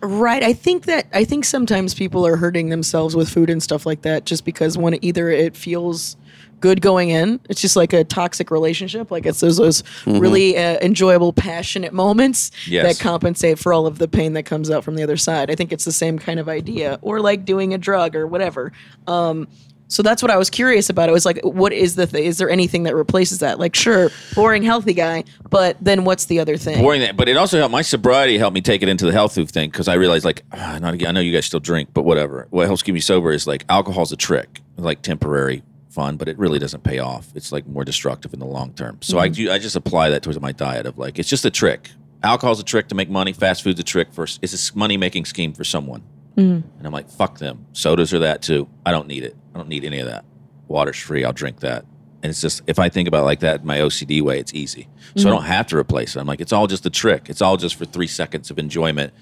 Right. 0.00 0.44
I 0.44 0.52
think 0.52 0.84
that 0.84 1.06
I 1.12 1.24
think 1.24 1.44
sometimes 1.44 1.92
people 1.92 2.24
are 2.24 2.36
hurting 2.36 2.68
themselves 2.68 3.16
with 3.16 3.28
food 3.28 3.50
and 3.50 3.60
stuff 3.60 3.84
like 3.84 4.02
that 4.02 4.24
just 4.24 4.44
because 4.44 4.78
one 4.78 4.96
either 5.04 5.28
it 5.28 5.56
feels 5.56 6.16
good 6.60 6.80
going 6.80 7.10
in. 7.10 7.40
It's 7.48 7.60
just 7.60 7.76
like 7.76 7.92
a 7.92 8.04
toxic 8.04 8.50
relationship. 8.50 9.10
Like 9.10 9.26
it's 9.26 9.40
those 9.40 9.56
those 9.56 9.82
really 10.06 10.56
uh, 10.56 10.78
enjoyable, 10.80 11.32
passionate 11.32 11.92
moments 11.92 12.50
Yes. 12.68 12.86
that 12.98 13.02
compensate 13.02 13.58
for 13.58 13.72
all 13.72 13.86
of 13.86 13.98
the 13.98 14.08
pain 14.08 14.34
that 14.34 14.44
comes 14.44 14.70
out 14.70 14.84
from 14.84 14.94
the 14.96 15.02
other 15.02 15.16
side. 15.16 15.50
I 15.50 15.54
think 15.54 15.72
it's 15.72 15.84
the 15.84 15.92
same 15.92 16.18
kind 16.18 16.38
of 16.40 16.48
idea, 16.48 16.98
or 17.02 17.20
like 17.20 17.44
doing 17.44 17.74
a 17.74 17.78
drug 17.78 18.14
or 18.14 18.26
whatever. 18.26 18.72
Um, 19.06 19.48
so 19.88 20.04
that's 20.04 20.22
what 20.22 20.30
I 20.30 20.36
was 20.36 20.50
curious 20.50 20.88
about. 20.88 21.08
It 21.08 21.12
was 21.12 21.26
like, 21.26 21.40
what 21.42 21.72
is 21.72 21.96
the 21.96 22.06
th- 22.06 22.24
is 22.24 22.38
there 22.38 22.48
anything 22.48 22.84
that 22.84 22.94
replaces 22.94 23.40
that? 23.40 23.58
Like, 23.58 23.74
sure, 23.74 24.10
boring, 24.36 24.62
healthy 24.62 24.94
guy, 24.94 25.24
but 25.48 25.76
then 25.80 26.04
what's 26.04 26.26
the 26.26 26.38
other 26.38 26.56
thing? 26.56 26.80
boring 26.80 27.00
that. 27.00 27.16
But 27.16 27.28
it 27.28 27.36
also 27.36 27.58
helped 27.58 27.72
my 27.72 27.82
sobriety 27.82 28.38
helped 28.38 28.54
me 28.54 28.60
take 28.60 28.82
it 28.84 28.88
into 28.88 29.04
the 29.04 29.10
health 29.10 29.34
food 29.34 29.50
thing 29.50 29.68
because 29.68 29.88
I 29.88 29.94
realized 29.94 30.24
like 30.24 30.44
ah, 30.52 30.78
not 30.80 30.94
again. 30.94 31.08
I 31.08 31.12
know 31.12 31.20
you 31.20 31.32
guys 31.32 31.46
still 31.46 31.58
drink, 31.58 31.88
but 31.92 32.02
whatever. 32.04 32.46
What 32.50 32.66
helps 32.66 32.84
keep 32.84 32.94
me 32.94 33.00
sober 33.00 33.32
is 33.32 33.48
like 33.48 33.64
alcohol's 33.68 34.12
a 34.12 34.16
trick, 34.16 34.60
like 34.76 35.02
temporary 35.02 35.64
fun, 35.90 36.16
but 36.16 36.28
it 36.28 36.38
really 36.38 36.58
doesn't 36.58 36.82
pay 36.82 36.98
off. 36.98 37.28
It's 37.34 37.52
like 37.52 37.66
more 37.66 37.84
destructive 37.84 38.32
in 38.32 38.40
the 38.40 38.46
long 38.46 38.72
term. 38.72 38.98
So 39.02 39.18
I 39.18 39.28
mm-hmm. 39.28 39.44
do. 39.44 39.52
I 39.52 39.58
just 39.58 39.76
apply 39.76 40.10
that 40.10 40.22
towards 40.22 40.40
my 40.40 40.52
diet 40.52 40.86
of 40.86 40.98
like 40.98 41.18
it's 41.18 41.28
just 41.28 41.44
a 41.44 41.50
trick. 41.50 41.90
Alcohol's 42.22 42.60
a 42.60 42.64
trick 42.64 42.88
to 42.88 42.94
make 42.94 43.08
money. 43.08 43.32
Fast 43.32 43.62
food's 43.62 43.80
a 43.80 43.84
trick 43.84 44.12
for 44.12 44.24
it's 44.24 44.70
a 44.70 44.78
money 44.78 44.96
making 44.96 45.24
scheme 45.24 45.52
for 45.52 45.64
someone. 45.64 46.02
Mm-hmm. 46.36 46.68
And 46.78 46.86
I'm 46.86 46.92
like, 46.92 47.10
fuck 47.10 47.38
them. 47.38 47.66
Sodas 47.72 48.14
are 48.14 48.20
that 48.20 48.42
too. 48.42 48.68
I 48.86 48.92
don't 48.92 49.08
need 49.08 49.24
it. 49.24 49.36
I 49.54 49.58
don't 49.58 49.68
need 49.68 49.84
any 49.84 49.98
of 49.98 50.06
that. 50.06 50.24
Water's 50.68 50.98
free. 50.98 51.24
I'll 51.24 51.32
drink 51.32 51.60
that. 51.60 51.84
And 52.22 52.30
it's 52.30 52.40
just 52.40 52.62
if 52.66 52.78
I 52.78 52.88
think 52.88 53.08
about 53.08 53.22
it 53.22 53.26
like 53.26 53.40
that, 53.40 53.60
in 53.60 53.66
my 53.66 53.78
OCD 53.78 54.22
way, 54.22 54.38
it's 54.38 54.54
easy. 54.54 54.82
So 54.82 54.88
I 54.88 55.18
mm-hmm. 55.18 55.28
don't 55.30 55.44
have 55.44 55.66
to 55.68 55.76
replace 55.76 56.16
it. 56.16 56.20
I'm 56.20 56.26
like, 56.26 56.40
it's 56.40 56.52
all 56.52 56.66
just 56.66 56.86
a 56.86 56.90
trick. 56.90 57.28
It's 57.28 57.42
all 57.42 57.56
just 57.56 57.76
for 57.76 57.84
three 57.84 58.06
seconds 58.06 58.50
of 58.50 58.58
enjoyment 58.58 59.12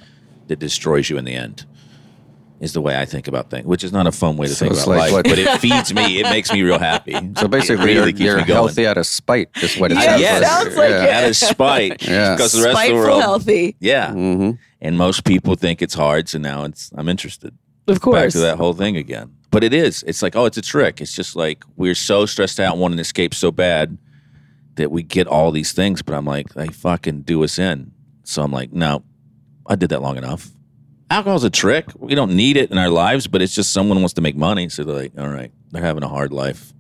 that 0.49 0.59
destroys 0.59 1.09
you 1.09 1.17
in 1.17 1.25
the 1.25 1.35
end. 1.35 1.65
Is 2.61 2.73
the 2.73 2.81
way 2.81 2.99
I 2.99 3.05
think 3.05 3.29
about 3.29 3.51
things, 3.51 3.67
which 3.67 3.85
is 3.85 3.93
not 3.93 4.09
a 4.09 4.13
fun 4.13 4.37
way 4.37 4.49
to 4.49 4.53
So 4.55 4.67
think 4.67 4.73
about 4.75 4.89
like 4.89 4.99
life, 4.99 5.13
what- 5.13 5.25
but 5.29 5.39
it 5.39 5.61
feeds 5.61 5.95
me. 5.95 6.19
It 6.19 6.25
makes 6.25 6.53
me 6.53 6.61
real 6.63 6.79
happy. 6.81 7.13
So 7.37 7.47
basically, 7.47 7.85
really 7.87 8.13
you're, 8.13 8.37
you're 8.39 8.45
healthy 8.45 8.85
out 8.85 8.99
of 8.99 9.07
spite. 9.07 9.49
Is 9.63 9.77
what 9.79 9.93
it 9.93 9.97
Yeah, 9.99 10.03
sounds 10.05 10.21
yes. 10.23 10.43
like. 10.43 10.51
sounds 10.51 10.77
like 10.77 10.91
yeah. 10.91 11.05
it. 11.05 11.11
Out 11.25 11.29
of 11.29 11.37
spite, 11.37 12.03
Yeah. 12.09 12.35
because 12.35 12.53
the 12.53 12.63
rest 12.65 12.77
Spiteful, 12.77 12.99
of 12.99 13.03
the 13.05 13.09
world, 13.11 13.23
healthy, 13.23 13.77
yeah. 13.79 14.11
hmm 14.13 14.51
And 14.81 14.99
most 14.99 15.25
people 15.25 15.55
think 15.55 15.83
it's 15.83 15.95
hard, 15.95 16.29
so 16.29 16.39
now 16.39 16.65
it's 16.65 16.91
I'm 16.97 17.09
interested. 17.09 17.57
of 17.87 18.01
course. 18.01 18.21
back 18.21 18.31
to 18.33 18.39
that 18.41 18.57
whole 18.59 18.73
thing 18.75 18.97
again. 18.97 19.35
But 19.53 19.63
it 19.63 19.73
is. 19.73 20.03
It's 20.03 20.21
like, 20.21 20.35
oh, 20.35 20.45
it's 20.45 20.59
a 20.59 20.63
trick. 20.63 21.01
It's 21.01 21.15
just 21.15 21.37
like 21.37 21.63
we're 21.77 21.95
so 21.95 22.27
stressed 22.27 22.59
out, 22.59 22.77
wanting 22.77 22.97
to 22.97 23.03
escape 23.03 23.35
so 23.35 23.53
bad 23.53 23.97
that 24.75 24.91
we 24.91 25.03
get 25.05 25.27
all 25.29 25.53
these 25.53 25.73
things. 25.73 26.03
But 26.03 26.15
I'm 26.17 26.27
like, 26.27 26.55
they 26.55 26.67
fucking 26.67 27.23
do 27.23 27.45
us 27.45 27.57
in. 27.59 27.93
So 28.25 28.43
I'm 28.43 28.51
like, 28.53 28.73
no, 28.73 29.05
I 29.67 29.77
did 29.77 29.91
that 29.91 30.03
long 30.03 30.17
enough. 30.19 30.51
Alcohol's 31.11 31.45
a 31.45 31.51
trick. 31.51 31.87
We 31.97 32.15
don't 32.15 32.35
need 32.37 32.57
it 32.57 32.71
in 32.71 32.79
our 32.79 32.91
lives, 32.91 33.27
but 33.27 33.41
it's 33.41 33.55
just 33.55 33.73
someone 33.73 33.99
wants 33.99 34.15
to 34.15 34.21
make 34.21 34.37
money. 34.37 34.69
So 34.69 34.85
they're 34.85 34.95
like, 34.95 35.13
all 35.19 35.29
right, 35.29 35.51
they're 35.71 35.83
having 35.83 36.03
a 36.03 36.09
hard 36.09 36.33
life. 36.33 36.73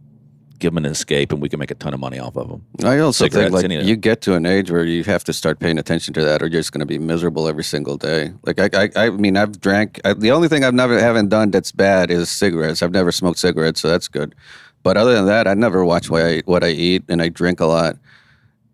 Give 0.58 0.74
them 0.74 0.84
an 0.84 0.90
escape, 0.90 1.32
and 1.32 1.40
we 1.40 1.48
can 1.48 1.60
make 1.60 1.70
a 1.70 1.76
ton 1.76 1.94
of 1.94 2.00
money 2.00 2.18
off 2.18 2.36
of 2.36 2.48
them. 2.48 2.66
I 2.84 2.98
also 2.98 3.26
Cigarettes, 3.26 3.54
think 3.54 3.70
like 3.70 3.86
you 3.86 3.94
get 3.94 4.20
to 4.22 4.34
an 4.34 4.44
age 4.44 4.72
where 4.72 4.84
you 4.84 5.04
have 5.04 5.22
to 5.24 5.32
start 5.32 5.60
paying 5.60 5.78
attention 5.78 6.14
to 6.14 6.24
that, 6.24 6.42
or 6.42 6.46
you're 6.46 6.60
just 6.60 6.72
going 6.72 6.80
to 6.80 6.86
be 6.86 6.98
miserable 6.98 7.46
every 7.46 7.62
single 7.62 7.96
day. 7.96 8.32
Like 8.44 8.74
I, 8.74 8.90
I, 8.96 9.06
I 9.06 9.10
mean, 9.10 9.36
I've 9.36 9.60
drank. 9.60 10.00
I, 10.04 10.14
the 10.14 10.32
only 10.32 10.48
thing 10.48 10.64
I've 10.64 10.74
never 10.74 10.98
haven't 10.98 11.28
done 11.28 11.52
that's 11.52 11.70
bad 11.70 12.10
is 12.10 12.28
cigarettes. 12.28 12.82
I've 12.82 12.90
never 12.90 13.12
smoked 13.12 13.38
cigarettes, 13.38 13.80
so 13.80 13.88
that's 13.88 14.08
good. 14.08 14.34
But 14.82 14.96
other 14.96 15.14
than 15.14 15.26
that, 15.26 15.46
I 15.46 15.54
never 15.54 15.84
watch 15.84 16.10
what 16.10 16.22
I 16.22 16.40
what 16.44 16.64
I 16.64 16.70
eat, 16.70 17.04
and 17.08 17.22
I 17.22 17.28
drink 17.28 17.60
a 17.60 17.66
lot. 17.66 17.96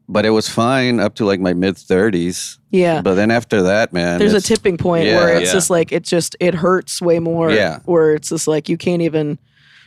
But 0.08 0.26
it 0.26 0.30
was 0.30 0.48
fine 0.48 1.00
up 1.00 1.14
to 1.16 1.24
like 1.24 1.40
my 1.40 1.54
mid 1.54 1.76
thirties. 1.76 2.58
Yeah. 2.70 3.00
But 3.02 3.14
then 3.14 3.30
after 3.30 3.62
that, 3.62 3.92
man, 3.92 4.18
There's 4.18 4.34
a 4.34 4.40
tipping 4.40 4.76
point 4.76 5.06
Yeah. 5.06 5.16
where 5.16 5.34
it's 5.36 5.48
Yeah. 5.48 5.52
just 5.54 5.70
like 5.70 5.92
it 5.92 6.02
just 6.04 6.36
it 6.40 6.54
hurts 6.54 7.00
way 7.00 7.18
more. 7.20 7.50
Yeah. 7.50 7.78
Where 7.84 8.14
it's 8.14 8.28
just 8.28 8.46
like 8.48 8.68
you 8.68 8.76
can't 8.76 9.02
even 9.02 9.38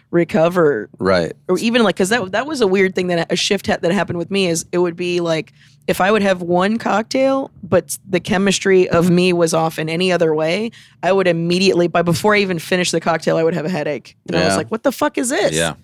recover 0.10 0.90
Right. 1.00 1.34
or 1.50 1.58
even 1.60 1.84
like 1.84 1.96
because 1.96 2.10
that 2.10 2.32
that 2.32 2.48
was 2.48 2.62
a 2.62 2.68
weird 2.68 2.96
thing 2.96 3.08
that 3.08 3.32
a 3.32 3.36
shift 3.36 3.68
ha- 3.68 3.78
that 3.82 3.92
happened 3.92 4.18
with 4.18 4.32
me 4.32 4.48
is 4.48 4.66
it 4.72 4.78
would 4.78 4.96
be 4.96 5.20
like 5.20 5.52
if 5.88 6.00
I 6.02 6.12
would 6.12 6.22
have 6.22 6.42
one 6.42 6.78
cocktail, 6.78 7.50
but 7.64 7.98
the 8.10 8.20
chemistry 8.20 8.90
of 8.90 9.10
me 9.10 9.32
was 9.34 9.54
off 9.54 9.80
in 9.80 9.88
any 9.90 10.12
other 10.12 10.34
way, 10.36 10.72
I 11.02 11.14
would 11.14 11.28
immediately, 11.28 11.88
by 11.88 12.02
before 12.02 12.36
I 12.36 12.40
even 12.40 12.60
finished 12.60 12.92
the 12.92 13.00
cocktail, 13.00 13.38
I 13.38 13.44
would 13.44 13.54
have 13.54 13.66
a 13.66 13.70
headache, 13.70 14.18
and 14.28 14.36
I 14.36 14.46
was 14.46 14.58
like, 14.58 14.70
"What 14.70 14.84
the 14.84 14.92
fuck 14.92 15.18
is 15.18 15.30
this? 15.30 15.54
Yeah, 15.54 15.76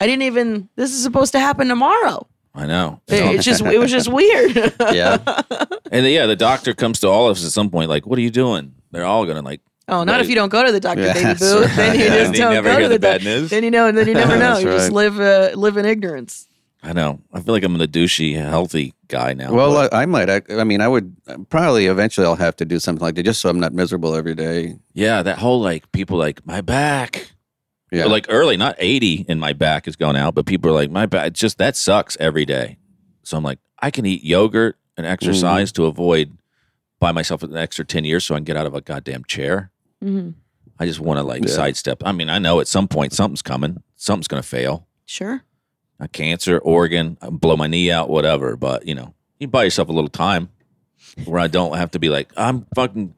I 0.00 0.06
didn't 0.06 0.22
even. 0.22 0.68
This 0.76 0.92
is 0.94 1.02
supposed 1.02 1.32
to 1.32 1.38
happen 1.38 1.68
tomorrow. 1.68 2.26
I 2.54 2.66
know. 2.66 3.00
It, 3.08 3.36
it's 3.36 3.44
just, 3.44 3.62
it 3.62 3.78
was 3.78 3.90
just 3.90 4.08
weird. 4.12 4.54
Yeah. 4.80 5.18
And 5.92 6.06
yeah, 6.06 6.24
the 6.24 6.36
doctor 6.36 6.72
comes 6.72 7.00
to 7.00 7.08
all 7.08 7.28
of 7.28 7.36
us 7.36 7.44
at 7.44 7.50
some 7.52 7.68
point, 7.68 7.90
like, 7.90 8.06
"What 8.06 8.18
are 8.18 8.22
you 8.22 8.30
doing?" 8.30 8.72
They're 8.92 9.04
all 9.04 9.26
gonna 9.26 9.42
like, 9.42 9.60
Oh, 9.88 10.04
not 10.04 10.12
Right. 10.12 10.20
if 10.22 10.28
you 10.30 10.34
don't 10.34 10.48
go 10.48 10.64
to 10.64 10.72
the 10.72 10.80
doctor, 10.80 11.02
Yeah, 11.02 11.12
baby 11.12 11.38
boo. 11.38 11.60
right. 11.60 11.76
Then 11.76 11.98
you 11.98 12.04
Yeah. 12.06 12.08
just 12.08 12.26
And 12.28 12.34
don't 12.36 12.52
never 12.54 12.68
go 12.70 12.72
hear 12.78 12.82
to 12.84 12.88
the 12.88 12.94
the 12.94 12.98
bad 12.98 13.18
doc- 13.18 13.24
news. 13.24 13.50
Then 13.50 13.62
you 13.62 13.70
know, 13.70 13.86
and 13.88 13.98
then 13.98 14.08
you 14.08 14.14
never 14.14 14.32
know. 14.38 14.54
That's 14.54 14.62
you 14.64 14.70
just 14.70 14.84
right. 14.88 14.94
live 14.94 15.20
uh, 15.20 15.50
live 15.54 15.76
in 15.76 15.84
ignorance. 15.84 16.48
I 16.82 16.94
know. 16.94 17.20
I 17.30 17.40
feel 17.40 17.52
like 17.52 17.62
I'm 17.62 17.76
the 17.76 17.86
douchey, 17.86 18.34
healthy 18.36 18.94
guy 19.08 19.34
now. 19.34 19.52
Well, 19.52 19.72
but- 19.74 19.92
I, 19.92 20.02
I 20.04 20.06
might. 20.06 20.30
I, 20.30 20.40
I 20.58 20.64
mean, 20.64 20.80
I 20.80 20.88
would 20.88 21.14
probably 21.50 21.86
eventually. 21.88 22.26
I'll 22.26 22.36
have 22.36 22.56
to 22.56 22.64
do 22.64 22.78
something 22.78 23.02
like 23.04 23.16
that 23.16 23.24
just 23.24 23.42
so 23.42 23.50
I'm 23.50 23.60
not 23.60 23.74
miserable 23.74 24.14
every 24.14 24.34
day. 24.34 24.76
yeah, 24.94 25.22
that 25.22 25.36
whole 25.36 25.60
like 25.60 25.92
people 25.92 26.16
like 26.16 26.46
my 26.46 26.62
back. 26.62 27.30
Yeah. 27.92 28.06
Like 28.06 28.26
early, 28.30 28.56
not 28.56 28.74
80 28.78 29.26
in 29.28 29.38
my 29.38 29.52
back 29.52 29.86
is 29.86 29.96
going 29.96 30.16
out, 30.16 30.34
but 30.34 30.46
people 30.46 30.70
are 30.70 30.74
like, 30.74 30.90
my 30.90 31.06
back, 31.06 31.26
it's 31.28 31.40
just 31.40 31.58
that 31.58 31.76
sucks 31.76 32.16
every 32.18 32.44
day. 32.46 32.78
So 33.22 33.36
I'm 33.36 33.44
like, 33.44 33.58
I 33.78 33.90
can 33.90 34.06
eat 34.06 34.24
yogurt 34.24 34.76
and 34.96 35.06
exercise 35.06 35.70
Mm-hmm. 35.72 35.82
to 35.82 35.86
avoid 35.86 36.38
buy 37.00 37.12
myself 37.12 37.42
an 37.42 37.56
extra 37.56 37.84
10 37.84 38.04
years 38.04 38.24
so 38.24 38.34
I 38.34 38.38
can 38.38 38.44
get 38.44 38.56
out 38.56 38.66
of 38.66 38.74
a 38.74 38.80
goddamn 38.80 39.24
chair. 39.24 39.70
hmm 40.00 40.30
I 40.78 40.86
just 40.86 41.00
want 41.00 41.18
to 41.18 41.22
like 41.22 41.42
Yeah. 41.44 41.50
sidestep. 41.54 42.02
I 42.04 42.12
mean, 42.12 42.28
I 42.30 42.38
know 42.38 42.58
at 42.60 42.66
some 42.66 42.88
point 42.88 43.12
something's 43.12 43.42
coming, 43.42 43.82
something's 43.96 44.26
going 44.26 44.42
to 44.42 44.48
fail. 44.48 44.86
Sure. 45.04 45.42
A 46.00 46.08
cancer, 46.08 46.58
organ, 46.58 47.18
uh, 47.20 47.30
blow 47.30 47.56
my 47.56 47.66
knee 47.68 47.90
out, 47.92 48.08
whatever. 48.08 48.56
But 48.56 48.86
you 48.88 48.94
know, 48.94 49.14
you 49.38 49.46
buy 49.48 49.64
yourself 49.64 49.88
a 49.88 49.92
little 49.92 50.08
time 50.08 50.48
where 51.26 51.38
I 51.40 51.46
don't 51.46 51.76
have 51.76 51.90
to 51.92 51.98
be 52.00 52.08
like, 52.08 52.32
I'm 52.36 52.66
fucking. 52.74 53.14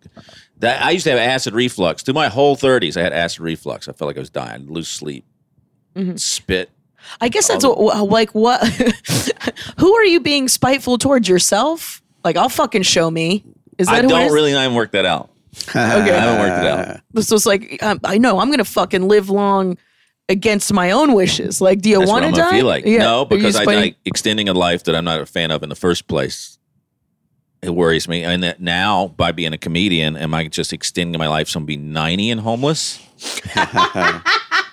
That 0.59 0.83
I 0.85 0.91
used 0.93 1.05
to 1.05 1.11
have 1.11 1.19
acid 1.19 1.53
reflux 1.55 2.03
through 2.03 2.15
my 2.15 2.29
whole 2.29 2.57
30s. 2.57 2.97
I 2.97 3.03
had 3.03 3.13
acid 3.13 3.41
reflux. 3.41 3.89
I 3.89 3.93
felt 3.93 4.07
like 4.09 4.17
I 4.17 4.21
was 4.21 4.31
dying, 4.31 4.63
I'd 4.63 4.71
lose 4.71 4.89
sleep, 4.89 5.25
Mhm. 5.97 6.19
spit. 6.19 6.71
I 7.21 7.29
guess 7.29 7.49
that's 7.49 7.65
what, 7.67 8.09
like 8.09 8.31
what. 8.31 8.67
who 9.79 9.95
are 9.95 10.05
you 10.05 10.21
being 10.21 10.49
spiteful 10.49 10.97
towards 10.97 11.29
yourself? 11.29 12.03
Like 12.25 12.37
I'll 12.37 12.49
fucking 12.49 12.83
show 12.83 13.11
me. 13.11 13.45
Is 13.79 13.89
that 13.89 13.97
I 13.97 14.03
don't 14.03 14.33
really. 14.33 14.55
I 14.55 14.63
haven't 14.63 14.77
worked 14.77 14.93
that 14.93 15.05
out. 15.05 15.31
okay. 15.69 15.81
I 15.81 15.87
haven't 16.21 16.41
worked 16.41 16.65
it 16.65 16.71
out. 16.97 17.01
This 17.13 17.31
was 17.31 17.45
like 17.47 17.83
um, 17.83 18.01
I 18.05 18.19
know 18.19 18.39
I'm 18.39 18.51
gonna 18.51 18.65
fucking 18.65 19.07
live 19.07 19.29
long 19.29 19.77
against 20.29 20.73
my 20.73 20.93
own 20.93 21.13
wishes. 21.13 21.61
Like, 21.61 21.83
do 21.83 21.91
you 21.91 22.01
want 22.01 22.25
to 22.25 22.33
die? 22.33 22.51
feel 22.53 22.67
like. 22.67 22.87
Yeah. 22.87 22.99
No, 22.99 23.25
because 23.27 23.57
I 23.57 23.65
like 23.65 23.97
extending 24.07 24.49
a 24.49 24.55
life 24.55 24.85
that 24.85 24.95
I'm 24.95 25.05
not 25.05 25.21
a 25.21 25.27
fan 25.27 25.51
of 25.51 25.63
in 25.63 25.69
the 25.69 25.75
first 25.75 26.09
place. 26.09 26.59
It 27.65 27.75
worries 27.75 28.07
me, 28.09 28.23
and 28.25 28.43
that 28.43 28.61
now 28.61 29.09
by 29.17 29.33
being 29.33 29.53
a 29.55 29.59
comedian, 29.59 30.17
am 30.17 30.35
I 30.35 30.49
just 30.49 30.73
extending 30.73 31.19
my 31.19 31.29
life 31.29 31.49
so 31.49 31.59
I'm 31.61 31.67
be 31.67 31.77
90 31.77 32.31
and 32.31 32.41
homeless? 32.43 32.99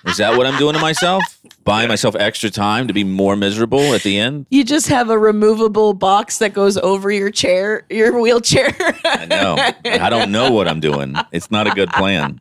Is 0.04 0.16
that 0.18 0.36
what 0.36 0.46
I'm 0.46 0.58
doing 0.58 0.74
to 0.74 0.80
myself? 0.80 1.22
Buying 1.64 1.88
myself 1.88 2.16
extra 2.16 2.50
time 2.50 2.88
to 2.88 2.92
be 2.92 3.04
more 3.04 3.36
miserable 3.36 3.94
at 3.94 4.02
the 4.02 4.18
end? 4.18 4.46
You 4.50 4.64
just 4.64 4.88
have 4.88 5.10
a 5.10 5.18
removable 5.18 5.94
box 5.94 6.38
that 6.38 6.52
goes 6.52 6.76
over 6.76 7.10
your 7.10 7.30
chair, 7.30 7.86
your 7.88 8.20
wheelchair. 8.20 8.74
I 9.04 9.26
know. 9.26 9.56
I 9.84 10.10
don't 10.10 10.32
know 10.32 10.50
what 10.50 10.66
I'm 10.68 10.80
doing. 10.80 11.14
It's 11.30 11.50
not 11.50 11.66
a 11.68 11.70
good 11.70 11.88
plan. 11.90 12.40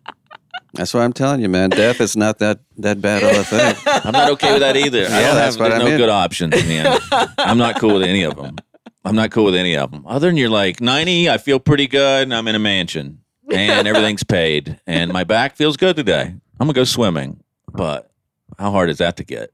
That's 0.74 0.93
what 0.93 1.02
I'm 1.04 1.14
telling 1.14 1.41
you, 1.41 1.49
man. 1.49 1.70
Death 1.70 2.02
is 2.02 2.16
not 2.18 2.39
that 2.39 2.60
that 2.78 2.99
bad 3.02 3.22
of 3.24 3.38
a 3.38 3.43
thing. 3.43 3.76
I'm 4.06 4.14
not 4.14 4.32
okay 4.32 4.54
with 4.54 4.62
that 4.62 4.76
either. 4.78 4.99
I 4.99 5.02
Yeah, 5.04 5.22
don't 5.28 5.36
that's 5.36 5.56
have 5.56 5.60
what 5.62 5.70
there's 5.70 5.82
I 5.82 5.84
no 5.84 5.89
mean. 5.89 5.97
good 5.97 6.10
options 6.10 6.54
man. 6.66 6.97
I'm 7.38 7.58
not 7.58 7.78
cool 7.80 7.95
with 7.95 8.04
any 8.04 8.24
of 8.24 8.36
them. 8.38 8.56
I'm 9.04 9.16
not 9.16 9.32
cool 9.32 9.45
with 9.45 9.56
any 9.56 9.76
of 9.76 9.91
them. 9.91 10.06
Other 10.08 10.28
than 10.28 10.38
you're 10.38 10.49
like 10.49 10.80
90, 10.82 11.30
I 11.30 11.38
feel 11.38 11.60
pretty 11.60 11.88
good 11.88 12.24
and 12.24 12.34
I'm 12.34 12.47
in 12.47 12.56
a 12.56 12.60
mansion 12.60 13.22
and 13.52 13.88
everything's 13.88 14.24
paid 14.24 14.80
and 14.86 15.12
my 15.12 15.24
back 15.24 15.56
feels 15.56 15.76
good 15.78 15.95
today. 15.95 16.22
I'm 16.60 16.68
gonna 16.68 16.74
go 16.74 16.84
swimming. 16.84 17.41
But 17.74 18.12
how 18.60 18.72
hard 18.72 18.89
is 18.89 18.99
that 18.99 19.18
to 19.18 19.24
get? 19.24 19.52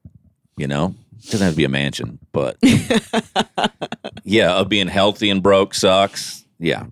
You 0.58 0.68
know? 0.68 0.95
It 1.20 1.32
doesn't 1.32 1.45
have 1.45 1.54
to 1.54 1.58
be 1.58 1.64
a 1.66 1.70
mansion, 1.70 2.20
but 2.32 2.58
yeah, 4.24 4.54
of 4.56 4.70
being 4.70 4.88
healthy 4.88 5.30
and 5.30 5.41
broke 5.41 5.74
sucks. 5.74 6.45
Yeah. 6.60 6.86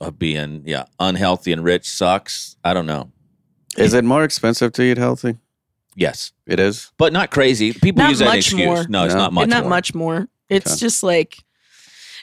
Of 0.00 0.18
being 0.18 0.62
yeah, 0.66 0.84
unhealthy 0.98 1.52
and 1.52 1.62
rich 1.62 1.88
sucks. 1.88 2.56
I 2.64 2.72
don't 2.74 2.86
know. 2.86 3.12
Is 3.76 3.92
it 3.94 4.04
more 4.04 4.24
expensive 4.24 4.72
to 4.72 4.82
eat 4.82 4.98
healthy? 4.98 5.36
Yes. 5.94 6.32
It 6.46 6.58
is. 6.58 6.92
But 6.96 7.12
not 7.12 7.30
crazy. 7.30 7.72
People 7.72 8.02
Not 8.02 8.10
use 8.10 8.18
that 8.20 8.26
much 8.26 8.36
excuse. 8.38 8.64
more. 8.66 8.86
No, 8.88 9.04
it's 9.04 9.14
No. 9.14 9.20
not 9.20 9.32
much. 9.32 9.48
not 9.48 9.62
more. 9.64 9.70
much 9.70 9.94
more. 9.94 10.28
It's 10.48 10.72
Okay. 10.72 10.80
just 10.80 11.02
like, 11.02 11.38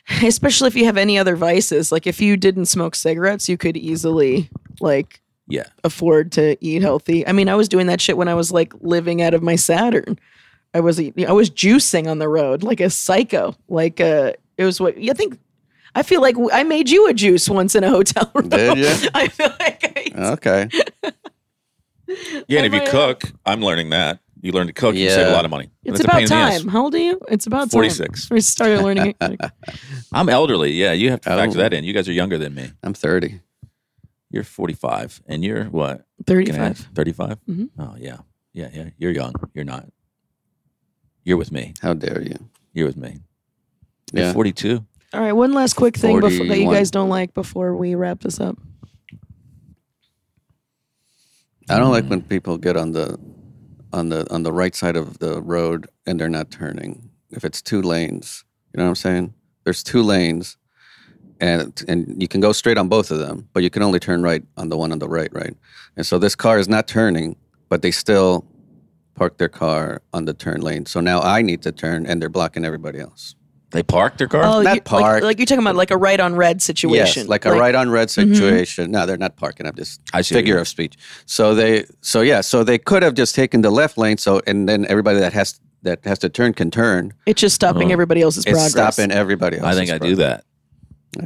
especially 0.24 0.68
if 0.68 0.76
you 0.76 0.86
have 0.86 0.98
any 0.98 1.18
other 1.18 1.36
vices. 1.36 1.92
Like 1.92 2.08
if 2.08 2.22
you 2.22 2.38
didn't 2.38 2.66
smoke 2.68 2.96
cigarettes, 2.96 3.48
you 3.50 3.58
could 3.58 3.76
easily 3.78 4.50
like 4.80 5.22
Yeah. 5.48 5.68
afford 5.84 6.32
to 6.34 6.58
eat 6.66 6.82
healthy. 6.82 7.28
I 7.28 7.32
mean, 7.32 7.50
I 7.50 7.56
was 7.56 7.68
doing 7.70 7.88
that 7.88 8.02
shit 8.02 8.18
when 8.18 8.28
I 8.28 8.34
was 8.34 8.52
like 8.52 8.74
living 8.82 9.22
out 9.22 9.34
of 9.34 9.42
my 9.44 9.56
Saturn. 9.56 10.20
I 10.74 10.80
was 10.82 11.00
I 11.00 11.32
was 11.32 11.50
juicing 11.50 12.08
on 12.08 12.20
the 12.20 12.28
road 12.30 12.62
like 12.64 12.80
a 12.80 12.90
psycho. 12.90 13.56
Like 13.68 14.00
uh, 14.02 14.34
it 14.58 14.66
was 14.66 14.80
what 14.80 14.96
I 14.98 15.14
think. 15.14 15.40
I 15.96 16.04
feel 16.04 16.22
like 16.22 16.36
I 16.54 16.64
made 16.64 16.90
you 16.90 17.08
a 17.08 17.14
juice 17.14 17.50
once 17.50 17.74
in 17.74 17.84
a 17.84 17.90
hotel 17.90 18.30
room. 18.36 18.50
Did 18.50 18.78
ya? 18.78 19.10
I 19.16 19.28
feel 19.30 19.52
like 19.60 20.14
I, 20.16 20.32
Okay. 20.34 20.70
Yeah, 22.48 22.60
and 22.60 22.66
if 22.68 22.74
you 22.74 22.80
Am 22.82 22.88
I, 22.88 22.92
cook, 22.92 23.24
I'm 23.46 23.62
learning 23.62 23.90
that. 23.90 24.20
You 24.42 24.52
learn 24.52 24.68
to 24.68 24.74
cook, 24.74 24.96
you 24.96 25.10
save 25.10 25.28
a 25.28 25.32
lot 25.32 25.46
of 25.46 25.52
money. 25.52 25.70
And 25.86 25.96
it's 25.96 26.04
about 26.04 26.22
in 26.22 26.28
the 26.30 26.36
ass. 26.36 26.60
time. 26.62 26.68
How 26.70 26.84
old 26.84 26.94
are 26.96 27.00
you? 27.00 27.20
It's 27.30 27.48
about 27.48 27.62
time. 27.64 27.70
46. 27.70 28.30
We 28.30 28.42
started 28.42 28.82
learning. 28.82 29.16
I'm 30.14 30.30
elderly. 30.30 30.72
Yeah, 30.72 30.92
you 30.94 31.10
have 31.12 31.22
to 31.22 31.30
factor 31.30 31.58
Oh. 31.58 31.62
that 31.62 31.74
in. 31.74 31.84
You 31.84 31.94
guys 31.94 32.08
are 32.08 32.14
younger 32.14 32.38
than 32.38 32.54
me. 32.54 32.72
I'm 32.84 32.94
30. 32.94 33.40
You're 34.30 34.44
45, 34.44 35.22
and 35.28 35.44
you're 35.44 35.66
what? 35.66 36.06
35. 36.26 36.90
35. 36.94 37.38
Mhm. 37.50 37.70
Oh 37.80 37.96
yeah, 37.98 38.18
yeah, 38.54 38.70
yeah. 38.74 38.90
You're 38.98 39.12
young. 39.12 39.34
You're 39.54 39.64
not. 39.66 39.88
You're 41.24 41.38
with 41.38 41.52
me. 41.52 41.74
How 41.82 41.94
dare 41.94 42.22
you? 42.22 42.38
You're 42.74 42.88
with 42.88 42.98
me. 42.98 43.20
You're 44.14 44.26
Yeah. 44.26 44.34
42. 44.34 44.86
All 45.14 45.22
right, 45.22 45.32
one 45.32 45.54
last 45.54 45.74
quick 45.76 45.96
thing 45.98 46.20
before, 46.20 46.46
that 46.48 46.60
you 46.60 46.70
guys 46.72 46.92
don't 46.92 47.10
like 47.10 47.34
before 47.34 47.76
we 47.76 47.96
wrap 47.96 48.20
this 48.20 48.40
up. 48.42 48.58
I 51.70 51.78
don't 51.80 51.92
like 51.92 52.06
when 52.06 52.22
people 52.22 52.58
get 52.58 52.78
on 52.78 52.92
the 52.92 53.18
on 53.94 54.10
the 54.10 54.32
on 54.34 54.44
the 54.44 54.54
right 54.54 54.76
side 54.76 54.96
of 54.96 55.20
the 55.20 55.42
road 55.42 55.88
and 56.06 56.20
they're 56.20 56.30
not 56.30 56.52
turning. 56.52 57.10
If 57.32 57.44
it's 57.44 57.62
two 57.62 57.82
lanes, 57.82 58.44
you 58.74 58.78
know 58.78 58.86
what 58.86 58.90
I'm 58.90 58.96
saying? 58.96 59.34
There's 59.64 59.84
two 59.84 60.02
lanes, 60.02 60.58
and 61.40 61.84
and 61.88 62.22
you 62.22 62.28
can 62.28 62.42
go 62.42 62.52
straight 62.52 62.78
on 62.78 62.88
both 62.88 63.12
of 63.12 63.20
them, 63.20 63.48
but 63.54 63.64
you 63.64 63.70
can 63.70 63.84
only 63.84 64.00
turn 64.00 64.24
right 64.24 64.44
on 64.56 64.70
the 64.70 64.78
one 64.78 64.92
on 64.92 65.00
the 65.00 65.10
right, 65.10 65.34
right? 65.34 65.56
And 65.96 66.06
so 66.06 66.20
this 66.20 66.36
car 66.36 66.60
is 66.60 66.70
not 66.70 66.88
turning, 66.88 67.36
but 67.70 67.82
they 67.82 67.92
still 67.92 68.46
park 69.16 69.38
their 69.38 69.50
car 69.50 70.02
on 70.14 70.26
the 70.26 70.34
turn 70.34 70.62
lane. 70.62 70.86
So 70.86 71.00
now 71.02 71.22
I 71.22 71.42
need 71.42 71.62
to 71.64 71.72
turn, 71.72 72.06
and 72.06 72.22
they're 72.22 72.30
blocking 72.30 72.64
everybody 72.64 73.00
else. 73.00 73.36
They 73.72 73.84
parked 73.84 74.18
their 74.18 74.28
car. 74.28 74.44
Oh, 74.44 74.62
Not 74.62 74.76
you- 74.76 74.82
park. 74.82 75.16
Like, 75.16 75.24
like 75.24 75.40
you're 75.40 75.46
talking 75.46 75.64
about 75.64 75.76
like 75.76 75.92
a 75.92 75.98
right 75.98 76.20
on 76.20 76.36
red 76.36 76.62
situation. 76.62 77.24
Yes, 77.24 77.30
like 77.30 77.46
a 77.46 77.52
right 77.52 77.76
on 77.76 77.90
red 77.90 78.08
mm-hmm. 78.08 78.34
situation. 78.34 78.92
No, 78.92 79.06
they're 79.06 79.18
not 79.18 79.36
parking. 79.36 79.66
I'm 79.68 79.76
just 79.76 80.00
I 80.14 80.22
see 80.22 80.36
figure 80.36 80.58
of 80.58 80.68
speech. 80.68 80.96
So 81.26 81.54
they, 81.54 81.86
so 82.02 82.22
yeah, 82.22 82.42
so 82.42 82.64
they 82.64 82.78
could 82.78 83.04
have 83.04 83.14
just 83.14 83.36
taken 83.36 83.62
the 83.62 83.72
left 83.72 83.98
lane. 83.98 84.18
So 84.18 84.42
and 84.48 84.70
then 84.70 84.86
everybody 84.88 85.20
that 85.20 85.34
has 85.34 85.60
that 85.84 86.04
has 86.06 86.20
to 86.20 86.30
turn 86.30 86.54
can 86.54 86.72
turn. 86.72 87.14
It's 87.26 87.42
just 87.42 87.56
stopping 87.56 87.90
Oh. 87.90 87.94
everybody 87.94 88.22
else's 88.22 88.46
It's 88.46 88.52
progress. 88.52 88.72
stopping 88.72 89.12
everybody 89.12 89.58
else. 89.58 89.66
I 89.68 89.74
think 89.74 89.92
I 89.92 89.98
do 89.98 90.16
that. 90.16 90.46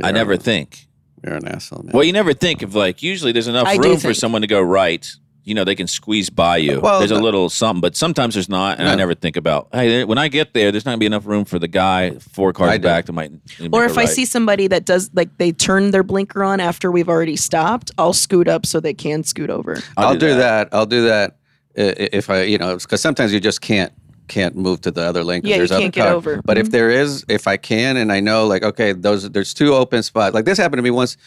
I 0.03 0.11
never 0.11 0.35
think. 0.37 0.87
You're 1.23 1.35
an 1.35 1.47
asshole, 1.47 1.83
man. 1.83 1.91
Well, 1.93 2.03
you 2.03 2.13
never 2.13 2.33
think 2.33 2.63
of 2.63 2.73
like. 2.73 3.03
Usually, 3.03 3.31
there's 3.31 3.47
enough 3.47 3.67
I 3.67 3.75
room 3.75 3.97
for 3.97 4.13
someone 4.13 4.41
to 4.41 4.47
go 4.47 4.61
right. 4.61 5.07
You 5.43 5.55
know, 5.55 5.63
they 5.63 5.73
can 5.73 5.87
squeeze 5.87 6.29
by 6.29 6.57
you. 6.57 6.79
Well, 6.81 6.99
there's 6.99 7.09
a 7.09 7.19
little 7.19 7.49
something, 7.49 7.81
but 7.81 7.95
sometimes 7.95 8.35
there's 8.35 8.47
not, 8.49 8.77
and 8.79 8.87
I 8.87 8.93
never 8.93 9.15
think 9.15 9.37
about. 9.37 9.69
Hey, 9.73 10.03
when 10.03 10.19
I 10.19 10.27
get 10.27 10.53
there, 10.53 10.71
there's 10.71 10.85
not 10.85 10.91
gonna 10.91 10.99
be 10.99 11.07
enough 11.07 11.25
room 11.25 11.45
for 11.45 11.57
the 11.57 11.67
guy 11.67 12.11
four 12.19 12.53
cars 12.53 12.69
I 12.69 12.77
back 12.77 13.07
that 13.07 13.13
might. 13.13 13.31
or 13.71 13.83
a 13.83 13.89
if 13.89 13.97
I 13.97 14.01
right. 14.01 14.09
see 14.09 14.25
somebody 14.25 14.67
that 14.67 14.85
does 14.85 15.09
like 15.15 15.35
they 15.39 15.51
turn 15.51 15.89
their 15.91 16.03
blinker 16.03 16.43
on 16.43 16.59
after 16.59 16.91
we've 16.91 17.09
already 17.09 17.35
stopped, 17.35 17.89
I'll 17.97 18.13
scoot 18.13 18.47
up 18.47 18.67
so 18.67 18.79
they 18.79 18.93
can 18.93 19.23
scoot 19.23 19.49
over. 19.49 19.77
I'll, 19.97 20.15
do, 20.15 20.35
that. 20.35 20.69
I'll 20.71 20.85
do 20.85 21.05
that 21.05 21.37
i- 21.75 21.81
i- 21.81 22.09
if 22.13 22.29
I, 22.29 22.43
you 22.43 22.59
know, 22.59 22.77
because 22.77 23.01
sometimes 23.01 23.33
you 23.33 23.39
just 23.39 23.61
can't 23.61 23.91
can't 24.27 24.55
move 24.55 24.79
to 24.81 24.91
the 24.91 25.01
other 25.01 25.23
lane. 25.23 25.41
Yeah, 25.43 25.55
you 25.55 25.59
there's 25.61 25.71
other 25.71 25.81
can't 25.81 25.93
get 25.93 26.03
cars. 26.03 26.15
over. 26.15 26.41
But 26.45 26.57
Mhm. 26.57 26.61
if 26.61 26.71
there 26.71 26.89
is, 26.91 27.25
if 27.27 27.47
I 27.47 27.57
can, 27.57 27.97
and 27.97 28.11
I 28.13 28.19
know, 28.19 28.45
like, 28.45 28.63
okay, 28.63 28.93
those 28.93 29.27
there's 29.31 29.53
two 29.55 29.73
open 29.73 30.03
spots. 30.03 30.35
Like 30.35 30.45
this 30.45 30.59
happened 30.59 30.77
to 30.77 30.83
me 30.83 30.91
once 30.91 31.17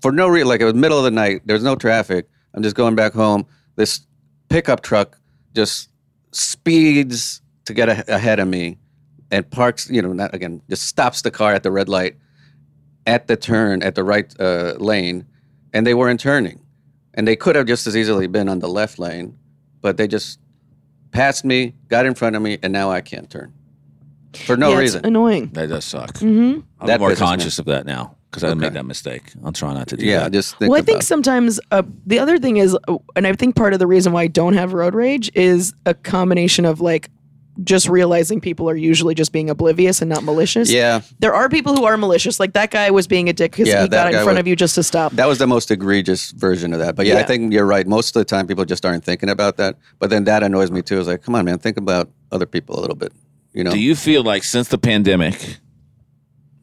for 0.00 0.10
no 0.12 0.28
reason. 0.28 0.48
Like 0.48 0.62
it 0.62 0.64
was 0.64 0.72
middle 0.74 0.96
of 0.98 1.04
the 1.04 1.10
night. 1.10 1.42
There's 1.44 1.62
no 1.62 1.76
traffic. 1.76 2.26
I'm 2.54 2.62
just 2.62 2.76
going 2.76 2.94
back 2.94 3.12
home. 3.12 3.46
This 3.76 4.06
pickup 4.48 4.82
truck 4.82 5.18
just 5.54 5.90
speeds 6.32 7.42
to 7.64 7.74
get 7.74 7.88
a- 7.88 8.14
ahead 8.14 8.38
of 8.40 8.48
me, 8.48 8.78
and 9.30 9.48
parks. 9.50 9.90
You 9.90 10.02
know, 10.02 10.12
not 10.12 10.34
again, 10.34 10.62
just 10.68 10.86
stops 10.86 11.22
the 11.22 11.30
car 11.30 11.52
at 11.52 11.62
the 11.62 11.70
red 11.70 11.88
light, 11.88 12.16
at 13.06 13.26
the 13.26 13.36
turn 13.36 13.82
at 13.82 13.94
the 13.94 14.04
right 14.04 14.32
uh, 14.40 14.74
lane, 14.78 15.26
and 15.72 15.86
they 15.86 15.94
weren't 15.94 16.20
turning, 16.20 16.60
and 17.14 17.26
they 17.26 17.36
could 17.36 17.56
have 17.56 17.66
just 17.66 17.86
as 17.86 17.96
easily 17.96 18.26
been 18.26 18.48
on 18.48 18.60
the 18.60 18.68
left 18.68 18.98
lane, 18.98 19.36
but 19.80 19.96
they 19.96 20.06
just 20.06 20.38
passed 21.10 21.44
me, 21.44 21.74
got 21.88 22.06
in 22.06 22.14
front 22.14 22.36
of 22.36 22.42
me, 22.42 22.58
and 22.62 22.72
now 22.72 22.90
I 22.90 23.00
can't 23.00 23.28
turn 23.30 23.52
for 24.34 24.56
no 24.56 24.70
yeah, 24.70 24.78
reason. 24.78 24.98
It's 25.00 25.08
annoying. 25.08 25.50
That 25.52 25.68
does 25.68 25.84
suck. 25.84 26.18
hmm 26.18 26.60
I'm 26.80 26.86
That 26.86 27.00
more 27.00 27.10
pisses 27.10 27.12
me 27.12 27.26
conscious 27.26 27.58
of 27.58 27.66
that 27.66 27.86
now 27.86 28.13
because 28.34 28.50
I 28.50 28.54
made 28.54 28.66
Okay. 28.66 28.74
that 28.74 28.84
mistake. 28.86 29.22
I'll 29.44 29.52
try 29.52 29.72
not 29.72 29.86
to 29.88 29.96
do 29.96 30.04
yeah, 30.04 30.20
that. 30.24 30.32
just 30.32 30.56
think 30.58 30.70
well, 30.70 30.78
I 30.80 30.84
think 30.84 30.96
about 30.96 31.02
it. 31.04 31.06
sometimes 31.06 31.60
uh, 31.70 31.82
the 32.06 32.18
other 32.18 32.38
thing 32.38 32.56
is, 32.56 32.76
uh, 32.88 32.96
and 33.16 33.26
I 33.26 33.32
think 33.34 33.54
part 33.56 33.72
of 33.72 33.78
the 33.78 33.86
reason 33.86 34.12
why 34.12 34.22
I 34.22 34.26
don't 34.26 34.54
have 34.54 34.72
road 34.72 34.94
rage 34.94 35.30
is 35.34 35.72
a 35.86 35.94
combination 35.94 36.64
of 36.64 36.80
like 36.80 37.10
just 37.62 37.88
realizing 37.88 38.40
people 38.40 38.68
are 38.68 38.74
usually 38.74 39.14
just 39.14 39.30
being 39.30 39.48
oblivious 39.48 40.02
and 40.02 40.08
not 40.08 40.24
malicious. 40.24 40.72
Yeah, 40.72 41.02
There 41.20 41.32
are 41.32 41.48
people 41.48 41.76
who 41.76 41.84
are 41.84 41.96
malicious. 41.96 42.40
Like 42.40 42.52
that 42.54 42.72
guy 42.72 42.90
was 42.90 43.06
being 43.06 43.28
a 43.28 43.32
dick 43.32 43.52
because 43.52 43.68
Yeah, 43.68 43.82
he 43.82 43.88
got 43.88 44.08
in 44.08 44.14
front 44.14 44.30
was- 44.30 44.38
of 44.38 44.48
you 44.48 44.56
just 44.56 44.74
to 44.74 44.82
stop. 44.82 45.12
That 45.12 45.28
was 45.28 45.38
the 45.38 45.46
most 45.46 45.70
egregious 45.70 46.32
version 46.32 46.72
of 46.72 46.80
that. 46.80 46.96
But 46.96 47.06
yeah, 47.06 47.18
I 47.18 47.22
think 47.22 47.52
you're 47.52 47.64
right. 47.64 47.86
Most 47.86 48.16
of 48.16 48.20
the 48.20 48.24
time, 48.24 48.48
people 48.48 48.64
just 48.64 48.84
aren't 48.84 49.04
thinking 49.04 49.28
about 49.28 49.56
that. 49.58 49.76
But 50.00 50.10
then 50.10 50.24
that 50.24 50.42
annoys 50.42 50.72
me 50.72 50.82
too. 50.82 50.98
It's 50.98 51.06
like, 51.06 51.22
come 51.22 51.36
on, 51.36 51.44
man, 51.44 51.58
think 51.58 51.76
about 51.76 52.10
other 52.32 52.46
people 52.46 52.76
a 52.76 52.80
little 52.80 52.96
bit. 52.96 53.12
You 53.52 53.62
know? 53.62 53.70
Do 53.70 53.78
you 53.78 53.94
feel 53.94 54.24
like 54.24 54.42
since 54.42 54.66
the 54.66 54.78
pandemic, 54.78 55.60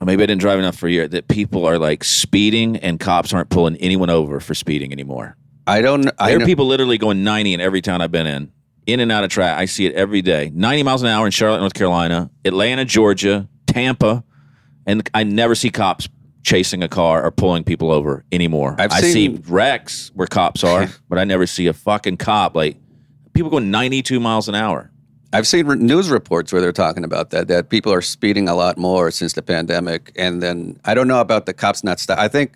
or 0.01 0.05
maybe 0.05 0.23
I 0.23 0.25
didn't 0.25 0.41
drive 0.41 0.57
enough 0.57 0.75
for 0.75 0.87
a 0.87 0.91
year, 0.91 1.07
that 1.07 1.27
people 1.27 1.65
are 1.65 1.77
like 1.77 2.03
speeding 2.03 2.75
and 2.77 2.99
cops 2.99 3.33
aren't 3.33 3.49
pulling 3.49 3.77
anyone 3.77 4.09
over 4.09 4.39
for 4.39 4.55
speeding 4.55 4.91
anymore? 4.91 5.37
I 5.67 5.81
don't. 5.81 6.09
I 6.17 6.29
There 6.29 6.37
are 6.37 6.39
know, 6.39 6.45
people 6.47 6.65
literally 6.65 6.97
going 6.97 7.23
90 7.23 7.53
in 7.53 7.61
every 7.61 7.81
town 7.81 8.01
I've 8.01 8.11
been 8.11 8.25
in, 8.25 8.51
in 8.87 8.99
and 8.99 9.11
out 9.11 9.23
of 9.23 9.29
track. 9.29 9.59
I 9.59 9.65
see 9.65 9.85
it 9.85 9.93
every 9.93 10.23
day. 10.23 10.51
90 10.53 10.83
miles 10.83 11.03
an 11.03 11.09
hour 11.09 11.25
in 11.27 11.31
Charlotte, 11.31 11.59
North 11.59 11.75
Carolina, 11.75 12.31
Atlanta, 12.43 12.83
Georgia, 12.83 13.47
Tampa, 13.67 14.23
and 14.87 15.07
I 15.13 15.23
never 15.23 15.53
see 15.53 15.69
cops 15.69 16.09
chasing 16.43 16.81
a 16.81 16.87
car 16.87 17.23
or 17.23 17.29
pulling 17.29 17.63
people 17.63 17.91
over 17.91 18.25
anymore. 18.31 18.75
I've 18.79 18.91
I 18.91 19.01
see 19.01 19.39
wrecks 19.47 20.11
where 20.15 20.25
cops 20.25 20.63
are, 20.63 20.87
but 21.09 21.19
I 21.19 21.23
never 21.25 21.45
see 21.45 21.67
a 21.67 21.73
fucking 21.73 22.17
cop 22.17 22.55
like 22.55 22.77
people 23.33 23.51
going 23.51 23.69
92 23.69 24.19
miles 24.19 24.49
an 24.49 24.55
hour. 24.55 24.90
I've 25.33 25.47
seen 25.47 25.65
re- 25.65 25.77
news 25.77 26.09
reports 26.09 26.51
where 26.51 26.61
they're 26.61 26.71
talking 26.71 27.03
about 27.03 27.29
that. 27.31 27.47
That 27.47 27.69
people 27.69 27.93
are 27.93 28.01
speeding 28.01 28.49
a 28.49 28.55
lot 28.55 28.77
more 28.77 29.11
since 29.11 29.33
the 29.33 29.41
pandemic. 29.41 30.11
And 30.15 30.41
then 30.43 30.79
I 30.85 30.93
don't 30.93 31.07
know 31.07 31.21
about 31.21 31.45
the 31.45 31.53
cops 31.53 31.83
not 31.83 31.99
stop. 31.99 32.19
I 32.19 32.27
think 32.27 32.53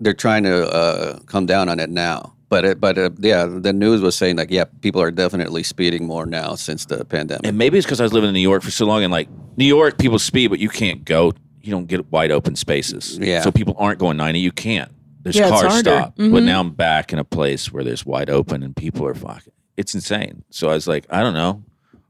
they're 0.00 0.14
trying 0.14 0.44
to 0.44 0.68
uh, 0.72 1.18
come 1.26 1.46
down 1.46 1.68
on 1.68 1.80
it 1.80 1.90
now. 1.90 2.32
But 2.50 2.64
it, 2.64 2.80
but 2.80 2.96
uh, 2.98 3.10
yeah, 3.18 3.46
the 3.46 3.72
news 3.72 4.00
was 4.00 4.14
saying 4.14 4.36
like, 4.36 4.50
yeah, 4.50 4.64
people 4.80 5.00
are 5.02 5.10
definitely 5.10 5.64
speeding 5.64 6.06
more 6.06 6.24
now 6.24 6.54
since 6.54 6.84
the 6.86 7.04
pandemic. 7.04 7.46
And 7.46 7.58
maybe 7.58 7.78
it's 7.78 7.86
because 7.86 8.00
I 8.00 8.04
was 8.04 8.12
living 8.12 8.28
in 8.28 8.34
New 8.34 8.40
York 8.40 8.62
for 8.62 8.70
so 8.70 8.86
long, 8.86 9.02
and 9.02 9.10
like 9.10 9.28
New 9.56 9.64
York, 9.64 9.98
people 9.98 10.18
speed, 10.20 10.48
but 10.48 10.60
you 10.60 10.68
can't 10.68 11.04
go. 11.04 11.32
You 11.62 11.72
don't 11.72 11.86
get 11.86 12.12
wide 12.12 12.30
open 12.30 12.54
spaces. 12.54 13.18
Yeah. 13.18 13.40
So 13.40 13.50
people 13.50 13.74
aren't 13.78 13.98
going 13.98 14.16
ninety. 14.18 14.38
You 14.38 14.52
can't. 14.52 14.92
There's 15.22 15.34
Yeah, 15.36 15.48
cars 15.48 15.78
stop. 15.78 16.14
But 16.16 16.22
Mhm. 16.30 16.44
now 16.44 16.60
I'm 16.60 16.70
back 16.70 17.12
in 17.12 17.18
a 17.18 17.24
place 17.24 17.72
where 17.72 17.82
there's 17.82 18.04
wide 18.06 18.28
open 18.30 18.62
and 18.62 18.76
people 18.76 19.04
are 19.06 19.14
fucking. 19.14 19.52
It's 19.76 19.94
insane. 19.94 20.44
So 20.50 20.68
I 20.68 20.74
was 20.74 20.86
like, 20.86 21.06
I 21.10 21.22
don't 21.22 21.34
know, 21.34 21.64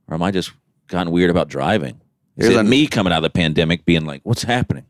or 0.08 0.14
am 0.14 0.22
I 0.22 0.30
just 0.30 0.52
gotten 0.88 1.12
weird 1.12 1.30
about 1.30 1.48
driving? 1.48 2.00
Is 2.36 2.46
Here's 2.46 2.56
it 2.56 2.60
a- 2.60 2.64
me 2.64 2.86
coming 2.86 3.12
out 3.12 3.18
of 3.18 3.22
the 3.22 3.30
pandemic 3.30 3.84
being 3.84 4.04
like, 4.04 4.20
what's 4.24 4.42
happening? 4.42 4.86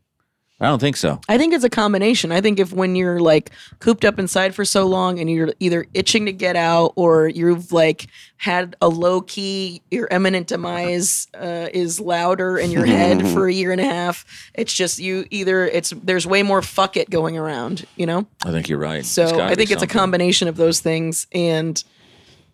I 0.61 0.69
don't 0.69 0.79
think 0.79 0.97
so. 0.97 1.21
I 1.29 1.37
think 1.37 1.53
it's 1.53 1.65
a 1.65 1.69
combination. 1.69 2.31
I 2.31 2.41
think 2.41 2.61
if 2.61 2.73
when 2.73 2.95
you're 2.95 3.19
like 3.19 3.51
cooped 3.81 4.05
up 4.05 4.21
inside 4.21 4.55
for 4.55 4.65
so 4.65 4.87
long 4.87 5.19
and 5.19 5.29
you're 5.29 5.53
either 5.59 5.85
itching 5.95 6.27
to 6.27 6.33
get 6.33 6.55
out 6.55 6.93
or 6.95 7.29
you've 7.29 7.73
like 7.73 8.07
had 8.37 8.77
a 8.81 8.89
low 8.89 9.21
key, 9.21 9.83
your 9.91 10.07
imminent 10.13 10.47
demise 10.47 11.27
uh, 11.35 11.69
is 11.75 11.99
louder 11.99 12.57
in 12.57 12.71
your 12.71 12.87
head 12.87 13.27
for 13.35 13.49
a 13.49 13.53
year 13.53 13.73
and 13.73 13.81
a 13.81 13.85
half. 13.85 14.25
It's 14.55 14.73
just 14.73 15.01
you 15.01 15.27
either 15.31 15.67
it's 15.67 15.91
there's 15.91 16.25
way 16.27 16.45
more 16.45 16.63
fuck 16.63 16.97
it 16.97 17.11
going 17.11 17.37
around, 17.37 17.85
you 17.97 18.07
know. 18.07 18.27
I 18.45 18.53
think 18.53 18.69
you're 18.69 18.79
right. 18.79 19.05
So 19.05 19.41
I 19.41 19.51
be 19.51 19.55
think 19.57 19.73
it's 19.73 19.83
a 19.83 19.89
combination 19.89 20.47
of 20.47 20.57
those 20.57 20.79
things 20.79 21.27
and 21.33 21.83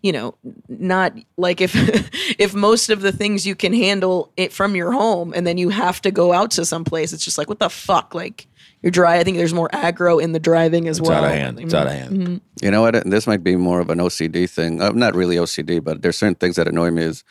you 0.01 0.11
know 0.11 0.35
not 0.67 1.13
like 1.37 1.61
if 1.61 1.73
if 2.39 2.53
most 2.53 2.89
of 2.89 3.01
the 3.01 3.11
things 3.11 3.45
you 3.45 3.55
can 3.55 3.73
handle 3.73 4.31
it 4.37 4.51
from 4.51 4.75
your 4.75 4.91
home 4.91 5.33
and 5.35 5.45
then 5.45 5.57
you 5.57 5.69
have 5.69 6.01
to 6.01 6.11
go 6.11 6.33
out 6.33 6.51
to 6.51 6.65
some 6.65 6.83
place 6.83 7.13
it's 7.13 7.23
just 7.23 7.37
like 7.37 7.49
what 7.49 7.59
the 7.59 7.69
fuck 7.69 8.13
like 8.15 8.47
you're 8.81 8.91
dry 8.91 9.17
i 9.17 9.23
think 9.23 9.37
there's 9.37 9.53
more 9.53 9.69
aggro 9.69 10.21
in 10.21 10.31
the 10.31 10.39
driving 10.39 10.87
as 10.87 10.99
It's 10.99 11.07
well 11.07 11.23
out 11.23 11.31
of 11.31 11.37
hand. 11.37 11.59
It's 11.59 11.73
out 11.73 11.87
of 11.87 11.93
hand. 11.93 12.17
Mm-hmm. 12.17 12.37
You 12.61 12.71
know 12.71 12.81
what? 12.81 13.09
This 13.09 13.27
might 13.27 13.43
be 13.43 13.55
more 13.55 13.79
of 13.79 13.89
an 13.89 13.99
OCD 13.99 14.49
thing. 14.49 14.81
Uh, 14.81 14.89
not 14.89 15.15
really 15.15 15.35
OCD, 15.35 15.83
but 15.83 16.01
there's 16.01 16.17
certain 16.17 16.35
things 16.35 16.55
that 16.55 16.67
annoy 16.67 16.91
me 16.91 17.03
is 17.03 17.23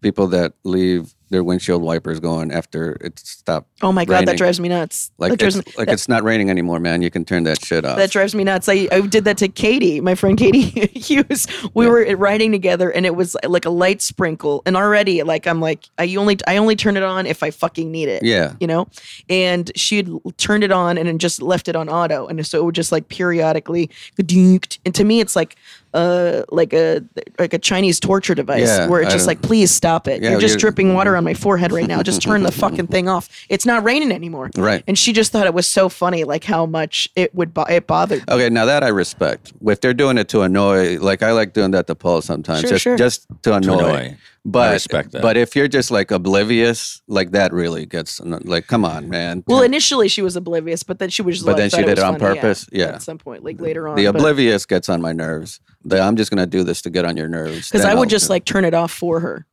people 0.00 0.26
that 0.28 0.54
leave 0.64 1.14
their 1.30 1.44
windshield 1.44 1.82
wipers 1.82 2.20
going 2.20 2.52
after 2.52 2.96
it's 3.00 3.28
stopped. 3.28 3.68
Oh 3.82 3.92
my 3.92 4.04
god 4.04 4.26
that 4.26 4.36
drives 4.36 4.58
me 4.60 4.68
nuts 4.68 5.10
Like 5.18 5.30
that 5.38 5.42
it's, 5.42 5.56
me, 5.56 5.62
like 5.76 5.86
that, 5.86 5.92
it's 5.94 6.08
not 6.08 6.24
raining 6.24 6.50
anymore, 6.50 6.80
man. 6.80 7.00
You 7.02 7.10
can 7.10 7.24
turn 7.24 7.44
that 7.44 7.64
shit 7.64 7.84
off. 7.84 7.96
that 7.96 8.10
drives 8.10 8.34
me 8.34 8.42
nuts. 8.44 8.68
I, 8.68 8.88
I 8.90 9.00
did 9.02 9.24
that 9.24 9.38
to 9.38 9.48
Katie, 9.48 10.00
my 10.00 10.14
friend 10.14 10.36
Katie 10.38 10.62
Hughes. 10.98 11.46
We 11.74 11.86
were 11.86 12.04
riding 12.16 12.50
together, 12.52 12.90
and 12.90 13.06
it 13.06 13.14
was 13.14 13.36
like 13.46 13.64
a 13.64 13.70
light 13.70 14.02
sprinkle. 14.02 14.62
And 14.66 14.76
already, 14.76 15.22
like 15.22 15.46
I'm 15.46 15.60
like, 15.60 15.84
I 15.98 16.14
only 16.16 16.38
I 16.46 16.56
only 16.56 16.76
turn 16.76 16.96
it 16.96 17.02
on 17.02 17.26
if 17.26 17.42
I 17.42 17.50
fucking 17.50 17.90
need 17.90 18.08
it. 18.08 18.22
yeah. 18.24 18.54
you 18.60 18.66
know 18.66 18.88
and 19.30 19.70
she 19.76 19.96
had 19.98 20.10
turned 20.36 20.64
it 20.64 20.72
on 20.72 20.98
and 20.98 21.06
then 21.08 21.18
just 21.18 21.40
left 21.42 21.68
it 21.68 21.76
on 21.76 21.88
auto 21.88 22.26
and 22.26 22.44
so 22.46 22.58
it 22.58 22.64
would 22.64 22.74
just 22.74 22.90
like 22.92 23.08
periodically 23.08 23.90
and 24.18 24.94
to 24.94 25.04
me 25.04 25.20
it's 25.20 25.36
like 25.36 25.56
uh 25.94 26.42
like 26.50 26.72
a 26.72 27.02
like 27.38 27.54
a 27.54 27.58
chinese 27.58 27.98
torture 27.98 28.34
device 28.34 28.66
Yeah, 28.68 28.88
where 28.88 29.00
it's 29.00 29.12
just 29.12 29.26
like 29.26 29.40
please 29.42 29.70
stop 29.70 30.06
it 30.06 30.22
Yeah, 30.22 30.30
you're 30.32 30.40
just 30.40 30.52
you're- 30.54 30.60
dripping 30.60 30.94
water 30.94 31.16
on 31.16 31.24
my 31.24 31.34
forehead 31.34 31.72
right 31.72 31.86
now 31.86 32.02
just 32.02 32.20
turn 32.22 32.42
the 32.42 32.52
fucking 32.62 32.88
thing 32.88 33.08
off 33.08 33.28
it's 33.48 33.64
not 33.68 33.84
raining 33.84 34.10
anymore 34.10 34.50
Right. 34.56 34.82
and 34.88 34.98
she 34.98 35.12
just 35.12 35.30
thought 35.30 35.46
it 35.46 35.54
was 35.54 35.68
so 35.68 35.88
funny 35.88 36.24
like 36.24 36.42
how 36.42 36.66
much 36.66 37.08
it 37.14 37.32
would 37.34 37.54
bo- 37.54 37.62
it 37.70 37.86
bothered 37.86 38.26
me. 38.26 38.34
Okay, 38.34 38.48
now 38.50 38.64
that 38.64 38.82
I 38.82 38.88
respect. 38.88 39.52
If 39.64 39.80
they're 39.80 39.94
doing 39.94 40.18
it 40.18 40.28
to 40.30 40.42
annoy, 40.42 40.98
like 40.98 41.22
I 41.22 41.30
like 41.32 41.52
doing 41.52 41.70
that 41.70 41.86
to 41.86 41.94
Paul 41.94 42.20
sometimes, 42.22 42.60
Sure, 42.62 42.70
just 42.70 42.82
sure. 42.82 42.96
just 42.96 43.26
to 43.42 43.54
annoy. 43.54 43.78
annoy. 43.78 44.16
But 44.44 44.70
I 44.70 44.72
respect 44.72 45.12
that. 45.12 45.20
But 45.22 45.36
if 45.36 45.54
you're 45.54 45.68
just 45.68 45.90
like 45.90 46.10
oblivious, 46.10 47.02
like 47.06 47.32
that 47.32 47.52
really 47.52 47.84
gets 47.86 48.18
like, 48.20 48.66
come 48.66 48.84
on, 48.84 49.08
man. 49.10 49.44
well 49.46 49.62
initially 49.62 50.08
she 50.08 50.22
was 50.22 50.34
oblivious 50.36 50.82
but 50.82 50.98
then 50.98 51.10
she 51.10 51.22
was 51.22 51.36
just 51.36 51.46
But 51.46 51.52
like, 51.52 51.58
then 51.58 51.70
she 51.70 51.76
did 51.84 51.90
was 51.90 51.98
it 51.98 52.04
on 52.04 52.18
funny, 52.18 52.34
purpose? 52.36 52.66
Yeah. 52.72 52.86
at 52.86 53.02
some 53.02 53.18
point 53.18 53.44
like 53.44 53.60
later 53.60 53.86
on 53.88 53.96
the 53.96 54.06
but- 54.06 54.16
oblivious 54.16 54.64
gets 54.66 54.88
on 54.88 55.00
my 55.02 55.12
nerves. 55.12 55.60
The, 55.84 56.00
I'm 56.00 56.16
just 56.16 56.30
gonna 56.30 56.46
do 56.46 56.64
this 56.64 56.82
to 56.82 56.90
get 56.90 57.04
on 57.04 57.16
your 57.16 57.28
nerves. 57.28 57.68
because 57.70 57.84
I 57.84 57.94
would 57.94 58.00
I'll- 58.08 58.16
just 58.16 58.30
like 58.30 58.44
turn 58.44 58.64
it 58.64 58.74
off 58.74 58.90
for 58.92 59.20
her. 59.20 59.46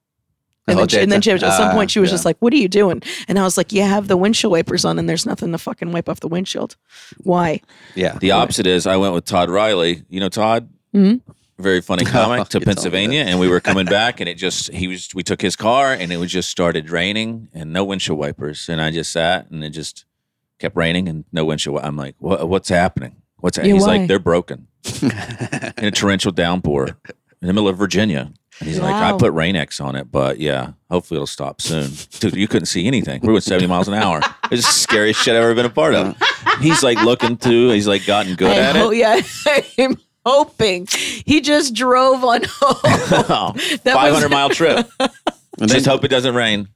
And 0.68 0.78
Oh, 0.78 0.80
then, 0.82 0.88
she, 0.88 1.00
and 1.00 1.12
then 1.12 1.22
she, 1.22 1.32
at 1.32 1.40
some 1.42 1.70
ah, 1.70 1.74
point 1.74 1.92
she 1.92 2.00
was 2.00 2.10
yeah. 2.10 2.14
just 2.16 2.26
like, 2.26 2.38
"What 2.40 2.52
are 2.52 2.58
you 2.58 2.68
doing?" 2.68 3.04
And 3.28 3.38
I 3.38 3.44
was 3.44 3.56
like, 3.56 3.72
"You 3.72 3.84
have 3.84 4.08
the 4.08 4.18
windshield 4.18 4.52
wipers 4.52 4.84
on, 4.84 4.98
and 4.98 5.08
there's 5.08 5.26
nothing 5.26 5.52
to 5.52 5.58
fucking 5.60 5.92
wipe 5.92 6.10
off 6.10 6.22
the 6.22 6.28
windshield. 6.28 6.76
Why?" 7.24 7.62
yeah. 7.94 8.18
The 8.20 8.32
opposite 8.32 8.66
is 8.66 8.88
I 8.88 8.98
went 8.98 9.14
with 9.14 9.26
Todd 9.26 9.50
Riley. 9.50 10.04
You 10.10 10.20
know 10.20 10.30
Todd? 10.30 10.68
Mhm. 10.94 11.22
Very 11.60 11.82
funny 11.82 12.04
comic 12.06 12.48
to 12.50 12.58
You 12.58 12.60
told 12.60 12.62
me 12.62 12.66
Pennsylvania, 12.66 13.22
and 13.28 13.40
we 13.40 13.48
were 13.48 13.60
coming 13.60 13.86
back, 14.00 14.20
and 14.20 14.28
it 14.28 14.36
just 14.36 14.72
he 14.74 14.88
was. 14.88 15.10
We 15.14 15.22
took 15.24 15.42
his 15.42 15.56
car, 15.56 15.94
and 15.94 16.12
it 16.12 16.18
was 16.18 16.32
just 16.32 16.50
started 16.50 16.90
raining, 16.90 17.48
and 17.54 17.72
no 17.72 17.84
windshield 17.86 18.18
wipers, 18.18 18.68
and 18.68 18.82
I 18.82 18.90
just 18.92 19.12
sat, 19.12 19.52
and 19.52 19.64
it 19.64 19.70
just 19.70 20.06
kept 20.58 20.76
raining, 20.76 21.08
and 21.08 21.26
no 21.32 21.46
windshield. 21.46 21.76
wi- 21.76 21.88
I'm 21.88 21.96
like, 21.96 22.16
what, 22.18 22.50
what's 22.50 22.70
happening? 22.70 23.18
What's 23.38 23.58
Yeah, 23.60 23.66
He's 23.66 23.84
why? 23.86 23.98
like, 23.98 24.08
they're 24.08 24.18
broken 24.20 24.68
in 25.04 25.12
a 25.86 25.92
torrential 25.92 26.32
downpour 26.32 26.88
in 27.42 27.48
the 27.48 27.54
middle 27.54 27.68
of 27.68 27.78
Virginia. 27.78 28.32
And 28.60 28.70
he's 28.70 28.80
like, 28.80 28.94
I 28.96 29.18
put 29.18 29.34
Rain-X 29.34 29.82
on 29.82 29.96
it, 29.96 30.12
but 30.12 30.40
yeah, 30.40 30.72
hopefully 30.90 31.18
it'll 31.18 31.28
stop 31.28 31.62
soon. 31.62 31.92
Dude, 32.20 32.36
you 32.36 32.48
couldn't 32.48 32.68
see 32.68 32.88
anything. 32.88 33.20
We 33.22 33.34
were 33.34 33.42
70 33.42 33.68
miles 33.68 33.88
an 33.90 33.94
hour. 33.96 34.22
It's 34.52 34.66
the 34.66 34.72
scariest 34.72 35.20
shit 35.22 35.36
I've 35.36 35.44
ever 35.44 35.54
been 35.56 35.66
a 35.66 35.70
part 35.70 35.94
of. 35.94 36.16
He's 36.62 36.82
like 36.82 36.98
looking 37.04 37.36
through, 37.38 37.72
he's 37.72 37.88
like 37.88 38.06
gotten 38.06 38.36
good 38.36 38.52
I 38.52 38.56
at 38.56 38.76
ho- 38.78 38.92
it. 38.92 38.98
yeah, 38.98 39.20
I'm 39.86 39.98
hoping 40.26 40.88
he 40.90 41.42
just 41.42 41.74
drove 41.74 42.24
on 42.24 42.42
home. 42.48 42.78
That 43.84 43.94
500 43.94 44.24
was- 44.24 44.30
mile 44.32 44.50
trip. 44.50 44.90
And 45.58 45.70
Just 45.70 45.86
then, 45.86 45.94
hope 45.94 46.04
it 46.04 46.10
doesn't 46.10 46.36
rain. 46.36 46.68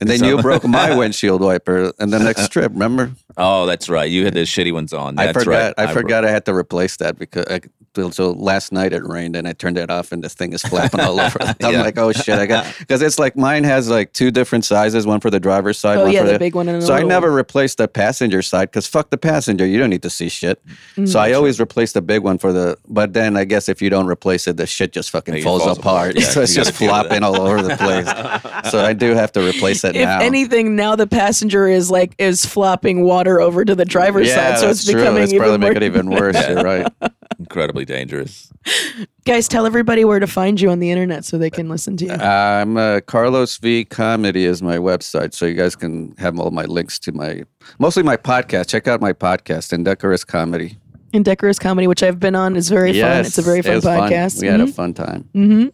and 0.00 0.10
then 0.10 0.18
So- 0.18 0.26
you 0.26 0.42
broke 0.42 0.64
my 0.64 0.96
windshield 0.96 1.40
wiper, 1.40 1.92
and 2.00 2.12
the 2.12 2.18
next 2.18 2.48
trip, 2.50 2.72
remember? 2.72 3.12
Oh, 3.36 3.64
that's 3.66 3.88
right. 3.88 4.10
You 4.10 4.24
had 4.24 4.34
the 4.34 4.40
shitty 4.40 4.72
ones 4.72 4.92
on. 4.92 5.18
I 5.20 5.32
forgot. 5.32 5.46
right. 5.46 5.74
I 5.78 5.92
forgot 5.92 6.24
I 6.24 6.30
had 6.32 6.44
to 6.46 6.52
replace 6.54 6.96
that 6.96 7.16
because 7.16 7.44
I, 7.48 7.60
so- 7.94 8.10
so 8.10 8.30
last 8.32 8.72
night 8.72 8.92
it 8.92 9.02
rained 9.06 9.36
and 9.36 9.46
I 9.46 9.52
turned 9.52 9.78
it 9.78 9.90
off 9.90 10.12
and 10.12 10.22
the 10.24 10.28
thing 10.28 10.52
is 10.52 10.62
flapping 10.62 11.00
all 11.00 11.20
over. 11.20 11.38
I'm 11.42 11.54
Yeah. 11.72 11.82
like, 11.82 11.98
oh 11.98 12.12
shit! 12.12 12.38
I 12.38 12.46
got 12.46 12.66
because 12.78 13.02
it's 13.02 13.18
like 13.18 13.36
mine 13.36 13.64
has 13.64 13.88
like 13.88 14.12
two 14.12 14.30
different 14.30 14.64
sizes, 14.64 15.06
one 15.06 15.20
for 15.20 15.30
the 15.30 15.40
driver's 15.40 15.78
side, 15.78 15.98
Oh 15.98 16.04
one 16.04 16.12
yeah, 16.12 16.22
for 16.24 16.32
the 16.32 16.38
big 16.38 16.54
one 16.54 16.66
the 16.66 16.80
So 16.82 16.94
I 16.94 17.02
never 17.02 17.28
one. 17.28 17.36
replaced 17.36 17.78
the 17.78 17.88
passenger 17.88 18.42
side 18.42 18.70
because 18.70 18.86
fuck 18.86 19.10
the 19.10 19.18
passenger. 19.18 19.66
You 19.66 19.78
don't 19.78 19.90
need 19.90 20.02
to 20.02 20.10
see 20.10 20.28
shit. 20.28 20.64
Mm-hmm. 20.66 21.06
So 21.06 21.20
I 21.20 21.32
always 21.32 21.60
replace 21.60 21.92
the 21.92 22.02
big 22.02 22.22
one 22.22 22.38
for 22.38 22.52
the. 22.52 22.76
But 22.88 23.12
then 23.12 23.36
I 23.36 23.44
guess 23.44 23.68
if 23.68 23.82
you 23.82 23.90
don't 23.90 24.06
replace 24.06 24.46
it, 24.46 24.56
the 24.56 24.66
shit 24.66 24.92
just 24.92 25.10
fucking 25.10 25.34
It 25.36 25.42
falls, 25.44 25.62
falls 25.62 25.78
apart. 25.78 26.12
apart. 26.12 26.16
Yeah, 26.22 26.28
so 26.28 26.40
it's 26.42 26.54
just 26.54 26.72
gotta 26.72 26.78
deal 26.78 26.88
with 26.88 27.08
flopping 27.08 27.22
all 27.24 27.40
over 27.40 27.62
the 27.62 27.76
place. 27.76 28.70
so 28.70 28.84
I 28.84 28.92
do 28.92 29.14
have 29.14 29.32
to 29.32 29.46
replace 29.46 29.84
it 29.84 29.96
If 29.96 30.02
now. 30.04 30.20
anything, 30.20 30.76
now 30.76 30.96
the 30.96 31.06
passenger 31.06 31.66
is 31.68 31.90
like 31.90 32.14
is 32.18 32.44
flopping 32.46 33.02
water 33.04 33.40
over 33.40 33.64
to 33.64 33.74
the 33.74 33.84
driver's 33.84 34.32
side, 34.32 34.58
so 34.58 34.68
it's 34.70 34.84
true. 34.84 34.94
becoming 35.00 35.22
It's 35.22 35.32
even 35.32 35.42
probably 35.42 35.58
more. 35.58 35.70
make 35.70 35.76
it 35.76 35.82
even 35.82 36.10
worse. 36.10 36.48
You're 36.48 36.62
right. 36.62 36.92
Incredibly 37.42 37.84
dangerous. 37.84 38.50
Guys, 39.24 39.48
tell 39.48 39.66
everybody 39.66 40.04
where 40.04 40.20
to 40.20 40.26
find 40.26 40.60
you 40.60 40.70
on 40.70 40.78
the 40.78 40.90
internet 40.90 41.24
so 41.24 41.36
they 41.38 41.50
can 41.50 41.68
listen 41.68 41.96
to 41.98 42.04
you. 42.06 42.12
I'm 42.12 42.76
uh, 42.76 43.00
Carlos 43.00 43.58
V 43.58 43.84
Comedy 43.84 44.44
is 44.44 44.62
my 44.62 44.76
website, 44.76 45.34
so 45.34 45.46
you 45.46 45.54
guys 45.54 45.74
can 45.76 46.14
have 46.18 46.38
all 46.38 46.50
my 46.50 46.64
links 46.64 46.98
to 47.00 47.12
my 47.12 47.42
mostly 47.78 48.02
my 48.02 48.16
podcast. 48.16 48.68
Check 48.68 48.86
out 48.88 49.00
my 49.00 49.12
podcast, 49.12 49.72
Indecorous 49.72 50.24
Comedy. 50.24 50.78
Indecorous 51.12 51.58
Comedy, 51.58 51.86
which 51.88 52.02
I've 52.02 52.20
been 52.20 52.34
on, 52.34 52.56
is 52.56 52.68
very 52.68 52.98
fun. 52.98 53.24
It's 53.26 53.36
a 53.38 53.42
very 53.42 53.60
fun 53.62 53.72
it 53.72 53.74
was 53.76 53.84
fun. 53.84 54.10
podcast. 54.10 54.40
We 54.40 54.46
had 54.46 54.60
a 54.60 54.64
Mhm. 54.64 54.74
fun 54.74 54.94
time. 54.94 55.72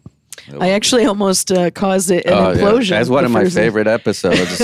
I 0.59 0.71
actually 0.71 1.05
almost 1.05 1.51
uh, 1.51 1.71
caused 1.71 2.11
it 2.11 2.25
an 2.25 2.33
Oh, 2.33 2.51
yeah. 2.51 2.55
implosion. 2.61 2.89
That's 2.91 3.09
one 3.09 3.25
of 3.25 3.31
my 3.31 3.45
favorite 3.49 3.87
episodes. 3.87 4.57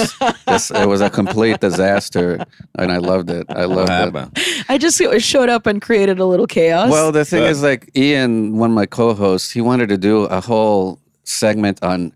This- 0.47 0.71
it 0.71 0.87
was 0.87 1.01
a 1.01 1.09
complete 1.09 1.59
disaster, 1.59 2.43
and 2.79 2.91
I 2.91 2.97
loved 2.97 3.29
it. 3.29 3.45
I 3.49 3.65
What 3.65 3.87
loved 3.89 4.15
it. 4.37 4.65
I 4.69 4.77
just 4.77 5.01
showed 5.23 5.49
up 5.49 5.65
and 5.67 5.81
created 5.81 6.19
a 6.19 6.25
little 6.25 6.47
chaos. 6.47 6.89
Well, 6.89 7.11
the 7.11 7.25
thing 7.25 7.43
Uh, 7.43 7.47
is, 7.47 7.61
like 7.63 7.89
Ian, 7.95 8.57
one 8.57 8.69
of 8.71 8.75
my 8.75 8.85
co-hosts, 8.85 9.51
he 9.51 9.61
wanted 9.61 9.89
to 9.89 9.97
do 9.97 10.23
a 10.25 10.41
whole 10.41 10.99
segment 11.23 11.83
on 11.83 12.11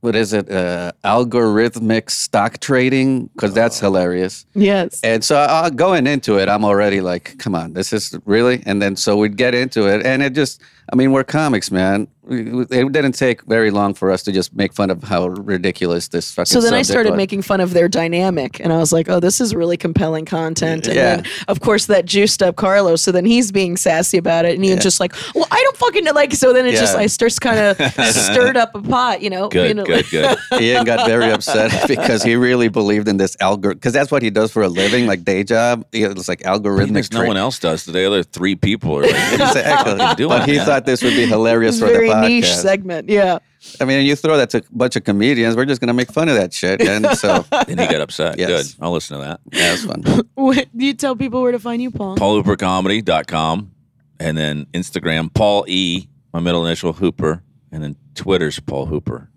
what 0.00 0.16
is 0.16 0.32
it, 0.32 0.50
uh, 0.50 0.90
algorithmic 1.04 2.10
stock 2.10 2.58
trading, 2.58 3.30
because 3.34 3.54
that's 3.54 3.80
Oh. 3.80 3.86
hilarious. 3.86 4.44
yes. 4.54 5.00
And 5.04 5.22
so 5.22 5.36
uh, 5.36 5.70
going 5.70 6.06
into 6.08 6.38
it, 6.38 6.48
I'm 6.48 6.64
already 6.64 7.00
like, 7.00 7.36
come 7.38 7.54
on, 7.54 7.74
this 7.74 7.92
is 7.92 8.14
really. 8.26 8.62
And 8.66 8.82
then 8.82 8.96
so 8.96 9.16
we'd 9.16 9.36
get 9.36 9.54
into 9.54 9.86
it, 9.86 10.04
and 10.04 10.22
it 10.22 10.32
just, 10.32 10.60
I 10.92 10.96
mean, 10.96 11.12
we're 11.12 11.22
comics, 11.24 11.70
man. 11.70 12.08
We- 12.32 12.42
we- 12.44 12.62
It 12.70 12.92
didn't 12.92 13.12
take 13.12 13.42
very 13.44 13.70
long 13.70 13.92
for 13.94 14.10
us 14.10 14.22
to 14.22 14.32
just 14.32 14.54
make 14.56 14.72
fun 14.72 14.88
of 14.90 15.02
how 15.02 15.28
ridiculous 15.28 16.08
this 16.08 16.32
fucking. 16.32 16.46
So 16.46 16.60
then 16.60 16.72
I 16.74 16.82
started 16.82 17.10
was. 17.10 17.16
making 17.18 17.42
fun 17.42 17.60
of 17.60 17.74
their 17.74 17.88
dynamic, 17.88 18.58
and 18.60 18.72
I 18.72 18.78
was 18.78 18.92
like, 18.92 19.08
"Oh, 19.10 19.20
this 19.20 19.40
is 19.40 19.54
really 19.54 19.76
compelling 19.76 20.24
content." 20.24 20.86
And 20.86 20.96
Yeah. 20.96 21.16
then, 21.16 21.24
of 21.48 21.60
course, 21.60 21.86
that 21.86 22.06
juiced 22.06 22.42
up 22.42 22.56
Carlos. 22.56 23.02
So 23.02 23.12
then 23.12 23.24
he's 23.26 23.52
being 23.52 23.76
sassy 23.76 24.16
about 24.16 24.44
it, 24.46 24.54
and 24.54 24.64
Ian's 24.64 24.82
just 24.82 24.98
like, 25.00 25.12
"Well, 25.34 25.46
I 25.50 25.60
don't 25.62 25.76
fucking 25.76 26.04
know." 26.04 26.12
like." 26.12 26.32
So 26.34 26.52
then 26.52 26.64
it 26.66 26.72
just 26.72 26.94
Yeah. 26.94 27.00
I 27.00 27.06
starts 27.06 27.38
kind 27.38 27.58
of 27.58 27.76
stirred 28.14 28.56
up 28.56 28.74
a 28.74 28.80
pot, 28.80 29.20
you 29.22 29.28
know. 29.30 29.48
Good, 29.48 29.68
you 29.68 29.74
know, 29.74 29.84
good, 29.84 30.06
good. 30.10 30.36
Ian 30.60 30.84
got 30.84 31.06
very 31.06 31.30
upset 31.30 31.70
because 31.88 32.22
he 32.22 32.34
really 32.36 32.68
believed 32.68 33.08
in 33.08 33.16
this 33.18 33.36
algorithm 33.40 33.78
because 33.78 33.92
that's 33.92 34.10
what 34.10 34.22
he 34.22 34.30
does 34.30 34.50
for 34.50 34.62
a 34.62 34.68
living, 34.68 35.06
like 35.06 35.24
day 35.24 35.44
job. 35.44 35.84
It's 35.92 36.28
like 36.28 36.40
algorithmic. 36.42 36.94
Because 36.94 37.12
no 37.12 37.24
one 37.26 37.36
else 37.36 37.58
does. 37.58 37.84
The 37.84 38.06
other 38.06 38.22
three 38.22 38.54
people 38.54 38.96
are 38.98 39.02
like, 39.02 39.10
Exactly. 39.32 39.98
doing 40.16 40.28
But 40.28 40.48
he 40.48 40.56
that? 40.56 40.66
thought 40.66 40.86
this 40.86 41.02
would 41.02 41.14
be 41.14 41.26
hilarious 41.26 41.78
for 41.78 41.86
the 41.86 41.92
very 41.92 42.08
podcast. 42.22 42.28
niche 42.28 42.54
segment. 42.54 43.08
Yeah. 43.08 43.38
I 43.80 43.84
mean, 43.84 44.04
you 44.04 44.16
throw 44.16 44.36
that 44.36 44.50
to 44.50 44.58
a 44.58 44.62
bunch 44.72 44.96
of 44.96 45.04
comedians, 45.04 45.54
we're 45.54 45.64
just 45.66 45.80
gonna 45.80 45.94
make 45.94 46.10
fun 46.10 46.28
of 46.28 46.34
that 46.34 46.52
shit, 46.52 46.80
and 46.82 47.06
so 47.16 47.44
and 47.52 47.78
he 47.80 47.86
got 47.86 48.00
upset. 48.00 48.38
Yes. 48.38 48.72
Good. 48.74 48.84
I'll 48.84 48.92
listen 48.92 49.18
to 49.18 49.24
that. 49.24 49.40
yeah, 49.52 49.72
it's 49.74 49.84
fun. 49.84 50.04
What, 50.34 50.68
you 50.74 50.94
tell 50.94 51.14
people 51.14 51.40
where 51.42 51.52
to 51.52 51.60
find 51.60 51.80
you, 51.80 51.90
Paul. 51.92 52.16
PaulHooperComedy.com 52.16 53.70
and 54.18 54.36
then 54.36 54.66
Instagram, 54.72 55.32
Paul 55.32 55.64
E, 55.68 56.08
my 56.32 56.40
middle 56.40 56.64
initial 56.66 56.92
Hooper, 56.92 57.42
and 57.70 57.82
then 57.82 57.96
Twitter's 58.14 58.58
Paul 58.60 58.86
Hooper. 58.86 59.28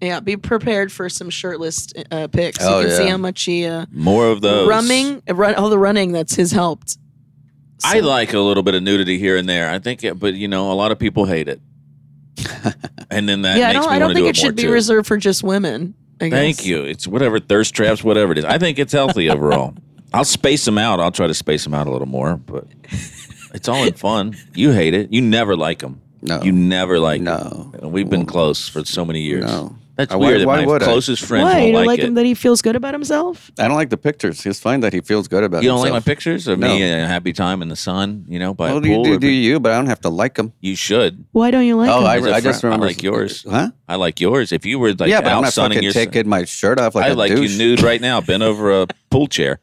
Yeah, 0.00 0.18
be 0.18 0.36
prepared 0.36 0.90
for 0.90 1.08
some 1.08 1.30
shirtless 1.30 1.88
uh, 2.10 2.26
pics. 2.26 2.58
Oh, 2.60 2.80
you 2.80 2.88
can 2.88 2.96
see 2.96 3.08
how 3.08 3.18
much 3.18 3.42
he 3.44 3.66
uh, 3.66 3.86
More 3.92 4.26
of 4.26 4.40
those. 4.40 4.68
running, 4.68 5.22
run, 5.28 5.54
all 5.54 5.70
the 5.70 5.78
running 5.78 6.10
that's 6.10 6.34
his 6.34 6.50
helped. 6.50 6.98
I 7.84 8.00
like 8.00 8.32
a 8.32 8.40
little 8.40 8.62
bit 8.64 8.74
of 8.74 8.82
nudity 8.82 9.18
here 9.18 9.36
and 9.36 9.48
there. 9.48 9.70
I 9.70 9.78
think, 9.78 10.02
it, 10.02 10.18
but 10.18 10.34
you 10.34 10.48
know, 10.48 10.72
a 10.72 10.74
lot 10.74 10.90
of 10.92 10.98
people 10.98 11.24
hate 11.26 11.48
it. 11.48 11.60
And 13.10 13.28
then 13.28 13.42
that 13.42 13.58
yeah, 13.58 13.68
I 13.68 13.72
don't. 13.72 13.82
me 13.88 13.96
I 13.96 13.98
don't 13.98 14.08
think 14.14 14.24
do 14.24 14.28
it 14.28 14.36
more 14.36 14.46
should 14.46 14.56
be 14.56 14.62
too. 14.62 14.72
reserved 14.72 15.06
for 15.06 15.16
just 15.16 15.42
women. 15.42 15.94
I 16.20 16.30
Thank 16.30 16.58
guess. 16.58 16.66
you. 16.66 16.82
It's 16.84 17.06
whatever 17.06 17.40
thirst 17.40 17.74
traps, 17.74 18.04
whatever 18.04 18.32
it 18.32 18.38
is. 18.38 18.44
I 18.44 18.58
think 18.58 18.78
it's 18.78 18.92
healthy 18.92 19.28
overall. 19.28 19.74
I'll 20.14 20.24
space 20.24 20.64
them 20.64 20.78
out. 20.78 21.00
I'll 21.00 21.10
try 21.10 21.26
to 21.26 21.34
space 21.34 21.64
them 21.64 21.74
out 21.74 21.86
a 21.86 21.90
little 21.90 22.06
more, 22.08 22.36
but 22.36 22.66
it's 23.54 23.68
all 23.68 23.82
in 23.84 23.94
fun. 23.94 24.36
You 24.54 24.70
hate 24.70 24.94
it. 24.94 25.12
You 25.12 25.20
never 25.22 25.56
like 25.56 25.78
them. 25.80 26.00
No. 26.20 26.40
You 26.42 26.52
never 26.52 26.98
like 27.00 27.20
No. 27.22 27.38
them. 27.38 27.74
And 27.82 27.92
we've 27.92 28.08
been 28.08 28.26
close 28.26 28.68
for 28.68 28.84
so 28.84 29.04
many 29.04 29.22
years. 29.22 29.44
No. 29.46 29.76
That's 29.96 30.14
Uh, 30.14 30.18
why- 30.18 30.28
weird 30.28 30.40
that 30.40 30.46
why 30.46 30.60
my 30.62 30.66
would 30.66 30.82
I? 30.82 30.86
closest 30.86 31.22
friends 31.24 31.44
Why? 31.44 31.52
don't 31.54 31.66
You 31.66 31.72
don't 31.72 31.80
like, 31.82 31.86
like 31.86 31.98
it. 31.98 32.04
him 32.06 32.14
that 32.14 32.24
he 32.24 32.32
feels 32.34 32.62
good 32.62 32.76
about 32.76 32.94
himself? 32.94 33.50
I 33.58 33.68
don't 33.68 33.76
like 33.76 33.90
the 33.90 33.98
pictures. 33.98 34.46
It's 34.46 34.58
fine 34.58 34.80
that 34.80 34.94
he 34.94 35.00
feels 35.02 35.28
good 35.28 35.44
about 35.44 35.58
himself. 35.58 35.64
you 35.64 35.68
don't 35.68 35.80
like 35.80 35.88
himself. 35.92 36.06
my 36.06 36.10
pictures 36.10 36.48
of 36.48 36.58
No. 36.58 36.68
me 36.68 36.82
in 36.82 36.98
a 37.00 37.06
happy 37.06 37.34
time 37.34 37.60
in 37.60 37.68
the 37.68 37.76
sun, 37.76 38.24
you 38.26 38.38
know, 38.38 38.54
by 38.54 38.68
Well, 38.72 38.78
a 38.82 38.86
you 38.88 38.94
pool? 38.94 39.04
do, 39.04 39.14
or 39.14 39.18
do 39.18 39.28
you, 39.28 39.60
but 39.60 39.72
I 39.72 39.76
don't 39.76 39.86
have 39.88 40.00
to 40.00 40.08
like 40.08 40.34
them. 40.36 40.52
you 40.62 40.76
should. 40.76 41.24
Why 41.32 41.50
don't 41.50 41.66
you 41.66 41.76
like 41.76 41.90
oh, 41.90 42.00
him? 42.00 42.06
I, 42.06 42.16
As 42.16 42.24
a 42.26 42.34
I 42.36 42.40
just 42.40 42.60
friend, 42.62 42.72
I 42.72 42.76
remember 42.76 42.86
like 42.86 43.02
yours. 43.02 43.44
Huh? 43.48 43.70
I 43.86 43.96
like 43.96 44.18
yours. 44.18 44.50
If 44.52 44.64
you 44.64 44.78
were 44.78 44.94
like 44.94 45.10
yeah, 45.10 45.20
but 45.20 45.30
I'm 45.30 45.38
out 45.38 45.40
not 45.42 45.52
sunning 45.52 45.76
fucking 45.76 45.84
yourself, 45.86 46.04
taking 46.12 46.28
my 46.30 46.44
shirt 46.46 46.80
off 46.80 46.94
like 46.94 47.04
I 47.04 47.08
a 47.08 47.14
like 47.14 47.34
douche. 47.34 47.50
you 47.52 47.58
nude 47.58 47.82
right 47.82 48.00
now, 48.10 48.22
bent 48.22 48.42
over 48.42 48.82
a 48.82 48.86
pool 49.10 49.26
chair, 49.26 49.60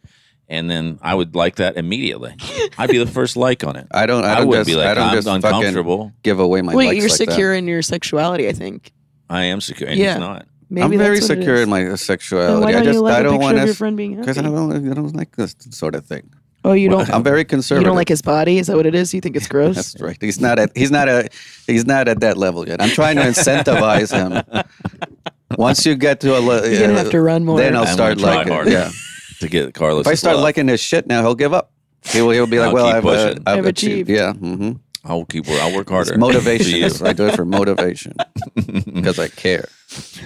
and 0.48 0.70
then 0.70 1.00
I 1.02 1.16
would 1.16 1.34
like 1.36 1.56
that 1.56 1.76
immediately. 1.76 2.36
I'd 2.78 2.92
be 2.92 3.00
the 3.00 3.08
first 3.08 3.36
like 3.36 3.64
on 3.64 3.76
it. 3.76 3.88
I 3.92 4.06
don't. 4.06 4.24
I 4.24 4.34
I 4.34 4.36
don't 4.36 4.48
wouldn't 4.48 4.68
just. 4.68 4.76
be 4.78 4.80
like, 4.80 4.90
I 4.90 4.94
don't 4.94 5.08
I'm 5.10 5.16
just 5.16 5.28
fucking 5.28 5.46
uncomfortable. 5.58 6.12
give 6.22 6.40
away 6.40 6.62
my. 6.62 6.76
Wait, 6.76 6.86
likes 6.86 6.98
you're 6.98 7.10
like 7.10 7.18
that. 7.18 7.30
secure 7.32 7.54
in 7.56 7.68
your 7.68 7.82
sexuality. 7.82 8.48
I 8.48 8.54
think. 8.54 8.92
I 9.30 9.44
am 9.46 9.62
secure, 9.62 9.90
and 9.90 9.98
Yeah. 10.00 10.14
he's 10.14 10.20
not. 10.20 10.46
Maybe 10.72 10.84
I'm 10.84 10.92
very 10.98 11.18
that's 11.20 11.30
what 11.30 11.38
it 11.38 11.42
secure 11.42 11.62
in 11.64 11.70
my 11.70 11.96
sexuality. 11.96 12.62
why 12.64 12.72
don't 12.72 12.82
I 12.82 12.84
just. 12.86 12.96
you 12.96 13.02
like 13.02 13.16
I 13.16 13.20
a 13.20 13.24
don't 13.24 13.40
want 13.40 13.58
of 13.58 13.64
your 13.64 13.74
to. 13.74 13.78
friend 13.78 13.98
being 13.98 14.12
happy? 14.14 14.22
Because 14.22 14.38
I 14.38 14.42
don't. 14.44 14.72
I 14.92 14.94
don't 14.94 15.16
like 15.16 15.36
this 15.36 15.56
sort 15.72 15.96
of 15.96 16.06
thing. 16.06 16.30
oh, 16.64 16.74
you 16.74 16.90
don't. 16.90 17.10
I'm 17.14 17.24
very 17.24 17.44
conservative. 17.44 17.82
You 17.84 17.86
don't 17.90 17.96
like 17.96 18.10
his 18.10 18.22
body? 18.22 18.60
Is 18.60 18.68
that 18.68 18.76
what 18.76 18.86
it 18.86 18.94
is? 18.94 19.12
You 19.14 19.22
think 19.22 19.36
it's 19.36 19.48
gross? 19.56 19.76
That's 19.76 20.00
right. 20.00 20.18
He's 20.22 20.40
not 20.40 20.60
at. 20.60 20.76
He's 20.78 20.92
not 20.92 21.10
a. 21.10 21.28
He's 21.66 21.86
not 21.88 22.08
at 22.08 22.20
that 22.20 22.38
level 22.38 22.68
yet. 22.68 22.82
I'm 22.82 22.90
trying 22.90 23.16
to 23.16 23.24
incentivize 23.24 24.12
him. 24.14 24.44
Once 25.58 25.86
you 25.86 25.96
get 25.96 26.20
to 26.22 26.38
a, 26.38 26.40
le- 26.40 26.70
You're 26.70 26.82
gonna 26.82 27.00
have 27.00 27.10
to 27.12 27.22
run 27.22 27.44
more. 27.46 27.58
then 27.58 27.76
I'll 27.76 27.86
I'm 27.88 27.94
start 27.94 28.18
gonna 28.20 28.36
liking. 28.36 28.54
harder. 28.54 28.70
Yeah. 28.72 28.92
To 29.40 29.48
get 29.48 29.74
Carlos, 29.74 30.06
If 30.06 30.12
I 30.12 30.16
start 30.16 30.38
liking 30.38 30.68
his 30.68 30.80
shit 30.82 31.08
now, 31.08 31.22
he'll 31.24 31.34
give 31.34 31.54
up. 31.54 31.72
He 32.06 32.22
will. 32.22 32.32
He'll 32.32 32.46
be 32.46 32.60
like, 32.60 32.68
I'll 32.70 32.74
"Well, 32.74 32.86
I've, 32.86 33.06
uh. 33.06 33.36
I've 33.48 33.58
I've 33.60 33.66
achieved." 33.66 34.08
achieved. 34.08 34.10
Yeah. 34.10 34.34
Mm-hmm. 34.34 34.72
I'll 35.06 35.26
keep. 35.26 35.48
I'll 35.48 35.76
work 35.76 35.90
harder. 35.90 36.12
It's 36.12 36.20
motivation. 36.20 36.90
For 36.92 37.04
you. 37.04 37.10
I 37.10 37.14
do 37.14 37.28
it 37.28 37.36
for 37.36 37.46
motivation 37.46 38.14
because 38.56 39.18
I 39.18 39.30
care. 39.30 39.70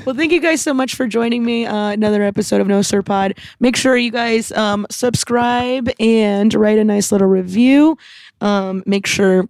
Well, 0.05 0.15
thank 0.15 0.31
you 0.31 0.41
guys 0.41 0.61
so 0.61 0.73
much 0.73 0.95
for 0.95 1.07
joining 1.07 1.45
me. 1.45 1.65
Uh, 1.65 1.89
another 1.89 2.23
episode 2.23 2.59
of 2.59 2.67
No 2.67 2.81
Sir 2.81 3.01
Pod. 3.01 3.35
Make 3.59 3.75
sure 3.75 3.95
you 3.95 4.11
guys 4.11 4.51
um, 4.53 4.87
subscribe 4.89 5.89
and 5.99 6.53
write 6.53 6.79
a 6.79 6.83
nice 6.83 7.11
little 7.11 7.27
review. 7.27 7.97
Um, 8.41 8.83
make 8.85 9.05
sure 9.05 9.47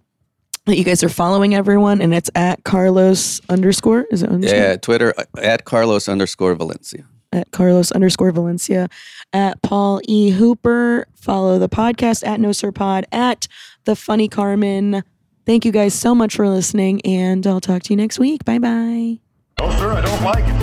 that 0.66 0.76
you 0.76 0.84
guys 0.84 1.02
are 1.02 1.08
following 1.08 1.54
everyone, 1.54 2.00
and 2.00 2.14
it's 2.14 2.30
at 2.34 2.62
Carlos 2.64 3.40
underscore. 3.48 4.06
Is 4.10 4.22
it 4.22 4.28
underscore? 4.30 4.58
Yeah. 4.58 4.76
Twitter 4.76 5.14
uh, 5.18 5.24
at 5.40 5.64
Carlos 5.64 6.08
underscore 6.08 6.54
Valencia. 6.54 7.04
At 7.32 7.50
Carlos 7.50 7.90
underscore 7.92 8.30
Valencia. 8.30 8.88
At 9.32 9.60
Paul 9.62 10.00
E. 10.04 10.30
Hooper. 10.30 11.06
Follow 11.16 11.58
the 11.58 11.68
podcast 11.68 12.24
at 12.26 12.38
No 12.40 12.52
Sir 12.52 12.70
Pod. 12.70 13.06
At 13.10 13.48
The 13.84 13.96
Funny 13.96 14.28
Carmen. 14.28 15.02
Thank 15.46 15.66
you 15.66 15.72
guys 15.72 15.92
so 15.92 16.14
much 16.14 16.36
for 16.36 16.48
listening, 16.48 17.02
and 17.04 17.46
I'll 17.46 17.60
talk 17.60 17.82
to 17.84 17.90
you 17.90 17.96
next 17.96 18.18
week. 18.18 18.44
Bye 18.46 18.58
bye. 18.58 19.18
No, 19.60 19.70
sir, 19.72 19.92
I 19.92 20.00
don't 20.00 20.22
like 20.22 20.44
it. 20.46 20.54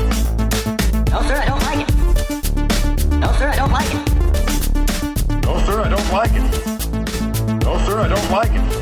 No, 1.12 1.22
sir, 1.22 1.36
I 1.38 1.45
don't 1.45 1.62
like 1.62 1.88
it. 1.88 1.94
No, 3.20 3.32
sir, 3.34 3.49
I 3.49 3.56
don't 3.56 3.72
like 3.72 3.94
it. 3.94 5.45
No, 5.45 5.60
sir, 5.66 5.82
I 5.82 5.90
don't 5.90 6.12
like 6.12 6.32
it. 6.34 7.64
No, 7.64 7.78
sir, 7.86 7.99
I 7.99 8.08
don't 8.08 8.32
like 8.32 8.52
it. 8.52 8.81